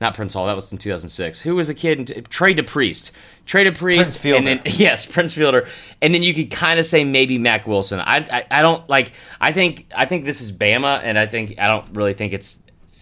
Not 0.00 0.14
Prince 0.14 0.32
Hall. 0.32 0.46
That 0.46 0.56
was 0.56 0.72
in 0.72 0.78
2006. 0.78 1.40
Who 1.42 1.54
was 1.56 1.66
the 1.66 1.74
kid? 1.74 2.10
in- 2.10 2.24
Trey 2.24 2.54
DePriest. 2.54 3.10
Trey 3.44 3.64
DePriest. 3.70 3.96
Prince 3.96 4.16
Fielder. 4.16 4.38
And 4.38 4.46
then 4.46 4.60
yes, 4.64 5.04
Prince 5.04 5.34
Fielder. 5.34 5.68
And 6.00 6.14
then 6.14 6.22
you 6.22 6.32
could 6.32 6.50
kind 6.50 6.78
of 6.80 6.86
say 6.86 7.04
maybe 7.04 7.36
Mack 7.36 7.66
Wilson. 7.66 8.00
I, 8.00 8.18
I 8.18 8.46
I 8.50 8.62
don't 8.62 8.88
like. 8.88 9.12
I 9.40 9.52
think 9.52 9.86
I 9.94 10.06
think 10.06 10.24
this 10.24 10.40
is 10.40 10.52
Bama, 10.52 11.00
and 11.02 11.18
I 11.18 11.26
think 11.26 11.58
I 11.58 11.66
don't 11.66 11.86
really 11.94 12.14
think 12.14 12.32
it's 12.32 12.58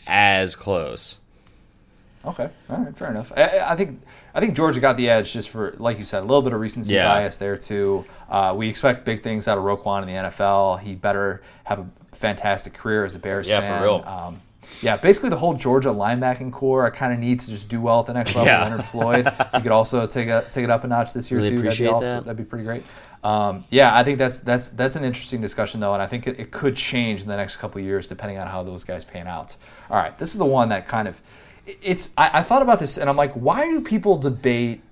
as 0.08 0.56
close. 0.56 1.18
Okay, 2.24 2.50
all 2.68 2.76
right, 2.78 2.96
fair 2.98 3.10
enough. 3.10 3.32
I, 3.36 3.60
I 3.60 3.76
think 3.76 4.02
I 4.34 4.40
think 4.40 4.56
Georgia 4.56 4.80
got 4.80 4.96
the 4.96 5.08
edge 5.08 5.32
just 5.32 5.50
for, 5.50 5.74
like 5.78 5.98
you 5.98 6.04
said, 6.04 6.18
a 6.18 6.26
little 6.26 6.42
bit 6.42 6.52
of 6.52 6.60
recency 6.60 6.94
Yeah. 6.94 7.06
bias 7.08 7.36
there 7.36 7.56
too. 7.56 8.04
Uh, 8.28 8.54
we 8.56 8.68
expect 8.68 9.04
big 9.04 9.22
things 9.22 9.46
out 9.46 9.56
of 9.56 9.62
Roquan 9.64 10.02
in 10.02 10.08
the 10.08 10.14
NFL. 10.28 10.80
He 10.80 10.96
better 10.96 11.42
have 11.64 11.78
a 11.78 11.86
fantastic 12.12 12.74
career 12.74 13.04
as 13.04 13.14
a 13.14 13.18
Bears 13.20 13.46
Yeah, 13.48 13.60
for 13.78 13.82
real. 13.84 14.02
Um, 14.04 14.40
yeah, 14.82 14.96
basically 14.96 15.30
the 15.30 15.36
whole 15.38 15.54
Georgia 15.54 15.88
linebacking 15.88 16.52
core. 16.52 16.86
I 16.86 16.90
kind 16.90 17.12
of 17.12 17.18
need 17.18 17.40
to 17.40 17.48
just 17.48 17.68
do 17.68 17.80
well 17.80 18.00
at 18.00 18.06
the 18.06 18.14
next 18.14 18.34
level. 18.34 18.46
Yeah. 18.46 18.62
Leonard 18.62 18.84
Floyd, 18.84 19.26
if 19.26 19.38
you 19.54 19.60
could 19.60 19.72
also 19.72 20.06
take 20.06 20.28
a, 20.28 20.46
take 20.52 20.64
it 20.64 20.70
up 20.70 20.84
a 20.84 20.86
notch 20.86 21.12
this 21.12 21.30
year 21.30 21.40
Really 21.40 21.50
too. 21.50 21.56
That'd 21.56 21.62
be 21.62 21.68
appreciate 21.68 21.88
also 21.88 22.06
that. 22.06 22.24
that'd 22.24 22.36
be 22.36 22.44
pretty 22.44 22.64
great. 22.64 22.82
Um, 23.24 23.64
yeah, 23.70 23.96
I 23.96 24.04
think 24.04 24.18
that's 24.18 24.38
that's 24.38 24.68
that's 24.68 24.94
an 24.96 25.02
interesting 25.04 25.40
discussion 25.40 25.80
though, 25.80 25.92
and 25.92 26.02
I 26.02 26.06
think 26.06 26.26
it, 26.26 26.38
it 26.38 26.50
could 26.52 26.76
change 26.76 27.22
in 27.22 27.28
the 27.28 27.36
next 27.36 27.56
couple 27.56 27.80
of 27.80 27.84
years 27.84 28.06
depending 28.06 28.38
on 28.38 28.46
how 28.46 28.62
those 28.62 28.84
guys 28.84 29.04
pan 29.04 29.26
out. 29.26 29.56
All 29.90 29.96
right, 29.96 30.16
this 30.18 30.32
is 30.32 30.38
the 30.38 30.46
one 30.46 30.68
that 30.68 30.86
kind 30.86 31.08
of 31.08 31.20
it's. 31.66 32.12
I, 32.16 32.38
I 32.38 32.42
thought 32.42 32.62
about 32.62 32.78
this 32.78 32.96
and 32.96 33.10
I'm 33.10 33.16
like, 33.16 33.32
why 33.32 33.68
do 33.68 33.80
people 33.80 34.18
debate 34.18 34.82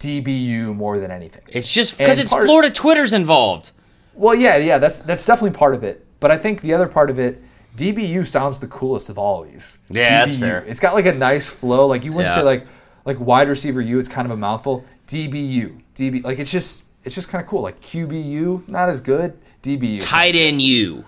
DBU 0.00 0.74
more 0.74 0.98
than 0.98 1.10
anything? 1.10 1.42
It's 1.48 1.72
just 1.72 1.96
because 1.96 2.18
it's 2.18 2.32
part- 2.32 2.44
Florida 2.44 2.70
Twitter's 2.74 3.12
involved. 3.12 3.70
Well, 4.14 4.34
yeah, 4.34 4.56
yeah, 4.56 4.78
that's 4.78 5.00
that's 5.00 5.24
definitely 5.26 5.56
part 5.56 5.74
of 5.74 5.84
it. 5.84 6.04
But 6.20 6.30
I 6.30 6.38
think 6.38 6.60
the 6.62 6.72
other 6.74 6.88
part 6.88 7.10
of 7.10 7.18
it, 7.18 7.42
DBU 7.76 8.26
sounds 8.26 8.58
the 8.60 8.68
coolest 8.68 9.08
of 9.08 9.18
all 9.18 9.42
of 9.44 9.50
these. 9.50 9.78
Yeah, 9.90 10.24
that's 10.24 10.38
fair. 10.38 10.64
It's 10.66 10.80
got 10.80 10.94
like 10.94 11.06
a 11.06 11.12
nice 11.14 11.48
flow. 11.48 11.86
Like 11.86 12.04
you 12.04 12.12
wouldn't 12.12 12.30
Yeah. 12.30 12.36
say 12.36 12.42
like 12.42 12.66
like 13.04 13.18
wide 13.20 13.48
receiver 13.48 13.80
U. 13.80 13.98
It's 13.98 14.08
kind 14.08 14.26
of 14.26 14.32
a 14.32 14.36
mouthful. 14.36 14.84
DBU, 15.08 15.80
DB, 15.94 16.22
like 16.24 16.38
it's 16.38 16.50
just 16.52 16.84
it's 17.04 17.14
just 17.14 17.28
kind 17.28 17.42
of 17.42 17.48
cool. 17.48 17.62
Like 17.62 17.80
QBU, 17.80 18.68
not 18.68 18.88
as 18.88 19.00
good. 19.00 19.36
DBU, 19.62 20.00
Tight 20.00 20.34
end 20.34 20.62
you. 20.62 21.04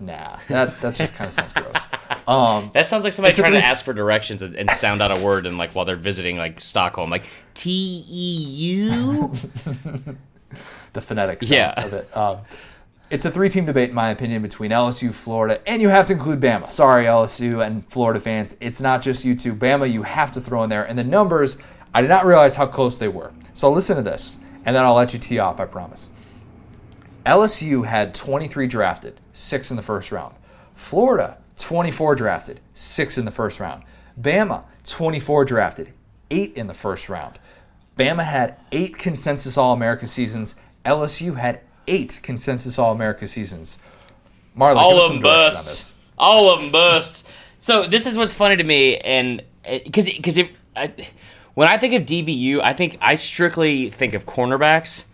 Nah, 0.00 0.38
that 0.48 0.80
that 0.80 0.94
just 0.94 1.14
kind 1.16 1.26
of 1.28 1.34
sounds 1.34 1.52
gross. 1.52 1.88
Um, 2.28 2.70
That 2.74 2.88
sounds 2.88 3.02
like 3.02 3.12
somebody 3.12 3.34
trying 3.34 3.52
to 3.52 3.64
ask 3.64 3.84
for 3.84 3.92
directions 3.92 4.42
and, 4.42 4.54
and 4.54 4.70
sound 4.70 5.02
out 5.02 5.10
a 5.10 5.16
word 5.24 5.44
and 5.46 5.58
like 5.58 5.74
while 5.74 5.84
they're 5.84 5.96
visiting 5.96 6.36
like 6.36 6.60
Stockholm, 6.60 7.10
like 7.10 7.26
T 7.54 8.04
E 8.08 8.36
U. 8.36 9.32
the 10.92 11.00
phonetics 11.00 11.50
Yeah. 11.50 11.74
of 11.76 11.92
it. 11.92 12.16
Um, 12.16 12.38
it's 13.10 13.24
a 13.24 13.30
three-team 13.30 13.64
debate, 13.64 13.88
in 13.88 13.94
my 13.94 14.10
opinion, 14.10 14.42
between 14.42 14.70
LSU, 14.70 15.14
Florida, 15.14 15.66
and 15.66 15.80
you 15.80 15.88
have 15.88 16.06
to 16.06 16.12
include 16.12 16.40
Bama. 16.40 16.70
Sorry, 16.70 17.06
LSU 17.06 17.64
and 17.66 17.86
Florida 17.86 18.20
fans, 18.20 18.54
it's 18.60 18.80
not 18.80 19.00
just 19.00 19.24
you 19.24 19.34
two. 19.34 19.54
Bama, 19.54 19.90
you 19.90 20.02
have 20.02 20.30
to 20.32 20.40
throw 20.40 20.62
in 20.62 20.70
there. 20.70 20.84
And 20.84 20.98
the 20.98 21.04
numbers, 21.04 21.58
I 21.94 22.02
did 22.02 22.08
not 22.08 22.26
realize 22.26 22.56
how 22.56 22.66
close 22.66 22.98
they 22.98 23.08
were. 23.08 23.32
So 23.54 23.72
listen 23.72 23.96
to 23.96 24.02
this, 24.02 24.38
and 24.64 24.76
then 24.76 24.84
I'll 24.84 24.94
let 24.94 25.14
you 25.14 25.18
tee 25.18 25.38
off. 25.38 25.58
I 25.58 25.64
promise. 25.64 26.10
LSU 27.24 27.86
had 27.86 28.14
23 28.14 28.66
drafted, 28.66 29.20
six 29.32 29.70
in 29.70 29.76
the 29.76 29.82
first 29.82 30.12
round. 30.12 30.34
Florida, 30.74 31.38
24 31.58 32.14
drafted, 32.14 32.60
six 32.74 33.16
in 33.16 33.24
the 33.24 33.30
first 33.30 33.58
round. 33.58 33.84
Bama, 34.20 34.66
24 34.84 35.44
drafted, 35.44 35.92
eight 36.30 36.54
in 36.54 36.66
the 36.66 36.74
first 36.74 37.08
round. 37.08 37.38
Bama 37.96 38.24
had 38.24 38.56
eight 38.70 38.96
consensus 38.96 39.56
All 39.56 39.72
America 39.72 40.06
seasons. 40.06 40.54
LSU 40.84 41.36
had 41.36 41.62
eight 41.88 42.20
consensus 42.22 42.78
All 42.78 42.92
America 42.92 43.26
seasons. 43.26 43.78
Marley, 44.54 44.76
give 44.76 44.82
All 44.84 44.96
of 44.98 45.02
some 45.04 45.12
them 45.14 45.22
busts. 45.22 45.64
this. 45.64 45.98
All 46.18 46.50
of 46.50 46.60
them 46.60 46.70
busts. 46.72 47.28
So 47.58 47.86
this 47.86 48.06
is 48.06 48.16
what's 48.16 48.34
funny 48.34 48.56
to 48.56 48.64
me, 48.64 48.98
and 48.98 49.42
because 49.84 50.04
because 50.06 50.38
if 50.38 50.48
I, 50.76 50.92
when 51.54 51.66
I 51.68 51.76
think 51.78 51.94
of 51.94 52.02
DBU, 52.02 52.60
I 52.62 52.72
think 52.72 52.96
I 53.00 53.14
strictly 53.16 53.90
think 53.90 54.14
of 54.14 54.26
cornerbacks. 54.26 55.04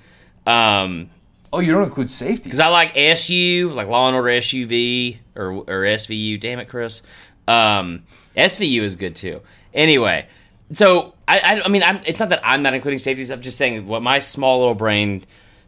Um, 0.47 1.11
Oh, 1.53 1.61
you 1.61 1.71
don't 1.71 1.85
include 1.85 2.11
safety 2.11 2.43
Because 2.43 2.59
I 2.59 2.67
like 2.67 2.97
SU, 2.97 3.71
like 3.73 3.87
Law 3.87 4.09
and 4.09 4.17
Order 4.17 4.29
SUV 4.31 5.19
or 5.37 5.53
or 5.53 5.85
SVU. 5.85 6.41
Damn 6.41 6.59
it, 6.59 6.69
Chris. 6.69 7.03
Um, 7.47 8.03
SVU 8.37 8.83
is 8.83 8.97
good 8.97 9.15
too. 9.15 9.41
Anyway, 9.73 10.27
so 10.73 11.15
I, 11.29 11.39
I, 11.39 11.63
I 11.65 11.69
mean, 11.69 11.85
I'm, 11.85 12.01
it's 12.07 12.19
not 12.19 12.31
that 12.31 12.41
I'm 12.45 12.63
not 12.63 12.75
including 12.75 12.99
safeties. 12.99 13.31
I'm 13.31 13.41
just 13.41 13.57
saying 13.57 13.87
what 13.87 14.03
my 14.03 14.19
small 14.19 14.59
little 14.59 14.75
brain 14.75 15.25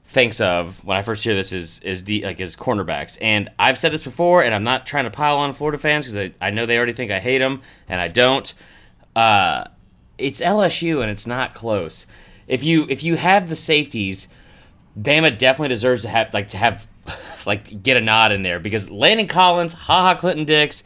thinks 0.07 0.41
of 0.41 0.83
when 0.85 0.97
I 0.97 1.03
first 1.03 1.25
hear 1.25 1.35
this 1.35 1.53
is 1.53 1.81
is 1.81 2.03
D, 2.03 2.25
like 2.25 2.41
is 2.41 2.57
cornerbacks. 2.57 3.19
And 3.21 3.51
I've 3.59 3.79
said 3.79 3.93
this 3.93 4.03
before, 4.03 4.43
and 4.43 4.55
I'm 4.55 4.65
not 4.65 4.87
trying 4.87 5.05
to 5.05 5.11
pile 5.11 5.39
on 5.39 5.53
Florida 5.53 5.79
fans 5.79 6.07
because 6.07 6.33
I, 6.41 6.47
I 6.47 6.51
know 6.51 6.67
they 6.67 6.77
already 6.77 6.93
think 6.93 7.11
I 7.11 7.21
hate 7.21 7.39
them, 7.39 7.63
and 7.89 8.01
I 8.01 8.09
don't. 8.09 8.53
Uh, 9.15 9.65
it's 10.19 10.41
LSU, 10.41 11.03
and 11.03 11.11
it's 11.11 11.27
not 11.27 11.55
close. 11.55 12.07
If 12.47 12.65
you 12.65 12.87
if 12.89 13.03
you 13.03 13.17
have 13.17 13.49
the 13.49 13.57
safeties. 13.57 14.29
Bama 14.99 15.37
definitely 15.37 15.69
deserves 15.69 16.03
to 16.03 16.09
have 16.09 16.33
like 16.33 16.49
to 16.49 16.57
have 16.57 16.89
like 17.47 17.83
get 17.83 17.97
a 17.97 18.01
nod 18.01 18.33
in 18.33 18.43
there 18.43 18.59
because 18.59 18.91
Landon 18.91 19.27
Collins, 19.27 19.73
Ha 19.73 20.03
Ha 20.03 20.15
Clinton-Dix, 20.15 20.85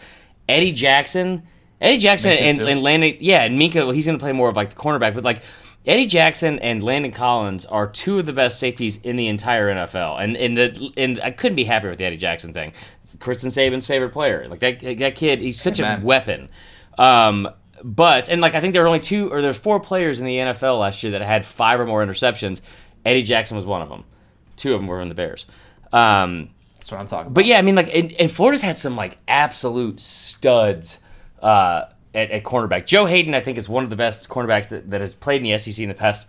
Eddie 0.49 0.73
Jackson, 0.73 1.45
Eddie 1.81 1.99
Jackson 1.99 2.33
Minkah, 2.33 2.41
and, 2.41 2.59
too. 2.59 2.67
and 2.67 2.83
Landon 2.83 3.17
yeah, 3.21 3.45
and 3.45 3.57
Minkah 3.57 3.77
well, 3.77 3.93
he's 3.93 4.07
gonna 4.07 4.19
play 4.19 4.33
more 4.33 4.49
of 4.49 4.57
like 4.57 4.71
the 4.71 4.77
cornerback, 4.77 5.15
but 5.15 5.25
like 5.25 5.43
Eddie 5.87 6.07
Jackson 6.07 6.59
and 6.59 6.83
Landon 6.83 7.11
Collins 7.11 7.65
are 7.65 7.87
two 7.87 8.19
of 8.19 8.27
the 8.27 8.33
best 8.33 8.59
safeties 8.59 9.01
in 9.01 9.17
the 9.17 9.29
entire 9.29 9.73
NFL. 9.75 10.23
And 10.23 10.37
in 10.37 10.55
the 10.55 10.93
and 10.97 11.21
I 11.23 11.31
couldn't 11.31 11.57
be 11.57 11.65
happier 11.65 11.91
with 11.91 11.99
the 11.99 12.05
Eddie 12.05 12.19
Jackson 12.19 12.53
thing. 12.53 12.73
Kristen 13.19 13.51
Saban's 13.51 13.87
favorite 13.87 14.11
player. 14.11 14.47
Like 14.49 14.61
that 14.61 14.81
that 14.99 15.15
kid, 15.17 15.41
he's 15.41 15.61
such 15.61 15.81
Amen. 15.81 16.03
a 16.03 16.05
weapon. 16.05 16.49
Um 16.99 17.49
but 17.83 18.29
and 18.29 18.41
like 18.43 18.55
I 18.55 18.61
think 18.61 18.75
there 18.75 18.83
were 18.83 18.89
only 18.89 19.01
two 19.01 19.33
or 19.33 19.41
there's 19.41 19.59
four 19.59 19.81
players 19.81 20.21
in 20.21 20.27
the 20.27 20.37
NFL 20.37 20.79
last 20.79 21.03
year 21.03 21.13
that 21.13 21.23
had 21.23 21.47
five 21.47 21.81
or 21.81 21.87
more 21.87 22.05
interceptions. 22.05 22.61
Eddie 23.05 23.23
Jackson 23.23 23.57
was 23.57 23.65
one 23.65 23.81
of 23.81 23.89
them. 23.89 24.05
Two 24.57 24.75
of 24.75 24.81
them 24.81 24.87
were 24.87 25.01
in 25.01 25.09
the 25.09 25.15
Bears. 25.15 25.47
Um, 25.93 26.51
That's 26.75 26.93
what 26.93 27.01
I'm 27.01 27.07
talking 27.07 27.29
about. 27.29 27.35
but 27.35 27.47
yeah, 27.47 27.59
I 27.59 27.63
mean, 27.63 27.75
like, 27.75 27.93
and, 27.95 28.13
and 28.13 28.31
Florida's 28.31 28.61
had 28.61 28.77
some 28.77 28.95
like 28.97 29.17
absolute 29.27 29.99
studs 30.01 30.99
uh, 31.41 31.87
at, 32.15 32.31
at 32.31 32.45
cornerback. 32.45 32.87
Joe 32.87 33.07
Haden, 33.07 33.35
I 33.35 33.41
think, 33.41 33.59
is 33.59 33.69
one 33.69 33.85
of 33.85 33.91
the 33.91 33.97
best 33.97 34.29
cornerbacks 34.29 34.69
that, 34.69 34.91
that 34.91 35.01
has 35.01 35.15
played 35.15 35.45
in 35.45 35.51
the 35.51 35.59
SEC 35.59 35.83
in 35.83 35.89
the 35.89 35.95
past 35.95 36.27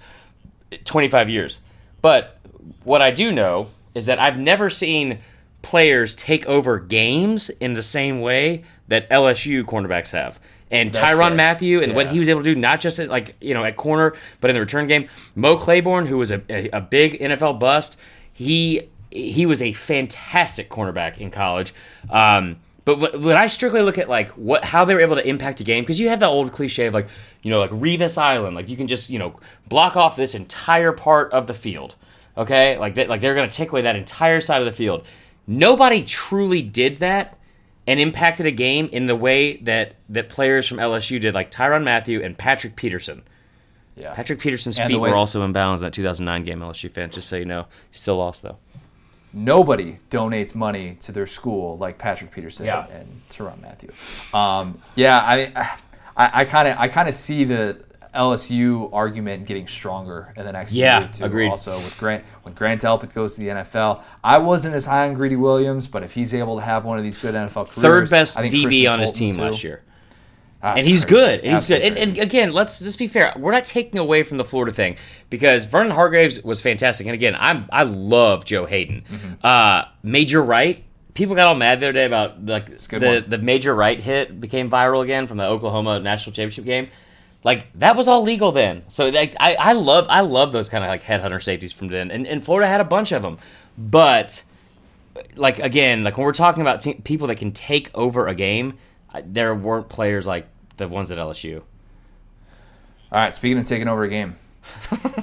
25 0.86 1.30
years. 1.30 1.60
But 2.02 2.38
what 2.84 3.02
I 3.02 3.12
do 3.12 3.32
know 3.32 3.68
is 3.94 4.06
that 4.06 4.20
I've 4.20 4.38
never 4.38 4.70
seen 4.70 5.20
players 5.62 6.16
take 6.16 6.46
over 6.48 6.80
games 6.80 7.50
in 7.50 7.74
the 7.74 7.84
same 7.84 8.22
way 8.22 8.64
that 8.88 9.10
LSU 9.10 9.64
cornerbacks 9.64 10.12
have. 10.12 10.40
And 10.70 10.92
That's 10.92 11.14
Tyrann 11.14 11.30
fair. 11.30 11.36
Mathieu 11.36 11.82
and 11.82 11.96
what 11.96 12.08
he 12.08 12.18
was 12.18 12.30
able 12.30 12.44
to 12.44 12.54
do, 12.54 12.60
not 12.60 12.80
just 12.80 12.98
at 13.00 13.10
like 13.10 13.36
you 13.42 13.54
know 13.54 13.64
at 13.66 13.76
corner, 13.76 14.16
but 14.40 14.50
in 14.50 14.54
the 14.54 14.62
return 14.62 14.88
game. 14.88 15.10
Mo 15.36 15.58
Claiborne, 15.58 16.06
who 16.06 16.18
was 16.18 16.32
a, 16.32 16.42
a, 16.50 16.70
a 16.70 16.82
big 16.82 17.20
NFL 17.20 17.60
bust, 17.60 17.98
he 18.32 18.88
he 19.10 19.46
was 19.46 19.62
a 19.62 19.74
fantastic 19.74 20.70
cornerback 20.70 21.18
in 21.18 21.30
college. 21.30 21.74
Um, 22.10 22.58
but 22.84 23.20
when 23.20 23.38
I 23.38 23.46
strictly 23.46 23.82
look 23.82 23.98
at 23.98 24.10
like 24.10 24.30
what 24.30 24.64
how 24.64 24.86
they 24.86 24.96
were 24.96 25.02
able 25.02 25.16
to 25.16 25.28
impact 25.28 25.60
a 25.60 25.64
game, 25.64 25.84
because 25.84 26.00
you 26.00 26.10
have 26.10 26.20
the 26.20 26.28
old 26.28 26.52
cliche 26.52 26.88
of 26.88 26.94
like 26.94 27.08
you 27.44 27.52
know 27.52 27.60
like 27.60 27.72
Revis 27.72 28.18
Island, 28.18 28.56
like 28.56 28.70
you 28.70 28.78
can 28.78 28.88
just 28.88 29.10
you 29.10 29.20
know 29.20 29.40
block 29.68 29.96
off 29.96 30.16
this 30.16 30.34
entire 30.36 30.92
part 30.92 31.32
of 31.32 31.48
the 31.48 31.54
field, 31.54 31.96
okay? 32.38 32.78
Like 32.78 32.96
that, 32.96 33.08
like 33.10 33.22
they're 33.22 33.36
going 33.36 33.50
to 33.50 33.56
take 33.56 33.72
away 33.72 33.84
that 33.84 33.96
entire 33.96 34.42
side 34.42 34.62
of 34.62 34.66
the 34.66 34.72
field. 34.72 35.06
Nobody 35.46 36.04
truly 36.04 36.62
did 36.62 36.98
that 36.98 37.38
and 37.88 38.00
impacted 38.00 38.46
a 38.46 38.52
game 38.52 38.90
in 38.92 39.06
the 39.06 39.16
way 39.16 39.58
that 39.58 39.96
that 40.10 40.30
players 40.30 40.68
from 40.68 40.78
LSU 40.78 41.20
did, 41.22 41.34
like 41.36 41.52
Tyrann 41.52 41.84
Mathieu 41.84 42.22
and 42.24 42.38
Patrick 42.38 42.76
Peterson. 42.76 43.22
yeah. 43.96 44.14
Patrick 44.14 44.40
Peterson's 44.40 44.80
And 44.80 44.88
feet 44.88 44.98
were 44.98 45.16
also 45.16 45.44
in 45.44 45.52
bounds 45.52 45.82
in 45.82 45.86
that 45.86 45.94
2009 45.94 46.46
game. 46.46 46.60
LSU 46.60 46.92
fan, 46.92 47.12
just 47.12 47.28
so 47.28 47.36
you 47.36 47.46
know, 47.46 47.68
he 47.92 47.98
still 47.98 48.18
lost 48.18 48.42
though. 48.42 48.58
Nobody 49.34 49.98
donates 50.10 50.54
money 50.56 50.98
to 51.02 51.12
their 51.12 51.28
school 51.28 51.78
like 51.78 51.98
Patrick 51.98 52.32
Peterson 52.32 52.66
Yeah. 52.66 52.86
and 52.88 53.08
Tyrann 53.30 53.62
Mathieu. 53.62 53.90
Um, 54.38 54.82
yeah, 54.96 55.18
I, 55.18 55.78
I 56.18 56.46
kind 56.46 56.68
of, 56.68 56.78
I 56.78 56.88
kind 56.90 57.08
of 57.08 57.16
see 57.16 57.44
the 57.46 57.84
LSU 58.14 58.90
argument 58.92 59.46
getting 59.46 59.68
stronger 59.68 60.34
in 60.36 60.44
the 60.44 60.52
next 60.52 60.74
Yeah, 60.74 61.00
year 61.00 61.10
too. 61.14 61.24
agreed. 61.26 61.48
Also, 61.50 61.72
with 61.78 61.98
Grant, 61.98 62.26
when 62.44 62.54
Grant 62.54 62.82
Delpit 62.82 63.14
goes 63.14 63.36
to 63.36 63.42
the 63.42 63.48
NFL, 63.48 64.02
I 64.22 64.38
wasn't 64.38 64.76
as 64.76 64.86
high 64.86 65.08
on 65.08 65.14
Greedy 65.14 65.38
Williams, 65.38 65.88
but 65.88 66.04
if 66.04 66.14
he's 66.14 66.34
able 66.34 66.58
to 66.58 66.62
have 66.62 66.84
one 66.84 66.98
of 66.98 67.04
these 67.06 67.18
good 67.18 67.34
NFL 67.34 67.70
careers, 67.70 67.82
Third 67.82 68.10
best 68.10 68.38
I 68.38 68.42
think 68.42 68.54
DB 68.54 68.64
Christian 68.64 68.88
on 68.92 69.00
his 69.00 69.12
team 69.14 69.36
too. 69.36 69.42
last 69.42 69.64
year. 69.64 69.82
And 70.64 70.86
he's 70.86 71.04
crazy. 71.04 71.08
good. 71.08 71.40
And 71.42 71.54
he's 71.54 71.68
good. 71.68 71.82
And, 71.82 71.98
and 71.98 72.18
again, 72.18 72.54
let's 72.54 72.78
just 72.78 73.00
be 73.00 73.08
fair. 73.08 73.34
We're 73.38 73.52
not 73.52 73.66
taking 73.66 74.00
away 74.00 74.24
from 74.24 74.38
the 74.38 74.46
Florida 74.46 74.72
thing 74.72 74.98
because 75.30 75.66
Vernon 75.66 75.92
Hargreaves 75.92 76.42
was 76.44 76.62
fantastic. 76.62 77.08
And 77.08 77.14
again, 77.14 77.36
I'm 77.38 77.68
I 77.72 77.84
love 77.84 78.46
Joe 78.46 78.66
Haden. 78.66 79.04
Mm-hmm. 79.10 79.46
Uh, 79.46 79.86
Major 80.04 80.42
Wright. 80.42 80.84
People 81.14 81.36
got 81.36 81.48
all 81.48 81.56
mad 81.56 81.80
the 81.80 81.88
other 81.88 81.94
day 81.94 82.06
about 82.06 82.46
like 82.46 82.78
the 82.78 83.00
one. 83.00 83.30
the 83.30 83.38
Major 83.38 83.76
Wright 83.76 84.00
hit 84.00 84.40
became 84.40 84.70
viral 84.70 85.04
again 85.04 85.28
from 85.28 85.38
the 85.38 85.46
Oklahoma 85.46 86.00
national 86.00 86.34
championship 86.34 86.66
game. 86.66 86.90
Like 87.44 87.74
that 87.80 87.96
was 87.96 88.08
all 88.08 88.22
legal 88.22 88.52
then. 88.52 88.84
So 88.88 89.10
like 89.10 89.36
I, 89.40 89.56
I 89.56 89.74
love 89.74 90.06
I 90.10 90.22
love 90.22 90.52
those 90.52 90.70
kind 90.70 90.84
of 90.84 90.90
like 90.90 91.04
headhunter 91.04 91.42
safeties 91.42 91.74
from 91.74 91.88
then. 91.88 92.12
And, 92.12 92.28
and 92.28 92.46
Florida 92.46 92.68
had 92.68 92.82
a 92.82 92.86
bunch 92.86 93.12
of 93.12 93.24
them, 93.24 93.40
but 93.78 94.44
like 95.36 95.60
again, 95.60 96.04
like 96.04 96.18
when 96.18 96.26
we're 96.26 96.34
talking 96.34 96.62
about 96.62 96.82
te- 96.82 96.94
people 96.96 97.28
that 97.28 97.38
can 97.38 97.52
take 97.52 97.90
over 97.96 98.28
a 98.28 98.36
game, 98.36 98.78
I- 99.14 99.24
there 99.26 99.54
weren't 99.56 99.90
players 99.90 100.26
like 100.28 100.48
the 100.78 100.88
ones 100.88 101.12
at 101.12 101.18
LSU. 101.18 101.58
All 103.12 103.20
right, 103.20 103.34
speaking 103.34 103.58
of 103.58 103.66
taking 103.66 103.88
over 103.90 104.04
a 104.04 104.10
game, 104.10 104.38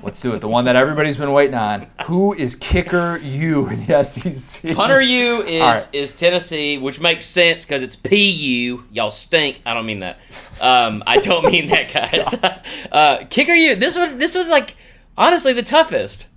let's 0.02 0.20
do 0.20 0.34
it. 0.34 0.40
The 0.40 0.48
one 0.48 0.66
that 0.66 0.76
everybody's 0.76 1.16
been 1.16 1.32
waiting 1.32 1.54
on. 1.54 1.86
Who 2.04 2.34
is 2.34 2.54
kicker 2.54 3.16
you 3.16 3.66
in 3.68 3.86
the 3.86 4.02
SEC? 4.04 4.74
Punter 4.76 5.00
U 5.00 5.42
is 5.42 5.62
All 5.62 5.68
right. 5.68 5.88
is 5.94 6.12
Tennessee, 6.12 6.76
which 6.76 7.00
makes 7.00 7.24
sense 7.24 7.64
because 7.64 7.82
it's 7.82 7.96
PU. 7.96 8.84
Y'all 8.92 9.10
stink. 9.10 9.60
I 9.64 9.72
don't 9.72 9.86
mean 9.86 10.00
that. 10.00 10.18
Um, 10.60 11.02
I 11.06 11.18
don't 11.18 11.50
mean 11.50 11.68
that, 11.68 11.90
guys. 11.92 12.34
uh, 12.92 13.24
kicker 13.30 13.54
U. 13.54 13.74
This 13.76 13.96
was 13.96 14.16
this 14.16 14.34
was 14.34 14.48
like 14.48 14.76
honestly 15.16 15.54
the 15.54 15.62
toughest. 15.62 16.28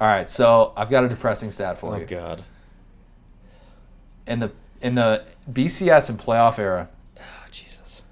All 0.00 0.08
right, 0.08 0.28
so 0.28 0.72
I've 0.76 0.90
got 0.90 1.04
a 1.04 1.08
depressing 1.08 1.50
stat 1.52 1.78
for 1.78 1.96
you. 1.98 2.04
Oh, 2.04 2.06
God. 2.06 2.42
In 4.26 4.40
the 4.40 4.50
in 4.80 4.94
the 4.94 5.24
BCS 5.52 6.10
and 6.10 6.18
playoff 6.18 6.58
era, 6.58 6.88
Oh 7.18 7.20
Jesus. 7.50 8.02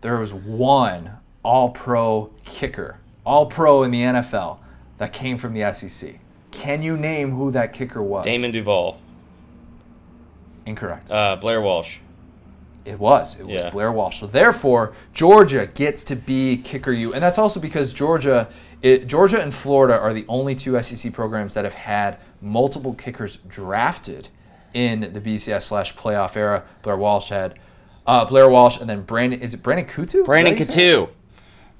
there 0.00 0.16
was 0.18 0.32
one 0.32 1.12
All-Pro 1.42 2.30
kicker, 2.44 2.98
All-Pro 3.24 3.82
in 3.82 3.90
the 3.90 4.00
NFL, 4.02 4.58
that 4.98 5.12
came 5.12 5.38
from 5.38 5.54
the 5.54 5.72
SEC. 5.72 6.18
Can 6.50 6.82
you 6.82 6.96
name 6.96 7.32
who 7.32 7.50
that 7.50 7.72
kicker 7.72 8.02
was? 8.02 8.24
Damon 8.24 8.50
Duval. 8.50 8.98
Incorrect. 10.64 11.10
Uh, 11.10 11.36
Blair 11.36 11.60
Walsh. 11.60 11.98
It 12.84 12.98
was. 12.98 13.38
It 13.38 13.46
was 13.46 13.62
Yeah. 13.64 13.70
Blair 13.70 13.90
Walsh. 13.92 14.20
So 14.20 14.26
therefore, 14.26 14.92
Georgia 15.12 15.66
gets 15.66 16.02
to 16.04 16.16
be 16.16 16.56
kicker 16.56 16.92
you, 16.92 17.12
and 17.12 17.22
that's 17.22 17.38
also 17.38 17.60
because 17.60 17.92
Georgia, 17.92 18.48
it, 18.82 19.06
Georgia 19.06 19.40
and 19.40 19.52
Florida 19.54 19.98
are 19.98 20.12
the 20.12 20.24
only 20.28 20.54
two 20.54 20.80
SEC 20.82 21.12
programs 21.12 21.54
that 21.54 21.64
have 21.64 21.74
had 21.74 22.18
multiple 22.40 22.94
kickers 22.94 23.36
drafted 23.48 24.28
in 24.76 25.12
the 25.14 25.20
BCS 25.20 25.62
slash 25.62 25.94
playoff 25.96 26.36
era. 26.36 26.64
Blair 26.82 26.98
Walsh 26.98 27.30
had 27.30 27.58
uh, 28.06 28.26
Blair 28.26 28.48
Walsh, 28.50 28.78
and 28.78 28.88
then 28.88 29.02
Brandon. 29.02 29.40
Is 29.40 29.54
it 29.54 29.62
Brandon 29.62 29.86
Coutu? 29.86 30.24
Brandon 30.26 30.52
Is 30.52 30.68
that 30.68 30.74
his 30.74 30.76
name? 30.76 31.06
Katu. 31.06 31.08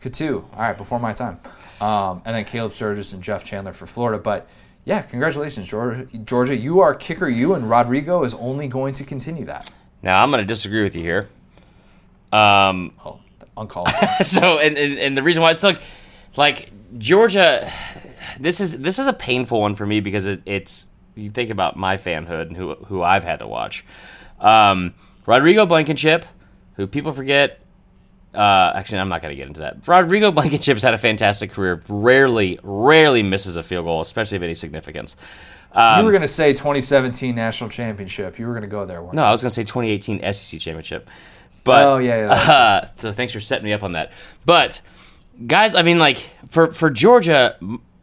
Katu. 0.03 0.45
All 0.55 0.61
right, 0.61 0.77
before 0.77 0.99
my 0.99 1.13
time. 1.13 1.39
Um, 1.81 2.23
and 2.25 2.35
then 2.35 2.45
Caleb 2.47 2.73
Sturgis 2.73 3.13
and 3.13 3.23
Jeff 3.23 3.45
Chandler 3.45 3.75
for 3.75 3.87
Florida. 3.87 4.21
But 4.23 4.49
yeah, 4.87 5.03
congratulations, 5.03 5.69
Georgia. 5.69 6.07
Georgia, 6.25 6.57
you 6.57 6.81
are 6.81 6.95
kicker 6.95 7.29
you, 7.29 7.53
and 7.55 7.69
Rodrigo 7.69 8.25
is 8.25 8.33
only 8.35 8.67
going 8.67 8.95
to 8.95 9.05
continue 9.05 9.45
that. 9.45 9.71
Now 10.03 10.23
I'm 10.23 10.31
going 10.31 10.41
to 10.43 10.47
disagree 10.47 10.83
with 10.83 10.97
you 10.97 11.03
here. 11.03 11.29
Um, 12.33 12.93
Oh, 13.05 13.21
uncalled. 13.57 13.89
for. 13.91 14.17
so 14.25 14.59
and, 14.59 14.77
and 14.79 14.99
and 14.99 15.17
the 15.17 15.23
reason 15.23 15.43
why 15.43 15.51
it's 15.51 15.63
like 15.63 15.81
like 16.37 16.71
Georgia 16.99 17.71
this 18.41 18.61
is 18.61 18.79
this 18.81 18.99
is 18.99 19.07
a 19.07 19.13
painful 19.13 19.61
one 19.61 19.75
for 19.75 19.87
me 19.87 20.01
because 20.01 20.27
it, 20.27 20.43
it's 20.47 20.89
you 21.17 21.31
think 21.31 21.51
about 21.51 21.77
my 21.77 21.97
fanhood 21.97 22.43
and 22.43 22.57
who 22.57 22.75
who 22.75 23.03
I've 23.03 23.25
had 23.25 23.41
to 23.41 23.47
watch. 23.47 23.85
Um, 24.39 24.95
Rodrigo 25.27 25.67
Blankenship, 25.67 26.25
who 26.77 26.87
people 26.87 27.13
forget 27.13 27.61
uh, 28.37 28.73
actually, 28.75 28.99
I'm 28.99 29.09
not 29.09 29.23
going 29.23 29.33
to 29.33 29.37
get 29.37 29.49
into 29.49 29.61
that. 29.61 29.89
Rodrigo 29.89 30.31
Blankenship's 30.31 30.83
had 30.83 30.93
a 30.93 30.99
fantastic 30.99 31.53
career. 31.53 31.83
Rarely, 31.89 32.59
rarely 32.63 33.23
misses 33.23 33.57
a 33.57 33.63
field 33.63 33.87
goal, 33.87 34.03
especially 34.03 34.37
of 34.37 34.43
any 34.43 34.55
significance. 34.55 35.17
Um, 35.73 36.01
you 36.01 36.05
were 36.05 36.13
going 36.13 36.23
to 36.23 36.29
say 36.29 36.53
2017 36.53 37.35
national 37.35 37.71
championship. 37.71 38.39
You 38.39 38.47
were 38.47 38.53
going 38.53 38.63
to 38.63 38.69
go 38.69 38.85
there. 38.85 39.03
weren't 39.03 39.15
no, 39.15 39.23
I 39.23 39.31
was 39.31 39.43
going 39.43 39.51
to 39.51 39.55
say 39.55 39.63
2018 39.63 40.33
SEC 40.33 40.61
championship, 40.61 41.09
but 41.65 41.83
Oh, 41.83 41.99
yeah, 41.99 42.27
yeah, 42.27 42.33
uh, 42.33 42.89
so 42.97 43.13
thanks 43.13 43.33
for 43.33 43.41
setting 43.41 43.65
me 43.65 43.73
up 43.73 43.83
on 43.83 43.93
that. 43.93 44.13
But 44.45 44.81
guys, 45.47 45.75
I 45.75 45.83
mean, 45.83 45.99
like 45.99 46.19
for 46.49 46.73
for 46.73 46.91
Georgia, 46.91 47.57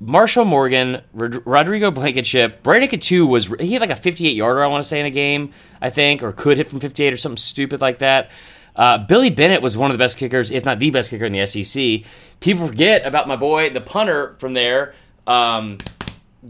Marshall 0.05 0.45
Morgan, 0.45 1.01
Rod- 1.13 1.45
Rodrigo 1.45 1.91
Blankenship, 1.91 2.61
Brandon 2.63 2.89
Katu 2.89 3.27
was 3.27 3.47
he 3.59 3.73
had 3.73 3.81
like 3.81 3.89
a 3.89 3.95
58 3.95 4.35
yarder, 4.35 4.63
I 4.63 4.67
want 4.67 4.83
to 4.83 4.87
say, 4.87 4.99
in 4.99 5.05
a 5.05 5.11
game, 5.11 5.53
I 5.81 5.89
think, 5.89 6.23
or 6.23 6.31
could 6.31 6.57
hit 6.57 6.67
from 6.67 6.79
58 6.79 7.13
or 7.13 7.17
something 7.17 7.37
stupid 7.37 7.81
like 7.81 7.99
that. 7.99 8.29
Uh, 8.75 8.97
Billy 8.97 9.29
Bennett 9.29 9.61
was 9.61 9.77
one 9.77 9.91
of 9.91 9.95
the 9.95 10.03
best 10.03 10.17
kickers, 10.17 10.51
if 10.51 10.65
not 10.65 10.79
the 10.79 10.89
best 10.89 11.09
kicker 11.09 11.25
in 11.25 11.31
the 11.33 11.45
SEC. 11.45 12.01
People 12.39 12.67
forget 12.67 13.05
about 13.05 13.27
my 13.27 13.35
boy, 13.35 13.69
the 13.69 13.81
punter 13.81 14.35
from 14.39 14.53
there, 14.53 14.93
um, 15.27 15.77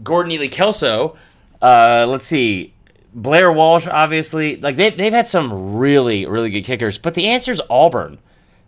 Gordon 0.02 0.32
Ely 0.32 0.48
Kelso. 0.48 1.16
Uh, 1.60 2.06
let's 2.08 2.26
see. 2.26 2.72
Blair 3.12 3.52
Walsh, 3.52 3.86
obviously. 3.86 4.56
Like, 4.56 4.76
they, 4.76 4.90
they've 4.90 5.12
had 5.12 5.26
some 5.26 5.76
really, 5.76 6.26
really 6.26 6.50
good 6.50 6.64
kickers, 6.64 6.98
but 6.98 7.14
the 7.14 7.28
answer 7.28 7.52
is 7.52 7.60
Auburn. 7.70 8.18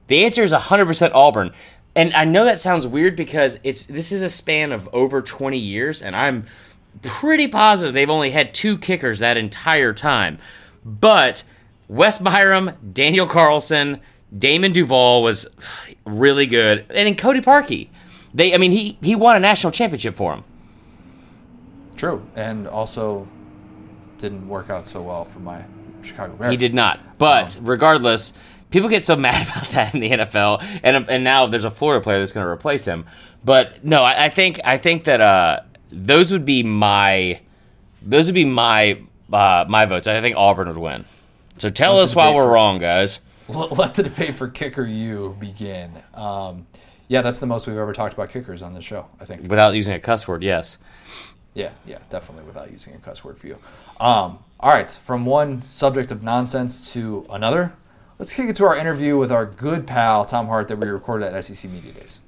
The 0.08 0.24
answer 0.24 0.44
is 0.44 0.52
100% 0.52 1.10
Auburn. 1.14 1.52
And 1.96 2.12
I 2.14 2.26
know 2.26 2.44
that 2.44 2.60
sounds 2.60 2.86
weird 2.86 3.16
because 3.16 3.58
it's 3.64 3.84
this 3.84 4.12
is 4.12 4.22
a 4.22 4.28
span 4.28 4.70
of 4.70 4.86
over 4.92 5.22
20 5.22 5.58
years, 5.58 6.02
and 6.02 6.14
I'm 6.14 6.46
pretty 7.02 7.48
positive 7.48 7.94
they've 7.94 8.10
only 8.10 8.30
had 8.30 8.52
two 8.52 8.76
kickers 8.76 9.20
that 9.20 9.38
entire 9.38 9.94
time. 9.94 10.38
But 10.84 11.42
Wes 11.88 12.18
Byrum, 12.18 12.74
Daniel 12.92 13.26
Carlson, 13.26 14.00
Damon 14.36 14.72
Duval 14.72 15.22
was 15.22 15.46
really 16.04 16.46
good, 16.46 16.80
and 16.90 17.08
then 17.08 17.16
Cody 17.16 17.40
Parkey. 17.40 17.88
They, 18.34 18.52
I 18.52 18.58
mean, 18.58 18.72
he 18.72 18.98
he 19.00 19.14
won 19.14 19.34
a 19.34 19.40
national 19.40 19.72
championship 19.72 20.16
for 20.16 20.34
him. 20.34 20.44
True, 21.96 22.26
and 22.34 22.68
also 22.68 23.26
didn't 24.18 24.46
work 24.46 24.68
out 24.68 24.86
so 24.86 25.00
well 25.00 25.24
for 25.24 25.38
my 25.38 25.64
Chicago 26.02 26.34
Bears. 26.36 26.50
He 26.50 26.58
did 26.58 26.74
not. 26.74 27.18
But 27.18 27.56
um, 27.56 27.64
regardless, 27.64 28.34
people 28.76 28.90
get 28.90 29.02
so 29.02 29.16
mad 29.28 29.48
about 29.48 29.68
that 29.70 29.94
in 29.94 30.00
the 30.00 30.10
NFL, 30.10 30.62
and 30.82 31.08
and 31.08 31.24
now 31.24 31.46
there's 31.46 31.64
a 31.64 31.70
Florida 31.70 32.02
player 32.02 32.18
that's 32.18 32.32
going 32.32 32.44
to 32.44 32.50
replace 32.50 32.84
him. 32.84 33.06
But 33.44 33.82
no, 33.84 34.02
I, 34.02 34.26
I 34.26 34.28
think 34.28 34.60
I 34.64 34.76
think 34.76 35.04
that 35.04 35.20
uh, 35.20 35.60
those 35.90 36.30
would 36.30 36.44
be 36.44 36.62
my 36.62 37.40
those 38.02 38.26
would 38.26 38.34
be 38.34 38.44
my 38.44 39.00
uh, 39.32 39.64
my 39.66 39.86
votes. 39.86 40.06
I 40.06 40.20
think 40.20 40.36
Auburn 40.36 40.68
would 40.68 40.76
win. 40.76 41.04
So 41.58 41.70
tell 41.70 41.96
What's 41.96 42.10
us 42.12 42.16
why 42.16 42.34
we're 42.34 42.42
for- 42.44 42.50
wrong, 42.50 42.78
guys. 42.78 43.20
let, 43.48 43.72
let 43.72 43.94
the 43.94 44.02
debate 44.02 44.36
for 44.36 44.48
kicker 44.48 44.84
you 44.84 45.34
begin. 45.40 45.90
Um, 46.12 46.66
yeah, 47.08 47.22
that's 47.22 47.40
the 47.40 47.46
most 47.46 47.66
we've 47.66 47.78
ever 47.78 47.92
talked 47.94 48.12
about 48.12 48.28
kickers 48.28 48.60
on 48.60 48.74
this 48.74 48.84
show. 48.84 49.06
I 49.20 49.24
think. 49.24 49.42
Without 49.48 49.74
using 49.74 49.94
a 49.94 50.00
cuss 50.00 50.28
word, 50.28 50.42
yes. 50.42 50.76
Yeah, 51.54 51.70
yeah, 51.86 51.98
definitely 52.10 52.44
without 52.44 52.70
using 52.70 52.94
a 52.94 52.98
cuss 52.98 53.24
word 53.24 53.38
for 53.38 53.46
you. 53.46 53.54
Um, 53.98 54.40
all 54.60 54.70
right, 54.72 54.90
from 54.90 55.24
one 55.24 55.62
subject 55.62 56.10
of 56.10 56.22
nonsense 56.22 56.92
to 56.92 57.24
another, 57.30 57.72
let's 58.18 58.32
kick 58.34 58.48
it 58.48 58.56
to 58.56 58.64
our 58.64 58.76
interview 58.76 59.16
with 59.16 59.30
our 59.32 59.46
good 59.46 59.86
pal 59.86 60.24
Tom 60.24 60.46
Hart 60.46 60.68
that 60.68 60.78
we 60.78 60.88
recorded 60.88 61.32
at 61.32 61.44
SEC 61.44 61.70
Media 61.70 61.92
Days. 61.92 62.20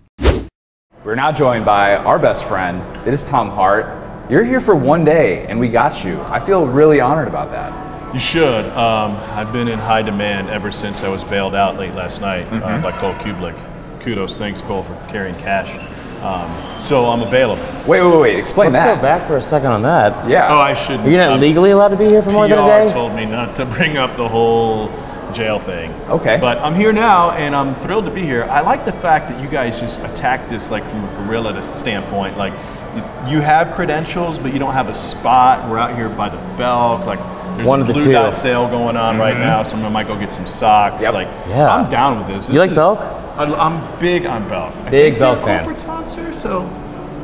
We're 1.05 1.15
now 1.15 1.33
joined 1.33 1.65
by 1.65 1.97
our 1.97 2.19
best 2.19 2.45
friend. 2.45 2.83
It 3.07 3.15
is 3.15 3.25
Tom 3.25 3.49
Hart. 3.51 3.87
You're 4.31 4.45
here 4.45 4.61
for 4.61 4.75
one 4.75 5.05
day, 5.05 5.47
and 5.47 5.59
we 5.59 5.69
got 5.69 6.05
you. 6.05 6.21
I 6.29 6.39
feel 6.39 6.67
really 6.67 7.01
honored 7.01 7.29
about 7.29 7.51
that. 7.53 8.13
You 8.13 8.21
should. 8.21 8.65
Um, 8.67 9.17
I've 9.33 9.53
been 9.53 9.69
in 9.69 9.79
high 9.79 10.03
demand 10.03 10.49
ever 10.51 10.71
since 10.71 11.03
I 11.03 11.09
was 11.09 11.25
bailed 11.25 11.55
out 11.55 11.77
late 11.79 11.95
last 11.95 12.21
night 12.21 12.47
Mm-hmm. 12.47 12.63
uh, 12.63 12.83
by 12.83 12.93
Cole 12.93 13.15
Cubelic. 13.15 13.57
Kudos, 14.01 14.37
thanks 14.37 14.61
Cole 14.61 14.83
for 14.83 14.95
carrying 15.09 15.35
cash. 15.37 15.77
Um, 16.23 16.81
so 16.81 17.07
I'm 17.07 17.23
available. 17.23 17.63
Wait, 17.87 18.03
wait, 18.03 18.21
wait. 18.21 18.39
Explain 18.39 18.73
that. 18.73 18.87
Let's 18.87 18.99
go 18.99 19.03
back 19.03 19.27
for 19.29 19.37
a 19.37 19.43
second 19.43 19.69
on 19.71 19.83
that. 19.83 20.29
Yeah. 20.29 20.53
Oh, 20.53 20.59
I 20.59 20.75
should. 20.75 21.01
Are 21.01 21.09
you 21.11 21.17
not 21.17 21.33
uh, 21.33 21.37
legally 21.37 21.71
allowed 21.71 21.89
to 21.89 21.97
be 21.97 22.07
here 22.07 22.23
for 22.23 22.31
more 22.33 22.47
PR 22.49 22.55
than 22.57 22.65
a 22.65 22.87
day? 22.89 22.93
told 22.93 23.15
me 23.15 23.25
not 23.25 23.55
to 23.57 23.65
bring 23.67 23.97
up 23.99 24.17
the 24.17 24.27
whole 24.29 24.89
jail 25.33 25.59
thing. 25.59 25.91
Okay. 26.09 26.39
But 26.41 26.59
I'm 26.59 26.75
here 26.75 26.93
now, 26.93 27.31
and 27.33 27.55
I'm 27.55 27.75
thrilled 27.77 28.05
to 28.07 28.11
be 28.11 28.23
here. 28.23 28.45
I 28.45 28.61
like 28.61 28.85
the 28.85 28.93
fact 28.93 29.29
that 29.29 29.41
you 29.43 29.49
guys 29.49 29.81
just 29.81 30.01
attack 30.01 30.49
this 30.49 30.71
like 30.71 30.85
from 30.85 31.05
a 31.05 31.09
guerrilla 31.17 31.63
standpoint. 31.63 32.37
Like, 32.37 32.53
you- 32.95 33.33
you 33.37 33.41
have 33.41 33.73
credentials, 33.73 34.39
but 34.39 34.53
you 34.53 34.59
don't 34.59 34.73
have 34.73 34.89
a 34.89 34.95
spot. 34.95 35.69
We're 35.69 35.79
out 35.79 35.95
here 35.95 36.09
by 36.09 36.29
the 36.31 36.39
Belk. 36.57 37.05
Like, 37.07 37.19
there's 37.57 37.69
One 37.69 37.81
a 37.81 37.83
of 37.83 37.89
the 37.89 37.95
blue 37.95 38.05
two. 38.05 38.13
dot 38.13 38.35
sale 38.35 38.69
going 38.69 38.97
on 38.97 39.19
right 39.19 39.35
mm-hmm. 39.35 39.43
now, 39.43 39.63
so 39.63 39.77
I 39.77 39.89
might 39.89 40.07
go 40.07 40.17
get 40.19 40.33
some 40.33 40.47
socks. 40.47 41.03
Yep. 41.03 41.13
Like, 41.15 41.29
Yeah. 41.49 41.69
I'm 41.75 41.91
down 41.91 42.19
with 42.19 42.29
this. 42.29 42.49
You 42.49 42.55
This 42.55 42.61
like 42.61 42.71
is- 42.71 42.77
Belk? 42.77 42.99
I, 43.01 43.45
I'm 43.45 43.99
big 44.01 44.27
on 44.27 44.49
Belk. 44.49 44.75
I 44.75 44.91
Big 44.91 45.13
think 45.15 45.19
they're 45.21 45.35
Belk 45.35 45.45
fan. 45.45 45.59
corporate 45.61 45.81
sponsor, 45.81 46.33
so 46.33 46.63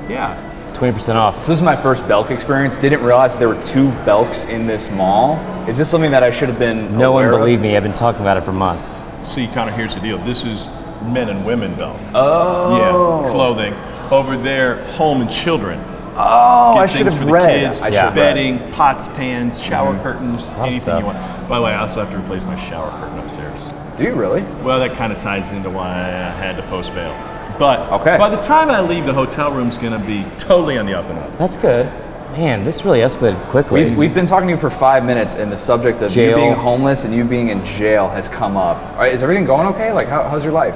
yeah. 0.08 0.36
20% 0.74 1.14
off. 1.14 1.40
So 1.40 1.52
this 1.52 1.58
is 1.58 1.62
my 1.62 1.76
first 1.76 2.06
Belk 2.08 2.30
experience. 2.30 2.76
Didn't 2.76 3.02
realize 3.02 3.36
there 3.36 3.48
were 3.48 3.62
two 3.62 3.90
Belks 4.04 4.44
in 4.48 4.66
this 4.66 4.90
mall. 4.90 5.38
Is 5.68 5.78
this 5.78 5.88
something 5.90 6.10
that 6.10 6.22
I 6.22 6.30
should 6.30 6.48
have 6.48 6.58
been? 6.58 6.98
No 6.98 7.12
one 7.12 7.24
aware 7.24 7.34
of? 7.34 7.40
believed 7.40 7.62
me. 7.62 7.76
I've 7.76 7.82
been 7.82 7.92
talking 7.92 8.20
about 8.20 8.36
it 8.36 8.42
for 8.44 8.52
months. 8.52 9.02
See, 9.26 9.46
kind 9.48 9.70
of 9.70 9.76
here's 9.76 9.94
the 9.94 10.00
deal. 10.00 10.18
This 10.18 10.44
is 10.44 10.66
men 11.04 11.28
and 11.28 11.44
women 11.46 11.74
Belk. 11.76 11.98
Oh. 12.14 13.24
Yeah, 13.24 13.30
clothing. 13.30 13.72
Over 14.12 14.36
there, 14.36 14.84
home 14.92 15.22
and 15.22 15.30
children. 15.30 15.80
Oh, 16.16 16.74
Get 16.74 16.82
I 16.82 16.86
should 16.86 16.98
things 16.98 17.12
have 17.14 17.20
for 17.20 17.26
the 17.26 17.32
read. 17.32 17.60
kids, 17.64 17.82
I 17.82 17.86
should 17.86 17.94
Yeah. 17.94 18.04
read. 18.06 18.14
bedding, 18.14 18.72
pots, 18.72 19.08
pans, 19.08 19.60
shower 19.60 19.94
mm. 19.94 20.02
curtains, 20.02 20.48
anything 20.58 20.80
stuff. 20.80 21.00
you 21.00 21.06
want. 21.06 21.48
By 21.48 21.56
the 21.58 21.64
way, 21.64 21.72
I 21.72 21.80
also 21.80 22.00
have 22.00 22.10
to 22.12 22.18
replace 22.18 22.44
my 22.44 22.56
shower 22.56 22.90
curtain 23.00 23.18
upstairs. 23.18 23.68
Do 23.96 24.04
you 24.04 24.14
really? 24.14 24.42
Well, 24.62 24.78
that 24.80 24.94
kind 24.96 25.12
of 25.12 25.18
ties 25.18 25.50
into 25.52 25.70
why 25.70 25.88
I 25.88 26.30
had 26.30 26.56
to 26.56 26.62
post 26.64 26.94
bail. 26.94 27.12
But 27.58 27.90
Okay. 28.00 28.18
by 28.18 28.28
the 28.28 28.36
time 28.40 28.68
I 28.70 28.80
leave, 28.80 29.06
the 29.06 29.12
hotel 29.12 29.52
room's 29.52 29.78
going 29.78 29.92
to 29.92 30.04
be 30.06 30.24
totally 30.38 30.76
on 30.78 30.86
the 30.86 30.94
up 30.98 31.04
and 31.08 31.18
up. 31.18 31.38
That's 31.38 31.56
good. 31.56 31.86
Man, 32.32 32.64
this 32.64 32.84
really 32.84 32.98
escalated 32.98 33.40
quickly. 33.50 33.84
We've, 33.84 33.96
we've 33.96 34.14
been 34.14 34.26
talking 34.26 34.48
to 34.48 34.54
you 34.54 34.58
for 34.58 34.70
five 34.70 35.04
minutes, 35.04 35.36
and 35.36 35.52
the 35.52 35.56
subject 35.56 36.02
of 36.02 36.16
you 36.16 36.34
being 36.34 36.52
homeless 36.54 37.04
and 37.04 37.14
you 37.14 37.22
being 37.24 37.50
in 37.50 37.64
jail 37.64 38.08
has 38.08 38.28
come 38.28 38.56
up. 38.56 38.82
All 38.94 38.98
right, 38.98 39.14
is 39.14 39.22
everything 39.22 39.44
going 39.44 39.68
okay? 39.68 39.92
Like, 39.92 40.08
how, 40.08 40.24
how's 40.28 40.42
your 40.42 40.52
life? 40.52 40.74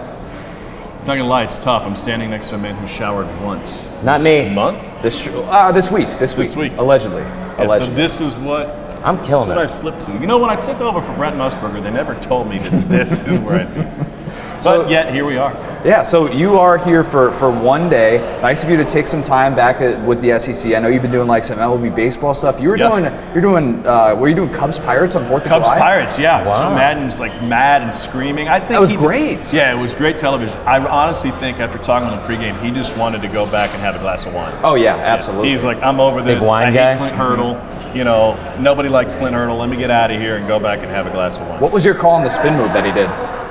Not 1.05 1.17
gonna 1.17 1.25
lie, 1.25 1.43
it's 1.43 1.59
tough. 1.59 1.83
I'm 1.85 1.97
standing 1.97 2.31
next 2.31 2.51
to 2.51 2.55
a 2.57 2.59
man 2.59 2.77
who 2.77 2.87
showered 2.87 3.27
once. 3.43 3.91
Not 4.05 4.21
this 4.21 4.49
me. 4.49 4.55
Month. 4.55 5.03
This 5.03 5.27
uh, 5.27 5.73
this 5.73 5.91
week, 5.91 6.07
this 6.21 6.37
week, 6.37 6.47
This 6.49 6.55
week. 6.57 6.73
allegedly, 6.77 7.23
Yeah, 7.23 7.67
so 7.79 7.87
this 7.87 8.21
is 8.21 8.37
what 8.37 8.69
I'm 9.05 9.17
That's 9.17 9.27
killing 9.29 9.49
what 9.49 9.59
I 9.59 9.65
it. 9.65 9.69
slipped 9.71 10.03
to. 10.03 10.13
You 10.13 10.27
know, 10.27 10.39
when 10.39 10.51
I 10.51 10.57
took 10.57 10.81
over 10.81 11.01
for 11.01 11.13
Brent 11.15 11.35
Musburger, 11.37 11.83
they 11.83 11.91
never 11.91 12.15
told 12.21 12.49
me 12.49 12.59
that 12.59 12.89
this 12.89 13.23
is 13.27 13.39
where 13.41 13.61
I'd 13.61 13.75
be. 13.75 14.18
But 14.59 14.83
So- 14.85 14.89
yet, 14.89 15.13
here 15.13 15.25
we 15.25 15.37
are. 15.37 15.53
yeah, 15.85 16.03
so 16.03 16.29
you 16.31 16.59
are 16.59 16.79
here 16.79 17.05
for, 17.05 17.31
for 17.33 17.49
one 17.51 17.89
day. 17.89 18.19
Nice 18.43 18.65
of 18.65 18.71
you 18.71 18.77
to 18.77 18.85
take 18.85 19.07
some 19.07 19.23
time 19.23 19.55
back 19.55 19.81
at, 19.81 20.01
with 20.05 20.21
the 20.21 20.39
SEC. 20.41 20.75
I 20.75 20.81
know 20.81 20.89
you've 20.89 21.03
been 21.03 21.13
doing 21.13 21.29
like 21.29 21.45
some 21.45 21.59
MLB 21.59 21.95
baseball 21.95 22.35
stuff. 22.35 22.61
You 22.61 22.69
were 22.71 22.77
Yeah. 22.77 22.89
doing, 22.89 23.05
you're 23.35 23.43
doing, 23.43 23.87
uh, 23.87 24.15
were 24.17 24.29
you 24.29 24.35
doing 24.35 24.51
Cubs 24.51 24.79
Pirates 24.79 25.15
on 25.15 25.27
Fourth 25.27 25.45
of 25.45 25.49
Cubs 25.49 25.67
July? 25.67 25.79
Pirates, 25.79 26.19
yeah. 26.19 26.45
Wow. 26.45 26.55
So 26.55 26.75
Maddon's 26.75 27.21
like 27.21 27.41
mad 27.43 27.83
and 27.83 27.95
screaming. 27.95 28.49
I 28.49 28.59
think 28.59 28.71
That 28.71 28.81
was 28.81 28.91
he 28.91 28.97
just- 28.97 29.07
great. 29.07 29.53
yeah, 29.53 29.73
it 29.73 29.79
was 29.79 29.95
great 29.95 30.19
television. 30.19 30.59
I 30.67 30.79
honestly 30.85 31.31
think 31.31 31.61
after 31.61 31.79
talking 31.79 32.11
with 32.11 32.19
him 32.19 32.27
pregame, 32.55 32.61
he 32.61 32.71
just 32.73 32.97
wanted 32.97 33.23
to 33.23 33.29
go 33.29 33.47
back 33.47 33.71
and 33.75 33.81
have 33.81 33.95
a 33.95 34.01
glass 34.01 34.27
of 34.27 34.35
wine. 34.35 34.53
Oh 34.65 34.75
yeah, 34.75 34.97
absolutely. 34.97 35.51
He's 35.51 35.63
like, 35.65 35.81
I'm 35.83 36.01
over 36.01 36.21
this. 36.23 36.41
Big 36.41 36.49
wine 36.49 36.67
I 36.69 36.73
guy? 36.73 36.93
hate 36.95 36.99
Clint 36.99 37.15
Hurdle. 37.15 37.61
You 37.95 38.05
know, 38.05 38.37
nobody 38.59 38.89
likes 38.91 39.15
Clint 39.15 39.35
Hurdle. 39.35 39.57
Let 39.57 39.71
me 39.71 39.77
get 39.77 39.91
out 39.91 40.11
of 40.11 40.21
here 40.21 40.37
and 40.37 40.47
go 40.47 40.59
back 40.61 40.81
and 40.81 40.91
have 40.91 41.07
a 41.07 41.11
glass 41.11 41.39
of 41.39 41.49
wine. 41.49 41.61
what 41.61 41.73
was 41.73 41.85
your 41.85 41.95
call 41.95 42.11
on 42.13 42.23
the 42.25 42.29
spin 42.29 42.55
move 42.57 42.73
that 42.75 42.85
he 42.85 42.93
did? 42.93 43.09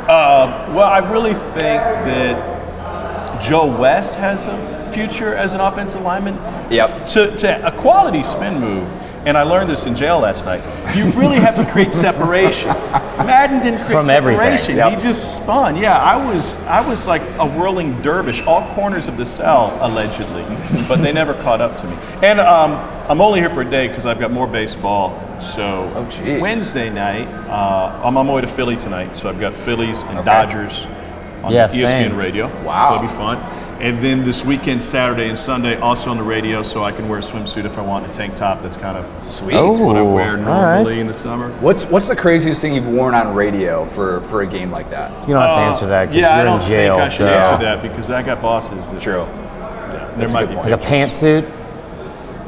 Uh, 0.08 0.72
well, 0.74 0.88
I 0.88 1.00
really 1.12 1.34
think 1.34 1.82
that 2.08 3.42
Joe 3.42 3.66
West 3.66 4.16
has 4.18 4.48
a 4.48 4.90
future 4.92 5.36
as 5.36 5.54
an 5.54 5.60
offensive 5.62 6.02
lineman. 6.02 6.36
Yep. 6.72 7.06
To, 7.08 7.36
to 7.38 7.68
a 7.68 7.72
quality 7.72 8.24
spin 8.24 8.60
move, 8.60 8.88
and 9.26 9.38
I 9.38 9.44
learned 9.44 9.70
this 9.70 9.86
in 9.86 9.96
jail 9.96 10.20
last 10.20 10.46
night, 10.46 10.64
you 10.96 11.12
really 11.12 11.38
have 11.38 11.56
to 11.58 11.70
create 11.70 11.94
separation. 11.94 12.70
Maddon 12.70 13.60
didn't 13.62 13.80
create 13.80 13.92
From 13.92 14.06
separation. 14.06 14.78
yep. 14.78 14.94
He 14.94 14.98
just 14.98 15.36
spun. 15.36 15.76
Yeah, 15.76 15.98
I 15.98 16.16
was 16.16 16.56
I 16.64 16.88
was 16.88 17.06
like 17.08 17.22
a 17.38 17.46
whirling 17.46 18.02
dervish, 18.02 18.42
all 18.44 18.74
corners 18.74 19.08
of 19.08 19.18
the 19.18 19.26
cell, 19.26 19.78
allegedly, 19.82 20.44
but 20.88 21.02
they 21.02 21.12
never 21.12 21.34
caught 21.34 21.60
up 21.60 21.76
to 21.78 21.88
me. 21.88 21.98
And 22.24 22.40
um, 22.40 22.72
I'm 23.10 23.20
only 23.20 23.42
here 23.42 23.50
for 23.50 23.62
a 23.62 23.70
day 23.70 23.90
because 23.90 24.06
I've 24.06 24.20
got 24.20 24.32
more 24.32 24.48
baseball. 24.48 25.22
So 25.40 25.90
Oh. 25.96 26.40
Wednesday 26.40 26.90
night, 26.90 27.28
uh, 27.50 27.92
I'm 28.04 28.18
on 28.18 28.26
my 28.28 28.34
way 28.34 28.42
to 28.42 28.48
Philly 28.48 28.76
tonight. 28.76 29.16
So 29.18 29.30
I've 29.30 29.40
got 29.40 29.54
Phillies 29.54 30.04
and 30.04 30.18
Okay. 30.20 30.26
Dodgers 30.26 30.88
on 31.44 31.52
Yeah, 31.54 31.68
ESPN 31.68 31.88
same. 32.10 32.18
radio. 32.18 32.50
Wow. 32.66 32.88
So 32.90 32.96
it'll 32.96 33.08
be 33.08 33.14
fun. 33.14 33.38
And 33.80 34.00
then 34.02 34.24
this 34.24 34.44
weekend, 34.44 34.82
Saturday 34.82 35.30
and 35.30 35.38
Sunday, 35.38 35.78
also 35.80 36.10
on 36.10 36.18
the 36.18 36.24
radio, 36.24 36.64
so 36.64 36.84
I 36.84 36.92
can 36.92 37.08
wear 37.08 37.20
a 37.20 37.22
swimsuit 37.22 37.64
if 37.64 37.78
I 37.78 37.82
want, 37.82 38.08
a 38.08 38.10
tank 38.10 38.34
top. 38.34 38.64
That's 38.64 38.76
kind 38.76 38.98
of 38.98 39.06
Sweet. 39.24 39.54
Oh. 39.56 39.70
what 39.86 39.96
I 39.96 40.02
wear 40.02 40.36
normally 40.36 40.86
right. 40.86 40.98
in 40.98 41.06
the 41.06 41.14
summer. 41.14 41.52
What's 41.60 41.86
what's 41.86 42.08
the 42.08 42.16
craziest 42.16 42.60
thing 42.60 42.74
you've 42.74 42.88
worn 42.88 43.14
on 43.14 43.36
radio 43.36 43.86
for, 43.86 44.22
for 44.22 44.42
a 44.42 44.48
game 44.48 44.72
like 44.72 44.90
that? 44.90 45.12
You 45.28 45.36
don't 45.36 45.44
have 45.44 45.58
to 45.58 45.62
Uh, 45.64 45.68
answer 45.70 45.86
that 45.88 46.06
because 46.10 46.20
yeah, 46.22 46.32
I 46.32 46.36
you're 46.38 46.46
don't 46.46 46.62
in 46.64 46.68
jail. 46.68 46.96
think 46.96 47.06
I 47.06 47.10
should 47.10 47.18
so. 47.18 47.34
answer 47.34 47.64
that 47.64 47.82
because 47.84 48.10
I 48.10 48.24
got 48.24 48.42
bosses. 48.42 48.92
That, 48.92 49.00
True. 49.02 49.28
Yeah, 49.28 50.08
That's 50.18 50.18
there 50.18 50.30
might 50.30 50.40
good 50.46 50.50
be 50.50 50.56
point. 50.56 50.72
Like 50.72 50.82
a 50.82 50.84
pantsuit. 50.84 51.48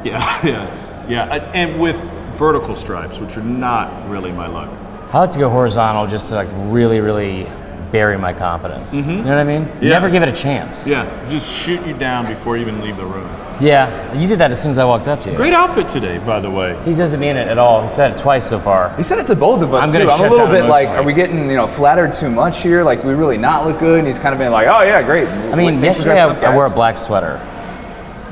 Yeah, 0.03 0.39
yeah, 0.43 1.05
yeah, 1.07 1.51
and 1.53 1.79
with 1.79 1.95
vertical 2.39 2.73
stripes, 2.73 3.19
which 3.19 3.35
are 3.35 3.43
not 3.43 4.09
really 4.09 4.31
my 4.31 4.47
look. 4.47 4.69
I 5.13 5.19
like 5.19 5.31
to 5.31 5.39
go 5.39 5.49
horizontal 5.49 6.07
just 6.07 6.29
to 6.29 6.35
like 6.35 6.47
really, 6.71 7.01
really 7.01 7.45
bury 7.91 8.17
my 8.17 8.31
confidence. 8.31 8.95
Mm-hmm. 8.95 9.09
You 9.09 9.17
know 9.17 9.23
what 9.23 9.39
I 9.39 9.43
mean? 9.43 9.67
Yeah. 9.81 9.89
Never 9.89 10.09
give 10.09 10.23
it 10.23 10.29
a 10.29 10.33
chance. 10.33 10.87
Yeah, 10.87 11.03
just 11.29 11.51
shoot 11.51 11.85
you 11.85 11.93
down 11.93 12.27
before 12.27 12.55
you 12.55 12.61
even 12.61 12.81
leave 12.81 12.95
the 12.95 13.05
room. 13.05 13.27
Yeah, 13.59 14.17
you 14.17 14.25
did 14.25 14.39
that 14.39 14.51
as 14.51 14.61
soon 14.61 14.71
as 14.71 14.77
I 14.77 14.85
walked 14.85 15.09
up 15.09 15.19
to 15.21 15.31
you. 15.31 15.35
Great 15.35 15.51
outfit 15.51 15.89
today, 15.89 16.17
by 16.19 16.39
the 16.39 16.49
way. 16.49 16.81
He 16.85 16.93
doesn't 16.93 17.19
mean 17.19 17.35
it 17.35 17.49
at 17.49 17.57
all. 17.57 17.85
He 17.85 17.93
said 17.93 18.11
it 18.11 18.17
twice 18.17 18.47
so 18.47 18.57
far. 18.57 18.95
He 18.95 19.03
said 19.03 19.19
it 19.19 19.27
to 19.27 19.35
both 19.35 19.61
of 19.61 19.73
us 19.73 19.85
I'm 19.85 19.91
too. 19.93 20.09
I'm 20.09 20.21
a 20.21 20.29
little 20.29 20.47
bit 20.47 20.63
like, 20.63 20.87
are 20.87 21.03
we 21.03 21.13
getting 21.13 21.49
you 21.49 21.57
know 21.57 21.67
flattered 21.67 22.13
too 22.13 22.29
much 22.29 22.61
here? 22.61 22.83
Like, 22.83 23.01
do 23.01 23.09
we 23.09 23.15
really 23.15 23.37
not 23.37 23.67
look 23.67 23.79
good? 23.79 23.99
And 23.99 24.07
he's 24.07 24.19
kind 24.19 24.33
of 24.33 24.39
been 24.39 24.53
like, 24.53 24.67
oh 24.67 24.83
yeah, 24.83 25.03
great. 25.03 25.27
I 25.27 25.55
mean, 25.55 25.81
Thanks 25.81 26.01
for 26.01 26.07
yesterday 26.07 26.21
I, 26.21 26.25
dressing 26.27 26.43
up, 26.45 26.49
I 26.51 26.55
wore 26.55 26.67
a 26.67 26.69
black 26.69 26.97
sweater. 26.97 27.45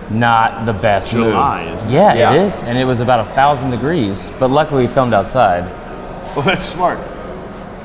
Not 0.10 0.66
the 0.66 0.74
best 0.74 1.12
July, 1.12 1.66
move. 1.66 1.76
isn't 1.76 1.89
it? 1.89 1.93
Yeah, 1.93 2.14
Yeah. 2.14 2.34
it 2.34 2.41
is, 2.45 2.64
and 2.64 2.78
it 2.78 2.86
was 2.86 2.99
about 3.01 3.20
a 3.20 3.26
thousand 3.34 3.72
degrees. 3.72 4.32
But 4.39 4.49
luckily, 4.51 4.88
we 4.88 4.93
filmed 4.93 5.14
outside. 5.14 5.64
Well, 6.36 6.43
that's 6.45 6.62
smart. 6.64 6.99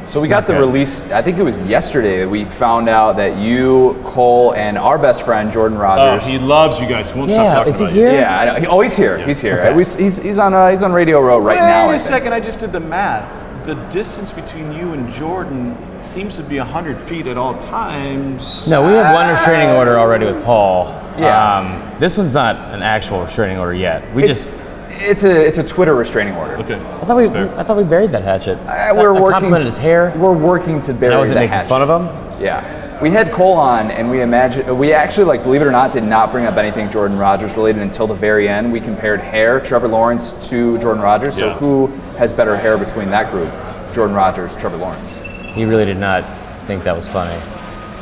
So 0.06 0.20
we 0.20 0.24
It's 0.26 0.30
got 0.30 0.46
the 0.46 0.52
good. 0.52 0.60
release. 0.60 1.10
I 1.10 1.22
think 1.22 1.38
it 1.38 1.42
was 1.42 1.62
yesterday 1.62 2.20
that 2.20 2.28
we 2.28 2.44
found 2.44 2.88
out 2.88 3.16
that 3.16 3.36
you, 3.38 3.96
Cole, 4.04 4.52
and 4.52 4.76
our 4.76 4.98
best 4.98 5.22
friend 5.22 5.50
Jordan 5.52 5.78
Rogers. 5.78 6.24
Oh, 6.26 6.28
he 6.28 6.38
loves 6.38 6.78
you 6.80 6.86
guys. 6.86 7.10
He 7.10 7.18
won't 7.18 7.30
stop 7.32 7.44
Yeah, 7.46 7.54
talking 7.54 7.70
is 7.70 7.78
he 7.78 7.84
about 7.84 7.94
here? 7.96 8.10
you. 8.10 8.16
yeah, 8.18 8.40
I 8.40 8.44
know. 8.44 8.54
He, 8.56 8.66
oh, 8.66 8.80
he's 8.80 8.96
here. 8.96 9.18
He's 9.18 9.40
here. 9.40 9.60
Okay. 9.60 9.72
We- 9.72 9.84
he's, 9.84 10.18
he's 10.18 10.38
on 10.38 10.52
uh, 10.54 10.70
he's 10.70 10.82
on 10.82 10.92
Radio 10.92 11.20
Row 11.20 11.38
right 11.38 11.56
Wait 11.56 11.62
now. 11.64 11.82
I 11.82 11.84
a 11.84 11.88
think. 11.90 12.00
second, 12.02 12.32
I 12.34 12.40
just 12.40 12.60
did 12.60 12.72
the 12.72 12.80
math. 12.80 13.26
The 13.64 13.74
distance 13.90 14.32
between 14.32 14.72
you 14.72 14.92
and 14.92 15.08
Jordan 15.12 15.76
seems 16.00 16.36
to 16.36 16.42
be 16.42 16.58
100 16.58 16.98
feet 17.00 17.26
at 17.28 17.38
all 17.38 17.54
times. 17.58 18.66
No, 18.68 18.84
we 18.84 18.92
have 18.94 19.14
one 19.14 19.28
restraining 19.30 19.70
order 19.76 19.98
already 20.00 20.26
with 20.26 20.44
Paul. 20.44 20.88
Yeah. 21.16 21.58
Um, 21.58 21.91
this 22.02 22.16
one's 22.16 22.34
not 22.34 22.56
an 22.74 22.82
actual 22.82 23.22
restraining 23.22 23.58
order 23.58 23.72
yet. 23.74 24.12
We 24.12 24.24
It's, 24.24 24.46
just. 24.46 24.50
it's 24.90 25.22
a 25.22 25.46
it's 25.46 25.58
a 25.58 25.62
Twitter 25.62 25.94
restraining 25.94 26.34
order. 26.34 26.56
Okay. 26.56 26.74
I 26.74 27.04
thought 27.04 27.16
we. 27.16 27.28
That's 27.28 27.32
fair. 27.50 27.58
I 27.58 27.62
thought 27.62 27.76
we 27.76 27.84
buried 27.84 28.10
that 28.10 28.22
hatchet. 28.22 28.58
Uh, 28.66 28.92
we're 28.96 29.14
I 29.14 29.20
working. 29.20 29.32
complimented 29.34 29.66
his 29.66 29.76
hair. 29.78 30.12
We're 30.16 30.32
working 30.32 30.82
to 30.82 30.92
bury 30.92 31.06
And 31.12 31.14
I 31.14 31.18
wasn't 31.20 31.36
the 31.36 31.40
making 31.42 31.52
hatchet. 31.54 31.68
fun 31.68 31.82
of 31.82 31.88
him. 31.88 32.44
Yeah. 32.44 33.00
We 33.00 33.10
had 33.10 33.30
Cole 33.32 33.54
on, 33.54 33.92
and 33.92 34.10
we 34.10 34.20
imagine 34.20 34.76
we 34.78 34.92
actually, 34.92 35.24
like, 35.26 35.42
believe 35.44 35.60
it 35.62 35.64
or 35.64 35.70
not, 35.72 35.92
did 35.92 36.02
not 36.04 36.30
bring 36.32 36.44
up 36.46 36.56
anything 36.56 36.90
Jordan 36.90 37.18
Rogers 37.18 37.56
related 37.56 37.82
until 37.82 38.06
the 38.08 38.14
very 38.14 38.48
end. 38.48 38.72
We 38.72 38.80
compared 38.80 39.20
hair, 39.20 39.60
Trevor 39.60 39.86
Lawrence 39.88 40.48
to 40.50 40.78
Jordan 40.78 41.02
Rogers. 41.02 41.36
So 41.36 41.46
Yeah. 41.48 41.54
who 41.54 41.86
has 42.18 42.32
better 42.32 42.56
hair 42.56 42.76
between 42.78 43.10
that 43.10 43.30
group? 43.30 43.50
Jordan 43.92 44.14
Rogers, 44.16 44.56
Trevor 44.56 44.76
Lawrence. 44.76 45.16
He 45.54 45.64
really 45.64 45.84
did 45.84 45.98
not 45.98 46.24
think 46.66 46.82
that 46.84 46.94
was 46.96 47.06
funny. 47.06 47.36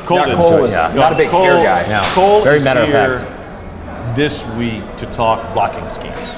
Cole, 0.06 0.18
Yeah, 0.18 0.24
didn't 0.24 0.36
Cole 0.38 0.50
do 0.52 0.56
it. 0.56 0.62
was 0.62 0.72
No, 0.74 0.92
not 0.94 1.12
a 1.12 1.16
big 1.16 1.28
Cole, 1.30 1.44
hair 1.44 1.64
guy. 1.64 1.86
No. 1.88 2.02
Cole 2.14 2.42
Very 2.42 2.56
is 2.58 2.64
matter 2.64 2.80
of 2.80 2.88
here 2.88 3.16
fact. 3.18 3.30
This 4.14 4.46
week 4.56 4.84
to 4.96 5.06
talk 5.06 5.52
blocking 5.54 5.88
schemes. 5.88 6.34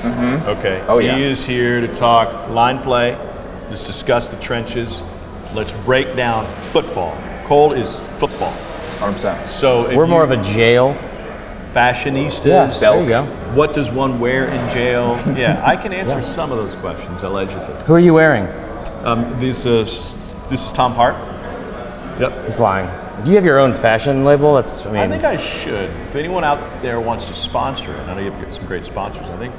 Okay. 0.47 0.85
Oh, 0.89 0.99
yeah. 0.99 1.16
He 1.16 1.25
is 1.25 1.45
here 1.45 1.81
to 1.81 1.89
talk 1.89 2.49
line 2.51 2.81
play. 2.83 3.16
Let's 3.68 3.87
discuss 3.87 4.29
the 4.29 4.41
trenches. 4.41 5.03
Let's 5.55 5.73
break 5.73 6.14
down 6.16 6.47
football. 6.73 7.16
Cole 7.45 7.73
is 7.73 8.01
football. 8.18 8.53
100%. 8.99 9.45
So 9.45 9.95
We're 9.97 10.07
more 10.07 10.23
of 10.23 10.31
a 10.31 10.43
jail. 10.43 10.95
fashionistas. 11.73 12.47
Yeah, 12.47 12.66
there 12.79 13.01
you 13.03 13.09
go. 13.09 13.25
What 13.55 13.75
does 13.75 13.91
one 13.91 14.20
wear 14.20 14.47
in 14.47 14.70
jail? 14.70 15.16
yeah, 15.37 15.62
I 15.64 15.77
can 15.77 15.93
answer 15.93 16.23
some 16.23 16.53
of 16.53 16.59
those 16.59 16.75
questions 16.77 17.23
allegedly. 17.23 17.83
Who 17.85 17.95
are 17.95 18.01
you 18.01 18.14
wearing? 18.14 18.47
Um, 19.05 19.39
this 19.41 19.64
is 19.66 20.37
this 20.49 20.64
is 20.66 20.73
Tom 20.73 20.93
Hart. 20.93 21.16
Yep. 22.20 22.47
He's 22.47 22.61
lying. 22.61 22.89
If 23.23 23.29
you 23.29 23.35
have 23.37 23.45
your 23.45 23.59
own 23.61 23.73
fashion 23.73 24.25
label, 24.25 24.55
that's, 24.57 24.83
I 24.85 24.87
mean, 24.87 24.97
I 24.97 25.09
think 25.09 25.23
I 25.23 25.37
should. 25.37 25.89
If 26.09 26.16
anyone 26.16 26.43
out 26.43 26.59
there 26.83 27.01
wants 27.01 27.29
to 27.29 27.35
sponsor 27.35 27.95
it, 27.95 28.01
I 28.01 28.14
know 28.14 28.20
you've 28.20 28.35
got 28.35 28.53
some 28.53 28.66
great 28.66 28.85
sponsors. 28.85 29.29
I 29.31 29.37
think 29.39 29.55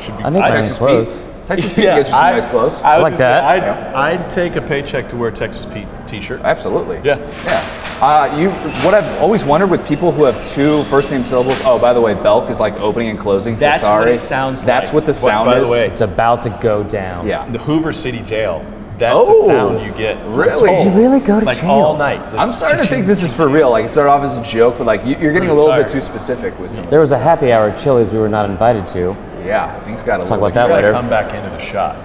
should 0.00 0.16
be. 0.16 0.24
I 0.24 0.30
think 0.30 0.44
I'd- 0.44 0.52
Texas 0.54 0.78
clothes. 0.78 1.12
Pete. 1.16 1.22
Texas 1.46 1.72
Pete 1.74 1.84
gets 1.84 2.10
you 2.10 2.16
some 2.16 2.24
nice 2.34 2.46
clothes. 2.46 2.80
I, 2.80 2.96
was 2.96 3.02
like 3.04 3.12
gonna 3.12 3.16
say, 3.18 3.60
that. 3.60 3.94
I'd, 3.94 4.20
I'd 4.22 4.30
take 4.30 4.56
a 4.56 4.60
paycheck 4.62 5.08
to 5.10 5.16
wear 5.16 5.28
a 5.28 5.32
Texas 5.32 5.64
Pete 5.64 5.86
T-shirt. 6.06 6.40
Absolutely. 6.40 6.96
Yeah. 7.04 7.18
Yeah. 7.44 7.98
Uh, 8.04 8.36
you, 8.36 8.50
what 8.84 8.94
I've 8.94 9.20
always 9.22 9.44
wondered 9.44 9.70
with 9.70 9.86
people 9.86 10.10
who 10.10 10.24
have 10.24 10.44
two 10.52 10.82
first 10.84 11.10
name 11.12 11.24
syllables. 11.24 11.60
Oh, 11.64 11.78
by 11.78 11.92
the 11.92 12.00
way, 12.00 12.14
Belk 12.14 12.50
is 12.50 12.58
like 12.58 12.74
opening 12.80 13.10
and 13.10 13.18
closing. 13.18 13.56
So 13.56 13.64
That's 13.66 13.82
what 13.84 14.08
it 14.08 14.18
sounds 14.18 14.64
That's 14.64 14.86
like. 14.88 14.94
what 14.94 15.02
the 15.06 15.12
But 15.12 15.14
sound 15.14 15.46
by 15.46 15.54
the 15.60 15.62
is. 15.64 15.70
way- 15.70 15.86
it's 15.86 16.00
about 16.00 16.42
to 16.42 16.50
go 16.60 16.82
down. 16.82 17.26
yeah. 17.28 17.48
The 17.48 17.58
Hoover 17.58 17.92
City 17.92 18.22
Jail. 18.22 18.64
That's 18.98 19.14
Oh, 19.18 19.26
the 19.26 19.46
sound 19.46 19.76
oh, 19.78 19.84
you 19.84 19.92
get. 19.92 20.16
really? 20.28 20.70
Did 20.70 20.86
you 20.86 20.90
really 20.98 21.20
go 21.20 21.38
to 21.40 21.44
Like 21.46 21.60
jail? 21.60 21.70
all 21.70 21.96
night. 21.98 22.18
I'm 22.34 22.54
starting 22.54 22.80
to 22.82 22.86
think 22.86 23.06
this 23.12 23.22
is 23.22 23.32
for 23.32 23.48
real. 23.48 23.70
Like 23.70 23.84
it 23.84 23.88
started 23.88 24.10
off 24.10 24.22
as 24.24 24.38
a 24.38 24.42
joke, 24.42 24.78
but 24.78 24.86
like 24.86 25.04
you, 25.04 25.16
you're 25.18 25.32
getting 25.32 25.50
a 25.50 25.54
little 25.54 25.68
tired. 25.70 25.84
bit 25.84 25.92
too 25.92 26.00
specific 26.00 26.58
with 26.58 26.70
some. 26.70 26.88
There 26.88 27.00
was 27.00 27.12
a 27.12 27.18
happy 27.18 27.52
hour 27.52 27.68
at 27.70 27.78
Chili's 27.78 28.10
we 28.10 28.18
were 28.18 28.28
not 28.28 28.48
invited 28.48 28.86
to. 28.88 29.14
Yeah, 29.44 29.78
things 29.84 30.02
got 30.02 30.20
a 30.20 30.24
Talk 30.24 30.38
about 30.38 30.54
that 30.54 30.70
later. 30.70 30.92
come 30.92 31.08
back 31.10 31.34
into 31.34 31.50
the 31.50 31.58
shot. 31.58 31.96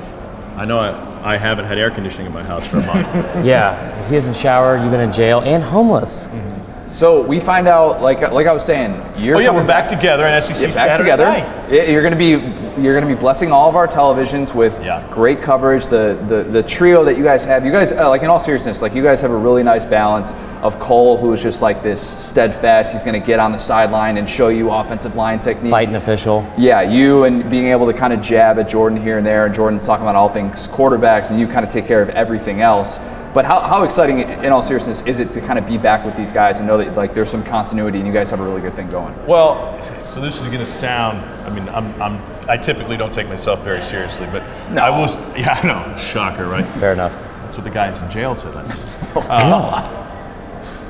I 0.58 0.66
know 0.66 0.80
I, 0.80 1.34
I 1.36 1.38
haven't 1.38 1.66
had 1.66 1.78
air 1.78 1.90
conditioning 1.92 2.28
in 2.28 2.34
my 2.34 2.44
house 2.44 2.68
for 2.68 2.80
a 2.80 2.86
month. 2.86 3.08
Yeah, 3.46 4.08
he 4.10 4.16
doesn't 4.16 4.36
shower, 4.36 4.78
you've 4.78 4.92
been 4.92 5.00
in 5.02 5.12
jail, 5.14 5.40
and 5.42 5.64
homeless. 5.64 6.28
Mm-hmm. 6.28 6.51
So 6.92 7.22
we 7.22 7.40
find 7.40 7.70
out, 7.70 8.02
like 8.02 8.20
like 8.34 8.48
I 8.48 8.52
was 8.52 8.66
saying, 8.66 8.92
you're 9.24 9.38
oh 9.38 9.40
yeah, 9.40 9.50
we're 9.50 9.66
back 9.66 9.88
together 9.88 10.28
in 10.28 10.42
SEC 10.42 10.58
Get 10.58 10.76
back 10.76 10.98
Saturday 10.98 11.04
together. 11.10 11.24
night. 11.24 11.90
You're 11.90 12.02
going 12.02 12.12
to 12.12 12.18
be 12.18 12.82
you're 12.82 12.94
going 12.94 13.08
to 13.08 13.16
be 13.16 13.20
blessing 13.20 13.50
all 13.50 13.70
of 13.70 13.78
our 13.78 13.88
televisions 13.88 14.54
with 14.54 14.78
Yeah. 14.84 15.08
great 15.10 15.42
coverage. 15.42 15.86
The, 15.86 16.22
the 16.28 16.44
the 16.44 16.62
trio 16.62 17.06
that 17.06 17.18
you 17.18 17.24
guys 17.24 17.46
have, 17.46 17.66
you 17.66 17.72
guys 17.72 17.94
uh, 17.94 18.10
like 18.10 18.24
in 18.24 18.30
all 18.30 18.42
seriousness, 18.42 18.82
like 18.82 18.94
you 18.94 19.02
guys 19.04 19.22
have 19.22 19.32
a 19.32 19.38
really 19.38 19.64
nice 19.64 19.86
balance 19.86 20.34
of 20.62 20.80
Cole, 20.80 21.16
who 21.18 21.32
is 21.32 21.42
just 21.42 21.62
like 21.62 21.82
this 21.82 22.02
steadfast. 22.02 22.92
He's 22.92 23.04
going 23.04 23.20
to 23.20 23.26
get 23.26 23.40
on 23.40 23.54
the 23.54 23.58
sideline 23.58 24.18
and 24.18 24.30
show 24.30 24.50
you 24.50 24.70
offensive 24.70 25.16
line 25.16 25.40
technique. 25.40 25.72
Fighting 25.72 25.96
official. 25.96 26.46
Yeah, 26.58 26.82
you 26.82 27.24
and 27.24 27.50
being 27.50 27.68
able 27.68 27.86
to 27.90 27.98
kind 27.98 28.12
of 28.12 28.22
jab 28.22 28.60
at 28.60 28.68
Jordan 28.68 29.02
here 29.02 29.18
and 29.18 29.26
there, 29.26 29.46
and 29.46 29.56
Jordan's 29.56 29.86
talking 29.86 30.04
about 30.04 30.16
all 30.16 30.28
things 30.28 30.68
quarterbacks, 30.68 31.30
and 31.30 31.40
you 31.40 31.48
kind 31.48 31.66
of 31.66 31.72
take 31.72 31.88
care 31.88 32.02
of 32.02 32.10
everything 32.10 32.60
else. 32.60 33.00
But 33.34 33.46
how, 33.46 33.62
how 33.62 33.84
exciting, 33.84 34.20
in 34.20 34.52
all 34.52 34.62
seriousness, 34.62 35.02
is 35.04 35.20
it 35.20 35.32
to 35.34 35.42
kind 35.42 35.58
of 35.58 35.66
be 35.66 35.78
back 35.78 36.06
with 36.06 36.18
these 36.18 36.34
guys 36.34 36.60
and 36.60 36.68
know 36.68 36.78
that 36.78 36.96
like 36.98 37.14
there's 37.14 37.30
some 37.30 37.44
continuity 37.44 37.98
and 38.00 38.06
you 38.08 38.12
guys 38.14 38.30
have 38.30 38.42
a 38.42 38.44
really 38.44 38.60
good 38.62 38.74
thing 38.76 38.90
going? 38.90 39.16
Well, 39.26 39.82
so 40.02 40.20
this 40.20 40.42
is 40.42 40.48
going 40.48 40.60
to 40.60 40.66
sound. 40.66 41.20
I 41.46 41.50
mean, 41.50 41.70
I'm, 41.70 42.02
I'm. 42.02 42.22
I 42.50 42.58
typically 42.58 42.98
don't 42.98 43.14
take 43.14 43.30
myself 43.30 43.64
very 43.64 43.82
seriously, 43.82 44.28
but 44.32 44.44
No. 44.72 44.82
I 44.84 44.90
was. 44.90 45.16
Yeah, 45.38 45.54
I 45.54 45.66
know. 45.66 45.98
Shocker, 45.98 46.46
right? 46.48 46.66
Fair 46.80 46.92
enough. 46.92 47.14
That's 47.44 47.58
what 47.58 47.64
the 47.64 47.70
guys 47.70 48.02
in 48.02 48.10
jail 48.12 48.36
said 48.36 48.54
last 48.56 48.76
week. 48.76 48.86
Uh, 49.30 49.98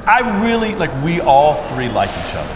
I 0.08 0.44
really 0.44 0.74
like. 0.76 0.92
We 1.04 1.22
all 1.22 1.56
three 1.70 1.89
like 1.89 2.10
each 2.10 2.36
other, 2.36 2.54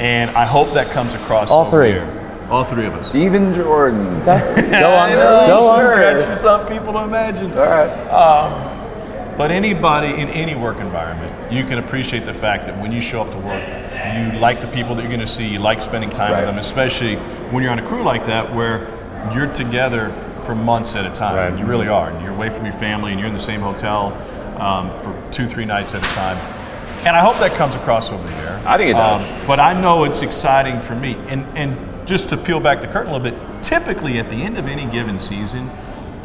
and 0.00 0.30
I 0.30 0.44
hope 0.46 0.72
that 0.72 0.90
comes 0.90 1.14
across. 1.14 1.50
All 1.50 1.66
over 1.66 1.78
three. 1.82 1.92
here. 1.92 2.12
All 2.50 2.64
three 2.64 2.86
of 2.86 2.94
us. 2.94 3.14
Even 3.14 3.52
Jordan. 3.54 4.04
Go 4.24 4.32
on. 4.32 5.12
Go 5.12 5.68
on. 5.68 5.82
stretch 5.84 6.24
for 6.24 6.36
some 6.36 6.66
people 6.68 6.92
to 6.94 7.00
imagine. 7.00 7.52
All 7.52 7.64
right. 7.66 8.75
But 9.36 9.50
anybody 9.50 10.08
in 10.08 10.28
any 10.30 10.54
work 10.54 10.80
environment, 10.80 11.52
you 11.52 11.64
can 11.64 11.78
appreciate 11.78 12.24
the 12.24 12.32
fact 12.34 12.66
that 12.66 12.80
when 12.80 12.90
you 12.92 13.00
show 13.00 13.20
up 13.22 13.30
to 13.32 13.38
work, 13.38 13.62
you 14.16 14.38
like 14.38 14.60
the 14.60 14.68
people 14.68 14.94
that 14.94 15.02
you're 15.02 15.10
going 15.10 15.20
to 15.20 15.26
see, 15.26 15.46
you 15.46 15.58
like 15.58 15.82
spending 15.82 16.08
time 16.10 16.32
Right. 16.32 16.40
with 16.40 16.46
them, 16.48 16.58
especially 16.58 17.16
when 17.52 17.62
you're 17.62 17.72
on 17.72 17.78
a 17.78 17.86
crew 17.86 18.02
like 18.02 18.24
that 18.26 18.54
where 18.54 18.88
you're 19.34 19.52
together 19.52 20.10
for 20.44 20.54
months 20.54 20.94
at 20.96 21.04
a 21.04 21.10
time. 21.10 21.36
Right. 21.52 21.58
You 21.58 21.66
really 21.66 21.88
are. 21.88 22.10
And 22.10 22.22
you're 22.22 22.32
away 22.32 22.48
from 22.50 22.64
your 22.64 22.74
family 22.74 23.10
and 23.10 23.20
you're 23.20 23.28
in 23.28 23.34
the 23.34 23.40
same 23.40 23.60
hotel 23.60 24.12
um, 24.60 24.90
for 25.02 25.32
two, 25.32 25.46
three 25.48 25.64
nights 25.64 25.94
at 25.94 26.02
a 26.02 26.10
time. 26.14 26.36
And 27.06 27.14
I 27.14 27.20
hope 27.20 27.36
that 27.38 27.52
comes 27.56 27.74
across 27.76 28.10
over 28.10 28.26
there. 28.26 28.62
I 28.66 28.76
think 28.78 28.90
it 28.90 28.94
does. 28.94 29.28
Um, 29.28 29.46
but 29.46 29.60
I 29.60 29.78
know 29.78 30.04
it's 30.04 30.22
exciting 30.22 30.80
for 30.80 30.94
me. 30.94 31.14
And, 31.28 31.44
and 31.56 32.06
just 32.06 32.28
to 32.30 32.36
peel 32.36 32.58
back 32.60 32.80
the 32.80 32.86
curtain 32.86 33.12
a 33.12 33.16
little 33.18 33.30
bit, 33.38 33.62
typically 33.62 34.18
at 34.18 34.30
the 34.30 34.36
end 34.36 34.56
of 34.56 34.66
any 34.66 34.86
given 34.86 35.18
season, 35.18 35.70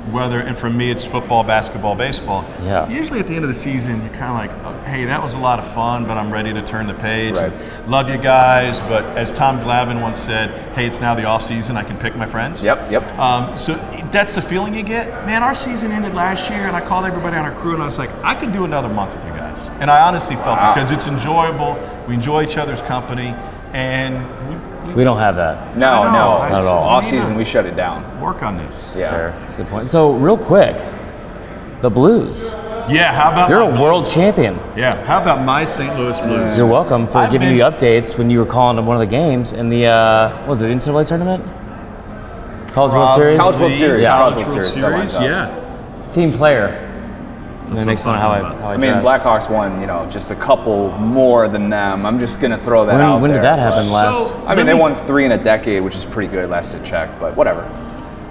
whether, 0.09 0.39
and 0.39 0.57
for 0.57 0.69
me 0.69 0.89
it's 0.89 1.05
football, 1.05 1.43
basketball, 1.43 1.95
baseball, 1.95 2.43
Yeah. 2.63 2.87
usually 2.89 3.19
at 3.19 3.27
the 3.27 3.35
end 3.35 3.43
of 3.43 3.49
the 3.49 3.53
season, 3.53 4.01
you're 4.01 4.13
kind 4.13 4.31
of 4.31 4.37
like, 4.37 4.65
oh, 4.65 4.89
hey, 4.89 5.05
that 5.05 5.21
was 5.21 5.35
a 5.35 5.37
lot 5.37 5.59
of 5.59 5.67
fun, 5.67 6.05
but 6.05 6.17
I'm 6.17 6.31
ready 6.31 6.51
to 6.53 6.61
turn 6.63 6.87
the 6.87 6.93
page. 6.95 7.37
Right. 7.37 7.51
Love 7.87 8.09
you 8.09 8.17
guys, 8.17 8.79
but 8.81 9.03
as 9.17 9.31
Tom 9.31 9.59
Glavine 9.59 10.01
once 10.01 10.19
said, 10.19 10.49
hey, 10.75 10.85
it's 10.87 10.99
now 11.01 11.13
the 11.13 11.25
off 11.25 11.43
season, 11.43 11.77
I 11.77 11.83
can 11.83 11.97
pick 11.97 12.15
my 12.15 12.25
friends. 12.25 12.63
Yep, 12.63 12.91
yep. 12.91 13.19
Um, 13.19 13.55
so 13.55 13.75
that's 14.11 14.35
the 14.35 14.41
feeling 14.41 14.73
you 14.73 14.83
get. 14.83 15.07
Man, 15.25 15.43
our 15.43 15.53
season 15.55 15.91
ended 15.91 16.15
last 16.15 16.49
year, 16.49 16.67
and 16.67 16.75
I 16.75 16.81
called 16.81 17.05
everybody 17.05 17.35
on 17.35 17.45
our 17.45 17.53
crew, 17.61 17.73
and 17.73 17.81
I 17.81 17.85
was 17.85 17.99
like, 17.99 18.09
I 18.23 18.33
could 18.33 18.51
do 18.51 18.65
another 18.65 18.89
month 18.89 19.15
with 19.15 19.23
you 19.25 19.31
guys. 19.31 19.69
And 19.79 19.91
I 19.91 20.01
honestly 20.07 20.35
felt 20.35 20.61
Wow. 20.61 20.71
it 20.71 20.75
because 20.75 20.91
it's 20.91 21.07
enjoyable. 21.07 21.77
We 22.07 22.15
enjoy 22.15 22.43
each 22.43 22.57
other's 22.57 22.81
company, 22.81 23.35
and 23.73 24.15
we, 24.49 24.55
We 24.95 25.03
don't 25.03 25.17
have 25.17 25.35
that. 25.37 25.75
No, 25.77 25.87
I 26.03 26.05
no. 26.05 26.11
Not 26.49 26.51
at 26.61 26.67
all. 26.67 26.83
Off 26.83 27.05
season, 27.05 27.35
we 27.35 27.45
shut 27.45 27.65
it 27.65 27.75
down. 27.75 28.03
work 28.21 28.43
on 28.43 28.57
this. 28.57 28.93
Yeah. 28.97 29.11
Fair. 29.11 29.31
That's 29.41 29.53
a 29.55 29.57
good 29.57 29.67
point. 29.67 29.89
So, 29.89 30.13
real 30.13 30.37
quick, 30.37 30.75
the 31.81 31.89
Blues. 31.89 32.49
Yeah, 32.89 33.13
how 33.13 33.31
about 33.31 33.49
You're 33.49 33.69
my 33.69 33.77
a 33.77 33.81
world 33.81 34.05
champion. 34.05 34.55
Yeah, 34.75 35.03
how 35.05 35.21
about 35.21 35.45
my 35.45 35.63
St. 35.63 35.95
Louis 35.97 36.19
Blues? 36.19 36.57
You're 36.57 36.65
welcome 36.67 37.07
for 37.07 37.19
I've 37.19 37.31
giving 37.31 37.47
been- 37.49 37.57
me 37.57 37.63
updates 37.63 38.17
when 38.17 38.29
you 38.29 38.39
were 38.39 38.45
calling 38.45 38.83
one 38.85 38.95
of 38.95 38.99
the 38.99 39.05
games 39.07 39.53
in 39.53 39.69
the 39.69 39.85
uh, 39.85 40.29
what 40.39 40.49
was 40.49 40.61
it 40.61 40.65
NCAA 40.65 41.07
tournament, 41.07 41.43
College 42.73 42.93
World 42.93 43.11
Series, 43.11 43.39
College 43.39 43.59
World 43.59 43.75
Series, 43.75 44.01
Yeah. 44.03 44.11
College 44.11 44.33
College 44.33 44.45
World 44.47 44.55
World 44.57 44.65
Series, 44.73 45.11
Series, 45.11 45.29
yeah. 45.29 46.09
team 46.11 46.31
player. 46.31 46.87
And 47.71 47.79
it 47.79 47.85
makes 47.85 48.03
fun 48.03 48.15
of 48.15 48.21
how 48.21 48.29
I, 48.31 48.39
how 48.41 48.67
I, 48.67 48.73
I 48.73 48.77
mean, 48.77 48.91
dress. 48.91 49.05
Blackhawks 49.05 49.49
won, 49.49 49.79
you 49.79 49.87
know, 49.87 50.05
just 50.09 50.29
a 50.29 50.35
couple 50.35 50.91
more 50.97 51.47
than 51.47 51.69
them. 51.69 52.05
I'm 52.05 52.19
just 52.19 52.41
gonna 52.41 52.57
throw 52.57 52.85
that 52.85 52.93
When, 52.95 53.01
out 53.01 53.21
when 53.21 53.31
did 53.31 53.37
there. 53.37 53.43
that 53.55 53.59
happen 53.59 53.83
So- 53.83 53.93
last? 53.93 54.35
I 54.45 54.55
mean, 54.55 54.65
they 54.65 54.73
won 54.73 54.93
three 54.93 55.23
in 55.23 55.31
a 55.31 55.41
decade, 55.41 55.81
which 55.81 55.95
is 55.95 56.03
pretty 56.03 56.29
good 56.29 56.49
last 56.49 56.75
I 56.75 56.79
checked, 56.83 57.17
but 57.19 57.35
whatever. 57.37 57.61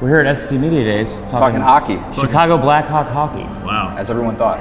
We're 0.02 0.08
here 0.08 0.20
at 0.20 0.38
SEC 0.40 0.58
Media 0.60 0.84
Days 0.84 1.18
talking, 1.30 1.60
Talking 1.60 1.60
hockey, 1.60 2.20
Chicago 2.20 2.58
Blackhawk 2.58 3.06
hockey. 3.08 3.44
Wow. 3.66 3.94
as 3.96 4.10
everyone 4.10 4.36
thought. 4.36 4.60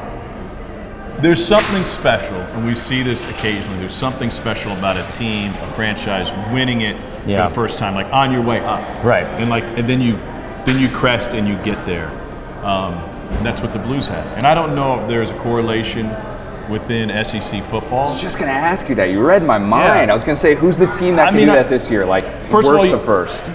There's 1.21 1.45
something 1.45 1.83
special, 1.83 2.35
and 2.37 2.65
we 2.65 2.73
see 2.75 3.03
this 3.03 3.29
occasionally. 3.29 3.79
There's 3.79 3.93
something 3.93 4.31
special 4.31 4.71
about 4.71 4.95
a 4.95 5.03
team, 5.11 5.51
a 5.61 5.67
franchise 5.67 6.31
winning 6.53 6.81
it 6.81 6.95
Yeah. 7.25 7.43
for 7.43 7.49
the 7.49 7.55
first 7.55 7.79
time, 7.79 7.95
like 7.95 8.07
on 8.13 8.31
your 8.31 8.41
way 8.41 8.61
up. 8.61 8.81
Right. 9.03 9.25
And 9.25 9.49
like, 9.49 9.65
and 9.77 9.87
then 9.89 9.99
you, 9.99 10.13
then 10.65 10.79
you 10.79 10.87
crest 10.87 11.33
and 11.33 11.45
you 11.45 11.55
get 11.65 11.85
there. 11.85 12.07
Um, 12.63 12.97
and 13.31 13.45
that's 13.45 13.61
what 13.61 13.73
the 13.73 13.79
Blues 13.79 14.07
had. 14.07 14.25
And 14.37 14.45
I 14.47 14.53
don't 14.53 14.75
know 14.75 14.99
if 14.99 15.07
there's 15.07 15.31
a 15.31 15.35
correlation 15.39 16.09
within 16.69 17.09
SEC 17.25 17.63
football. 17.63 18.07
I 18.09 18.11
was 18.11 18.21
just 18.21 18.37
gonna 18.37 18.51
ask 18.51 18.89
you 18.89 18.95
that. 18.95 19.05
You 19.09 19.21
read 19.25 19.43
my 19.43 19.57
mind. 19.57 20.07
Yeah. 20.07 20.11
I 20.11 20.13
was 20.13 20.23
gonna 20.23 20.35
say, 20.35 20.53
who's 20.55 20.77
the 20.77 20.87
team 20.87 21.15
that 21.15 21.27
I 21.27 21.29
can 21.29 21.37
mean, 21.37 21.47
do 21.47 21.53
I- 21.53 21.55
that 21.57 21.69
this 21.69 21.89
year? 21.89 22.05
Like 22.05 22.25
First 22.45 22.67
of 22.67 22.73
all, 22.75 22.79
worst 22.79 22.85
you- 22.85 22.91
to 22.91 22.99
first. 22.99 23.49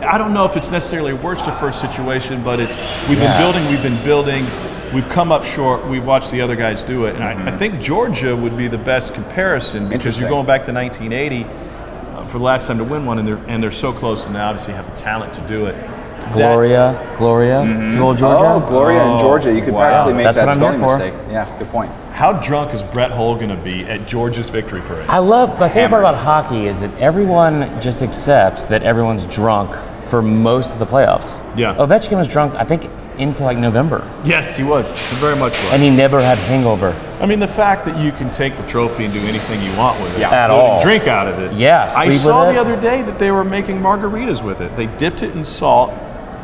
I 0.00 0.18
don't 0.18 0.32
know 0.34 0.44
if 0.44 0.56
it's 0.56 0.70
necessarily 0.70 1.12
a 1.12 1.16
worst 1.16 1.44
to 1.46 1.52
first 1.52 1.80
situation, 1.80 2.42
but 2.42 2.60
it's 2.60 2.76
we've 3.08 3.18
Yeah. 3.18 3.32
been 3.32 3.40
building, 3.40 3.68
we've 3.70 3.82
been 3.82 4.04
building, 4.04 4.44
we've 4.92 5.08
come 5.08 5.32
up 5.32 5.44
short. 5.44 5.86
We've 5.86 6.04
watched 6.06 6.30
the 6.30 6.40
other 6.42 6.56
guys 6.56 6.82
do 6.82 7.06
it, 7.06 7.14
and 7.14 7.24
I, 7.24 7.52
I 7.52 7.56
think 7.56 7.80
Georgia 7.80 8.36
would 8.36 8.56
be 8.56 8.68
the 8.68 8.78
best 8.78 9.14
comparison 9.14 9.88
because 9.88 10.20
you're 10.20 10.28
going 10.30 10.46
back 10.46 10.64
to 10.64 10.72
1980 10.72 11.44
uh, 12.16 12.24
for 12.26 12.38
the 12.38 12.44
last 12.44 12.66
time 12.66 12.78
to 12.78 12.84
win 12.84 13.06
one, 13.06 13.18
and 13.18 13.26
they're 13.26 13.40
and 13.48 13.62
they're 13.62 13.70
so 13.70 13.92
close, 13.92 14.26
and 14.26 14.34
they 14.34 14.40
obviously 14.40 14.74
have 14.74 14.88
the 14.88 14.96
talent 14.96 15.32
to 15.34 15.40
do 15.42 15.66
it. 15.66 15.74
That- 16.28 16.36
Gloria, 16.54 17.14
Gloria, 17.18 17.54
mm-hmm. 17.62 17.88
to 17.96 18.00
old 18.00 18.18
Georgia. 18.18 18.44
Oh, 18.44 18.60
Gloria 18.66 19.00
and 19.02 19.10
Oh, 19.12 19.18
Georgia. 19.20 19.52
You 19.54 19.60
could 19.60 19.74
oh, 19.74 19.78
wow. 19.78 19.88
practically 19.88 20.14
make 20.14 20.24
That's 20.24 20.36
that 20.38 20.48
I'm 20.48 20.58
here 20.60 20.72
spelling 20.72 20.80
for. 20.80 20.98
mistake. 20.98 21.32
Yeah, 21.32 21.58
good 21.58 21.68
point. 21.68 21.92
how 22.12 22.32
drunk 22.40 22.74
is 22.74 22.82
Brett 22.84 23.10
Hull 23.10 23.34
going 23.36 23.48
to 23.50 23.56
be 23.56 23.84
at 23.84 24.06
Georgia's 24.06 24.50
victory 24.50 24.80
parade? 24.82 25.08
I 25.08 25.18
love 25.18 25.58
my 25.60 25.68
favorite 25.68 25.90
part 25.90 26.02
about 26.02 26.16
hockey 26.16 26.66
is 26.66 26.80
that 26.80 26.92
everyone 27.00 27.80
just 27.80 28.02
accepts 28.02 28.66
that 28.66 28.82
everyone's 28.82 29.24
drunk 29.26 29.74
for 30.08 30.22
most 30.22 30.72
of 30.72 30.78
the 30.78 30.86
playoffs. 30.86 31.38
Yeah. 31.56 31.74
Ovechkin 31.76 32.16
was 32.16 32.28
drunk, 32.28 32.54
I 32.54 32.64
think, 32.64 32.90
into 33.18 33.42
like 33.42 33.58
November, 33.58 34.08
yes, 34.24 34.56
he 34.56 34.62
was. 34.62 34.92
He 35.10 35.16
very 35.16 35.34
much 35.34 35.50
was. 35.64 35.72
and 35.72 35.82
he 35.82 35.90
never 35.90 36.20
had 36.20 36.38
hangover. 36.38 36.92
I 37.20 37.26
mean, 37.26 37.40
the 37.40 37.48
fact 37.48 37.84
that 37.86 37.98
you 38.00 38.12
can 38.12 38.30
take 38.30 38.56
the 38.56 38.64
trophy 38.68 39.04
and 39.06 39.12
do 39.12 39.18
anything 39.22 39.60
you 39.60 39.76
want 39.76 40.00
with 40.00 40.14
it, 40.16 40.20
Yeah. 40.20 40.30
At 40.30 40.50
including 40.50 40.70
all. 40.70 40.82
drink 40.84 41.08
out 41.08 41.26
of 41.26 41.36
it. 41.40 41.52
Yeah, 41.52 41.86
I 41.96 42.04
sleep 42.04 42.08
with 42.10 42.20
saw 42.20 42.48
it. 42.48 42.52
the 42.52 42.60
other 42.60 42.80
day 42.80 43.02
that 43.02 43.18
they 43.18 43.32
were 43.32 43.42
making 43.42 43.78
margaritas 43.80 44.44
with 44.44 44.60
it. 44.60 44.76
They 44.76 44.86
dipped 44.86 45.24
it 45.24 45.34
in 45.34 45.44
salt, 45.44 45.92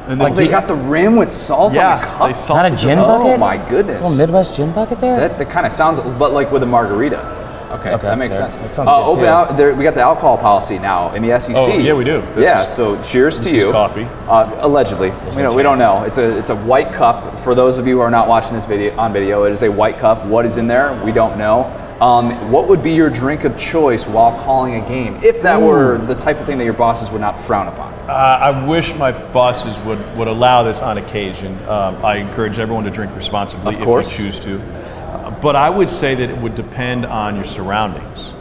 and 0.06 0.18
Like, 0.20 0.32
Oh, 0.32 0.34
they 0.36 0.48
got 0.48 0.68
the 0.68 0.74
rim 0.74 1.16
with 1.16 1.30
salt 1.32 1.74
yeah, 1.74 1.94
on 1.94 2.00
the 2.00 2.06
cup. 2.06 2.28
they 2.28 2.34
salted 2.34 2.62
Not 2.62 2.70
a 2.70 2.74
it 2.74 2.78
gin 2.78 2.98
up. 2.98 3.06
Oh 3.08 3.36
my 3.38 3.56
goodness. 3.68 4.02
little 4.02 4.16
Midwest 4.16 4.56
gin 4.56 4.72
bucket 4.72 5.00
there. 5.00 5.16
That, 5.16 5.38
that 5.38 5.50
kind 5.50 5.66
of 5.66 5.72
sounds, 5.72 5.98
but 6.18 6.32
like 6.32 6.50
with 6.52 6.62
a 6.62 6.66
margarita. 6.66 7.40
Okay, 7.72 7.92
Okay, 7.94 8.02
that 8.06 8.18
makes 8.18 8.36
fair. 8.36 8.50
sense. 8.50 8.62
That 8.62 8.72
sounds 8.74 8.88
uh, 8.88 8.98
good, 9.00 9.06
open 9.08 9.24
too. 9.24 9.28
out. 9.28 9.56
There, 9.56 9.74
we 9.74 9.82
got 9.82 9.94
the 9.94 10.00
alcohol 10.02 10.38
policy 10.38 10.78
now 10.78 11.12
in 11.14 11.26
the 11.26 11.40
SEC. 11.40 11.56
Oh, 11.56 11.76
yeah, 11.76 11.92
we 11.92 12.04
do. 12.04 12.20
This 12.36 12.44
yeah. 12.44 12.62
is- 12.62 12.68
so 12.72 13.02
cheers 13.02 13.38
this 13.38 13.46
to 13.50 13.56
is 13.58 13.64
you. 13.64 13.72
coffee. 13.72 14.04
Uh, 14.28 14.54
allegedly, 14.60 15.10
we 15.10 15.16
no 15.16 15.42
don't, 15.42 15.56
we 15.56 15.62
don't 15.64 15.78
know. 15.78 16.04
It's 16.04 16.18
a 16.18 16.38
it's 16.38 16.50
a 16.50 16.56
white 16.56 16.92
cup. 16.92 17.36
For 17.40 17.56
those 17.56 17.78
of 17.78 17.88
you 17.88 17.96
who 17.96 18.00
are 18.00 18.12
not 18.12 18.28
watching 18.28 18.52
this 18.54 18.64
video 18.66 18.96
on 18.96 19.12
video, 19.12 19.42
it 19.44 19.50
is 19.52 19.62
a 19.64 19.70
white 19.72 19.98
cup. 19.98 20.24
What 20.26 20.46
is 20.46 20.56
in 20.56 20.68
there? 20.68 20.94
We 21.04 21.10
don't 21.10 21.36
know. 21.36 21.64
Um, 22.00 22.50
what 22.50 22.66
would 22.68 22.82
be 22.82 22.92
your 22.92 23.08
drink 23.08 23.44
of 23.44 23.56
choice 23.56 24.04
while 24.06 24.36
calling 24.42 24.74
a 24.74 24.88
game, 24.88 25.16
if 25.22 25.40
that 25.42 25.60
were 25.60 25.98
the 25.98 26.14
type 26.14 26.40
of 26.40 26.46
thing 26.46 26.58
that 26.58 26.64
your 26.64 26.72
bosses 26.74 27.10
would 27.10 27.20
not 27.20 27.38
frown 27.38 27.68
upon? 27.68 27.92
Uh, 28.08 28.12
I 28.12 28.66
wish 28.66 28.94
my 28.96 29.12
bosses 29.32 29.78
would, 29.86 30.16
would 30.16 30.26
allow 30.28 30.64
this 30.64 30.82
on 30.82 30.98
occasion. 30.98 31.56
Um, 31.68 32.04
I 32.04 32.16
encourage 32.16 32.58
everyone 32.58 32.84
to 32.84 32.90
drink 32.90 33.14
responsibly 33.14 33.76
Of 33.76 33.80
course. 33.82 34.08
if 34.12 34.18
you 34.18 34.24
choose 34.26 34.40
to. 34.40 34.60
Uh, 34.60 35.30
but 35.40 35.54
I 35.54 35.70
would 35.70 35.88
say 35.88 36.16
that 36.16 36.28
it 36.28 36.36
would 36.38 36.56
depend 36.56 37.06
on 37.06 37.36
your 37.36 37.44
surroundings. 37.44 38.32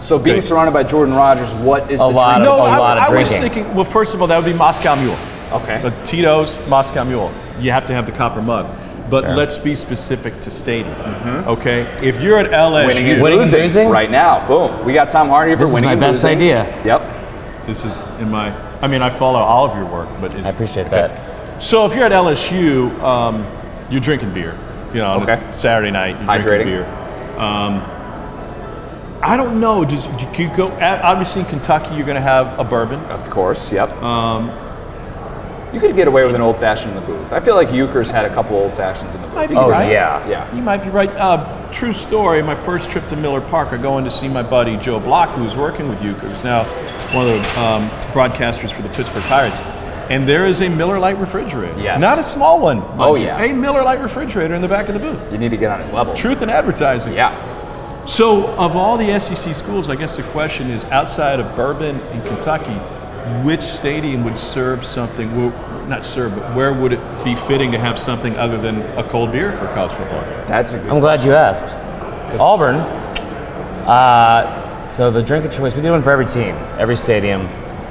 So, 0.00 0.18
being 0.18 0.38
Okay. 0.38 0.46
surrounded 0.46 0.72
by 0.72 0.82
Jordan 0.82 1.14
Rogers, 1.14 1.54
what 1.54 1.90
is 1.90 2.00
A 2.00 2.04
the 2.04 2.10
lot 2.10 2.38
drink? 2.38 2.50
of- 2.50 2.58
No, 2.58 2.64
a 2.64 2.70
I, 2.70 2.78
lot 2.78 2.96
of 2.98 3.02
I 3.04 3.14
was 3.14 3.28
drinking. 3.28 3.52
thinking, 3.52 3.74
well, 3.74 3.84
first 3.84 4.14
of 4.14 4.20
all, 4.20 4.26
that 4.26 4.36
would 4.36 4.50
be 4.50 4.56
Moscow 4.58 4.96
Mule. 4.96 5.16
Okay. 5.52 5.80
Uh, 5.84 5.90
Tito's 6.04 6.58
Moscow 6.68 7.04
Mule. 7.04 7.30
You 7.60 7.70
have 7.70 7.86
to 7.86 7.92
have 7.94 8.06
the 8.06 8.12
copper 8.12 8.42
mug. 8.42 8.66
But 9.10 9.24
let's 9.36 9.58
be 9.58 9.74
specific 9.74 10.40
to 10.40 10.50
stadium. 10.50 10.94
Okay? 11.46 11.82
If 12.02 12.20
you're 12.22 12.38
at 12.38 12.50
LSU, 12.50 12.86
Winning 12.86 13.10
and 13.10 13.22
Winning 13.22 13.38
losing, 13.40 13.62
losing? 13.62 13.88
right 13.88 14.10
now. 14.10 14.46
Boom. 14.46 14.84
We 14.84 14.92
got 14.92 15.10
Tom 15.10 15.28
Hardy 15.28 15.52
for 15.54 15.58
This 15.60 15.68
is 15.68 15.74
winning 15.74 15.88
my 15.88 15.92
and 15.92 16.00
best 16.00 16.22
losing. 16.24 16.38
idea. 16.38 16.82
Yep. 16.84 17.66
this 17.66 17.84
is 17.84 18.02
in 18.20 18.30
my, 18.30 18.52
I 18.80 18.86
mean, 18.86 19.02
I 19.02 19.10
follow 19.10 19.38
all 19.38 19.68
of 19.68 19.76
your 19.76 19.86
work, 19.86 20.08
but 20.20 20.34
it's, 20.34 20.46
I 20.46 20.50
appreciate 20.50 20.86
okay. 20.86 21.08
that. 21.08 21.62
So 21.62 21.86
if 21.86 21.94
you're 21.94 22.04
at 22.04 22.12
LSU, 22.12 22.90
um, 23.02 23.44
you're 23.90 24.00
drinking 24.00 24.32
beer. 24.32 24.56
You 24.94 25.00
know, 25.00 25.10
on 25.12 25.20
a 25.20 25.22
Okay. 25.32 25.52
Saturday 25.52 25.90
night, 25.90 26.10
you're 26.18 26.28
Hydrating. 26.28 26.42
drinking 26.42 26.66
beer. 26.68 26.86
Um, 27.38 27.82
I 29.22 29.36
don't 29.36 29.60
know. 29.60 29.84
Does, 29.84 30.06
you 30.06 30.28
could 30.32 30.56
go, 30.56 30.68
obviously 30.80 31.42
in 31.42 31.48
Kentucky, 31.48 31.94
you're 31.94 32.06
going 32.06 32.14
to 32.16 32.20
have 32.22 32.58
a 32.58 32.64
bourbon. 32.64 33.00
Of 33.10 33.28
course. 33.28 33.70
Yep. 33.70 33.92
Um, 34.02 34.48
you 35.72 35.80
could 35.80 35.94
get 35.96 36.08
away 36.08 36.24
with 36.24 36.34
an 36.34 36.40
old 36.40 36.56
fashioned 36.58 36.90
in 36.94 37.00
the 37.00 37.06
booth. 37.06 37.32
I 37.32 37.40
feel 37.40 37.54
like 37.54 37.68
Uecker's 37.68 38.10
had 38.10 38.24
a 38.24 38.34
couple 38.34 38.56
old 38.56 38.74
fashions 38.74 39.14
in 39.14 39.20
the 39.20 39.26
booth. 39.28 39.36
Might 39.36 39.48
be 39.50 39.56
Oh, 39.56 39.68
right. 39.70 39.90
yeah. 39.90 40.26
Yeah. 40.28 40.54
You 40.54 40.62
might 40.62 40.82
be 40.82 40.90
right. 40.90 41.10
Uh, 41.10 41.70
true 41.72 41.92
story. 41.92 42.42
My 42.42 42.54
first 42.54 42.90
trip 42.90 43.06
to 43.08 43.16
Miller 43.16 43.40
Park, 43.40 43.72
I 43.72 43.76
go 43.76 43.98
in 43.98 44.04
to 44.04 44.10
see 44.10 44.28
my 44.28 44.42
buddy 44.42 44.76
Joe 44.76 44.98
Block, 44.98 45.30
who's 45.30 45.56
working 45.56 45.88
with 45.88 46.02
Euchre, 46.02 46.28
who's 46.28 46.42
now 46.44 46.64
one 47.14 47.28
of 47.28 47.32
the 47.32 47.60
um, 47.60 47.88
broadcasters 48.12 48.72
for 48.72 48.82
the 48.82 48.88
Pittsburgh 48.90 49.22
Pirates. 49.24 49.60
And 50.10 50.26
there 50.26 50.46
is 50.46 50.60
a 50.60 50.68
Miller 50.68 50.98
Lite 50.98 51.18
refrigerator. 51.18 51.80
Yes. 51.80 52.00
Not 52.00 52.18
a 52.18 52.24
small 52.24 52.60
one. 52.60 52.78
mind 52.80 53.00
Oh, 53.00 53.14
you. 53.14 53.26
yeah. 53.26 53.40
A 53.40 53.54
Miller 53.54 53.84
Lite 53.84 54.00
refrigerator 54.00 54.54
in 54.54 54.62
the 54.62 54.66
back 54.68 54.88
of 54.88 54.94
the 54.94 55.00
booth. 55.00 55.30
You 55.30 55.38
need 55.38 55.52
to 55.52 55.56
get 55.56 55.70
on 55.70 55.78
his 55.80 55.92
level. 55.92 56.14
Truth 56.16 56.42
in 56.42 56.50
advertising. 56.50 57.12
Yeah. 57.14 58.04
So, 58.06 58.48
of 58.56 58.74
all 58.76 58.96
the 58.96 59.20
SEC 59.20 59.54
schools, 59.54 59.88
I 59.88 59.94
guess 59.94 60.16
the 60.16 60.24
question 60.24 60.68
is 60.70 60.84
outside 60.86 61.38
of 61.38 61.54
Bourbon 61.54 62.00
and 62.00 62.24
Kentucky, 62.26 62.74
which 63.44 63.62
stadium 63.62 64.24
would 64.24 64.38
serve 64.38 64.84
something, 64.84 65.34
well, 65.36 65.86
not 65.88 66.04
serve, 66.04 66.34
but 66.34 66.54
where 66.56 66.72
would 66.72 66.92
it 66.92 67.24
be 67.24 67.34
fitting 67.34 67.70
to 67.72 67.78
have 67.78 67.98
something 67.98 68.36
other 68.36 68.56
than 68.58 68.82
a 68.98 69.02
cold 69.04 69.32
beer 69.32 69.52
for 69.52 69.66
college 69.68 69.92
football? 69.92 70.20
That's 70.46 70.72
a 70.72 70.78
good. 70.78 70.88
I'm 70.90 71.00
glad 71.00 71.22
you 71.24 71.32
asked. 71.34 71.74
Auburn. 72.40 72.76
Uh, 73.86 74.86
so 74.86 75.10
the 75.10 75.22
drink 75.22 75.44
of 75.44 75.52
choice, 75.52 75.74
we 75.74 75.82
do 75.82 75.90
one 75.90 76.02
for 76.02 76.10
every 76.10 76.26
team, 76.26 76.54
every 76.78 76.96
stadium. 76.96 77.48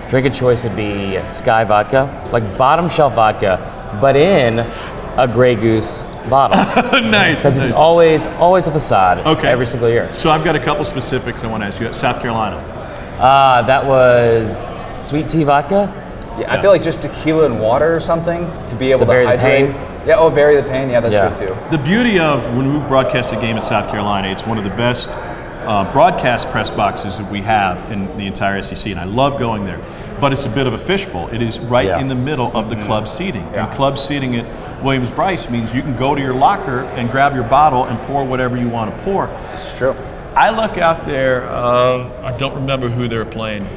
Drink 0.10 0.26
of 0.28 0.34
choice 0.34 0.64
would 0.64 0.76
be 0.76 1.18
Skyy 1.26 1.68
Vodka, 1.68 2.30
like 2.32 2.58
bottom 2.58 2.90
shelf 2.90 3.14
vodka, 3.16 3.58
but 4.02 4.16
in 4.16 4.60
a 5.18 5.28
Grey 5.28 5.56
Goose 5.56 6.04
bottle. 6.30 6.58
nice. 7.12 7.38
Because 7.38 7.58
it's 7.58 7.72
always 7.72 8.26
always 8.38 8.68
a 8.68 8.72
facade 8.72 9.26
Okay. 9.26 9.48
every 9.50 9.66
single 9.66 9.90
year. 9.90 10.12
So 10.14 10.30
I've 10.32 10.44
got 10.44 10.56
a 10.56 10.60
couple 10.60 10.86
specifics 10.86 11.44
I 11.44 11.48
want 11.48 11.62
to 11.64 11.68
ask 11.68 11.80
you. 11.80 11.92
South 11.94 12.22
Carolina. 12.22 12.56
Uh, 13.20 13.62
that 13.64 13.86
was 13.86 14.66
sweet 14.94 15.28
tea 15.28 15.44
vodka. 15.44 15.92
Yeah, 16.40 16.54
I 16.54 16.62
feel 16.62 16.72
like 16.72 16.82
just 16.84 17.02
tequila 17.02 17.46
and 17.46 17.60
water 17.62 17.96
or 17.96 18.00
something 18.00 18.50
to 18.68 18.76
be 18.76 18.92
able 18.92 19.00
to, 19.02 19.06
bury 19.06 19.26
the 19.26 19.38
hydrate. 19.38 19.72
pain? 19.76 20.08
Yeah. 20.08 20.16
Oh, 20.18 20.30
bury 20.30 20.56
the 20.56 20.64
pain. 20.64 20.90
Yeah, 20.90 21.02
that's 21.02 21.14
Yeah. 21.14 21.30
good 21.38 21.48
too. 21.48 21.56
The 21.72 21.78
beauty 21.78 22.20
of 22.20 22.56
when 22.56 22.72
we 22.74 22.80
broadcast 22.88 23.34
a 23.34 23.36
game 23.36 23.58
in 23.58 23.62
South 23.62 23.90
Carolina, 23.90 24.30
it's 24.30 24.46
one 24.48 24.58
of 24.58 24.64
the 24.64 24.70
best 24.72 25.10
uh, 25.68 25.84
broadcast 25.92 26.50
press 26.50 26.72
boxes 26.72 27.18
that 27.18 27.30
we 27.30 27.42
have 27.42 27.92
in 27.92 28.16
the 28.18 28.26
entire 28.26 28.62
SEC, 28.64 28.90
and 28.92 29.00
I 29.00 29.04
love 29.04 29.38
going 29.38 29.66
there. 29.66 29.80
But 30.20 30.32
it's 30.34 30.46
a 30.46 30.50
bit 30.50 30.66
of 30.66 30.74
a 30.74 30.78
fishbowl. 30.80 31.28
It 31.28 31.42
is 31.42 31.60
right 31.60 31.86
Yeah. 31.88 32.00
in 32.00 32.08
the 32.08 32.16
middle 32.16 32.50
of 32.58 32.70
the 32.70 32.76
club 32.78 33.08
seating. 33.08 33.46
Yeah. 33.54 33.66
And 33.66 33.74
club 33.74 33.98
seating 34.00 34.36
at 34.38 34.46
Williams-Brice 34.82 35.50
means 35.50 35.76
you 35.76 35.82
can 35.82 35.96
go 35.96 36.16
to 36.16 36.22
your 36.22 36.34
locker 36.34 36.86
and 36.96 37.12
grab 37.12 37.36
your 37.36 37.44
bottle 37.44 37.84
and 37.86 38.02
pour 38.04 38.24
whatever 38.24 38.58
you 38.58 38.70
want 38.70 38.96
to 38.98 39.04
pour. 39.04 39.30
It's 39.54 39.78
true. 39.78 39.94
I 40.36 40.50
look 40.50 40.78
out 40.78 41.06
there, 41.06 41.44
uh, 41.50 42.06
I 42.24 42.32
don't 42.38 42.56
remember 42.56 42.88
who 42.90 43.08
they're 43.08 43.26
playing, 43.26 43.68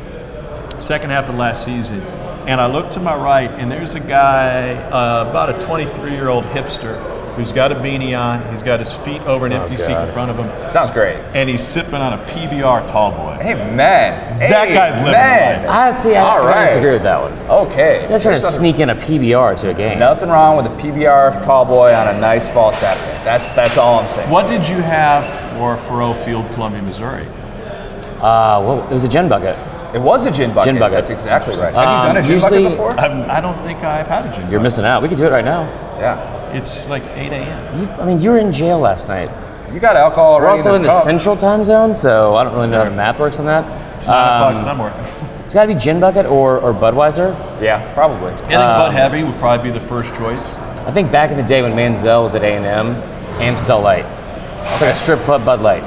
second 0.79 1.11
half 1.11 1.29
of 1.29 1.37
last 1.37 1.65
season, 1.65 2.01
and 2.47 2.61
I 2.61 2.67
look 2.67 2.91
to 2.91 3.01
my 3.01 3.15
right, 3.17 3.51
and 3.51 3.71
there's 3.71 3.95
a 3.95 4.01
guy, 4.01 4.75
uh, 4.91 5.27
about 5.31 5.51
a 5.51 5.59
23 5.61 6.11
year 6.13 6.29
old 6.29 6.45
hipster, 6.45 7.01
who's 7.37 7.51
got 7.51 7.73
a 7.73 7.75
beanie 7.75 8.19
on, 8.19 8.47
he's 8.53 8.63
got 8.63 8.79
his 8.79 8.93
feet 8.93 9.23
over 9.23 9.47
an 9.47 9.53
empty 9.53 9.75
seat 9.79 9.97
in 9.97 10.07
front 10.11 10.31
of 10.31 10.37
him, 10.37 10.71
Sounds 10.71 10.91
great. 10.91 11.17
and 11.33 11.49
he's 11.49 11.63
sipping 11.67 11.95
on 11.95 12.13
a 12.13 12.19
PBR 12.27 12.87
tall 12.87 13.11
boy. 13.13 13.39
Hey 13.41 13.55
man. 13.55 14.39
That 14.39 14.69
Hey, 14.69 14.75
guy's 14.75 14.97
living 14.99 15.13
man. 15.13 15.63
the 15.63 15.69
I 15.71 15.95
see. 15.97 16.15
I, 16.15 16.21
All 16.39 16.47
I 16.47 16.67
disagree 16.67 16.91
with 16.93 17.05
that 17.05 17.21
one. 17.23 17.33
Okay. 17.49 18.01
You're 18.01 18.09
trying 18.09 18.21
to 18.21 18.29
There's 18.29 18.43
nothing- 18.43 18.59
sneak 18.59 18.79
in 18.81 18.91
a 18.91 18.95
PBR 18.95 19.55
to 19.63 19.71
a 19.71 19.75
game. 19.75 19.99
Nothing 19.99 20.29
wrong 20.29 20.59
with 20.59 20.67
a 20.67 20.77
PBR 20.77 21.43
tall 21.43 21.65
boy 21.65 21.95
on 21.95 22.09
a 22.15 22.21
nice 22.21 22.49
fall 22.49 22.71
Saturday. 22.73 23.25
That's 23.25 23.51
that's 23.53 23.79
all 23.79 24.01
I'm 24.01 24.09
saying. 24.11 24.29
What 24.29 24.47
did 24.47 24.69
you 24.69 24.83
have 24.83 25.25
for 25.57 25.77
Faurot 25.77 26.23
Field, 26.27 26.45
Columbia, 26.53 26.83
Missouri? 26.83 27.25
Uh, 28.21 28.61
well, 28.63 28.87
it 28.91 28.93
was 28.93 29.05
a 29.05 29.09
gin 29.09 29.29
bucket. 29.31 29.57
It 29.95 30.01
was 30.01 30.25
a 30.27 30.31
gin 30.31 30.53
bucket. 30.55 30.73
Gin 30.73 30.79
bucket. 30.79 30.99
That's 30.99 31.11
exactly 31.11 31.55
right. 31.57 31.75
Have 31.75 31.87
Um, 31.89 32.07
you 32.09 32.13
done 32.15 32.17
a 32.17 32.23
gin 32.23 32.33
usually- 32.33 32.63
bucket 32.65 32.71
before? 32.79 32.93
I'm, 32.99 33.31
I 33.31 33.41
don't 33.41 33.59
think 33.65 33.83
I've 33.85 34.07
had 34.07 34.25
a 34.27 34.29
gin. 34.33 34.41
You're 34.43 34.53
bucket. 34.53 34.63
missing 34.63 34.85
out. 34.85 35.03
We 35.03 35.09
could 35.09 35.19
do 35.19 35.27
it 35.27 35.31
right 35.31 35.45
now. 35.45 35.63
Yeah. 35.99 36.19
It's 36.53 36.87
like 36.89 37.03
8 37.15 37.33
a.m. 37.33 37.81
You, 37.81 37.89
I 37.91 38.05
mean, 38.07 38.21
you 38.21 38.31
were 38.31 38.39
in 38.39 38.53
jail 38.53 38.79
last 38.79 39.09
night. 39.09 39.31
You 39.73 39.81
got 39.81 39.97
alcohol 39.97 40.37
We're 40.37 40.47
already 40.49 40.59
also 40.61 40.75
in 40.75 40.83
this 40.83 40.91
the 40.91 40.95
cup. 40.97 41.05
central 41.05 41.37
time 41.37 41.65
zone, 41.65 41.95
so 41.95 42.35
I 42.37 42.45
don't 42.45 42.55
really 42.55 42.69
know 42.69 42.85
how 42.85 42.91
the 42.91 42.97
math 42.97 43.19
works 43.19 43.39
on 43.39 43.47
that. 43.47 43.65
It's 43.97 44.07
9 44.07 44.17
Um, 44.17 44.35
o'clock 44.55 44.59
somewhere. 44.59 44.93
It's 45.45 45.55
got 45.55 45.67
to 45.67 45.75
be 45.75 45.79
gin 45.79 46.01
bucket 46.01 46.25
or, 46.25 46.59
or 46.61 46.73
Budweiser. 46.73 47.37
Yeah, 47.61 47.93
probably. 47.93 48.33
I 48.33 48.37
think 48.37 48.49
Bud 48.53 48.93
Heavy 48.95 49.23
would 49.23 49.37
probably 49.37 49.71
be 49.71 49.79
the 49.79 49.85
first 49.85 50.15
choice. 50.15 50.55
I 50.87 50.91
think 50.93 51.13
back 51.13 51.31
in 51.31 51.37
the 51.37 51.43
day 51.43 51.61
when 51.61 51.73
Manziel 51.73 52.23
was 52.23 52.35
at 52.35 52.43
A&M, 52.43 52.95
Amstel 53.39 53.83
Light. 53.83 54.07
It's 54.63 54.81
like 54.81 54.93
a 54.93 54.95
strip 54.95 55.19
club 55.21 55.45
Bud 55.45 55.61
Light. 55.61 55.83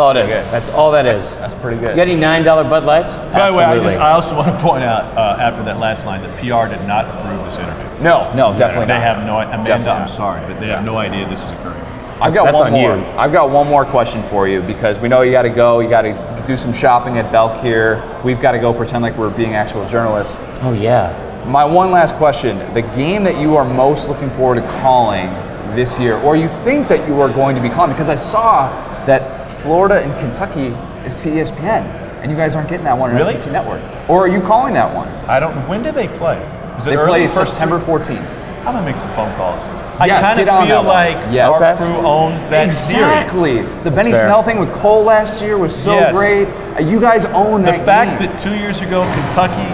That's 0.00 0.16
all 0.16 0.16
it 0.16 0.24
is. 0.24 0.38
good. 0.38 0.52
That's 0.52 0.68
all 0.70 0.90
that 0.92 1.06
is. 1.06 1.34
That's 1.36 1.54
pretty 1.54 1.78
good. 1.78 1.90
You 1.90 1.96
got 1.96 2.08
any 2.08 2.16
nine 2.16 2.42
dollar 2.42 2.64
Bud 2.64 2.84
Lights? 2.84 3.12
By 3.12 3.50
the 3.50 3.56
way, 3.56 3.64
I, 3.64 3.76
just, 3.76 3.96
I 3.96 4.12
also 4.12 4.36
want 4.38 4.48
to 4.54 4.62
point 4.62 4.82
out 4.82 5.04
uh, 5.16 5.36
after 5.40 5.62
that 5.64 5.78
last 5.78 6.06
line 6.06 6.22
that 6.22 6.36
PR 6.38 6.72
did 6.74 6.86
not 6.86 7.04
approve 7.06 7.44
this 7.44 7.56
interview. 7.58 8.02
No, 8.02 8.32
no, 8.34 8.56
definitely 8.56 8.86
not. 8.86 8.86
they 8.86 8.94
not. 8.94 9.16
have 9.16 9.26
no. 9.26 9.38
Amanda, 9.40 9.66
Definitely 9.66 9.92
I'm 9.92 10.00
not. 10.00 10.10
sorry, 10.10 10.40
but 10.46 10.58
they 10.60 10.68
have 10.68 10.84
no 10.84 10.96
idea 10.96 11.28
this 11.28 11.44
is 11.44 11.50
occurring. 11.50 11.80
I've 12.20 12.34
got 12.34 12.44
That's 12.44 12.60
one 12.60 12.74
on 12.74 12.80
more. 12.80 12.96
you. 12.96 13.04
I've 13.18 13.32
got 13.32 13.50
one 13.50 13.66
more 13.66 13.84
question 13.84 14.22
for 14.22 14.46
you 14.46 14.60
because 14.62 14.98
we 15.00 15.08
know 15.08 15.22
you 15.22 15.32
got 15.32 15.42
to 15.42 15.50
go. 15.50 15.80
You 15.80 15.88
got 15.88 16.02
to 16.02 16.44
do 16.46 16.56
some 16.56 16.72
shopping 16.72 17.18
at 17.18 17.30
Belk 17.32 17.62
here. 17.64 18.02
We've 18.24 18.40
got 18.40 18.52
to 18.52 18.58
go 18.58 18.72
pretend 18.74 19.02
like 19.02 19.16
we're 19.16 19.34
being 19.34 19.54
actual 19.54 19.86
journalists. 19.88 20.36
oh 20.62 20.72
yeah. 20.72 21.26
My 21.46 21.64
one 21.64 21.90
last 21.90 22.14
question: 22.16 22.58
the 22.74 22.82
game 22.82 23.24
that 23.24 23.38
you 23.38 23.56
are 23.56 23.64
most 23.64 24.08
looking 24.08 24.30
forward 24.30 24.56
to 24.56 24.68
calling 24.80 25.28
this 25.74 25.98
year, 25.98 26.16
or 26.18 26.36
you 26.36 26.48
think 26.64 26.88
that 26.88 27.06
you 27.08 27.20
are 27.20 27.28
going 27.32 27.54
to 27.56 27.62
be 27.62 27.68
calling, 27.68 27.92
because 27.92 28.08
I 28.10 28.14
saw 28.16 28.68
that 29.06 29.39
Florida 29.62 30.00
and 30.00 30.12
Kentucky 30.18 30.68
is 31.06 31.26
E 31.26 31.30
to 31.30 31.36
ESPN, 31.36 31.82
and 32.22 32.30
you 32.30 32.36
guys 32.36 32.54
aren't 32.54 32.68
getting 32.68 32.84
that 32.84 32.96
one 32.96 33.10
on 33.10 33.16
Really? 33.16 33.34
SEC 33.36 33.52
Network. 33.52 33.80
Or 34.08 34.24
are 34.24 34.28
you 34.28 34.40
calling 34.40 34.74
that 34.74 34.94
one? 34.94 35.08
I 35.28 35.38
don't. 35.40 35.54
When 35.68 35.82
do 35.82 35.92
they 35.92 36.08
play? 36.08 36.38
Is 36.76 36.86
it 36.86 36.90
They 36.90 36.96
early 36.96 37.20
play 37.20 37.28
first 37.28 37.52
September 37.54 37.78
14th. 37.78 38.38
I'm 38.60 38.74
gonna 38.74 38.82
make 38.82 38.98
some 38.98 39.10
phone 39.14 39.34
calls. 39.36 39.68
I 39.98 40.06
Yes, 40.06 40.26
kind 40.26 40.40
of 40.40 40.66
feel 40.66 40.82
like 40.82 41.16
Yes. 41.30 41.48
our 41.48 41.56
Okay. 41.56 41.74
crew 41.76 42.06
owns 42.06 42.44
that 42.46 42.66
exactly. 42.66 43.52
series. 43.54 43.68
The 43.84 43.90
Benny 43.90 44.12
fair. 44.12 44.22
Snell 44.26 44.42
thing 44.42 44.58
with 44.58 44.72
Cole 44.74 45.02
last 45.04 45.40
year 45.42 45.56
was 45.56 45.74
so 45.74 45.94
Yes. 45.94 46.12
great. 46.14 46.48
Uh, 46.76 46.80
You 46.80 47.00
guys 47.00 47.24
own 47.26 47.62
The 47.62 47.72
that 47.72 47.78
The 47.78 47.84
fact 47.84 48.18
game. 48.18 48.28
that 48.30 48.38
two 48.38 48.54
years 48.54 48.80
ago 48.82 49.02
Kentucky 49.14 49.66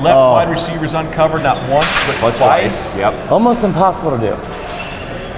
left 0.00 0.16
Oh. 0.18 0.32
wide 0.32 0.50
receivers 0.50 0.92
uncovered 0.94 1.42
not 1.44 1.56
once 1.70 1.86
but 2.06 2.16
But 2.20 2.34
twice. 2.36 2.96
Yep. 2.98 3.14
Almost 3.30 3.62
impossible 3.64 4.10
to 4.12 4.18
do. 4.18 4.34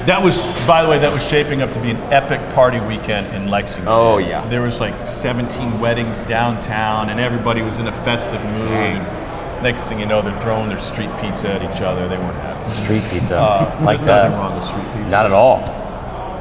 That 0.07 0.23
was, 0.23 0.53
by 0.67 0.83
the 0.83 0.89
way, 0.91 0.99
that 0.99 1.11
was 1.11 1.27
shaping 1.27 1.63
up 1.63 1.71
to 1.71 1.81
be 1.81 1.91
an 1.91 1.97
epic 2.13 2.39
party 2.55 2.79
weekend 2.81 3.35
in 3.35 3.49
Lexington. 3.49 3.91
Oh, 3.91 4.19
yeah. 4.19 4.47
There 4.49 4.61
was 4.61 4.79
like 4.79 5.07
17 5.07 5.81
weddings 5.81 6.21
downtown, 6.23 7.09
and 7.09 7.19
everybody 7.19 7.63
was 7.63 7.79
in 7.79 7.87
a 7.87 7.93
festive 7.93 8.45
mood. 8.45 8.69
Dang. 8.69 9.63
Next 9.63 9.89
thing 9.89 9.99
you 9.99 10.05
know, 10.05 10.21
they're 10.21 10.39
throwing 10.41 10.69
their 10.69 10.79
street 10.79 11.09
pizza 11.23 11.49
at 11.49 11.63
each 11.63 11.81
other. 11.81 12.07
They 12.07 12.19
weren't 12.19 12.37
happy. 12.37 12.71
Street 12.71 13.03
pizza. 13.11 13.39
Uh, 13.39 13.79
like 13.81 13.97
there's 13.97 14.05
that. 14.05 14.25
nothing 14.25 14.39
wrong 14.39 14.57
with 14.57 14.65
street 14.67 14.87
pizza. 14.93 15.09
Not 15.09 15.25
at 15.25 15.33
all. 15.33 15.67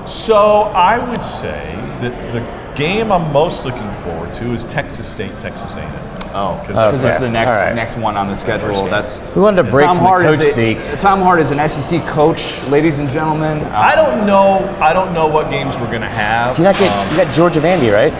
So 0.05 0.63
I 0.75 0.99
would 0.99 1.21
say 1.21 1.75
that 2.01 2.33
the 2.33 2.62
game 2.75 3.11
I'm 3.11 3.31
most 3.31 3.65
looking 3.65 3.89
forward 3.91 4.33
to 4.35 4.53
is 4.53 4.63
Texas 4.65 5.07
State, 5.07 5.37
Texas 5.39 5.75
A&M. 5.75 5.89
Oh, 6.35 6.57
Because 6.61 6.67
because 6.67 6.77
that's 6.77 6.97
that's 6.97 7.17
fair. 7.17 7.27
the 7.27 7.31
next 7.31 7.51
All 7.51 7.57
right. 7.65 7.75
next 7.75 7.97
one 7.97 8.17
on 8.17 8.27
the 8.27 8.35
schedule. 8.35 8.85
That's 8.85 9.21
We 9.35 9.41
wanted 9.41 9.63
to 9.63 9.69
break 9.69 9.85
Tom 9.85 9.97
from 9.97 10.03
the 10.03 10.09
Hart 10.09 10.23
coach 10.25 10.39
is 10.39 10.45
a, 10.45 10.49
speak. 10.49 10.99
Tom 10.99 11.21
Hart 11.21 11.39
is 11.39 11.51
an 11.51 11.67
SEC 11.69 12.01
coach, 12.07 12.59
ladies 12.69 12.99
and 12.99 13.07
gentlemen. 13.09 13.59
Uh, 13.63 13.69
I 13.77 13.95
don't 13.95 14.25
know. 14.25 14.57
I 14.81 14.93
don't 14.93 15.13
know 15.13 15.27
what 15.27 15.49
games 15.51 15.77
we're 15.77 15.91
gonna 15.91 16.09
have. 16.09 16.55
Do 16.55 16.63
you 16.63 16.67
not 16.67 16.75
get 16.77 16.91
Um, 16.91 17.11
you 17.11 17.23
got 17.23 17.33
Georgia 17.35 17.59
Vandy, 17.61 17.93
right? 17.93 18.11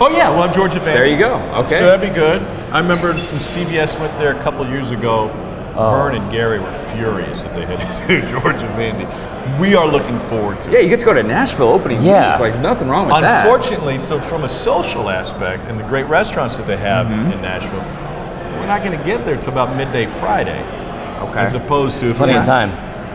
oh 0.00 0.08
yeah, 0.12 0.30
we'll 0.30 0.42
have 0.42 0.54
Georgia. 0.54 0.78
Vandy. 0.78 0.84
There 0.84 1.06
you 1.06 1.18
go. 1.18 1.34
Okay. 1.64 1.78
So 1.78 1.86
that'd 1.86 2.08
be 2.08 2.14
good. 2.14 2.40
I 2.72 2.78
remember 2.78 3.12
when 3.14 3.40
CBS 3.40 3.98
went 3.98 4.16
there 4.18 4.36
a 4.38 4.42
couple 4.44 4.64
years 4.68 4.92
ago. 4.92 5.28
Oh. 5.74 5.90
Vern 5.90 6.14
and 6.16 6.30
Gary 6.32 6.58
were 6.60 6.72
furious 6.94 7.42
that 7.44 7.54
they 7.54 7.64
had 7.64 7.78
to 7.78 8.06
do 8.06 8.20
Georgia 8.40 8.66
Vandy. 8.76 9.06
We 9.60 9.74
are 9.74 9.86
looking 9.86 10.18
forward 10.20 10.60
to. 10.62 10.70
yeah, 10.70 10.78
you 10.80 10.88
get 10.88 11.00
to 11.00 11.04
go 11.04 11.12
to 11.14 11.22
Nashville 11.22 11.68
opening 11.68 12.00
Yeah. 12.02 12.40
week. 12.40 12.52
Like 12.52 12.60
nothing 12.60 12.88
wrong 12.88 13.06
with 13.06 13.20
that. 13.20 13.44
Unfortunately, 13.46 13.98
so 13.98 14.20
from 14.20 14.44
a 14.44 14.48
social 14.48 15.08
aspect 15.10 15.64
and 15.66 15.78
the 15.78 15.84
great 15.84 16.06
restaurants 16.06 16.56
that 16.56 16.66
they 16.66 16.76
have 16.76 17.06
Mm-hmm. 17.06 17.32
in 17.32 17.42
Nashville, 17.42 17.80
we're 18.60 18.66
not 18.66 18.84
going 18.84 18.96
to 18.98 19.04
get 19.04 19.24
there 19.24 19.36
till 19.36 19.52
about 19.52 19.76
midday 19.76 20.06
Friday. 20.06 20.60
Okay. 21.20 21.40
As 21.40 21.54
opposed 21.54 21.98
to 22.00 22.06
if 22.10 22.16
Plenty 22.16 22.34
of 22.34 22.44
time. 22.44 22.70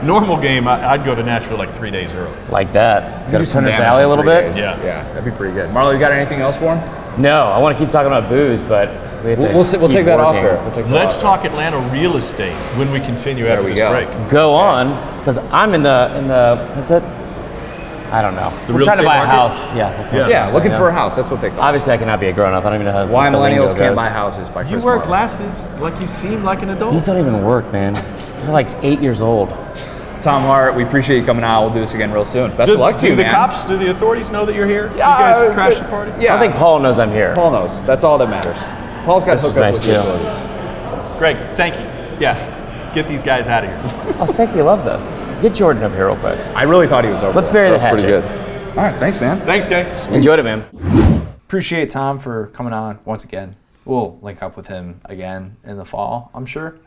normal 0.06 0.36
game, 0.38 0.68
I, 0.68 0.86
I'd 0.92 1.06
go 1.06 1.16
to 1.16 1.24
Nashville 1.24 1.58
like 1.58 1.72
three 1.74 1.92
days 1.92 2.14
early. 2.14 2.36
Like 2.50 2.74
that. 2.74 3.32
Got 3.32 3.38
to 3.40 3.46
some 3.46 3.64
Printers 3.64 3.80
Alley 3.80 4.04
a 4.04 4.08
little 4.10 4.26
bit. 4.26 4.42
days. 4.52 4.58
Yeah. 4.58 4.78
yeah, 4.84 5.04
that'd 5.14 5.24
be 5.24 5.32
pretty 5.32 5.54
good. 5.54 5.70
Marler, 5.70 5.94
you 5.94 6.00
got 6.00 6.12
anything 6.12 6.42
else 6.42 6.58
for 6.58 6.76
him? 6.76 7.22
No, 7.22 7.44
I 7.48 7.60
want 7.60 7.78
to 7.78 7.82
keep 7.84 7.92
talking 7.92 8.08
about 8.12 8.28
booze, 8.30 8.64
but 8.66 8.90
we 9.24 9.30
have 9.32 9.40
We'll, 9.40 9.48
we'll, 9.54 9.80
we'll 9.80 9.90
take 9.90 10.06
that 10.06 10.20
off 10.20 10.36
working. 10.36 10.44
there. 10.50 10.62
We'll 10.64 10.72
take 10.72 10.86
that 10.86 10.92
Let's 10.92 11.16
off 11.18 11.42
talk 11.42 11.46
Atlanta 11.46 11.78
real 11.94 12.18
estate 12.18 12.54
when 12.78 12.92
we 12.92 13.00
continue 13.00 13.48
after 13.48 13.64
we 13.64 13.72
this 13.72 13.80
go. 13.80 13.92
break. 13.92 14.30
Go 14.30 14.54
on, 14.54 14.90
because 15.20 15.38
I'm 15.38 15.74
in 15.74 15.84
the 15.84 16.16
in 16.18 16.28
the 16.28 16.56
is 16.78 16.92
it? 16.92 17.04
I 18.12 18.22
don't 18.22 18.36
know. 18.36 18.52
The 18.68 18.74
We're 18.74 18.80
real 18.80 18.86
trying 18.86 18.98
to 18.98 19.04
estate 19.04 19.06
buy 19.06 19.24
a 19.24 19.26
house. 19.26 19.58
Yeah, 19.76 19.90
that's 19.98 20.12
what 20.12 20.18
Yeah. 20.20 20.24
there. 20.28 20.30
Yeah, 20.46 20.52
looking 20.52 20.72
for 20.72 20.90
a 20.90 20.94
house. 20.94 21.16
That's 21.16 21.32
what 21.32 21.42
they 21.42 21.50
call 21.50 21.58
it. 21.60 21.62
Obviously, 21.64 21.94
I 21.94 21.98
cannot 21.98 22.20
be 22.20 22.28
a 22.28 22.34
grown 22.34 22.54
up. 22.54 22.64
I 22.64 22.70
don't 22.70 22.76
even 22.82 22.86
know 22.86 23.06
how. 23.06 23.12
Why 23.12 23.28
millennials 23.30 23.70
can't 23.70 23.96
goes. 23.96 23.96
buy 23.96 24.10
houses 24.10 24.50
by 24.50 24.62
You 24.62 24.70
Chris 24.74 24.84
wear 24.84 25.00
Marler. 25.00 25.06
glasses 25.08 25.68
like 25.80 26.00
you 26.00 26.06
seem 26.08 26.44
like 26.44 26.62
an 26.62 26.70
adult. 26.70 26.92
These 26.94 27.08
don't 27.08 27.18
even 27.18 27.44
work, 27.44 27.72
man. 27.74 27.94
They're 27.96 28.52
like 28.52 28.68
eight 28.84 29.00
years 29.00 29.20
old. 29.20 29.50
Tom 30.22 30.44
Hart, 30.44 30.76
we 30.76 30.84
appreciate 30.84 31.18
you 31.20 31.26
coming 31.26 31.44
out. 31.44 31.64
We'll 31.64 31.74
do 31.74 31.80
this 31.82 31.96
again 31.96 32.12
real 32.14 32.24
soon. 32.24 32.56
Best 32.56 32.68
do, 32.68 32.76
of 32.76 32.80
luck 32.80 32.96
to 32.98 33.02
do 33.02 33.08
you, 33.10 33.16
the 33.16 33.26
cops, 33.26 33.66
do 33.66 33.78
the 33.78 33.90
authorities 33.90 34.32
know 34.32 34.46
that 34.46 34.56
you're 34.56 34.68
here? 34.68 34.88
Yeah, 34.96 34.96
you 34.96 35.00
guys 35.02 35.38
uh, 35.42 35.54
crashed 35.54 35.80
the 35.80 35.90
party? 35.90 36.12
Yeah, 36.20 36.36
I 36.36 36.40
don't 36.40 36.48
think 36.50 36.56
Paul 36.60 36.80
knows 36.80 36.98
I'm 37.00 37.10
here. 37.12 37.34
Paul 37.36 37.52
knows. 37.52 37.84
That's 37.84 38.04
all 38.06 38.18
that 38.20 38.30
matters. 38.30 38.64
Paul's 39.04 39.24
got 39.24 39.34
This 39.34 39.44
was 39.44 39.56
hook 39.56 39.64
up 39.64 39.74
nice, 39.74 39.86
with 39.86 39.88
the 39.88 39.94
too. 39.94 40.10
authorities. 40.10 41.18
Greg, 41.20 41.56
thank 41.56 41.76
you. 41.76 41.86
Yeah, 42.22 42.92
get 42.94 43.08
these 43.08 43.24
guys 43.24 43.48
out 43.48 43.64
of 43.64 43.70
here. 43.70 44.14
Oh, 44.20 44.26
Sankey 44.28 44.62
loves 44.62 44.86
us. 44.86 45.08
Get 45.42 45.54
Jordan 45.56 45.84
up 45.84 45.92
here 45.94 46.08
real 46.08 46.16
quick. 46.18 46.38
I 46.56 46.64
really 46.64 46.88
thought 46.88 47.04
he 47.04 47.10
was 47.10 47.24
over. 47.24 47.34
Let's 47.38 47.50
bury 47.50 47.70
That 47.72 47.80
the 47.80 47.96
was 47.96 48.02
pretty 48.04 48.14
hatchet. 48.14 48.68
good. 48.68 48.78
All 48.78 48.84
right, 48.86 49.00
thanks, 49.00 49.20
man. 49.20 49.40
Thanks, 49.42 49.68
gang. 49.68 50.14
Enjoyed 50.14 50.40
it, 50.40 50.44
man. 50.44 51.28
Appreciate 51.46 51.90
Tom 51.90 52.18
for 52.20 52.48
coming 52.48 52.74
on 52.74 53.00
once 53.06 53.24
again. 53.24 53.56
We'll 53.86 54.20
link 54.22 54.42
up 54.42 54.56
with 54.56 54.68
him 54.68 55.02
again 55.06 55.58
in 55.66 55.78
the 55.78 55.84
fall, 55.86 56.32
I'm 56.34 56.46
sure. 56.46 56.78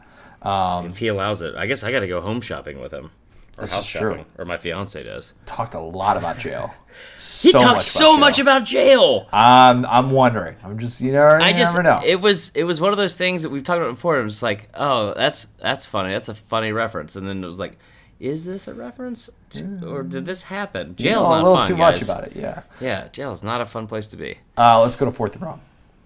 Um, 0.43 0.86
If 0.86 0.98
he 0.98 1.09
allows 1.09 1.43
it, 1.43 1.55
I 1.56 1.66
guess 1.66 1.82
I 1.84 1.90
got 1.93 2.01
to 2.01 2.06
go 2.09 2.20
home 2.20 2.40
shopping 2.40 2.80
with 2.80 2.93
him, 2.93 3.10
or 3.59 3.62
This 3.62 3.73
house 3.74 3.85
is 3.87 3.91
true. 3.91 4.24
or 4.39 4.45
my 4.45 4.57
fiance 4.59 5.03
does. 5.03 5.33
talked 5.47 5.74
a 5.74 5.81
lot 5.81 6.16
about 6.16 6.39
jail. 6.39 6.74
He 7.19 7.51
So 7.51 7.59
talks 7.61 7.74
much 7.77 7.85
so 7.85 8.11
about 8.12 8.20
much 8.20 8.39
about 8.39 8.65
jail. 8.65 9.28
I'm, 9.31 9.85
I'm 9.85 10.12
wondering. 10.12 10.57
I'm 10.65 10.78
just, 10.78 10.99
you 11.03 11.12
know, 11.12 11.27
I 11.28 11.53
just 11.53 11.74
never 11.74 11.83
know. 11.83 12.01
it 12.03 12.23
was 12.23 12.49
it 12.55 12.65
was 12.65 12.81
one 12.81 12.91
of 12.91 12.97
those 12.97 13.15
things 13.15 13.43
that 13.43 13.51
we've 13.51 13.62
talked 13.65 13.83
about 13.83 13.91
before. 13.97 14.19
I'm 14.19 14.27
just 14.31 14.43
like, 14.43 14.70
oh, 14.73 15.12
that's 15.12 15.47
that's 15.61 15.85
funny. 15.85 16.12
That's 16.15 16.31
a 16.31 16.35
funny 16.35 16.73
reference. 16.73 17.15
And 17.15 17.28
then 17.28 17.45
it 17.45 17.47
was 17.47 17.59
like, 17.59 17.77
is 18.19 18.47
this 18.47 18.66
a 18.66 18.73
reference, 18.73 19.28
to, 19.51 19.87
or 19.87 20.05
did 20.05 20.24
this 20.24 20.45
happen? 20.45 20.95
You 20.97 21.11
know 21.11 21.16
Jail's 21.16 21.27
a 21.28 21.31
not 21.33 21.43
little 21.43 21.57
fun, 21.59 21.69
too 21.69 21.77
guys. 21.77 21.95
much 22.01 22.03
about 22.03 22.28
it. 22.28 22.33
Yeah. 22.37 22.62
Yeah, 22.81 23.09
jail's 23.09 23.43
not 23.43 23.61
a 23.61 23.66
fun 23.66 23.87
place 23.87 24.07
to 24.07 24.16
be. 24.16 24.39
Uh, 24.57 24.81
let's 24.81 24.97
go 24.97 25.05
to 25.05 25.11
fourth 25.12 25.35
and 25.35 25.43
wrong. 25.43 25.61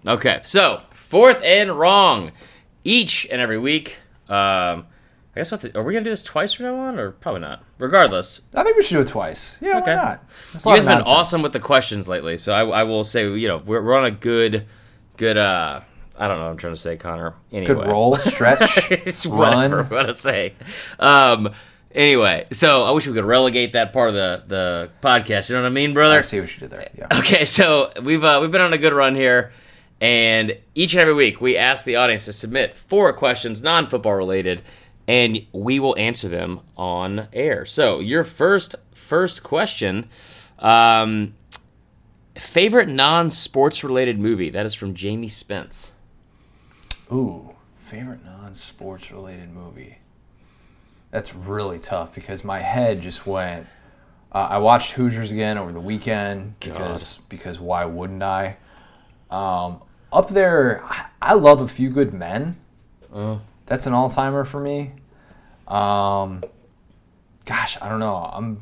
Okay, 0.05 0.41
so 0.43 0.81
fourth 0.91 1.41
and 1.41 1.71
wrong, 1.71 2.33
each 2.83 3.27
and 3.31 3.39
every 3.39 3.59
week. 3.59 3.95
Um, 4.27 4.87
I 5.35 5.39
guess 5.39 5.51
what 5.51 5.61
the, 5.61 5.77
are 5.77 5.83
we 5.83 5.93
gonna 5.93 6.03
do 6.03 6.09
this 6.09 6.21
twice 6.21 6.53
from 6.53 6.65
now 6.65 6.75
on, 6.75 6.99
or 6.99 7.11
probably 7.11 7.41
not? 7.41 7.63
Regardless, 7.77 8.41
I 8.53 8.63
think 8.63 8.75
we 8.75 8.83
should 8.83 8.95
do 8.95 9.01
it 9.01 9.07
twice. 9.07 9.57
Yeah, 9.61 9.77
Okay. 9.79 9.95
why 9.95 10.03
not? 10.03 10.29
There's 10.51 10.65
you 10.65 10.71
guys 10.71 10.79
of 10.79 10.85
been 10.85 10.97
nonsense. 10.97 11.07
awesome 11.07 11.41
with 11.41 11.53
the 11.53 11.59
questions 11.59 12.07
lately, 12.07 12.37
so 12.37 12.53
I, 12.53 12.65
I 12.81 12.83
will 12.83 13.03
say, 13.05 13.29
you 13.33 13.47
know, 13.47 13.57
we're, 13.65 13.81
we're 13.81 13.95
on 13.97 14.05
a 14.05 14.11
good, 14.11 14.65
good. 15.17 15.37
uh 15.37 15.81
I 16.19 16.27
don't 16.27 16.37
know. 16.37 16.43
what 16.43 16.51
I'm 16.51 16.57
trying 16.57 16.73
to 16.73 16.79
say, 16.79 16.97
Connor. 16.97 17.33
Anyway, 17.51 17.73
Good 17.73 17.87
roll, 17.87 18.15
stretch, 18.17 18.61
it's 18.91 19.25
run. 19.25 19.71
whatever. 19.71 19.83
What 19.85 20.03
to 20.03 20.13
say. 20.13 20.53
Um. 20.99 21.53
Anyway, 21.93 22.47
so 22.53 22.83
I 22.83 22.91
wish 22.91 23.05
we 23.07 23.13
could 23.13 23.25
relegate 23.25 23.73
that 23.73 23.91
part 23.91 24.09
of 24.09 24.15
the 24.15 24.43
the 24.47 24.89
podcast. 25.01 25.49
You 25.49 25.55
know 25.55 25.63
what 25.63 25.67
I 25.67 25.71
mean, 25.71 25.93
brother? 25.93 26.19
I 26.19 26.21
see 26.21 26.39
what 26.39 26.53
you 26.53 26.59
did 26.59 26.69
there. 26.69 26.89
Yeah. 26.97 27.07
Okay, 27.19 27.43
so 27.45 27.91
we've 28.03 28.23
uh, 28.23 28.37
we've 28.41 28.51
been 28.51 28.61
on 28.61 28.71
a 28.73 28.77
good 28.77 28.93
run 28.93 29.15
here, 29.15 29.51
and 29.99 30.57
each 30.75 30.93
and 30.93 31.01
every 31.01 31.13
week 31.13 31.41
we 31.41 31.57
ask 31.57 31.83
the 31.85 31.95
audience 31.97 32.25
to 32.25 32.33
submit 32.33 32.75
four 32.75 33.11
questions, 33.13 33.61
non-football 33.61 34.13
related, 34.15 34.61
and 35.11 35.45
we 35.51 35.77
will 35.77 35.97
answer 35.97 36.29
them 36.29 36.61
on 36.77 37.27
air. 37.33 37.65
So 37.65 37.99
your 37.99 38.23
first 38.23 38.75
first 38.93 39.43
question, 39.43 40.09
um, 40.59 41.33
favorite 42.35 42.87
non-sports 42.87 43.83
related 43.83 44.17
movie? 44.17 44.49
That 44.49 44.65
is 44.65 44.73
from 44.73 44.93
Jamie 44.93 45.27
Spence. 45.27 45.91
Ooh, 47.11 47.55
favorite 47.75 48.23
non-sports 48.23 49.11
related 49.11 49.51
movie. 49.51 49.97
That's 51.09 51.35
really 51.35 51.77
tough 51.77 52.15
because 52.15 52.45
my 52.45 52.59
head 52.59 53.01
just 53.01 53.27
went. 53.27 53.67
Uh, 54.31 54.47
I 54.51 54.57
watched 54.59 54.93
Hoosiers 54.93 55.29
again 55.33 55.57
over 55.57 55.73
the 55.73 55.81
weekend 55.81 56.57
because 56.61 57.19
because 57.27 57.59
why 57.59 57.83
wouldn't 57.83 58.23
I? 58.23 58.55
Um, 59.29 59.81
up 60.13 60.29
there, 60.29 60.81
I, 60.85 61.07
I 61.21 61.33
love 61.33 61.59
A 61.59 61.67
Few 61.67 61.89
Good 61.89 62.13
Men. 62.13 62.55
That's 63.65 63.85
an 63.85 63.93
all 63.93 64.09
timer 64.09 64.45
for 64.45 64.61
me. 64.61 64.93
Um, 65.67 66.43
gosh, 67.45 67.77
I 67.81 67.89
don't 67.89 67.99
know. 67.99 68.15
I'm. 68.15 68.61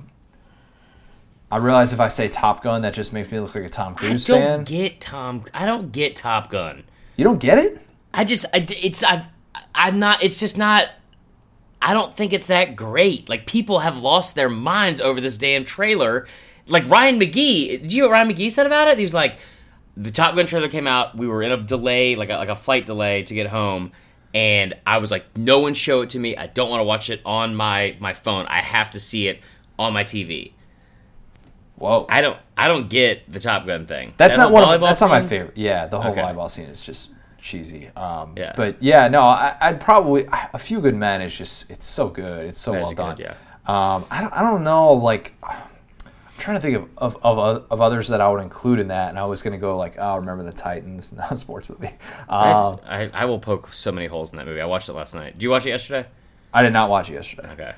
I 1.51 1.57
realize 1.57 1.93
if 1.93 1.99
I 1.99 2.09
say 2.09 2.27
Top 2.27 2.61
Gun, 2.61 2.83
that 2.83 2.93
just 2.93 3.11
makes 3.11 3.31
me 3.31 3.39
look 3.39 3.55
like 3.55 3.63
a 3.63 3.69
Tom 3.69 3.93
I 3.97 3.99
Cruise 3.99 4.27
don't 4.27 4.39
fan. 4.39 4.63
get 4.65 5.01
Tom. 5.01 5.43
I 5.53 5.65
don't 5.65 5.91
get 5.91 6.15
Top 6.15 6.49
Gun. 6.51 6.83
you 7.15 7.23
don't 7.23 7.39
get 7.39 7.57
it? 7.57 7.81
I 8.13 8.23
just, 8.23 8.45
I, 8.53 8.65
it's, 8.69 9.03
I, 9.03 9.25
I'm 9.73 9.97
not. 9.97 10.21
It's 10.23 10.39
just 10.39 10.57
not. 10.57 10.89
I 11.81 11.93
don't 11.93 12.13
think 12.15 12.33
it's 12.33 12.47
that 12.47 12.75
great. 12.75 13.29
Like 13.29 13.45
people 13.47 13.79
have 13.79 13.97
lost 13.97 14.35
their 14.35 14.49
minds 14.49 15.01
over 15.01 15.19
this 15.21 15.37
damn 15.37 15.65
trailer. 15.65 16.27
Like 16.67 16.87
Ryan 16.87 17.19
McGee. 17.19 17.81
Did 17.81 17.91
you 17.93 18.03
know 18.03 18.09
what 18.09 18.13
Ryan 18.13 18.29
McGee 18.31 18.51
said 18.51 18.65
about 18.67 18.87
it? 18.89 18.97
He 18.99 19.03
was 19.03 19.13
like, 19.13 19.37
the 19.97 20.11
Top 20.11 20.35
Gun 20.35 20.45
trailer 20.45 20.67
came 20.69 20.85
out. 20.87 21.17
We 21.17 21.25
were 21.25 21.41
in 21.41 21.51
a 21.51 21.57
delay, 21.57 22.15
like 22.15 22.29
a, 22.29 22.35
like 22.35 22.49
a 22.49 22.55
flight 22.55 22.85
delay 22.85 23.23
to 23.23 23.33
get 23.33 23.47
home, 23.47 23.91
and 24.33 24.75
I 24.85 24.97
was 24.99 25.11
like, 25.11 25.37
no 25.37 25.59
one 25.59 25.73
show 25.73 26.01
it 26.01 26.09
to 26.11 26.19
me. 26.19 26.35
I 26.37 26.47
don't 26.47 26.69
want 26.69 26.81
to 26.81 26.85
watch 26.85 27.09
it 27.09 27.21
on 27.25 27.55
my 27.55 27.95
my 27.99 28.13
phone. 28.13 28.45
I 28.47 28.61
have 28.61 28.91
to 28.91 28.99
see 28.99 29.27
it 29.27 29.39
on 29.77 29.93
my 29.93 30.03
TV. 30.03 30.53
Whoa. 31.75 32.05
I 32.09 32.21
don't. 32.21 32.37
I 32.57 32.67
don't 32.67 32.89
get 32.89 33.31
the 33.31 33.39
Top 33.39 33.65
Gun 33.65 33.85
thing. 33.85 34.13
That's 34.17 34.35
That 34.35 34.43
not 34.43 34.51
one. 34.51 34.63
Of, 34.75 34.81
that's 34.81 34.99
not 35.01 35.09
my 35.09 35.21
favorite. 35.21 35.55
Yeah, 35.57 35.87
the 35.87 35.99
whole 36.01 36.11
Okay. 36.11 36.21
volleyball 36.21 36.49
scene 36.49 36.65
is 36.67 36.83
just 36.83 37.11
cheesy. 37.41 37.89
Um, 37.95 38.33
Yeah. 38.35 38.51
But 38.55 38.83
yeah, 38.83 39.07
no, 39.07 39.21
I, 39.21 39.55
I'd 39.61 39.79
probably 39.79 40.27
a 40.31 40.59
few 40.59 40.81
good 40.81 40.95
men 40.95 41.21
is 41.21 41.33
just 41.37 41.71
it's 41.71 41.85
so 41.85 42.09
good. 42.09 42.47
It's 42.47 42.59
so 42.59 42.73
That 42.73 42.83
well 42.83 42.91
done. 42.93 43.15
good, 43.15 43.23
yeah. 43.23 43.35
Um, 43.65 44.05
I 44.11 44.19
don't. 44.21 44.33
I 44.33 44.41
don't 44.41 44.63
know. 44.65 44.91
Like, 44.93 45.35
trying 46.39 46.57
to 46.57 46.61
think 46.61 46.77
of 46.77 46.89
of, 46.97 47.17
of 47.23 47.65
of 47.69 47.81
others 47.81 48.07
that 48.07 48.21
I 48.21 48.29
would 48.29 48.41
include 48.41 48.79
in 48.79 48.87
that, 48.87 49.09
and 49.09 49.19
I 49.19 49.25
was 49.25 49.41
gonna 49.41 49.57
go 49.57 49.77
like, 49.77 49.95
oh, 49.97 50.17
remember 50.17 50.43
the 50.43 50.51
Titans, 50.51 51.13
not 51.13 51.31
a 51.31 51.37
sports 51.37 51.69
movie. 51.69 51.91
I, 52.27 52.51
Um, 52.51 52.79
I, 52.85 53.09
I 53.13 53.25
will 53.25 53.39
poke 53.39 53.73
so 53.73 53.91
many 53.91 54.07
holes 54.07 54.31
in 54.31 54.37
that 54.37 54.45
movie. 54.45 54.61
I 54.61 54.65
watched 54.65 54.89
it 54.89 54.93
last 54.93 55.13
night. 55.13 55.33
Did 55.33 55.43
you 55.43 55.49
watch 55.49 55.65
it 55.65 55.69
yesterday? 55.69 56.07
I 56.53 56.63
did 56.63 56.73
not 56.73 56.89
watch 56.89 57.09
it 57.09 57.13
yesterday. 57.13 57.49
Okay. 57.51 57.75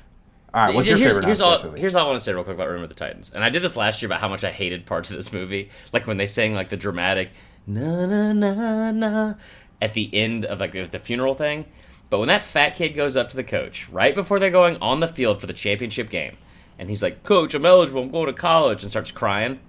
All 0.54 0.66
right, 0.66 0.76
what's 0.76 0.90
your 0.90 0.98
here's, 0.98 1.12
favorite 1.12 1.26
here's 1.26 1.40
all, 1.40 1.64
movie? 1.64 1.80
Here's 1.80 1.96
all 1.96 2.06
I 2.06 2.08
want 2.10 2.20
to 2.20 2.24
say 2.24 2.34
real 2.34 2.44
quick 2.44 2.56
about 2.56 2.68
Remember 2.68 2.88
the 2.88 2.94
Titans. 2.94 3.32
And 3.34 3.42
I 3.42 3.50
did 3.50 3.62
this 3.62 3.78
last 3.78 4.02
year 4.02 4.08
about 4.08 4.20
how 4.20 4.28
much 4.28 4.44
I 4.44 4.52
hated 4.52 4.86
parts 4.86 5.10
of 5.10 5.16
this 5.16 5.32
movie. 5.32 5.70
Like 5.94 6.08
when 6.08 6.18
they 6.18 6.26
sang 6.26 6.54
like 6.54 6.68
the 6.68 6.76
dramatic 6.76 7.30
na 7.66 8.06
na 8.06 8.34
na 8.34 8.92
na 8.92 9.34
at 9.82 9.94
the 9.94 10.14
end 10.14 10.44
of 10.44 10.60
like 10.60 10.74
the, 10.74 10.88
the 10.88 11.00
funeral 11.00 11.36
thing. 11.36 11.66
But 12.10 12.20
when 12.20 12.28
that 12.28 12.42
fat 12.42 12.76
kid 12.76 12.90
goes 12.90 13.16
up 13.16 13.30
to 13.30 13.38
the 13.38 13.44
coach 13.46 13.88
right 13.90 14.14
before 14.14 14.40
they're 14.40 14.52
going 14.52 14.76
on 14.82 15.00
the 15.00 15.08
field 15.08 15.40
for 15.40 15.48
the 15.48 15.54
championship 15.54 16.10
game, 16.10 16.36
and 16.82 16.90
he's 16.90 17.04
like, 17.04 17.22
"Coach, 17.22 17.54
I'm 17.54 17.64
eligible. 17.64 18.02
I'm 18.02 18.10
going 18.10 18.26
to 18.26 18.34
college," 18.34 18.82
and 18.82 18.90
starts 18.90 19.12
crying. 19.12 19.60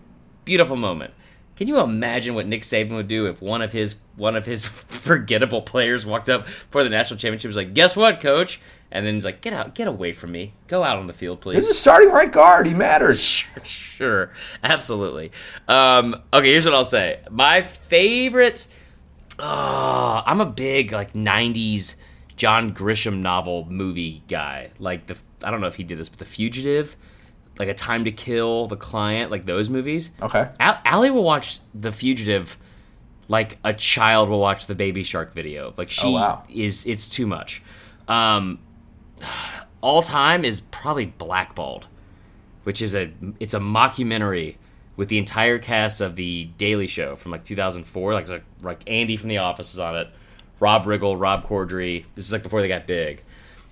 Beautiful 0.47 0.77
moment. 0.77 1.13
Can 1.57 1.69
you 1.69 1.79
imagine 1.79 2.35
what 2.35 2.47
Nick 2.47 2.63
Saban 2.63 2.97
would 2.97 3.07
do 3.07 3.27
if 3.27 3.43
one 3.43 3.61
of 3.61 3.71
his 3.71 3.97
one 4.17 4.35
of 4.35 4.47
his 4.47 4.65
forgettable 4.67 5.61
players 5.61 6.07
walked 6.07 6.31
up 6.31 6.47
for 6.49 6.83
the 6.83 6.89
national 6.89 7.19
championship? 7.19 7.51
Was 7.51 7.57
like, 7.59 7.75
"Guess 7.75 7.97
what, 7.97 8.23
coach?" 8.23 8.61
And 8.91 9.07
then 9.07 9.15
he's 9.15 9.27
like, 9.27 9.43
"Get 9.43 9.53
out, 9.53 9.75
get 9.75 9.89
away 9.89 10.15
from 10.15 10.33
me. 10.33 10.55
Go 10.69 10.83
out 10.83 10.97
on 10.97 11.07
the 11.07 11.13
field, 11.13 11.43
please." 11.43 11.57
He's 11.57 11.69
a 11.69 11.75
starting 11.75 12.09
right 12.09 12.33
guard. 12.33 12.67
He 12.67 12.73
matters. 12.73 13.21
sure, 13.63 14.33
absolutely. 14.65 15.33
Um, 15.69 16.17
okay, 16.33 16.51
here's 16.51 16.65
what 16.65 16.75
I'll 16.75 16.83
say. 16.83 17.21
My 17.31 17.61
favorite. 17.61 18.67
Oh, 19.39 20.23
I'm 20.25 20.41
a 20.41 20.47
big 20.47 20.93
like 20.93 21.13
'90s 21.13 21.97
John 22.43 22.75
Grisham 22.75 23.21
novel 23.21 23.67
movie 23.71 24.25
guy. 24.27 24.71
Like 24.81 25.07
the 25.07 25.17
I 25.45 25.53
don't 25.53 25.61
know 25.61 25.69
if 25.69 25.77
he 25.77 25.85
did 25.85 25.97
this, 25.99 26.09
but 26.09 26.19
The 26.19 26.25
Fugitive. 26.25 26.97
like 27.57 27.69
a 27.69 27.75
Time 27.75 28.05
to 28.07 28.11
Kill, 28.11 28.67
The 28.67 28.77
Client, 28.77 29.31
like 29.31 29.47
those 29.47 29.71
movies. 29.71 30.11
Okay. 30.21 30.49
Al- 30.59 30.81
Allie 30.85 31.13
will 31.13 31.23
watch 31.23 31.61
The 31.73 31.93
Fugitive 31.93 32.59
like 33.29 33.59
a 33.63 33.73
child 33.73 34.29
will 34.29 34.41
watch 34.41 34.67
the 34.67 34.75
Baby 34.75 35.05
Shark 35.05 35.33
video. 35.35 35.73
Like 35.77 35.89
she 35.91 36.09
Oh, 36.09 36.11
wow. 36.11 36.43
is, 36.53 36.85
it's 36.85 37.09
too 37.09 37.27
much. 37.29 37.63
Um, 38.09 38.59
all 39.81 40.03
time 40.03 40.45
is 40.45 40.61
probably 40.61 41.07
Blackballed, 41.07 41.87
which 42.65 42.83
is 42.83 42.95
a 42.97 43.13
it's 43.39 43.55
a 43.55 43.61
mockumentary 43.61 44.57
with 44.97 45.09
the 45.09 45.19
entire 45.19 45.59
cast 45.61 46.01
of 46.01 46.17
the 46.17 46.51
Daily 46.59 46.89
Show 46.89 47.15
from 47.17 47.31
like 47.31 47.45
2004. 47.45 48.13
Like 48.15 48.29
like, 48.29 48.45
like 48.63 48.81
Andy 48.91 49.17
from 49.17 49.29
The 49.29 49.39
Office 49.39 49.73
is 49.73 49.79
on 49.81 49.97
it, 49.97 50.09
Rob 50.63 50.85
Riggle, 50.85 51.21
Rob 51.21 51.45
Corddry. 51.45 52.05
This 52.15 52.27
is 52.27 52.33
like 52.33 52.45
before 52.45 52.63
they 52.63 52.69
got 52.69 52.87
big, 52.87 53.21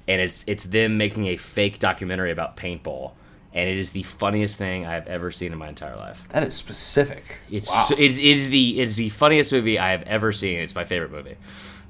and 0.08 0.20
it's 0.20 0.42
it's 0.48 0.64
them 0.64 0.98
making 0.98 1.28
a 1.28 1.36
fake 1.36 1.78
documentary 1.78 2.32
about 2.32 2.56
paintball, 2.56 3.12
and 3.54 3.70
it 3.70 3.76
is 3.78 3.92
the 3.92 4.02
funniest 4.02 4.58
thing 4.58 4.86
I've 4.86 5.06
ever 5.06 5.30
seen 5.30 5.52
in 5.52 5.58
my 5.58 5.68
entire 5.68 5.94
life. 5.94 6.24
That 6.30 6.42
is 6.42 6.54
specific. 6.54 7.38
It's 7.48 7.70
wow. 7.70 7.84
so- 7.84 7.94
it, 7.94 8.10
it 8.10 8.18
is 8.18 8.48
the 8.48 8.80
it 8.80 8.88
is 8.88 8.96
the 8.96 9.08
funniest 9.10 9.52
movie 9.52 9.78
I 9.78 9.92
have 9.92 10.02
ever 10.02 10.32
seen. 10.32 10.58
It's 10.58 10.74
my 10.74 10.84
favorite 10.84 11.12
movie. 11.12 11.36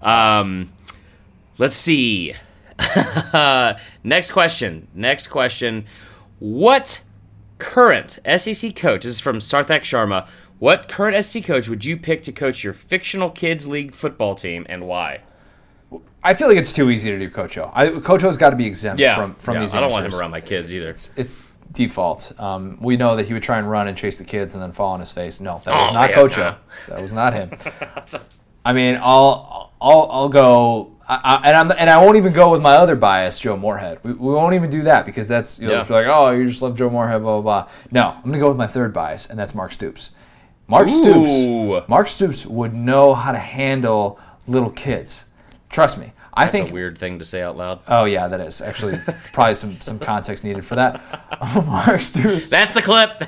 Um, 0.03 0.71
let's 1.57 1.77
see. 1.77 2.35
Next 4.05 4.33
question. 4.33 4.87
Next 4.93 5.29
question. 5.29 5.87
What 6.41 7.03
current 7.57 8.19
SEC 8.37 8.77
coach? 8.77 9.05
This 9.05 9.13
is 9.13 9.21
from 9.21 9.39
Sarthak 9.39 9.81
Sharma. 9.81 10.29
What 10.61 10.89
current 10.89 11.25
SC 11.25 11.43
coach 11.43 11.69
would 11.69 11.85
you 11.85 11.97
pick 11.97 12.23
to 12.25 12.33
coach 12.33 12.63
your 12.63 12.73
fictional 12.75 13.31
kids 13.31 13.67
league 13.67 13.93
football 13.95 14.35
team, 14.37 14.65
and 14.69 14.87
why? 14.87 15.23
I 16.23 16.35
feel 16.35 16.49
like 16.49 16.59
it's 16.59 16.73
too 16.73 16.91
easy 16.91 17.11
to 17.11 17.19
do 17.19 17.31
Coach 17.31 17.57
O. 17.59 17.71
I, 17.75 17.89
Coach 17.99 18.23
O's 18.23 18.37
got 18.37 18.51
to 18.51 18.57
be 18.57 18.67
exempt 18.67 19.03
from 19.03 19.35
from 19.37 19.55
Yeah, 19.55 19.61
these. 19.63 19.75
I 19.75 19.81
don't 19.81 19.91
want 19.91 20.05
him 20.07 20.15
around 20.15 20.31
my 20.31 20.43
kids 20.43 20.73
either. 20.73 20.91
It's 20.91 21.43
default. 21.73 22.39
Um, 22.39 22.77
we 22.81 22.97
know 22.99 23.17
that 23.17 23.27
he 23.27 23.33
would 23.33 23.43
try 23.43 23.59
and 23.59 23.71
run 23.71 23.89
and 23.89 23.97
chase 23.97 24.19
the 24.19 24.25
kids 24.25 24.53
and 24.53 24.63
then 24.63 24.73
fall 24.73 24.93
on 24.93 25.01
his 25.01 25.11
face. 25.13 25.41
No, 25.41 25.61
that 25.65 25.71
was 25.73 25.91
Oh, 25.91 25.95
not 25.95 26.11
yeah, 26.11 26.17
no. 26.17 26.23
O. 26.25 26.57
That 26.89 27.03
was 27.03 27.13
not 27.15 27.33
him. 27.33 27.51
I 28.67 28.75
mean, 28.75 28.99
I'll 29.03 29.73
I'll 29.81 30.09
I'll 30.13 30.29
go. 30.29 30.95
I, 31.09 31.15
I, 31.43 31.49
and 31.49 31.57
I'm 31.57 31.71
and 31.79 31.89
I 31.89 31.97
won't 32.05 32.19
even 32.19 32.35
go 32.35 32.53
with 32.53 32.61
my 32.61 32.75
other 32.75 32.97
bias, 32.97 33.39
Joe 33.39 33.57
Moorhead. 33.57 34.01
We, 34.05 34.13
we 34.13 34.35
won't 34.35 34.55
even 34.55 34.69
do 34.69 34.83
that 34.83 35.07
because 35.07 35.27
that's 35.27 35.59
you 35.59 35.67
know 35.69 35.73
Yeah. 35.73 35.79
just 35.79 35.89
be 35.89 35.95
like, 35.95 36.07
oh, 36.07 36.31
you 36.33 36.47
just 36.47 36.61
love 36.61 36.77
Joe 36.77 36.91
Moorhead, 36.91 37.23
blah 37.23 37.41
blah 37.41 37.63
blah. 37.65 37.73
No, 37.91 38.11
I'm 38.17 38.23
gonna 38.25 38.39
go 38.39 38.49
with 38.49 38.59
my 38.59 38.67
third 38.67 38.93
bias, 38.93 39.27
and 39.31 39.39
that's 39.39 39.55
Mark 39.55 39.73
Stoops. 39.73 40.11
Mark 40.71 40.89
Ooh. 40.89 41.03
Stoops. 41.03 41.89
Mark 41.89 42.07
Stoops 42.07 42.47
would 42.47 42.73
know 42.73 43.13
how 43.15 43.33
to 43.33 43.39
handle 43.39 44.21
little 44.47 44.71
kids. 44.71 45.29
Trust 45.69 45.99
me. 45.99 46.13
I 46.33 46.45
That's 46.45 46.53
think 46.53 46.71
a 46.71 46.73
weird 46.73 46.97
thing 46.97 47.19
to 47.19 47.25
say 47.25 47.43
out 47.43 47.57
loud. 47.57 47.81
Oh 47.89 48.05
yeah, 48.05 48.29
that 48.29 48.41
is 48.41 48.61
actually 48.61 49.01
probably 49.33 49.57
some 49.57 49.75
some 49.75 49.99
context 49.99 50.45
needed 50.45 50.65
for 50.65 50.77
that. 50.77 51.03
Mark 51.67 52.01
Stoops. 52.01 52.49
That's 52.49 52.73
the 52.73 52.83
clip. 52.83 53.21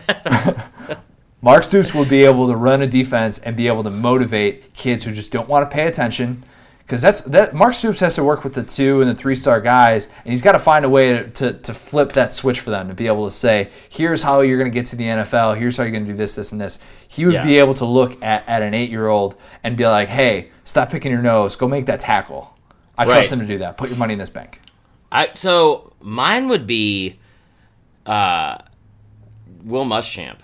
Mark 1.42 1.64
Stoops 1.64 1.92
will 1.92 2.04
be 2.04 2.24
able 2.24 2.46
to 2.46 2.54
run 2.54 2.80
a 2.80 2.86
defense 2.86 3.38
and 3.38 3.56
be 3.56 3.66
able 3.66 3.82
to 3.82 3.90
motivate 3.90 4.72
kids 4.74 5.02
who 5.02 5.10
just 5.10 5.32
don't 5.32 5.48
want 5.48 5.68
to 5.68 5.74
pay 5.74 5.88
attention. 5.88 6.44
Because 6.92 7.00
that's 7.00 7.22
that. 7.22 7.54
Mark 7.54 7.72
Stoops 7.72 8.00
has 8.00 8.16
to 8.16 8.22
work 8.22 8.44
with 8.44 8.52
the 8.52 8.62
two 8.62 9.00
and 9.00 9.08
the 9.10 9.14
three 9.14 9.34
star 9.34 9.62
guys, 9.62 10.08
and 10.26 10.30
he's 10.30 10.42
got 10.42 10.52
to 10.52 10.58
find 10.58 10.84
a 10.84 10.90
way 10.90 11.14
to, 11.14 11.30
to, 11.30 11.52
to 11.54 11.72
flip 11.72 12.12
that 12.12 12.34
switch 12.34 12.60
for 12.60 12.68
them 12.68 12.88
to 12.88 12.94
be 12.94 13.06
able 13.06 13.24
to 13.24 13.30
say, 13.30 13.70
"Here's 13.88 14.22
how 14.22 14.42
you're 14.42 14.58
going 14.58 14.70
to 14.70 14.74
get 14.74 14.84
to 14.88 14.96
the 14.96 15.04
NFL. 15.04 15.56
Here's 15.56 15.78
how 15.78 15.84
you're 15.84 15.92
going 15.92 16.04
to 16.04 16.10
do 16.12 16.16
this, 16.18 16.34
this, 16.34 16.52
and 16.52 16.60
this." 16.60 16.78
He 17.08 17.24
would 17.24 17.32
Yeah. 17.32 17.44
be 17.46 17.58
able 17.58 17.72
to 17.72 17.86
look 17.86 18.22
at, 18.22 18.46
at 18.46 18.60
an 18.60 18.74
eight 18.74 18.90
year 18.90 19.08
old 19.08 19.36
and 19.64 19.74
be 19.74 19.86
like, 19.86 20.08
"Hey, 20.08 20.50
stop 20.64 20.90
picking 20.90 21.10
your 21.10 21.22
nose. 21.22 21.56
Go 21.56 21.66
make 21.66 21.86
that 21.86 22.00
tackle." 22.00 22.54
I 22.98 23.04
Right. 23.04 23.12
trust 23.12 23.32
him 23.32 23.38
to 23.40 23.46
do 23.46 23.56
that. 23.56 23.78
Put 23.78 23.88
your 23.88 23.96
money 23.98 24.12
in 24.12 24.18
this 24.18 24.28
bank. 24.28 24.60
I 25.10 25.30
so 25.32 25.94
mine 26.02 26.48
would 26.48 26.66
be 26.66 27.18
uh 28.04 28.58
Will 29.64 29.86
Muschamp. 29.86 30.40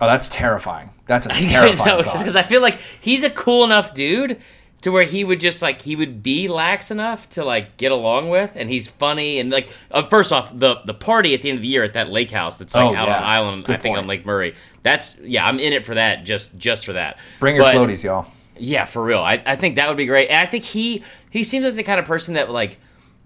Oh, 0.00 0.06
that's 0.08 0.28
terrifying. 0.28 0.90
That's 1.06 1.26
a 1.26 1.28
terrifying 1.28 1.98
because 1.98 2.34
I 2.34 2.42
feel 2.42 2.62
like 2.62 2.80
he's 3.00 3.22
a 3.22 3.30
cool 3.30 3.62
enough 3.64 3.94
dude 3.94 4.40
to 4.82 4.90
where 4.92 5.04
he 5.04 5.24
would 5.24 5.40
just 5.40 5.62
like 5.62 5.80
he 5.82 5.96
would 5.96 6.22
be 6.22 6.48
lax 6.48 6.90
enough 6.90 7.28
to 7.30 7.44
like 7.44 7.76
get 7.76 7.90
along 7.92 8.28
with, 8.30 8.52
and 8.56 8.68
he's 8.68 8.88
funny 8.88 9.38
and 9.38 9.50
like 9.50 9.68
uh, 9.90 10.02
first 10.02 10.32
off 10.32 10.56
the 10.56 10.76
the 10.84 10.94
party 10.94 11.34
at 11.34 11.42
the 11.42 11.48
end 11.50 11.56
of 11.58 11.62
the 11.62 11.68
year 11.68 11.82
at 11.84 11.94
that 11.94 12.10
lake 12.10 12.30
house 12.30 12.58
that's 12.58 12.74
like 12.74 12.84
Oh, 12.84 12.94
out 12.94 13.08
yeah. 13.08 13.16
on 13.16 13.22
island 13.22 13.64
Good 13.64 13.76
I 13.76 13.78
think 13.78 13.94
point. 13.94 14.02
on 14.02 14.06
Lake 14.08 14.26
Murray. 14.26 14.54
That's 14.82 15.16
yeah, 15.20 15.46
I'm 15.46 15.58
in 15.60 15.72
it 15.72 15.86
for 15.86 15.94
that 15.94 16.24
just 16.24 16.56
just 16.58 16.84
for 16.86 16.92
that. 16.94 17.18
Bring 17.40 17.56
your 17.56 17.64
But- 17.64 17.74
floaties, 17.76 18.02
y'all. 18.04 18.26
yeah, 18.58 18.84
for 18.84 19.02
real. 19.02 19.20
I, 19.20 19.42
I 19.46 19.56
think 19.56 19.76
that 19.76 19.88
would 19.88 19.96
be 19.96 20.06
great. 20.06 20.28
And 20.28 20.38
I 20.38 20.46
think 20.46 20.64
he 20.64 21.02
he 21.30 21.44
seems 21.44 21.64
like 21.64 21.74
the 21.74 21.82
kind 21.84 21.98
of 22.00 22.06
person 22.06 22.34
that 22.34 22.50
like 22.50 22.78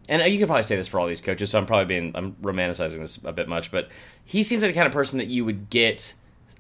and 0.08 0.22
you 0.32 0.38
could 0.38 0.46
probably 0.46 0.62
say 0.62 0.76
this 0.76 0.86
for 0.86 1.00
all 1.00 1.08
these 1.08 1.20
coaches, 1.20 1.50
so 1.50 1.58
I'm 1.58 1.66
probably 1.66 1.86
being 1.86 2.12
I'm 2.14 2.32
romanticizing 2.42 2.98
this 2.98 3.18
a 3.24 3.32
bit 3.32 3.48
much, 3.48 3.70
but 3.72 3.88
he 4.24 4.42
seems 4.42 4.62
like 4.62 4.70
the 4.72 4.76
kind 4.76 4.86
of 4.86 4.92
person 4.92 5.18
that 5.18 5.26
you 5.26 5.44
would 5.44 5.68
get 5.70 6.14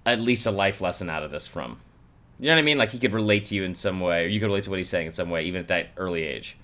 at 0.04 0.20
least 0.20 0.46
a 0.46 0.50
life 0.50 0.80
lesson 0.80 1.08
out 1.10 1.22
of 1.22 1.30
this 1.30 1.46
from. 1.46 1.80
You 2.38 2.46
know 2.46 2.54
what 2.54 2.58
I 2.58 2.62
mean? 2.62 2.78
Like 2.78 2.90
he 2.90 2.98
could 2.98 3.14
relate 3.14 3.46
to 3.46 3.54
you 3.54 3.64
in 3.64 3.74
some 3.74 4.00
way, 4.00 4.24
or 4.24 4.28
you 4.28 4.40
could 4.40 4.46
relate 4.46 4.64
to 4.64 4.70
what 4.70 4.78
he's 4.78 4.88
saying 4.88 5.06
in 5.06 5.12
some 5.12 5.30
way, 5.30 5.44
even 5.44 5.60
at 5.60 5.68
that 5.68 5.88
early 5.96 6.22
age. 6.22 6.56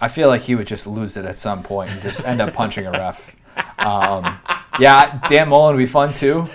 I 0.00 0.08
feel 0.08 0.28
like 0.28 0.42
he 0.42 0.54
would 0.54 0.66
just 0.66 0.86
lose 0.86 1.16
it 1.16 1.24
at 1.24 1.38
some 1.38 1.62
point 1.62 1.90
and 1.90 2.02
just 2.02 2.24
end 2.26 2.40
up 2.40 2.52
punching 2.52 2.86
a 2.86 2.90
ref. 2.90 3.34
Um, 3.78 4.38
yeah, 4.78 5.20
Dan 5.28 5.48
Mullen 5.48 5.76
would 5.76 5.80
be 5.80 5.86
fun 5.86 6.12
too. 6.12 6.48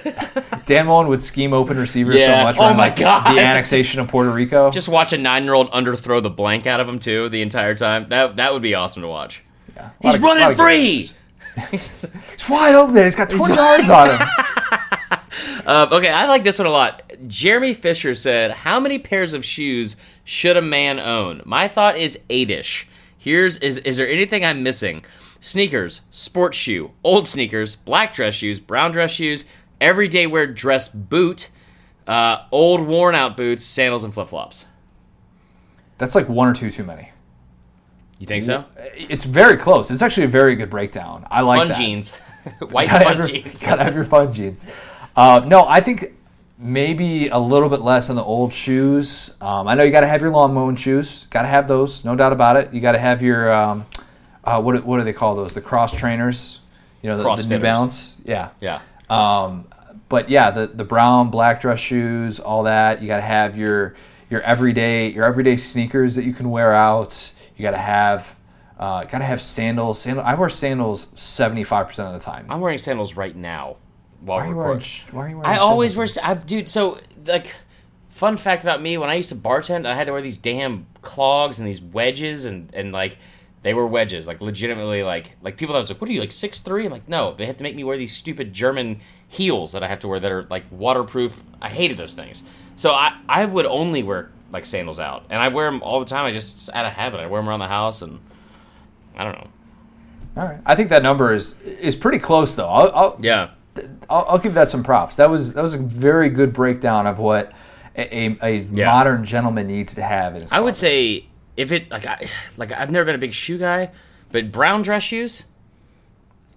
Dan 0.66 0.88
Mullen 0.88 1.08
would 1.08 1.22
scheme 1.22 1.54
open 1.54 1.78
receivers 1.78 2.24
so 2.24 2.44
much. 2.44 2.58
Oh 2.60 2.74
my 2.74 2.88
like, 2.88 2.98
God. 2.98 3.36
The 3.36 3.42
annexation 3.42 4.02
of 4.02 4.08
Puerto 4.10 4.32
Rico. 4.32 4.70
Just 4.72 4.90
watch 4.90 5.14
a 5.14 5.18
nine 5.18 5.46
year 5.46 5.54
old 5.54 5.72
underthrow 5.72 6.22
the 6.22 6.30
blank 6.30 6.68
out 6.68 6.80
of 6.80 6.88
him 6.88 7.00
too 7.00 7.30
the 7.30 7.42
entire 7.42 7.76
time. 7.76 8.08
That 8.10 8.36
that 8.36 8.54
would 8.54 8.62
be 8.62 8.76
awesome 8.76 9.02
to 9.02 9.08
watch. 9.08 9.44
Yeah. 9.76 9.90
He's 10.02 10.16
of- 10.16 10.22
running 10.22 10.56
free. 10.56 11.10
He's 11.72 12.10
wide 12.48 12.76
open. 12.76 12.96
He's 12.96 13.16
got 13.16 13.30
20 13.30 13.54
yards 13.54 13.90
on 13.90 14.12
him. 14.12 14.28
Um, 15.66 15.94
okay, 15.94 16.10
I 16.10 16.26
like 16.26 16.44
this 16.44 16.58
one 16.58 16.66
a 16.66 16.72
lot. 16.72 17.09
Jeremy 17.28 17.74
Fisher 17.74 18.14
said, 18.16 18.52
"How 18.52 18.80
many 18.80 18.98
pairs 19.00 19.34
of 19.34 19.46
shoes 19.46 19.96
should 20.24 20.58
a 20.58 20.62
man 20.62 21.00
own?" 21.00 21.42
My 21.46 21.68
thought 21.68 21.98
is 21.98 22.20
eight-ish. 22.30 22.88
Here's 23.18 23.58
is 23.58 23.78
is 23.80 23.98
there 23.98 24.08
anything 24.10 24.46
I'm 24.46 24.64
missing? 24.64 25.04
Sneakers, 25.40 26.02
sports 26.12 26.58
shoe, 26.58 26.92
old 27.04 27.28
sneakers, 27.28 27.76
black 27.76 28.14
dress 28.14 28.34
shoes, 28.36 28.60
brown 28.60 28.92
dress 28.92 29.12
shoes, 29.12 29.46
everyday 29.80 30.28
wear 30.28 30.46
dress 30.48 30.88
boot, 30.90 31.50
uh, 32.08 32.46
old 32.52 32.82
worn 32.82 33.16
out 33.16 33.38
boots, 33.38 33.64
sandals, 33.64 34.04
and 34.04 34.14
flip 34.14 34.28
flops. 34.28 34.66
That's 35.98 36.16
like 36.16 36.28
one 36.30 36.48
or 36.48 36.54
two 36.54 36.70
too 36.70 36.84
many. 36.84 37.12
You 38.20 38.28
think 38.28 38.44
so? 38.44 38.66
It's 38.96 39.24
very 39.24 39.56
close. 39.56 39.92
It's 39.92 40.02
actually 40.02 40.26
a 40.26 40.30
very 40.30 40.56
good 40.56 40.70
breakdown. 40.70 41.26
I 41.32 41.42
like 41.42 41.60
Fun 41.60 41.68
that. 41.70 41.78
jeans, 41.78 42.16
white 42.70 42.90
gotta 42.90 43.06
fun 43.06 43.18
your, 43.18 43.28
jeans. 43.28 43.64
Gotta 43.64 43.84
have 43.84 43.96
your 43.96 44.04
fun 44.04 44.34
jeans. 44.34 44.68
Uh, 45.16 45.42
no, 45.46 45.66
I 45.68 45.80
think 45.80 46.14
maybe 46.60 47.30
a 47.30 47.40
little 47.40 47.70
bit 47.70 47.82
less 47.82 48.10
on 48.10 48.16
the 48.18 48.24
old 48.24 48.54
shoes. 48.54 49.36
Um, 49.42 49.68
I 49.68 49.76
know 49.76 49.84
you 49.84 49.92
got 49.92 50.02
to 50.02 50.08
have 50.08 50.22
your 50.22 50.30
lawn 50.30 50.54
mowing 50.54 50.76
shoes. 50.76 51.26
Got 51.28 51.44
to 51.44 51.48
have 51.48 51.68
those, 51.68 52.04
no 52.04 52.16
doubt 52.16 52.34
about 52.34 52.58
it. 52.58 52.74
You 52.74 52.82
got 52.82 52.92
to 52.92 53.00
have 53.00 53.22
your 53.22 53.52
um, 53.52 53.86
uh, 54.44 54.62
what 54.62 54.76
do- 54.76 54.82
what 54.82 54.98
do 54.98 55.04
they 55.04 55.14
call 55.14 55.36
those? 55.36 55.54
The 55.54 55.62
cross 55.62 55.96
trainers. 55.98 56.60
You 57.02 57.10
know, 57.10 57.18
the, 57.18 57.24
the 57.24 57.44
New 57.44 57.60
Balance. 57.62 58.18
Yeah. 58.26 58.50
Yeah. 58.60 58.82
Um, 59.10 59.66
but 60.10 60.30
yeah, 60.30 60.52
the 60.52 60.68
the 60.68 60.84
brown 60.84 61.30
black 61.30 61.62
dress 61.62 61.80
shoes, 61.80 62.40
all 62.40 62.64
that. 62.64 63.02
You 63.02 63.08
got 63.08 63.18
to 63.18 63.22
have 63.24 63.58
your 63.58 63.96
your 64.30 64.42
everyday 64.42 65.10
your 65.12 65.24
everyday 65.24 65.56
sneakers 65.56 66.16
that 66.16 66.26
you 66.26 66.34
can 66.34 66.50
wear 66.52 66.74
out. 66.74 67.32
You 67.56 67.64
got 67.64 67.72
to 67.72 67.78
have 67.78 68.36
uh, 68.78 69.04
got 69.06 69.20
to 69.20 69.24
have 69.24 69.42
sandals. 69.42 70.02
Sandal. 70.02 70.26
I 70.26 70.34
wear 70.34 70.50
sandals 70.50 71.08
seventy 71.16 71.64
five 71.64 71.88
percent 71.88 72.14
of 72.14 72.14
the 72.14 72.26
time. 72.26 72.48
I'm 72.50 72.60
wearing 72.60 72.78
sandals 72.80 73.16
right 73.16 73.36
now 73.36 73.78
while 74.22 74.38
Why 74.40 74.44
are 74.46 74.48
we're 74.48 74.54
you 74.54 74.58
wearing? 74.58 74.80
recording. 74.80 75.16
Why 75.16 75.26
are 75.26 75.30
you 75.30 75.38
wearing? 75.40 75.52
I 75.52 75.58
always 75.58 75.96
wear. 75.96 76.08
I've, 76.24 76.46
dude, 76.46 76.70
so 76.70 77.00
like, 77.26 77.56
fun 78.10 78.38
fact 78.38 78.64
about 78.64 78.82
me: 78.82 78.98
when 78.98 79.10
I 79.10 79.16
used 79.16 79.30
to 79.30 79.36
bartend, 79.36 79.86
I 79.86 79.96
had 79.96 80.06
to 80.08 80.12
wear 80.14 80.22
these 80.22 80.38
damn 80.38 80.86
clogs 81.02 81.60
and 81.60 81.68
these 81.68 81.82
wedges, 81.82 82.46
and 82.46 82.74
and 82.74 82.92
like, 82.92 83.18
they 83.64 83.74
were 83.74 83.88
wedges, 83.88 84.28
like 84.28 84.42
legitimately, 84.42 85.04
like 85.04 85.32
like 85.42 85.58
people 85.58 85.74
that 85.74 85.82
was 85.82 85.90
like, 85.90 86.02
"What 86.02 86.10
are 86.10 86.14
you 86.14 86.20
like 86.20 86.32
six 86.32 86.60
three? 86.60 86.86
I'm 86.86 86.92
like, 86.92 87.08
no, 87.08 87.34
they 87.34 87.46
have 87.46 87.58
to 87.58 87.64
make 87.64 87.76
me 87.76 87.84
wear 87.84 87.98
these 87.98 88.16
stupid 88.16 88.54
German 88.54 89.02
heels 89.28 89.72
that 89.74 89.84
I 89.84 89.88
have 89.88 90.00
to 90.00 90.08
wear 90.08 90.20
that 90.20 90.32
are 90.32 90.44
like 90.50 90.66
waterproof. 90.72 91.42
I 91.62 91.70
hated 91.70 91.98
those 91.98 92.16
things, 92.16 92.44
so 92.76 92.92
I 92.92 93.18
I 93.28 93.46
would 93.46 93.66
only 93.66 94.04
wear 94.04 94.32
like 94.52 94.66
sandals 94.66 95.00
out, 95.00 95.26
and 95.30 95.40
I 95.42 95.48
wear 95.50 95.70
them 95.70 95.82
all 95.84 96.00
the 96.00 96.06
time. 96.06 96.26
I 96.26 96.32
just 96.32 96.70
out 96.74 96.86
of 96.86 96.94
habit. 96.94 97.20
I 97.20 97.28
wear 97.28 97.40
them 97.42 97.48
around 97.50 97.60
the 97.60 97.68
house, 97.68 98.02
and 98.02 98.20
I 99.16 99.24
don't 99.24 99.34
know. 99.38 99.48
All 100.38 100.46
right. 100.48 100.60
I 100.66 100.76
think 100.76 100.90
that 100.90 101.04
number 101.04 101.34
is 101.34 101.62
is 101.62 101.96
pretty 101.96 102.20
close 102.20 102.56
though. 102.56 102.68
I'll, 102.70 102.92
I'll, 102.96 103.18
Yeah, 103.22 103.50
I'll, 104.10 104.26
I'll 104.30 104.38
give 104.40 104.54
that 104.56 104.70
some 104.70 104.84
props. 104.84 105.16
That 105.18 105.30
was 105.30 105.54
that 105.54 105.62
was 105.62 105.74
a 105.76 105.80
very 105.80 106.30
good 106.30 106.54
breakdown 106.54 107.08
of 107.08 107.20
what 107.20 107.52
a, 107.96 108.16
a, 108.16 108.38
a 108.42 108.58
Yeah. 108.72 108.88
modern 108.88 109.26
gentleman 109.26 109.68
needs 109.68 109.96
to 109.96 110.02
have 110.04 110.36
in 110.36 110.42
his 110.42 110.52
I 110.54 110.60
would 110.60 110.76
say 110.76 111.26
if 111.58 111.72
it 111.72 111.90
like 111.92 112.06
I 112.06 112.30
like 112.58 112.72
I've 112.72 112.92
never 112.92 113.06
been 113.06 113.16
a 113.16 113.20
big 113.20 113.34
shoe 113.34 113.58
guy, 113.58 113.92
but 114.32 114.52
brown 114.52 114.82
dress 114.82 115.04
shoes, 115.04 115.46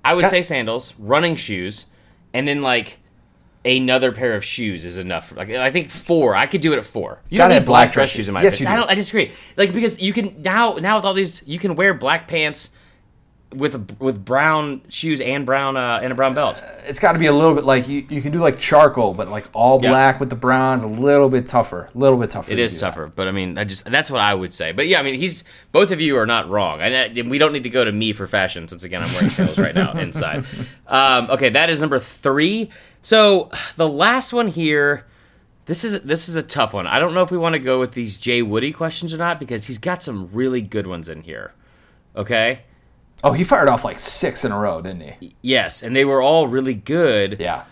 I 0.05 0.15
would 0.15 0.27
say 0.27 0.43
sandals, 0.43 0.95
running 0.99 1.37
shoes, 1.37 1.87
and 2.35 2.47
then 2.47 2.63
like 2.63 2.99
another 3.65 4.11
pair 4.11 4.35
of 4.35 4.45
shoes 4.45 4.85
is 4.85 4.99
enough. 4.99 5.33
Like 5.37 5.51
I 5.51 5.71
think 5.71 5.91
four, 5.91 6.35
I 6.35 6.47
could 6.47 6.61
do 6.61 6.73
it 6.73 6.79
at 6.79 6.85
four. 6.85 7.21
You 7.31 7.39
Gotta 7.39 7.55
don't 7.55 7.63
need 7.63 7.67
black 7.67 7.93
dress 7.93 8.11
shoes 8.11 8.17
shoes. 8.17 8.29
in 8.29 8.35
my 8.35 8.43
Yes, 8.43 8.55
opinion. 8.55 8.73
you 8.73 8.77
I 8.77 8.81
don't. 8.81 8.91
I 8.91 8.95
disagree. 8.95 9.33
Like 9.57 9.73
because 9.73 10.01
you 10.01 10.13
can 10.13 10.43
now 10.43 10.75
now 10.75 10.97
with 10.97 11.05
all 11.05 11.15
these, 11.15 11.47
you 11.47 11.59
can 11.59 11.77
wear 11.77 11.95
black 11.95 12.27
pants 12.29 12.71
with 13.55 13.99
with 14.01 14.25
brown 14.25 14.83
shoes 14.89 15.21
and 15.21 15.45
brown 15.47 15.77
uh, 15.77 16.01
and 16.03 16.13
a 16.13 16.15
brown 16.17 16.35
belt. 16.35 16.63
It's 16.85 16.99
got 16.99 17.13
to 17.13 17.19
be 17.19 17.27
a 17.27 17.33
little 17.33 17.55
bit 17.55 17.65
like 17.65 17.89
you, 17.89 18.07
you 18.11 18.23
can 18.23 18.33
do 18.33 18.39
like 18.39 18.59
charcoal, 18.59 19.15
but 19.15 19.29
like 19.29 19.45
all 19.53 19.81
Yeah. 19.83 19.91
black 19.91 20.21
with 20.21 20.31
the 20.31 20.37
browns, 20.37 20.83
a 20.83 20.87
little 20.89 21.29
bit 21.29 21.47
tougher, 21.47 21.89
a 21.95 21.99
little 21.99 22.19
bit 22.19 22.31
tougher. 22.31 22.53
It 22.53 22.57
to 22.57 22.63
is 22.63 22.75
do 22.75 22.81
that. 22.81 22.87
tougher, 22.87 23.13
but 23.15 23.29
I 23.29 23.33
mean, 23.33 23.59
I 23.59 23.65
just 23.65 23.85
that's 23.85 24.11
what 24.11 24.21
I 24.21 24.35
would 24.35 24.53
say. 24.55 24.73
But 24.73 24.89
yeah, 24.89 24.99
I 25.01 25.03
mean, 25.03 25.15
he's 25.21 25.45
both 25.73 25.91
of 25.91 26.01
you 26.01 26.17
are 26.19 26.27
not 26.27 26.49
wrong, 26.49 26.81
and 26.81 27.19
uh, 27.19 27.23
we 27.31 27.39
don't 27.39 27.53
need 27.53 27.65
to 27.65 27.71
go 27.71 27.85
to 27.85 27.93
me 27.93 28.13
for 28.13 28.27
fashion 28.27 28.69
since 28.69 28.85
again 28.85 29.03
I'm 29.03 29.13
wearing 29.15 29.31
sandals 29.31 29.59
right 29.59 29.75
now 29.75 29.93
inside. 29.99 30.45
Um, 30.87 31.31
okay, 31.31 31.49
that 31.51 31.71
is 31.71 31.81
number 31.81 31.99
three. 31.99 32.71
So 33.03 33.51
the 33.77 33.89
last 33.89 34.33
one 34.33 34.49
here, 34.49 35.07
this 35.67 35.85
is 35.85 36.01
this 36.03 36.29
is 36.29 36.37
a 36.37 36.43
tough 36.43 36.73
one. 36.73 36.87
I 36.87 36.99
don't 36.99 37.15
know 37.15 37.23
if 37.23 37.31
we 37.31 37.39
want 37.39 37.55
to 37.55 37.59
go 37.59 37.81
with 37.81 37.93
these 37.93 38.19
Jay 38.19 38.43
Woody 38.43 38.73
questions 38.73 39.13
or 39.13 39.17
not 39.17 39.41
because 39.41 39.67
he's 39.67 39.79
got 39.79 40.03
some 40.03 40.29
really 40.33 40.61
good 40.61 40.87
ones 40.87 41.09
in 41.09 41.23
here. 41.23 41.53
Okay. 42.15 42.61
Oh, 43.25 43.33
he 43.33 43.45
fired 43.45 43.69
off 43.69 43.85
like 43.85 43.99
six 43.99 44.45
in 44.45 44.53
a 44.53 44.59
row, 44.59 44.81
didn't 44.83 45.03
he? 45.21 45.35
Yes, 45.43 45.83
and 45.83 45.95
they 45.95 46.05
were 46.05 46.21
all 46.21 46.49
really 46.49 46.75
good. 46.75 47.37
Yeah. 47.39 47.65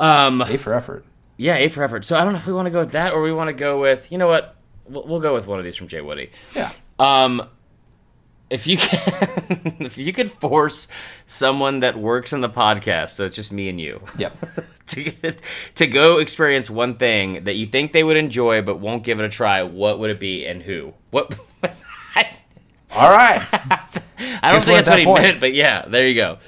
Um, 0.00 0.42
A 0.42 0.56
for 0.58 0.74
effort. 0.74 1.04
Yeah, 1.36 1.56
A 1.56 1.68
for 1.68 1.82
effort. 1.84 2.04
So 2.04 2.16
I 2.16 2.24
don't 2.24 2.32
know 2.32 2.38
if 2.38 2.46
we 2.46 2.52
want 2.52 2.66
to 2.66 2.70
go 2.70 2.80
with 2.80 2.92
that 2.92 3.12
or 3.12 3.22
we 3.22 3.32
want 3.32 3.48
to 3.48 3.52
go 3.54 3.80
with, 3.80 4.10
you 4.10 4.18
know 4.18 4.26
what? 4.28 4.56
We'll, 4.88 5.06
we'll 5.06 5.20
go 5.20 5.32
with 5.34 5.46
one 5.46 5.58
of 5.58 5.64
these 5.64 5.76
from 5.76 5.86
Jay 5.88 6.00
Woody. 6.00 6.30
Yeah. 6.54 6.70
Um, 6.98 7.48
if 8.50 8.66
you 8.66 8.76
can, 8.78 9.76
if 9.80 9.98
you 9.98 10.12
could 10.12 10.30
force 10.30 10.88
someone 11.26 11.80
that 11.80 11.98
works 11.98 12.32
in 12.32 12.40
the 12.40 12.48
podcast, 12.48 13.10
so 13.10 13.26
it's 13.26 13.36
just 13.36 13.52
me 13.52 13.68
and 13.68 13.80
you, 13.80 14.00
Yep. 14.18 14.36
to 14.86 15.12
to 15.76 15.86
go 15.86 16.18
experience 16.18 16.70
one 16.70 16.96
thing 16.96 17.44
that 17.44 17.56
you 17.56 17.66
think 17.66 17.92
they 17.92 18.04
would 18.04 18.16
enjoy 18.16 18.62
but 18.62 18.78
won't 18.78 19.02
give 19.02 19.18
it 19.20 19.24
a 19.24 19.28
try, 19.28 19.62
what 19.62 19.98
would 19.98 20.10
it 20.10 20.20
be 20.20 20.46
and 20.46 20.62
who? 20.62 20.94
What? 21.10 21.38
All 22.96 23.10
right. 23.10 23.42
I 23.52 24.52
don't 24.52 24.62
think 24.62 24.78
at 24.78 24.84
that's 24.84 24.88
what 24.88 24.98
he 24.98 25.04
point. 25.04 25.22
meant, 25.22 25.40
but 25.40 25.52
yeah, 25.54 25.86
there 25.86 26.08
you 26.08 26.14
go. 26.14 26.38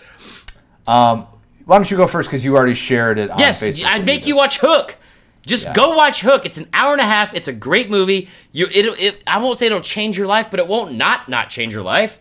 Um, 0.86 1.26
why 1.66 1.76
don't 1.76 1.90
you 1.90 1.96
go 1.96 2.06
first 2.06 2.28
because 2.28 2.44
you 2.44 2.56
already 2.56 2.74
shared 2.74 3.18
it 3.18 3.30
on 3.30 3.38
Yes, 3.38 3.62
Facebook. 3.62 3.84
I'd 3.84 4.06
make 4.06 4.26
you 4.26 4.36
watch 4.36 4.58
Hook. 4.58 4.96
Just 5.44 5.66
Yeah. 5.66 5.74
go 5.74 5.94
watch 5.96 6.22
Hook. 6.22 6.46
It's 6.46 6.56
an 6.58 6.66
hour 6.72 6.92
and 6.92 7.00
a 7.00 7.04
half. 7.04 7.34
It's 7.34 7.48
a 7.48 7.52
great 7.52 7.90
movie. 7.90 8.28
You, 8.52 8.66
it, 8.72 8.86
it, 8.98 9.22
I 9.26 9.38
won't 9.38 9.58
say 9.58 9.66
it'll 9.66 9.80
change 9.80 10.16
your 10.16 10.26
life, 10.26 10.50
but 10.50 10.60
it 10.60 10.66
won't 10.66 10.94
not 10.94 11.28
not 11.28 11.50
change 11.50 11.74
your 11.74 11.82
life. 11.82 12.18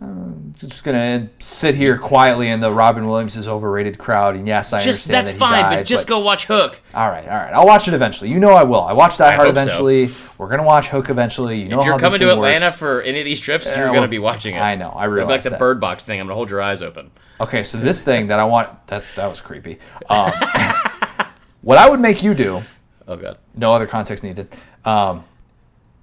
Um, 0.00 0.45
Just 0.56 0.84
gonna 0.84 1.28
sit 1.38 1.74
here 1.74 1.98
quietly 1.98 2.48
in 2.48 2.60
the 2.60 2.72
Robin 2.72 3.06
Williams 3.06 3.36
is 3.36 3.46
overrated 3.46 3.98
crowd, 3.98 4.36
and 4.36 4.46
yes, 4.46 4.72
I 4.72 4.78
Just 4.80 5.00
understand 5.10 5.14
that's 5.14 5.32
that 5.32 5.38
fine, 5.38 5.62
died, 5.64 5.76
but 5.80 5.86
just 5.86 6.08
go 6.08 6.18
watch 6.20 6.46
Hook. 6.46 6.80
All 6.94 7.10
right, 7.10 7.24
all 7.28 7.36
right. 7.36 7.52
I'll 7.52 7.66
watch 7.66 7.88
it 7.88 7.92
eventually. 7.94 8.30
You 8.30 8.38
know 8.38 8.52
I 8.52 8.62
will. 8.62 8.80
I 8.80 8.94
watched 8.94 9.18
Die 9.18 9.26
I 9.30 9.34
Hard 9.34 9.48
hope 9.48 9.54
so. 9.56 9.60
eventually. 9.60 10.08
We're 10.38 10.48
gonna 10.48 10.62
watch 10.64 10.88
Hook 10.88 11.10
eventually. 11.10 11.60
You 11.60 11.68
know 11.68 11.80
If 11.80 11.84
you're 11.84 11.92
how 11.94 11.98
coming 11.98 12.20
to 12.20 12.30
Atlanta 12.32 12.66
works. 12.66 12.78
for 12.78 13.02
any 13.02 13.18
of 13.18 13.26
these 13.26 13.38
trips, 13.38 13.66
Yeah, 13.66 13.84
you're 13.92 14.00
to 14.00 14.08
be 14.08 14.18
watching 14.18 14.54
it. 14.56 14.60
I 14.60 14.76
know, 14.76 14.88
I 14.88 15.04
It'll 15.04 15.28
like 15.28 15.42
the 15.42 15.50
that. 15.50 15.58
Bird 15.58 15.78
Box 15.78 16.04
thing. 16.04 16.20
I'm 16.20 16.28
to 16.28 16.34
hold 16.34 16.48
your 16.48 16.62
eyes 16.62 16.80
open. 16.80 17.10
Okay, 17.38 17.62
so 17.62 17.76
this 17.76 18.02
thing 18.02 18.28
that 18.28 18.38
I 18.40 18.44
want 18.44 18.70
that's 18.86 19.10
that 19.12 19.26
was 19.26 19.42
creepy. 19.42 19.78
Um, 20.08 20.32
what 21.60 21.76
I 21.76 21.88
would 21.88 22.00
make 22.00 22.22
you 22.22 22.32
do, 22.32 22.62
Oh 23.06 23.16
god. 23.16 23.36
no 23.54 23.72
other 23.72 23.86
context 23.86 24.24
needed. 24.24 24.48
Um, 24.86 25.24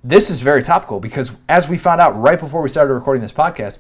this 0.04 0.30
is 0.30 0.42
very 0.42 0.62
topical 0.62 1.00
because 1.00 1.36
as 1.48 1.70
we 1.70 1.78
found 1.78 2.02
out 2.02 2.20
right 2.20 2.40
before 2.40 2.62
we 2.62 2.68
started 2.68 2.94
recording 2.94 3.22
this 3.22 3.32
podcast, 3.32 3.80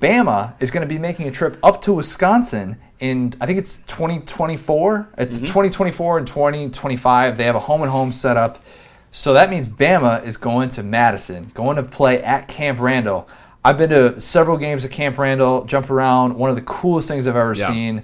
Bama 0.00 0.54
is 0.60 0.70
going 0.70 0.86
to 0.86 0.92
be 0.92 0.98
making 0.98 1.26
a 1.26 1.30
trip 1.30 1.58
up 1.62 1.82
to 1.82 1.92
Wisconsin 1.94 2.76
in 3.00 3.34
I 3.40 3.46
think 3.46 3.58
it's 3.58 3.82
2024. 3.82 5.08
It's 5.18 5.36
mm-hmm. 5.36 5.46
2024 5.46 6.18
and 6.18 6.26
2025. 6.26 7.36
They 7.36 7.44
have 7.44 7.56
a 7.56 7.60
home 7.60 7.82
and 7.82 7.90
home 7.90 8.12
set 8.12 8.36
up. 8.36 8.62
So 9.10 9.32
that 9.34 9.50
means 9.50 9.68
Bama 9.68 10.24
is 10.24 10.36
going 10.36 10.70
to 10.70 10.82
Madison, 10.82 11.50
going 11.54 11.76
to 11.76 11.82
play 11.82 12.22
at 12.22 12.48
Camp 12.48 12.80
Randall. 12.80 13.28
I've 13.64 13.78
been 13.78 13.90
to 13.90 14.20
several 14.20 14.56
games 14.56 14.84
at 14.84 14.90
Camp 14.90 15.18
Randall, 15.18 15.64
jump 15.64 15.88
around, 15.90 16.36
one 16.36 16.50
of 16.50 16.56
the 16.56 16.62
coolest 16.62 17.08
things 17.08 17.26
I've 17.26 17.36
ever 17.36 17.54
Yeah. 17.54 17.68
seen. 17.68 18.02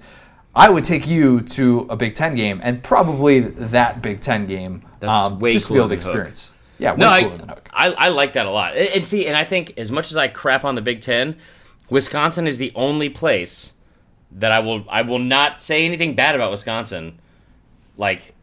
I 0.55 0.71
would 0.71 0.85
take 0.85 1.07
you 1.07 1.41
to 1.43 1.87
a 1.89 1.97
Big 1.97 2.15
Ten 2.15 2.35
game 2.35 2.61
and 2.65 2.83
probably 2.83 3.41
that 3.41 4.03
Big 4.03 4.21
Ten 4.21 4.47
game 4.47 4.83
That's 4.99 5.13
um, 5.13 5.39
way 5.39 5.51
just 5.53 5.67
to 5.67 5.73
be 5.73 5.79
able 5.79 5.89
cooler 5.89 5.97
to 6.01 6.07
than 6.07 6.15
Hook. 6.27 6.60
Yeah, 6.81 6.93
way 6.93 6.97
No, 6.99 7.09
I, 7.11 7.29
than 7.37 7.49
Hook. 7.49 7.69
I 7.73 7.87
I 7.93 8.09
like 8.09 8.33
that 8.33 8.47
a 8.47 8.51
lot. 8.51 8.77
And, 8.77 8.89
and 8.89 9.07
see, 9.07 9.27
and 9.27 9.37
I 9.37 9.45
think 9.45 9.75
as 9.79 9.93
much 9.93 10.11
as 10.11 10.17
I 10.17 10.29
crap 10.29 10.65
on 10.65 10.75
the 10.75 10.83
Big 10.83 11.01
Ten, 11.01 11.37
Wisconsin 11.91 12.47
is 12.47 12.59
the 12.59 12.73
only 12.75 13.09
place 13.09 13.75
that 14.33 14.51
I 14.53 14.61
will 14.61 14.85
I 14.89 15.03
will 15.03 15.19
not 15.19 15.61
say 15.63 15.85
anything 15.85 16.15
bad 16.15 16.35
about 16.35 16.51
Wisconsin. 16.51 17.19
Like 17.97 18.35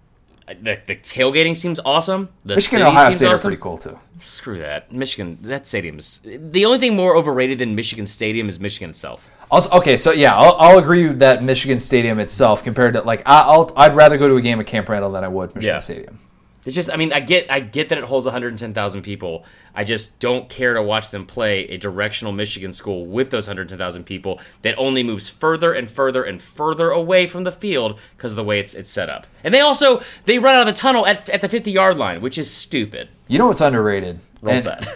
the, 0.47 0.79
the 0.85 0.95
tailgating 0.95 1.57
seems 1.57 1.79
awesome. 1.83 2.29
The 2.45 2.55
Michigan 2.55 2.79
city 2.79 2.83
and 2.83 2.89
Ohio 2.95 3.09
seems 3.09 3.17
State 3.17 3.27
are 3.27 3.33
awesome. 3.33 3.49
pretty 3.49 3.61
cool 3.61 3.77
too. 3.77 3.99
Screw 4.19 4.59
that. 4.59 4.91
Michigan, 4.91 5.37
that 5.43 5.67
stadium 5.67 5.99
is 5.99 6.21
the 6.23 6.65
only 6.65 6.79
thing 6.79 6.95
more 6.95 7.15
overrated 7.15 7.59
than 7.59 7.75
Michigan 7.75 8.05
Stadium 8.07 8.49
is 8.49 8.59
Michigan 8.59 8.89
itself. 8.91 9.29
Also, 9.51 9.69
okay, 9.77 9.95
so 9.97 10.11
yeah, 10.11 10.35
I'll, 10.35 10.55
I'll 10.57 10.79
agree 10.79 11.07
that 11.07 11.43
Michigan 11.43 11.79
Stadium 11.79 12.19
itself, 12.19 12.63
compared 12.63 12.93
to 12.95 13.01
like, 13.01 13.21
I, 13.25 13.41
I'll 13.41 13.71
I'd 13.75 13.95
rather 13.95 14.17
go 14.17 14.27
to 14.27 14.35
a 14.35 14.41
game 14.41 14.59
at 14.59 14.67
Camp 14.67 14.89
Randall 14.89 15.11
than 15.11 15.23
I 15.23 15.27
would 15.27 15.53
Michigan 15.55 15.75
Yeah. 15.75 15.79
Stadium. 15.79 16.19
It's 16.67 16.75
just, 16.75 16.91
I 16.91 16.97
mean, 16.97 17.13
I 17.13 17.21
get, 17.21 17.49
I 17.49 17.61
get 17.61 17.87
that 17.89 17.97
it 17.97 18.03
holds 18.03 18.25
110,000 18.25 19.01
people. 19.01 19.45
I 19.73 19.85
just 19.85 20.19
don't 20.19 20.49
care 20.49 20.73
to 20.73 20.83
watch 20.83 21.11
them 21.11 21.25
play 21.25 21.61
a 21.69 21.77
directional 21.77 22.33
Michigan 22.33 22.73
school 22.73 23.05
with 23.05 23.29
those 23.29 23.47
110,000 23.47 24.03
people 24.03 24.41
that 24.63 24.75
only 24.77 25.01
moves 25.01 25.29
further 25.29 25.71
and 25.71 25.89
further 25.89 26.25
and 26.25 26.41
further 26.41 26.89
away 26.89 27.25
from 27.25 27.45
the 27.45 27.53
field 27.53 27.97
because 28.17 28.33
of 28.33 28.35
the 28.35 28.43
way 28.43 28.59
it's 28.59 28.73
it's 28.73 28.91
set 28.91 29.09
up. 29.09 29.25
And 29.45 29.53
they 29.53 29.61
also 29.61 30.03
they 30.25 30.39
run 30.39 30.55
out 30.55 30.67
of 30.67 30.75
the 30.75 30.77
tunnel 30.77 31.07
at, 31.07 31.29
at 31.29 31.39
the 31.39 31.47
50 31.47 31.71
yard 31.71 31.97
line, 31.97 32.19
which 32.19 32.37
is 32.37 32.51
stupid. 32.51 33.07
You 33.29 33.37
know 33.37 33.47
what's 33.47 33.61
underrated? 33.61 34.19
Roll 34.41 34.61
Tide. 34.61 34.87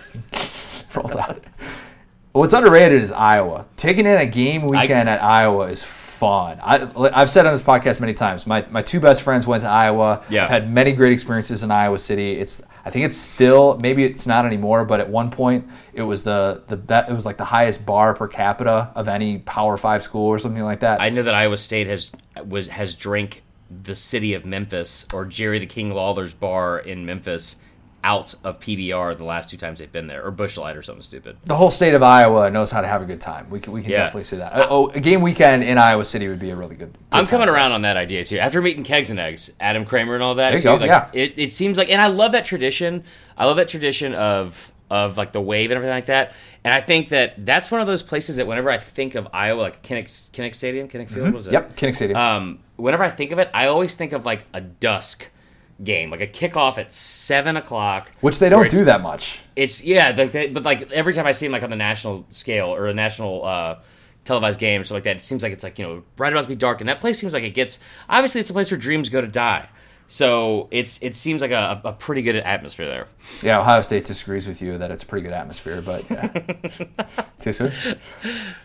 Roll 0.93 1.07
Tide. 1.07 1.41
What's 2.33 2.51
underrated 2.53 3.01
is 3.01 3.13
Iowa. 3.13 3.65
Taking 3.77 4.05
in 4.05 4.17
a 4.17 4.25
game 4.25 4.67
weekend 4.67 5.07
at 5.07 5.23
Iowa 5.23 5.67
is 5.67 5.83
fun. 6.21 6.59
I, 6.61 6.87
I've 7.19 7.31
said 7.31 7.47
on 7.47 7.51
this 7.51 7.63
podcast 7.63 7.99
many 7.99 8.13
times. 8.13 8.45
My, 8.45 8.63
my 8.69 8.83
two 8.83 8.99
best 8.99 9.23
friends 9.23 9.47
went 9.47 9.63
to 9.63 9.69
Iowa. 9.69 10.23
Yeah. 10.29 10.43
I've 10.43 10.51
had 10.51 10.71
many 10.71 10.93
great 10.93 11.13
experiences 11.13 11.63
in 11.63 11.71
Iowa 11.71 11.97
City. 11.97 12.33
It's 12.33 12.61
I 12.85 12.91
think 12.91 13.05
it's 13.05 13.17
still 13.17 13.79
maybe 13.81 14.03
it's 14.03 14.27
not 14.27 14.45
anymore, 14.45 14.85
but 14.85 14.99
at 14.99 15.09
one 15.09 15.31
point 15.31 15.67
it 15.93 16.03
was 16.03 16.23
the 16.23 16.61
the 16.67 16.77
be- 16.77 17.11
it 17.11 17.13
was 17.13 17.25
like 17.25 17.37
the 17.37 17.45
highest 17.45 17.87
bar 17.87 18.13
per 18.13 18.27
capita 18.27 18.91
of 18.93 19.07
any 19.07 19.39
Power 19.39 19.77
Five 19.77 20.03
school 20.03 20.27
or 20.27 20.37
something 20.37 20.63
like 20.63 20.81
that. 20.81 21.01
I 21.01 21.09
know 21.09 21.23
that 21.23 21.33
Iowa 21.33 21.57
State 21.57 21.87
has 21.87 22.11
was 22.45 22.67
has 22.67 22.93
drank 22.93 23.41
the 23.83 23.95
city 23.95 24.35
of 24.35 24.45
Memphis 24.45 25.07
or 25.11 25.25
Jerry 25.25 25.57
the 25.57 25.65
King 25.65 25.91
Lawler's 25.91 26.35
bar 26.35 26.77
in 26.77 27.03
Memphis 27.03 27.55
out 28.03 28.33
of 28.43 28.59
PBR 28.59 29.17
the 29.17 29.23
last 29.23 29.49
two 29.49 29.57
times 29.57 29.79
they've 29.79 29.91
been 29.91 30.07
there, 30.07 30.25
or 30.25 30.31
Busch 30.31 30.57
Light 30.57 30.75
or 30.75 30.81
something 30.81 31.01
stupid. 31.01 31.37
the 31.45 31.55
whole 31.55 31.71
state 31.71 31.93
of 31.93 32.01
Iowa 32.01 32.49
knows 32.49 32.71
how 32.71 32.81
to 32.81 32.87
have 32.87 33.01
a 33.01 33.05
good 33.05 33.21
time. 33.21 33.49
We 33.49 33.59
can, 33.59 33.73
we 33.73 33.81
can 33.81 33.91
Yeah. 33.91 33.97
definitely 34.05 34.23
see 34.23 34.37
that. 34.37 34.53
Oh, 34.69 34.89
a 34.89 34.99
game 34.99 35.21
weekend 35.21 35.63
in 35.63 35.77
Iowa 35.77 36.03
City 36.05 36.27
would 36.27 36.39
be 36.39 36.49
a 36.49 36.55
really 36.55 36.75
good. 36.75 36.93
good 36.93 36.97
I'm 37.11 37.25
coming 37.27 37.49
around 37.49 37.71
on 37.73 37.83
that 37.83 37.97
idea 37.97 38.25
too. 38.25 38.39
After 38.39 38.61
meeting 38.61 38.83
Kegs 38.83 39.09
and 39.11 39.19
Eggs, 39.19 39.51
Adam 39.59 39.85
Kramer 39.85 40.15
and 40.15 40.23
all 40.23 40.35
that 40.35 40.59
too. 40.59 40.69
Like, 40.69 40.81
yeah. 40.81 41.09
It, 41.13 41.33
it 41.37 41.51
seems 41.51 41.77
like, 41.77 41.89
and 41.89 42.01
I 42.01 42.07
love 42.07 42.31
that 42.31 42.45
tradition. 42.45 43.03
I 43.37 43.45
love 43.45 43.57
that 43.57 43.67
tradition 43.67 44.13
of 44.13 44.71
of 44.89 45.15
like 45.17 45.31
the 45.31 45.39
wave 45.39 45.71
and 45.71 45.77
everything 45.77 45.95
like 45.95 46.07
that. 46.07 46.33
And 46.65 46.73
I 46.73 46.81
think 46.81 47.09
that 47.09 47.45
that's 47.45 47.71
one 47.71 47.79
of 47.79 47.87
those 47.87 48.03
places 48.03 48.35
that 48.35 48.45
whenever 48.45 48.69
I 48.69 48.77
think 48.77 49.15
of 49.15 49.25
Iowa, 49.31 49.61
like 49.61 49.81
Kinnick, 49.83 50.07
Kinnick 50.31 50.53
Stadium, 50.53 50.89
Kinnick 50.89 51.09
Field, 51.09 51.27
what 51.27 51.33
was 51.33 51.47
it? 51.47 51.51
Mm-hmm. 51.53 51.69
Yep, 51.69 51.77
Kinnick 51.77 51.95
Stadium. 51.95 52.19
Um, 52.19 52.59
whenever 52.75 53.03
I 53.05 53.09
think 53.09 53.31
of 53.31 53.39
it, 53.39 53.49
I 53.53 53.67
always 53.67 53.95
think 53.95 54.11
of 54.11 54.25
like 54.25 54.45
a 54.53 54.59
dusk 54.59 55.29
game, 55.83 56.09
like 56.11 56.21
a 56.21 56.27
kickoff 56.27 56.77
at 56.77 56.91
seven 56.91 57.57
o'clock, 57.57 58.11
which 58.21 58.39
they 58.39 58.49
don't 58.49 58.69
do 58.69 58.85
that 58.85 59.01
much. 59.01 59.41
it's 59.55 59.83
yeah, 59.83 60.13
like 60.15 60.31
they, 60.31 60.49
but 60.49 60.63
like 60.63 60.91
every 60.91 61.13
time 61.13 61.25
I 61.25 61.31
see 61.31 61.45
him 61.45 61.51
like 61.51 61.63
on 61.63 61.69
the 61.69 61.75
national 61.75 62.25
scale 62.29 62.67
or 62.67 62.87
a 62.87 62.93
national 62.93 63.45
uh, 63.45 63.79
televised 64.25 64.59
game 64.59 64.81
or 64.81 64.83
something 64.83 64.97
like 64.97 65.03
that, 65.05 65.15
it 65.17 65.21
seems 65.21 65.43
like 65.43 65.53
it's 65.53 65.63
like 65.63 65.79
you 65.79 65.85
know 65.85 66.03
right 66.17 66.31
about 66.31 66.43
to 66.43 66.47
be 66.47 66.55
dark, 66.55 66.81
and 66.81 66.89
that 66.89 67.01
place 67.01 67.19
seems 67.19 67.33
like 67.33 67.43
it 67.43 67.53
gets. 67.53 67.79
Obviously, 68.09 68.41
it's 68.41 68.49
a 68.49 68.53
place 68.53 68.71
where 68.71 68.77
dreams 68.77 69.09
go 69.09 69.21
to 69.21 69.27
die, 69.27 69.69
so 70.11 70.67
it's 70.71 71.01
it 71.01 71.15
seems 71.15 71.41
like 71.41 71.51
a, 71.51 71.79
a 71.85 71.93
pretty 71.93 72.21
good 72.21 72.35
atmosphere 72.35 72.85
there. 72.85 73.07
Yeah, 73.41 73.61
Ohio 73.61 73.81
State 73.81 74.03
disagrees 74.03 74.45
with 74.45 74.61
you 74.61 74.77
that 74.77 74.91
it's 74.91 75.03
a 75.03 75.05
pretty 75.05 75.23
good 75.23 75.31
atmosphere, 75.33 75.81
but 75.81 76.03
yeah. 76.09 76.27
Too 77.39 77.53
soon. 77.53 77.71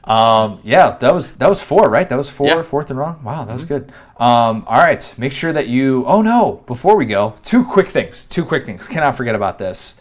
Um, 0.02 0.59
yeah, 0.64 0.97
that 0.98 1.14
was 1.14 1.36
that 1.36 1.48
was 1.48 1.62
four, 1.62 1.89
right? 1.89 2.09
That 2.09 2.16
was 2.16 2.28
four, 2.28 2.48
Yeah. 2.48 2.62
fourth 2.62 2.90
and 2.90 2.98
wrong. 2.98 3.23
Wow, 3.23 3.44
that 3.44 3.55
was 3.55 3.64
good. 3.64 3.93
Um, 4.18 4.64
all 4.66 4.78
right, 4.78 5.14
make 5.16 5.32
sure 5.32 5.52
that 5.52 5.68
you. 5.68 6.05
Oh 6.06 6.20
no! 6.20 6.64
Before 6.66 6.97
we 6.97 7.06
go, 7.06 7.36
two 7.44 7.64
quick 7.64 7.86
things. 7.86 8.27
Two 8.27 8.44
quick 8.44 8.64
things. 8.66 8.89
Cannot 8.89 9.16
forget 9.16 9.36
about 9.36 9.59
this. 9.59 10.01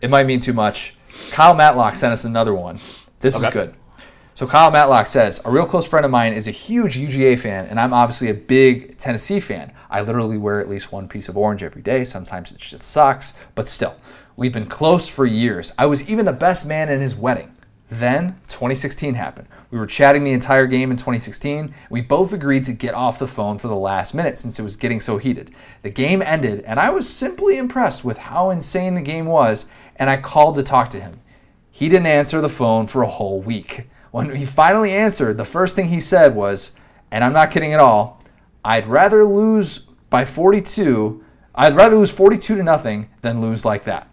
It 0.00 0.08
might 0.08 0.26
mean 0.26 0.38
too 0.38 0.52
much. 0.52 0.94
Kyle 1.32 1.54
Matlock 1.54 1.96
sent 1.96 2.12
us 2.12 2.24
another 2.24 2.54
one. 2.54 2.76
This 3.18 3.34
is 3.36 3.44
good. 3.48 3.74
So 4.36 4.46
Kyle 4.46 4.70
Matlock 4.70 5.06
says, 5.06 5.40
a 5.46 5.50
real 5.50 5.64
close 5.64 5.88
friend 5.88 6.04
of 6.04 6.10
mine 6.10 6.34
is 6.34 6.46
a 6.46 6.50
huge 6.50 6.98
UGA 6.98 7.38
fan, 7.38 7.64
and 7.64 7.80
I'm 7.80 7.94
obviously 7.94 8.28
a 8.28 8.34
big 8.34 8.98
Tennessee 8.98 9.40
fan. 9.40 9.72
I 9.88 10.02
literally 10.02 10.36
wear 10.36 10.60
at 10.60 10.68
least 10.68 10.92
one 10.92 11.08
piece 11.08 11.30
of 11.30 11.38
orange 11.38 11.62
every 11.62 11.80
day. 11.80 12.04
Sometimes 12.04 12.52
it's 12.52 12.68
just 12.68 12.82
socks, 12.82 13.32
but 13.54 13.66
still, 13.66 13.96
we've 14.36 14.52
been 14.52 14.66
close 14.66 15.08
for 15.08 15.24
years. 15.24 15.72
I 15.78 15.86
was 15.86 16.06
even 16.10 16.26
the 16.26 16.34
best 16.34 16.68
man 16.68 16.90
in 16.90 17.00
his 17.00 17.16
wedding. 17.16 17.56
Then 17.88 18.38
2016 18.48 19.14
happened. 19.14 19.48
We 19.70 19.78
were 19.78 19.86
chatting 19.86 20.24
the 20.24 20.34
entire 20.34 20.66
game 20.66 20.90
in 20.90 20.98
2016. 20.98 21.74
We 21.88 22.02
both 22.02 22.34
agreed 22.34 22.66
to 22.66 22.74
get 22.74 22.92
off 22.92 23.18
the 23.18 23.26
phone 23.26 23.56
for 23.56 23.68
the 23.68 23.74
last 23.74 24.12
minute 24.12 24.36
since 24.36 24.58
it 24.58 24.64
was 24.64 24.76
getting 24.76 25.00
so 25.00 25.16
heated. 25.16 25.50
The 25.80 25.88
game 25.88 26.20
ended, 26.20 26.60
and 26.64 26.78
I 26.78 26.90
was 26.90 27.08
simply 27.08 27.56
impressed 27.56 28.04
with 28.04 28.18
how 28.18 28.50
insane 28.50 28.96
the 28.96 29.00
game 29.00 29.24
was, 29.24 29.72
and 29.96 30.10
I 30.10 30.18
called 30.18 30.56
to 30.56 30.62
talk 30.62 30.90
to 30.90 31.00
him. 31.00 31.20
He 31.70 31.88
didn't 31.88 32.08
answer 32.08 32.42
the 32.42 32.50
phone 32.50 32.86
for 32.86 33.02
a 33.02 33.08
whole 33.08 33.40
week. 33.40 33.86
When 34.16 34.34
he 34.34 34.46
finally 34.46 34.92
answered, 34.92 35.36
the 35.36 35.44
first 35.44 35.76
thing 35.76 35.88
he 35.88 36.00
said 36.00 36.34
was, 36.34 36.74
and 37.10 37.22
I'm 37.22 37.34
not 37.34 37.50
kidding 37.50 37.74
at 37.74 37.80
all, 37.80 38.24
I'd 38.64 38.86
rather 38.86 39.26
lose 39.26 39.80
by 40.08 40.24
42. 40.24 41.22
I'd 41.54 41.76
rather 41.76 41.96
lose 41.96 42.10
42 42.10 42.56
to 42.56 42.62
nothing 42.62 43.10
than 43.20 43.42
lose 43.42 43.66
like 43.66 43.84
that. 43.84 44.08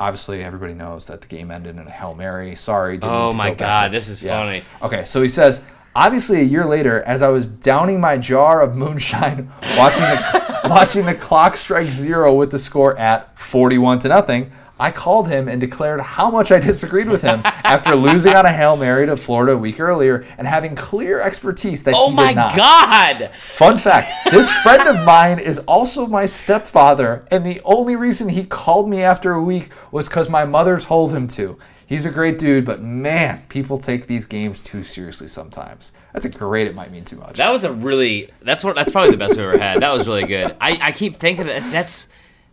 Obviously, 0.00 0.42
everybody 0.42 0.72
knows 0.72 1.06
that 1.08 1.20
the 1.20 1.26
game 1.26 1.50
ended 1.50 1.76
in 1.76 1.86
a 1.86 1.90
Hail 1.90 2.14
Mary. 2.14 2.54
Sorry. 2.54 2.96
didn't 2.96 3.14
Oh 3.14 3.32
my 3.32 3.50
go 3.50 3.56
God, 3.56 3.90
this 3.90 4.08
is 4.08 4.20
funny. 4.20 4.62
Okay, 4.80 5.04
so 5.04 5.20
he 5.20 5.28
says, 5.28 5.62
obviously 5.94 6.40
a 6.40 6.44
year 6.44 6.64
later, 6.64 7.02
as 7.02 7.20
I 7.20 7.28
was 7.28 7.46
downing 7.46 8.00
my 8.00 8.16
jar 8.16 8.62
of 8.62 8.74
moonshine, 8.74 9.52
watching 9.76 10.00
the 10.00 10.60
watching 10.70 11.04
the 11.04 11.14
clock 11.14 11.58
strike 11.58 11.92
zero 11.92 12.32
with 12.32 12.52
the 12.52 12.58
score 12.58 12.98
at 12.98 13.38
41 13.38 13.98
to 13.98 14.08
nothing, 14.08 14.50
I 14.82 14.90
called 14.90 15.28
him 15.28 15.46
and 15.46 15.60
declared 15.60 16.00
how 16.00 16.28
much 16.28 16.50
I 16.50 16.58
disagreed 16.58 17.08
with 17.08 17.22
him 17.22 17.40
after 17.44 17.94
losing 17.94 18.34
on 18.34 18.46
a 18.46 18.52
Hail 18.52 18.76
Mary 18.76 19.06
to 19.06 19.16
Florida 19.16 19.52
a 19.52 19.56
week 19.56 19.78
earlier 19.78 20.26
and 20.36 20.44
having 20.44 20.74
clear 20.74 21.20
expertise 21.20 21.84
that 21.84 21.94
Oh 21.96 22.10
he 22.10 22.16
my 22.16 22.28
did 22.30 22.36
not. 22.36 22.52
Oh 22.52 22.56
my 22.56 23.16
God! 23.20 23.30
Fun 23.36 23.78
fact 23.78 24.12
this 24.32 24.50
friend 24.50 24.88
of 24.88 25.04
mine 25.04 25.38
is 25.38 25.60
also 25.60 26.08
my 26.08 26.26
stepfather, 26.26 27.24
and 27.30 27.46
the 27.46 27.60
only 27.64 27.94
reason 27.94 28.30
he 28.30 28.42
called 28.44 28.88
me 28.90 29.02
after 29.02 29.34
a 29.34 29.40
week 29.40 29.70
was 29.92 30.08
because 30.08 30.28
my 30.28 30.44
mother 30.44 30.80
told 30.80 31.14
him 31.14 31.28
to. 31.28 31.56
He's 31.86 32.04
a 32.04 32.10
great 32.10 32.40
dude, 32.40 32.64
but 32.64 32.82
man, 32.82 33.44
people 33.48 33.78
take 33.78 34.08
these 34.08 34.24
games 34.24 34.60
too 34.60 34.82
seriously 34.82 35.28
sometimes. 35.28 35.92
That's 36.12 36.26
a 36.26 36.30
great, 36.30 36.66
it 36.66 36.74
might 36.74 36.90
mean 36.90 37.04
too 37.04 37.18
much. 37.18 37.36
That 37.36 37.52
was 37.52 37.62
a 37.62 37.72
really 37.72 38.30
that's 38.40 38.64
what 38.64 38.74
that's 38.74 38.90
probably 38.90 39.12
the 39.12 39.16
best 39.16 39.36
we've 39.36 39.46
ever 39.46 39.58
had. 39.58 39.80
That 39.80 39.92
was 39.92 40.08
really 40.08 40.26
good. 40.26 40.56
I, 40.60 40.88
I 40.88 40.90
keep 40.90 41.16
thinking 41.16 41.46
that 41.46 41.70
that's 41.70 42.08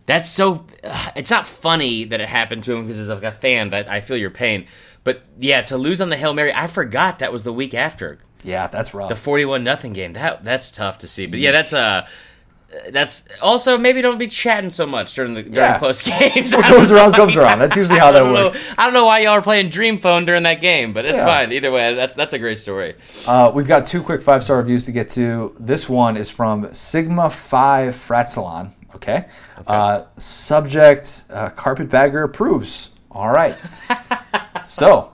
that's 0.10 0.27
so 0.27 0.65
uh, 0.84 1.11
it's 1.15 1.30
not 1.31 1.45
funny 1.48 2.03
that 2.06 2.19
it 2.19 2.27
happened 2.27 2.64
to 2.65 2.73
him 2.73 2.81
because 2.81 2.99
as 2.99 3.10
like 3.10 3.23
a 3.23 3.31
fan 3.31 3.69
that 3.69 3.88
I 3.88 4.02
feel 4.02 4.18
your 4.18 4.31
pain. 4.31 4.65
But 5.03 5.22
yeah, 5.40 5.61
to 5.64 5.77
lose 5.77 6.02
on 6.02 6.10
the 6.10 6.18
Hail 6.18 6.34
Mary, 6.34 6.53
I 6.53 6.68
forgot 6.68 7.19
that 7.19 7.31
was 7.31 7.44
the 7.44 7.53
week 7.53 7.73
after 7.73 8.18
yeah, 8.44 8.68
that's 8.68 8.94
rough. 8.94 9.10
the 9.10 9.15
forty-one 9.15 9.64
nothing 9.64 9.94
game. 9.94 10.14
That 10.14 10.44
that's 10.44 10.72
tough 10.72 10.98
to 10.99 11.07
see. 11.07 11.26
But 11.26 11.40
yeah, 11.40 11.52
that's 11.52 11.73
uh 11.73 12.07
that's 12.91 13.23
also 13.41 13.77
maybe 13.80 13.99
don't 14.02 14.19
be 14.19 14.27
chatting 14.27 14.69
so 14.69 14.86
much 14.86 15.15
during 15.15 15.34
the 15.34 15.41
during 15.41 15.56
Yeah. 15.56 15.80
close 15.80 16.02
games. 16.19 16.56
what 16.56 16.68
goes 16.69 16.91
around 16.91 17.14
comes 17.14 17.36
around. 17.36 17.60
That's 17.60 17.76
usually 17.76 17.98
how 18.06 18.11
that 18.11 18.23
works. 18.23 18.53
know. 18.53 18.60
I 18.77 18.84
don't 18.86 18.94
know 18.94 19.06
why 19.06 19.19
y'all 19.19 19.31
are 19.31 19.41
playing 19.41 19.69
Dream 19.69 19.98
Phone 19.98 20.26
during 20.26 20.44
that 20.44 20.61
game, 20.61 20.94
but 20.94 21.03
it's 21.06 21.19
Yeah. 21.19 21.26
fine. 21.26 21.52
Either 21.52 21.72
way, 21.72 21.95
that's 21.95 22.14
that's 22.15 22.34
a 22.34 22.40
great 22.40 22.60
story. 22.60 22.95
Uh, 23.27 23.52
we've 23.53 23.68
got 23.68 23.86
two 23.86 24.03
quick 24.03 24.22
five 24.22 24.44
star 24.44 24.57
reviews 24.57 24.86
to 24.86 24.91
get 24.91 25.10
to. 25.10 25.56
This 25.60 25.90
one 25.90 26.15
is 26.18 26.30
from 26.30 26.72
Sigma 26.73 27.30
Five 27.30 27.95
Frat 27.95 28.30
Salon. 28.30 28.73
Okay. 28.95 29.25
Uh, 29.67 30.03
subject: 30.17 31.25
uh, 31.29 31.49
Carpetbagger 31.49 32.23
approves. 32.23 32.91
All 33.11 33.29
right. 33.29 33.57
so, 34.65 35.11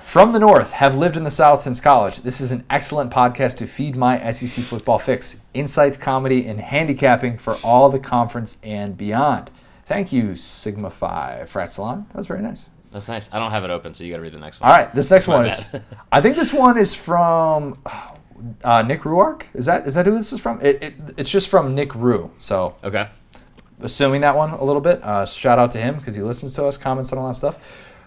from 0.00 0.32
the 0.32 0.38
north, 0.38 0.72
have 0.72 0.96
lived 0.96 1.16
in 1.16 1.24
the 1.24 1.30
south 1.30 1.62
since 1.62 1.80
college. 1.80 2.18
This 2.18 2.40
is 2.40 2.52
an 2.52 2.64
excellent 2.68 3.10
podcast 3.10 3.56
to 3.58 3.66
feed 3.66 3.96
my 3.96 4.30
SEC 4.30 4.64
football 4.64 4.98
fix, 4.98 5.40
insights, 5.54 5.96
comedy, 5.96 6.46
and 6.46 6.60
handicapping 6.60 7.38
for 7.38 7.56
all 7.64 7.88
the 7.88 7.98
conference 7.98 8.58
and 8.62 8.96
beyond. 8.96 9.50
Thank 9.86 10.12
you, 10.12 10.34
Sigma 10.34 10.90
Phi 10.90 11.44
Frat 11.46 11.72
Salon. 11.72 12.06
That 12.08 12.16
was 12.16 12.26
very 12.26 12.42
nice. 12.42 12.70
That's 12.92 13.08
nice. 13.08 13.28
I 13.32 13.38
don't 13.38 13.50
have 13.50 13.64
it 13.64 13.70
open, 13.70 13.94
so 13.94 14.04
you 14.04 14.10
got 14.10 14.18
to 14.18 14.22
read 14.22 14.32
the 14.32 14.38
next 14.38 14.60
one. 14.60 14.70
All 14.70 14.76
right, 14.76 14.94
this 14.94 15.10
next 15.10 15.26
My 15.26 15.36
one 15.36 15.46
is. 15.46 15.64
I 16.12 16.20
think 16.20 16.36
this 16.36 16.52
one 16.52 16.76
is 16.76 16.94
from 16.94 17.78
uh, 18.64 18.82
Nick 18.82 19.02
Ruark. 19.02 19.44
Is 19.54 19.66
that 19.66 19.86
is 19.86 19.94
that 19.94 20.06
who 20.06 20.14
this 20.14 20.32
is 20.32 20.40
from? 20.40 20.60
It, 20.60 20.82
it, 20.82 20.94
it's 21.16 21.30
just 21.30 21.48
from 21.48 21.74
Nick 21.74 21.94
Rue. 21.94 22.30
So 22.38 22.76
Okay. 22.84 23.08
assuming 23.80 24.20
that 24.22 24.36
one 24.36 24.50
a 24.50 24.64
little 24.64 24.80
bit. 24.82 25.02
Uh, 25.02 25.24
shout 25.26 25.58
out 25.58 25.70
to 25.72 25.78
him 25.78 25.96
because 25.96 26.14
he 26.14 26.22
listens 26.22 26.54
to 26.54 26.64
us, 26.66 26.76
comments 26.76 27.12
on 27.12 27.18
all 27.18 27.28
that 27.28 27.34
stuff. 27.34 27.58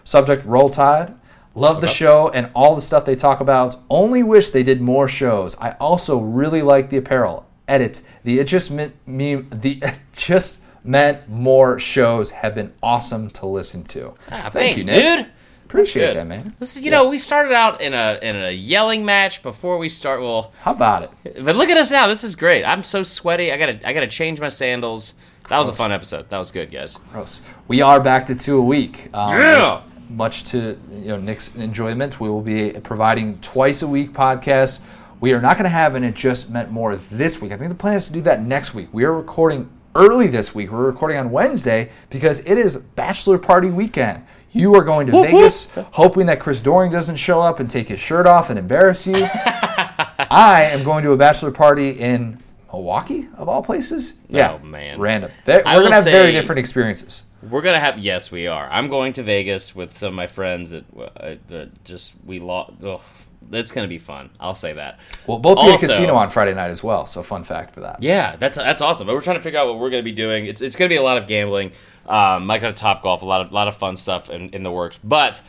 Subject: 0.04 0.44
Roll 0.44 0.70
Tide. 0.70 1.14
Love 1.54 1.80
the 1.80 1.86
show 1.88 2.28
and 2.34 2.50
all 2.54 2.74
the 2.74 2.82
stuff 2.82 3.06
they 3.06 3.14
talk 3.14 3.40
about. 3.40 3.76
Only 3.88 4.22
wish 4.22 4.50
they 4.50 4.62
did 4.62 4.82
more 4.82 5.08
shows. 5.08 5.56
I 5.58 5.70
also 5.80 6.18
really 6.18 6.60
like 6.60 6.90
the 6.90 6.98
apparel. 6.98 7.46
Edit. 7.66 8.02
The 8.24 8.38
it 8.38 8.44
just 8.46 8.70
meant 8.70 8.94
me. 9.06 9.36
The 9.36 9.78
it 9.82 10.00
just 10.12 10.64
meant 10.84 11.28
more 11.28 11.78
shows 11.78 12.30
have 12.30 12.54
been 12.54 12.72
awesome 12.82 13.30
to 13.30 13.46
listen 13.46 13.82
to. 13.84 14.14
Ah, 14.30 14.50
Thank 14.50 14.52
thanks, 14.52 14.84
you, 14.86 14.92
Nick. 14.92 15.16
dude. 15.26 15.32
Appreciate 15.68 16.14
that, 16.14 16.26
man. 16.28 16.54
This 16.60 16.76
is, 16.76 16.84
you 16.84 16.92
know, 16.92 17.08
we 17.08 17.18
started 17.18 17.52
out 17.52 17.80
in 17.80 17.92
a 17.92 18.18
in 18.22 18.36
a 18.36 18.50
yelling 18.52 19.04
match 19.04 19.42
before 19.42 19.78
we 19.78 19.88
start. 19.88 20.20
Well, 20.20 20.52
How 20.60 20.70
about 20.70 21.02
it? 21.24 21.44
but 21.44 21.56
look 21.56 21.68
at 21.68 21.76
us 21.76 21.90
now. 21.90 22.06
This 22.06 22.22
is 22.22 22.36
great. 22.36 22.64
I'm 22.64 22.84
so 22.84 23.02
sweaty. 23.02 23.50
I 23.52 23.56
gotta 23.58 23.86
I 23.86 23.92
gotta 23.92 24.06
change 24.06 24.40
my 24.40 24.48
sandals. 24.48 25.14
That 25.48 25.58
was 25.58 25.68
a 25.68 25.72
fun 25.72 25.90
episode. 25.92 26.30
That 26.30 26.38
was 26.38 26.52
good, 26.52 26.70
guys. 26.70 26.98
Gross. 27.12 27.40
We 27.66 27.80
are 27.82 28.00
back 28.00 28.26
to 28.28 28.34
two 28.36 28.58
a 28.58 28.62
week. 28.62 29.08
Um, 29.12 29.32
Yeah. 29.34 29.82
Much 30.08 30.44
to 30.52 30.78
you 30.92 31.08
know 31.08 31.18
Nick's 31.18 31.56
enjoyment, 31.56 32.20
we 32.20 32.28
will 32.28 32.42
be 32.42 32.70
providing 32.84 33.40
twice 33.40 33.82
a 33.82 33.88
week 33.88 34.12
podcasts. 34.12 34.84
We 35.18 35.32
are 35.32 35.40
not 35.40 35.54
going 35.54 35.64
to 35.64 35.70
have 35.70 35.94
an 35.96 36.04
adjustment 36.04 36.70
more 36.70 36.94
this 36.94 37.40
week. 37.40 37.50
I 37.50 37.56
think 37.56 37.70
the 37.70 37.74
plan 37.74 37.96
is 37.96 38.06
to 38.06 38.12
do 38.12 38.20
that 38.22 38.40
next 38.42 38.72
week. 38.74 38.88
We 38.92 39.02
are 39.04 39.12
recording 39.12 39.68
early 39.96 40.26
this 40.28 40.54
week. 40.54 40.70
We're 40.70 40.84
recording 40.84 41.16
on 41.16 41.30
Wednesday 41.32 41.90
because 42.10 42.40
it 42.46 42.56
is 42.58 42.76
bachelor 42.76 43.38
party 43.38 43.68
weekend. 43.70 44.24
You 44.56 44.74
are 44.74 44.84
going 44.84 45.06
to 45.08 45.12
Vegas, 45.22 45.72
hoping 45.92 46.26
that 46.26 46.40
Chris 46.40 46.60
Doering 46.62 46.90
doesn't 46.90 47.16
show 47.16 47.42
up 47.42 47.60
and 47.60 47.70
take 47.70 47.88
his 47.88 48.00
shirt 48.00 48.26
off 48.26 48.48
and 48.50 48.58
embarrass 48.58 49.06
you. 49.06 49.14
I 49.38 50.68
am 50.72 50.82
going 50.82 51.04
to 51.04 51.12
a 51.12 51.16
bachelor 51.16 51.50
party 51.52 51.90
in 51.90 52.38
Milwaukee, 52.72 53.28
of 53.36 53.48
all 53.48 53.62
places. 53.62 54.20
Yeah, 54.28 54.52
Oh, 54.60 54.64
man. 54.64 54.98
random. 54.98 55.30
We're 55.46 55.62
gonna 55.62 55.94
have 55.94 56.04
very 56.04 56.32
different 56.32 56.58
experiences. 56.58 57.24
We're 57.48 57.62
gonna 57.62 57.80
have 57.80 57.98
yes, 57.98 58.30
we 58.32 58.46
are. 58.46 58.68
I'm 58.70 58.88
going 58.88 59.12
to 59.14 59.22
Vegas 59.22 59.74
with 59.74 59.96
some 59.96 60.08
of 60.08 60.14
my 60.14 60.26
friends 60.26 60.70
that, 60.70 60.84
uh, 60.98 61.34
that 61.48 61.84
just 61.84 62.14
we 62.24 62.40
lost. 62.40 62.72
Oh, 62.82 63.00
that's 63.48 63.70
gonna 63.70 63.86
be 63.88 63.98
fun. 63.98 64.30
I'll 64.40 64.54
say 64.54 64.72
that. 64.72 64.98
We'll 65.26 65.38
both 65.38 65.56
be 65.58 65.62
at 65.64 65.70
Also- 65.72 65.86
a 65.86 65.88
casino 65.88 66.14
on 66.16 66.30
Friday 66.30 66.54
night 66.54 66.70
as 66.70 66.82
well. 66.82 67.06
So 67.06 67.22
fun 67.22 67.44
fact 67.44 67.72
for 67.74 67.80
that. 67.80 68.02
Yeah, 68.02 68.36
that's 68.36 68.56
that's 68.56 68.80
awesome. 68.80 69.06
But 69.06 69.14
we're 69.14 69.20
trying 69.20 69.36
to 69.36 69.42
figure 69.42 69.60
out 69.60 69.68
what 69.68 69.78
we're 69.78 69.90
going 69.90 70.02
to 70.02 70.10
be 70.10 70.12
doing. 70.16 70.46
It's, 70.46 70.60
it's 70.62 70.74
going 70.76 70.88
to 70.88 70.92
be 70.92 70.98
a 70.98 71.02
lot 71.02 71.18
of 71.18 71.26
gambling. 71.28 71.72
Um, 72.08 72.46
Mike 72.46 72.60
got 72.62 72.70
a 72.70 72.84
Topgolf, 72.84 73.22
a 73.22 73.26
lot 73.26 73.40
of 73.40 73.52
lot 73.52 73.68
of 73.68 73.76
fun 73.76 73.96
stuff 73.96 74.30
in, 74.30 74.50
in 74.50 74.62
the 74.62 74.70
works. 74.70 74.98
But 75.02 75.42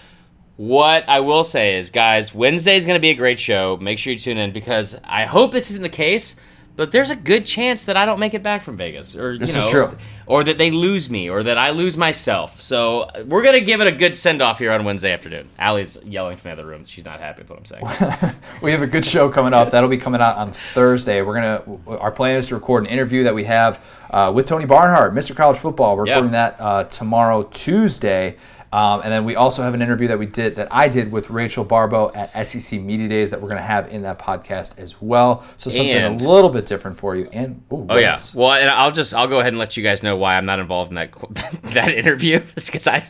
what 0.57 1.07
I 1.07 1.19
will 1.19 1.43
say 1.43 1.77
is, 1.77 1.89
guys, 1.89 2.33
Wednesday 2.33 2.75
is 2.75 2.85
going 2.85 2.95
to 2.95 3.01
be 3.01 3.11
a 3.11 3.15
great 3.15 3.39
show. 3.39 3.77
Make 3.77 3.99
sure 3.99 4.13
you 4.13 4.19
tune 4.19 4.37
in 4.37 4.51
because 4.51 4.97
I 5.03 5.25
hope 5.25 5.51
this 5.51 5.69
isn't 5.69 5.83
the 5.83 5.89
case. 5.89 6.35
But 6.77 6.91
there's 6.93 7.09
a 7.09 7.15
good 7.15 7.45
chance 7.45 7.83
that 7.85 7.97
I 7.97 8.05
don't 8.05 8.19
make 8.19 8.33
it 8.35 8.43
back 8.43 8.61
from 8.61 8.77
Vegas, 8.77 9.15
or 9.15 9.37
This 9.37 9.53
you 9.55 9.59
is 9.59 9.65
know, 9.65 9.71
true. 9.87 9.97
or 10.27 10.43
that 10.43 10.57
they 10.59 10.71
lose 10.71 11.09
me, 11.09 11.27
or 11.29 11.41
that 11.43 11.57
I 11.57 11.71
lose 11.71 11.97
myself. 11.97 12.61
So 12.61 13.09
we're 13.25 13.41
gonna 13.43 13.59
give 13.61 13.81
it 13.81 13.87
a 13.87 13.91
good 13.91 14.15
send 14.15 14.41
off 14.41 14.59
here 14.59 14.71
on 14.71 14.85
Wednesday 14.85 15.11
afternoon. 15.11 15.49
Allie's 15.57 15.97
yelling 16.05 16.37
from 16.37 16.49
the 16.49 16.53
other 16.53 16.65
room; 16.67 16.85
she's 16.85 17.03
not 17.03 17.19
happy 17.19 17.41
with 17.41 17.49
what 17.49 17.59
I'm 17.59 17.65
saying. 17.65 18.35
We 18.61 18.71
have 18.71 18.81
a 18.81 18.87
good 18.87 19.05
show 19.05 19.27
coming 19.29 19.53
up. 19.53 19.71
That'll 19.71 19.89
be 19.89 19.97
coming 19.97 20.21
out 20.21 20.37
on 20.37 20.51
Thursday. 20.53 21.21
We're 21.21 21.33
gonna. 21.33 21.63
Our 21.97 22.11
plan 22.11 22.37
is 22.37 22.47
to 22.49 22.55
record 22.55 22.83
an 22.85 22.89
interview 22.89 23.23
that 23.23 23.33
we 23.35 23.43
have 23.45 23.79
uh, 24.11 24.31
with 24.33 24.45
Tony 24.45 24.65
Barnhart, 24.65 25.13
Mr. 25.13 25.35
College 25.35 25.57
Football. 25.57 25.97
We're 25.97 26.05
recording 26.05 26.31
that 26.31 26.55
uh, 26.59 26.83
tomorrow, 26.85 27.43
Tuesday. 27.43 28.37
Um, 28.77 29.01
and 29.03 29.11
then 29.11 29.25
we 29.25 29.35
also 29.35 29.63
have 29.63 29.73
an 29.73 29.81
interview 29.81 30.07
that 30.09 30.19
we 30.19 30.27
did 30.27 30.55
that 30.57 30.67
I 30.69 30.87
did 30.87 31.11
with 31.11 31.31
Rachel 31.31 31.65
Baribeau 31.65 32.15
at 32.15 32.45
SEC 32.45 32.79
Media 32.79 33.07
Days 33.07 33.31
that 33.31 33.41
we're 33.41 33.47
going 33.49 33.61
to 33.61 33.65
have 33.65 33.91
in 33.91 34.03
that 34.03 34.19
podcast 34.19 34.77
as 34.77 35.01
well. 35.01 35.43
So 35.57 35.71
something 35.71 35.89
And- 35.89 36.21
a 36.21 36.23
little 36.23 36.51
bit 36.51 36.67
different 36.67 36.95
for 36.97 37.15
you. 37.15 37.27
And 37.33 37.63
ooh, 37.71 37.75
Oh 37.75 37.77
what 37.95 38.01
yeah. 38.01 38.19
Well, 38.35 38.51
and 38.53 38.69
I'll 38.69 38.91
just 38.91 39.15
I'll 39.15 39.25
go 39.27 39.39
ahead 39.39 39.53
and 39.53 39.57
let 39.57 39.77
you 39.77 39.83
guys 39.83 40.03
know 40.03 40.15
why 40.15 40.37
I'm 40.37 40.45
not 40.45 40.59
involved 40.59 40.91
in 40.91 40.95
that 40.95 41.11
that 41.73 41.91
interview 41.91 42.39
because 42.55 42.85
I 42.87 43.07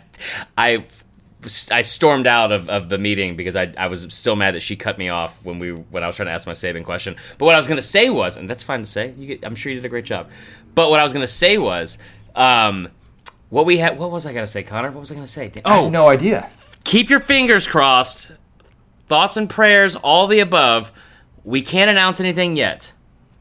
I 0.58 0.86
I 1.70 1.82
stormed 1.82 2.28
out 2.28 2.52
of, 2.54 2.70
of 2.70 2.88
the 2.88 2.98
meeting 2.98 3.36
because 3.36 3.56
I, 3.58 3.74
I 3.78 3.88
was 3.88 4.08
still 4.14 4.36
mad 4.38 4.56
that 4.56 4.62
she 4.62 4.76
cut 4.78 4.98
me 4.98 5.10
off 5.10 5.38
when 5.44 5.60
we 5.60 5.72
when 5.72 6.02
I 6.02 6.08
was 6.08 6.16
trying 6.16 6.28
to 6.28 6.32
ask 6.32 6.48
my 6.48 6.54
saving 6.54 6.84
question. 6.84 7.18
But 7.38 7.46
what 7.46 7.56
I 7.56 7.58
was 7.58 7.68
gonna 7.68 7.82
say 7.82 8.10
was, 8.10 8.38
and 8.38 8.50
that's 8.50 8.64
fine 8.64 8.80
to 8.80 8.86
say, 8.86 9.14
you 9.18 9.28
get, 9.28 9.46
I'm 9.46 9.56
sure 9.56 9.72
you 9.72 9.78
did 9.78 9.86
a 9.86 9.90
great 9.90 10.06
job. 10.06 10.30
But 10.76 10.90
what 10.92 11.00
I 11.00 11.04
was 11.04 11.12
gonna 11.14 11.28
say 11.28 11.58
was, 11.58 11.98
um, 12.36 12.90
what 13.50 13.66
we 13.66 13.78
had. 13.78 13.98
What 13.98 14.12
was 14.12 14.26
I 14.26 14.34
gonna 14.34 14.48
say, 14.48 14.64
Connor? 14.64 14.92
What 14.92 15.00
was 15.02 15.12
I 15.12 15.16
gonna 15.16 15.28
say? 15.28 15.52
I 15.56 15.62
Oh, 15.66 15.84
have 15.84 15.92
no 15.92 16.08
idea. 16.10 16.50
keep 16.84 17.10
your 17.10 17.20
fingers 17.20 17.68
crossed. 17.68 18.32
Thoughts 19.08 19.38
and 19.38 19.50
prayers, 19.50 19.96
all 19.96 20.28
the 20.28 20.40
above. 20.40 20.92
We 21.46 21.62
can't 21.62 21.90
announce 21.90 22.20
anything 22.20 22.58
yet, 22.58 22.92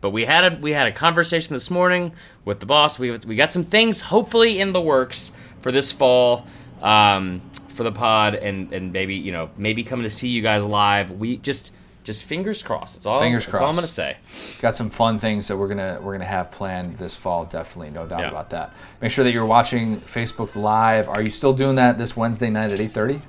but 0.00 0.10
we 0.10 0.24
had 0.24 0.52
a 0.52 0.56
we 0.58 0.72
had 0.72 0.86
a 0.86 0.92
conversation 0.92 1.54
this 1.54 1.70
morning 1.70 2.12
with 2.44 2.60
the 2.60 2.66
boss. 2.66 2.98
We 2.98 3.10
we 3.10 3.34
got 3.34 3.52
some 3.52 3.64
things 3.64 4.00
hopefully 4.00 4.60
in 4.60 4.72
the 4.72 4.80
works 4.80 5.32
for 5.62 5.72
this 5.72 5.90
fall 5.90 6.46
um, 6.82 7.40
for 7.74 7.82
the 7.82 7.90
pod, 7.90 8.34
and 8.34 8.72
and 8.72 8.92
maybe 8.92 9.16
you 9.16 9.32
know 9.32 9.50
maybe 9.56 9.82
coming 9.82 10.04
to 10.04 10.10
see 10.10 10.28
you 10.28 10.40
guys 10.40 10.64
live. 10.64 11.10
We 11.10 11.38
just 11.38 11.72
just 12.06 12.24
fingers 12.24 12.62
crossed. 12.62 12.94
That's 12.94 13.04
all. 13.04 13.20
Fingers 13.20 13.44
that's 13.44 13.60
all 13.60 13.68
I'm 13.68 13.74
gonna 13.74 13.86
say. 13.88 14.16
got 14.62 14.74
some 14.74 14.88
fun 14.88 15.18
things 15.18 15.48
that 15.48 15.56
we're 15.58 15.68
gonna 15.68 15.98
we're 16.00 16.12
gonna 16.12 16.24
have 16.24 16.50
planned 16.52 16.96
this 16.96 17.16
fall. 17.16 17.44
Definitely, 17.44 17.90
no 17.90 18.06
doubt 18.06 18.20
Yeah. 18.20 18.28
about 18.30 18.48
that. 18.50 18.72
Make 19.02 19.12
sure 19.12 19.24
that 19.24 19.32
you're 19.32 19.44
watching 19.44 20.00
Facebook 20.02 20.54
Live. 20.56 21.08
Are 21.08 21.20
you 21.20 21.30
still 21.30 21.52
doing 21.52 21.76
that 21.76 21.98
this 21.98 22.16
Wednesday 22.16 22.48
night 22.48 22.70
at 22.70 22.78
8:30? 22.80 23.20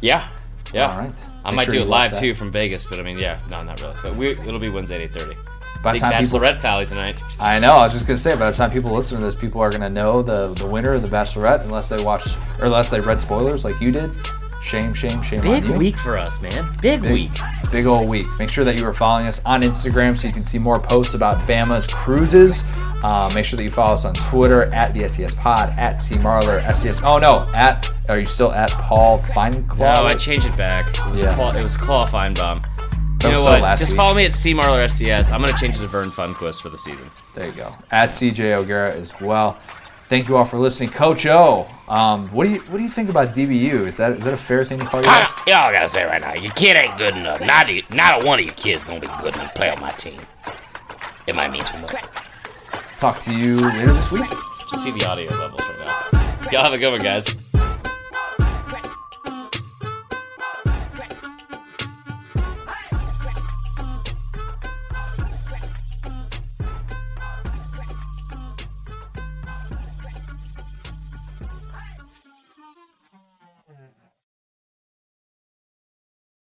Yeah, 0.00 0.26
yeah. 0.74 0.90
All 0.92 0.98
right. 0.98 1.14
I 1.44 1.50
Make 1.50 1.56
might 1.56 1.64
sure 1.66 1.74
do 1.74 1.82
it 1.82 1.88
live 1.88 2.10
that. 2.10 2.20
too 2.20 2.34
from 2.34 2.50
Vegas, 2.50 2.84
but 2.84 2.98
I 2.98 3.02
mean, 3.02 3.18
yeah, 3.18 3.38
no, 3.48 3.62
not 3.62 3.80
really. 3.80 3.94
But 4.02 4.16
we, 4.16 4.30
it'll 4.32 4.58
be 4.58 4.68
Wednesday 4.68 4.96
at 4.96 5.00
eight 5.02 5.14
thirty. 5.14 5.36
By 5.82 5.92
the 5.92 5.98
time 6.00 6.24
people, 6.24 6.40
Bachelorette 6.40 6.58
Valley 6.58 6.86
tonight. 6.86 7.22
I 7.38 7.60
know. 7.60 7.74
I 7.74 7.84
was 7.84 7.92
just 7.92 8.06
gonna 8.08 8.16
say, 8.16 8.34
by 8.36 8.50
the 8.50 8.56
time 8.56 8.72
people 8.72 8.90
listen 8.90 9.18
to 9.18 9.24
this, 9.24 9.36
people 9.36 9.60
are 9.60 9.70
gonna 9.70 9.88
know 9.88 10.20
the 10.22 10.48
the 10.54 10.66
winner 10.66 10.94
of 10.94 11.02
the 11.02 11.08
Bachelorette, 11.08 11.60
unless 11.62 11.88
they 11.88 12.02
watch 12.02 12.26
or 12.58 12.64
unless 12.66 12.90
they 12.90 12.98
read 12.98 13.20
spoilers 13.20 13.64
like 13.64 13.80
you 13.80 13.92
did. 13.92 14.10
Shame, 14.66 14.94
shame, 14.94 15.22
shame 15.22 15.40
Big 15.42 15.64
week 15.68 15.96
for 15.96 16.18
us, 16.18 16.40
man. 16.42 16.72
Big, 16.82 17.00
week. 17.02 17.30
Big 17.70 17.86
old 17.86 18.08
week. 18.08 18.26
Make 18.36 18.50
sure 18.50 18.64
that 18.64 18.76
you 18.76 18.84
are 18.84 18.92
following 18.92 19.28
us 19.28 19.40
on 19.44 19.62
Instagram 19.62 20.16
so 20.16 20.26
you 20.26 20.32
can 20.34 20.42
see 20.42 20.58
more 20.58 20.80
posts 20.80 21.14
about 21.14 21.36
Bama's 21.46 21.86
cruises. 21.86 22.64
Uh, 23.04 23.30
make 23.32 23.44
sure 23.44 23.56
that 23.56 23.62
you 23.62 23.70
follow 23.70 23.92
us 23.92 24.04
on 24.04 24.14
Twitter 24.14 24.64
at 24.74 24.92
the 24.92 25.08
SES 25.08 25.34
Pod, 25.34 25.68
at 25.78 26.00
C 26.00 26.16
Marler, 26.16 26.60
SDS. 26.64 27.04
Oh 27.04 27.18
no, 27.18 27.48
at 27.54 27.88
are 28.08 28.18
you 28.18 28.26
still 28.26 28.50
at 28.50 28.70
Paul 28.70 29.20
Feinclaw? 29.20 29.78
No, 29.78 30.06
I 30.06 30.16
changed 30.16 30.46
it 30.46 30.56
back. 30.56 30.88
It 31.06 31.12
was, 31.12 31.22
Yeah. 31.22 31.30
a 31.30 31.34
claw, 31.36 31.52
it 31.54 31.62
was 31.62 31.76
Claw 31.76 32.04
Feinbaum. 32.08 32.66
You 33.22 33.30
know 33.30 33.34
so 33.36 33.60
what? 33.60 33.78
Just 33.78 33.92
week. 33.92 33.96
follow 33.96 34.14
me 34.14 34.24
at 34.24 34.32
C 34.32 34.52
Marler 34.52 34.84
SDS. 34.84 35.30
I'm 35.30 35.40
gonna 35.42 35.56
change 35.56 35.76
it 35.76 35.80
to 35.80 35.86
Vern 35.86 36.10
Funquist 36.10 36.60
for 36.60 36.70
the 36.70 36.78
season. 36.78 37.08
There 37.36 37.46
you 37.46 37.52
go. 37.52 37.70
At 37.92 38.08
CJ 38.10 38.58
O'Gara 38.58 38.90
as 38.90 39.12
well. 39.20 39.58
Thank 40.08 40.28
you 40.28 40.36
all 40.36 40.44
for 40.44 40.56
listening, 40.56 40.90
Coach 40.90 41.26
O. 41.26 41.66
Um, 41.88 42.26
what 42.28 42.44
do 42.44 42.50
you 42.50 42.60
what 42.60 42.78
do 42.78 42.82
you 42.84 42.88
think 42.88 43.10
about 43.10 43.34
DBU? 43.34 43.86
Is 43.88 43.96
that 43.96 44.12
is 44.12 44.24
that 44.24 44.34
a 44.34 44.36
fair 44.36 44.64
thing 44.64 44.78
to 44.78 44.84
call 44.84 45.00
you 45.00 45.06
guys? 45.06 45.28
Y'all 45.48 45.72
gotta 45.72 45.88
say 45.88 46.04
right 46.04 46.22
now, 46.22 46.34
your 46.34 46.52
kid 46.52 46.76
ain't 46.76 46.96
good 46.96 47.16
enough. 47.16 47.40
Not 47.40 47.68
a, 47.68 47.82
not 47.90 48.22
a 48.22 48.26
one 48.26 48.38
of 48.38 48.44
your 48.44 48.54
kids 48.54 48.84
gonna 48.84 49.00
be 49.00 49.08
good 49.20 49.34
enough 49.34 49.52
to 49.52 49.58
play 49.58 49.70
on 49.70 49.80
my 49.80 49.90
team. 49.90 50.20
It 51.26 51.34
might 51.34 51.50
mean 51.50 51.64
too 51.64 51.78
much. 51.78 51.94
Talk 52.98 53.18
to 53.20 53.36
you 53.36 53.56
later 53.56 53.92
this 53.92 54.12
week. 54.12 54.30
You 54.72 54.78
see 54.78 54.92
the 54.92 55.06
audio 55.08 55.30
levels 55.32 55.60
right 55.60 56.12
now. 56.12 56.50
Y'all 56.52 56.62
have 56.62 56.72
a 56.72 56.78
good 56.78 56.92
one, 56.92 57.02
guys. 57.02 57.26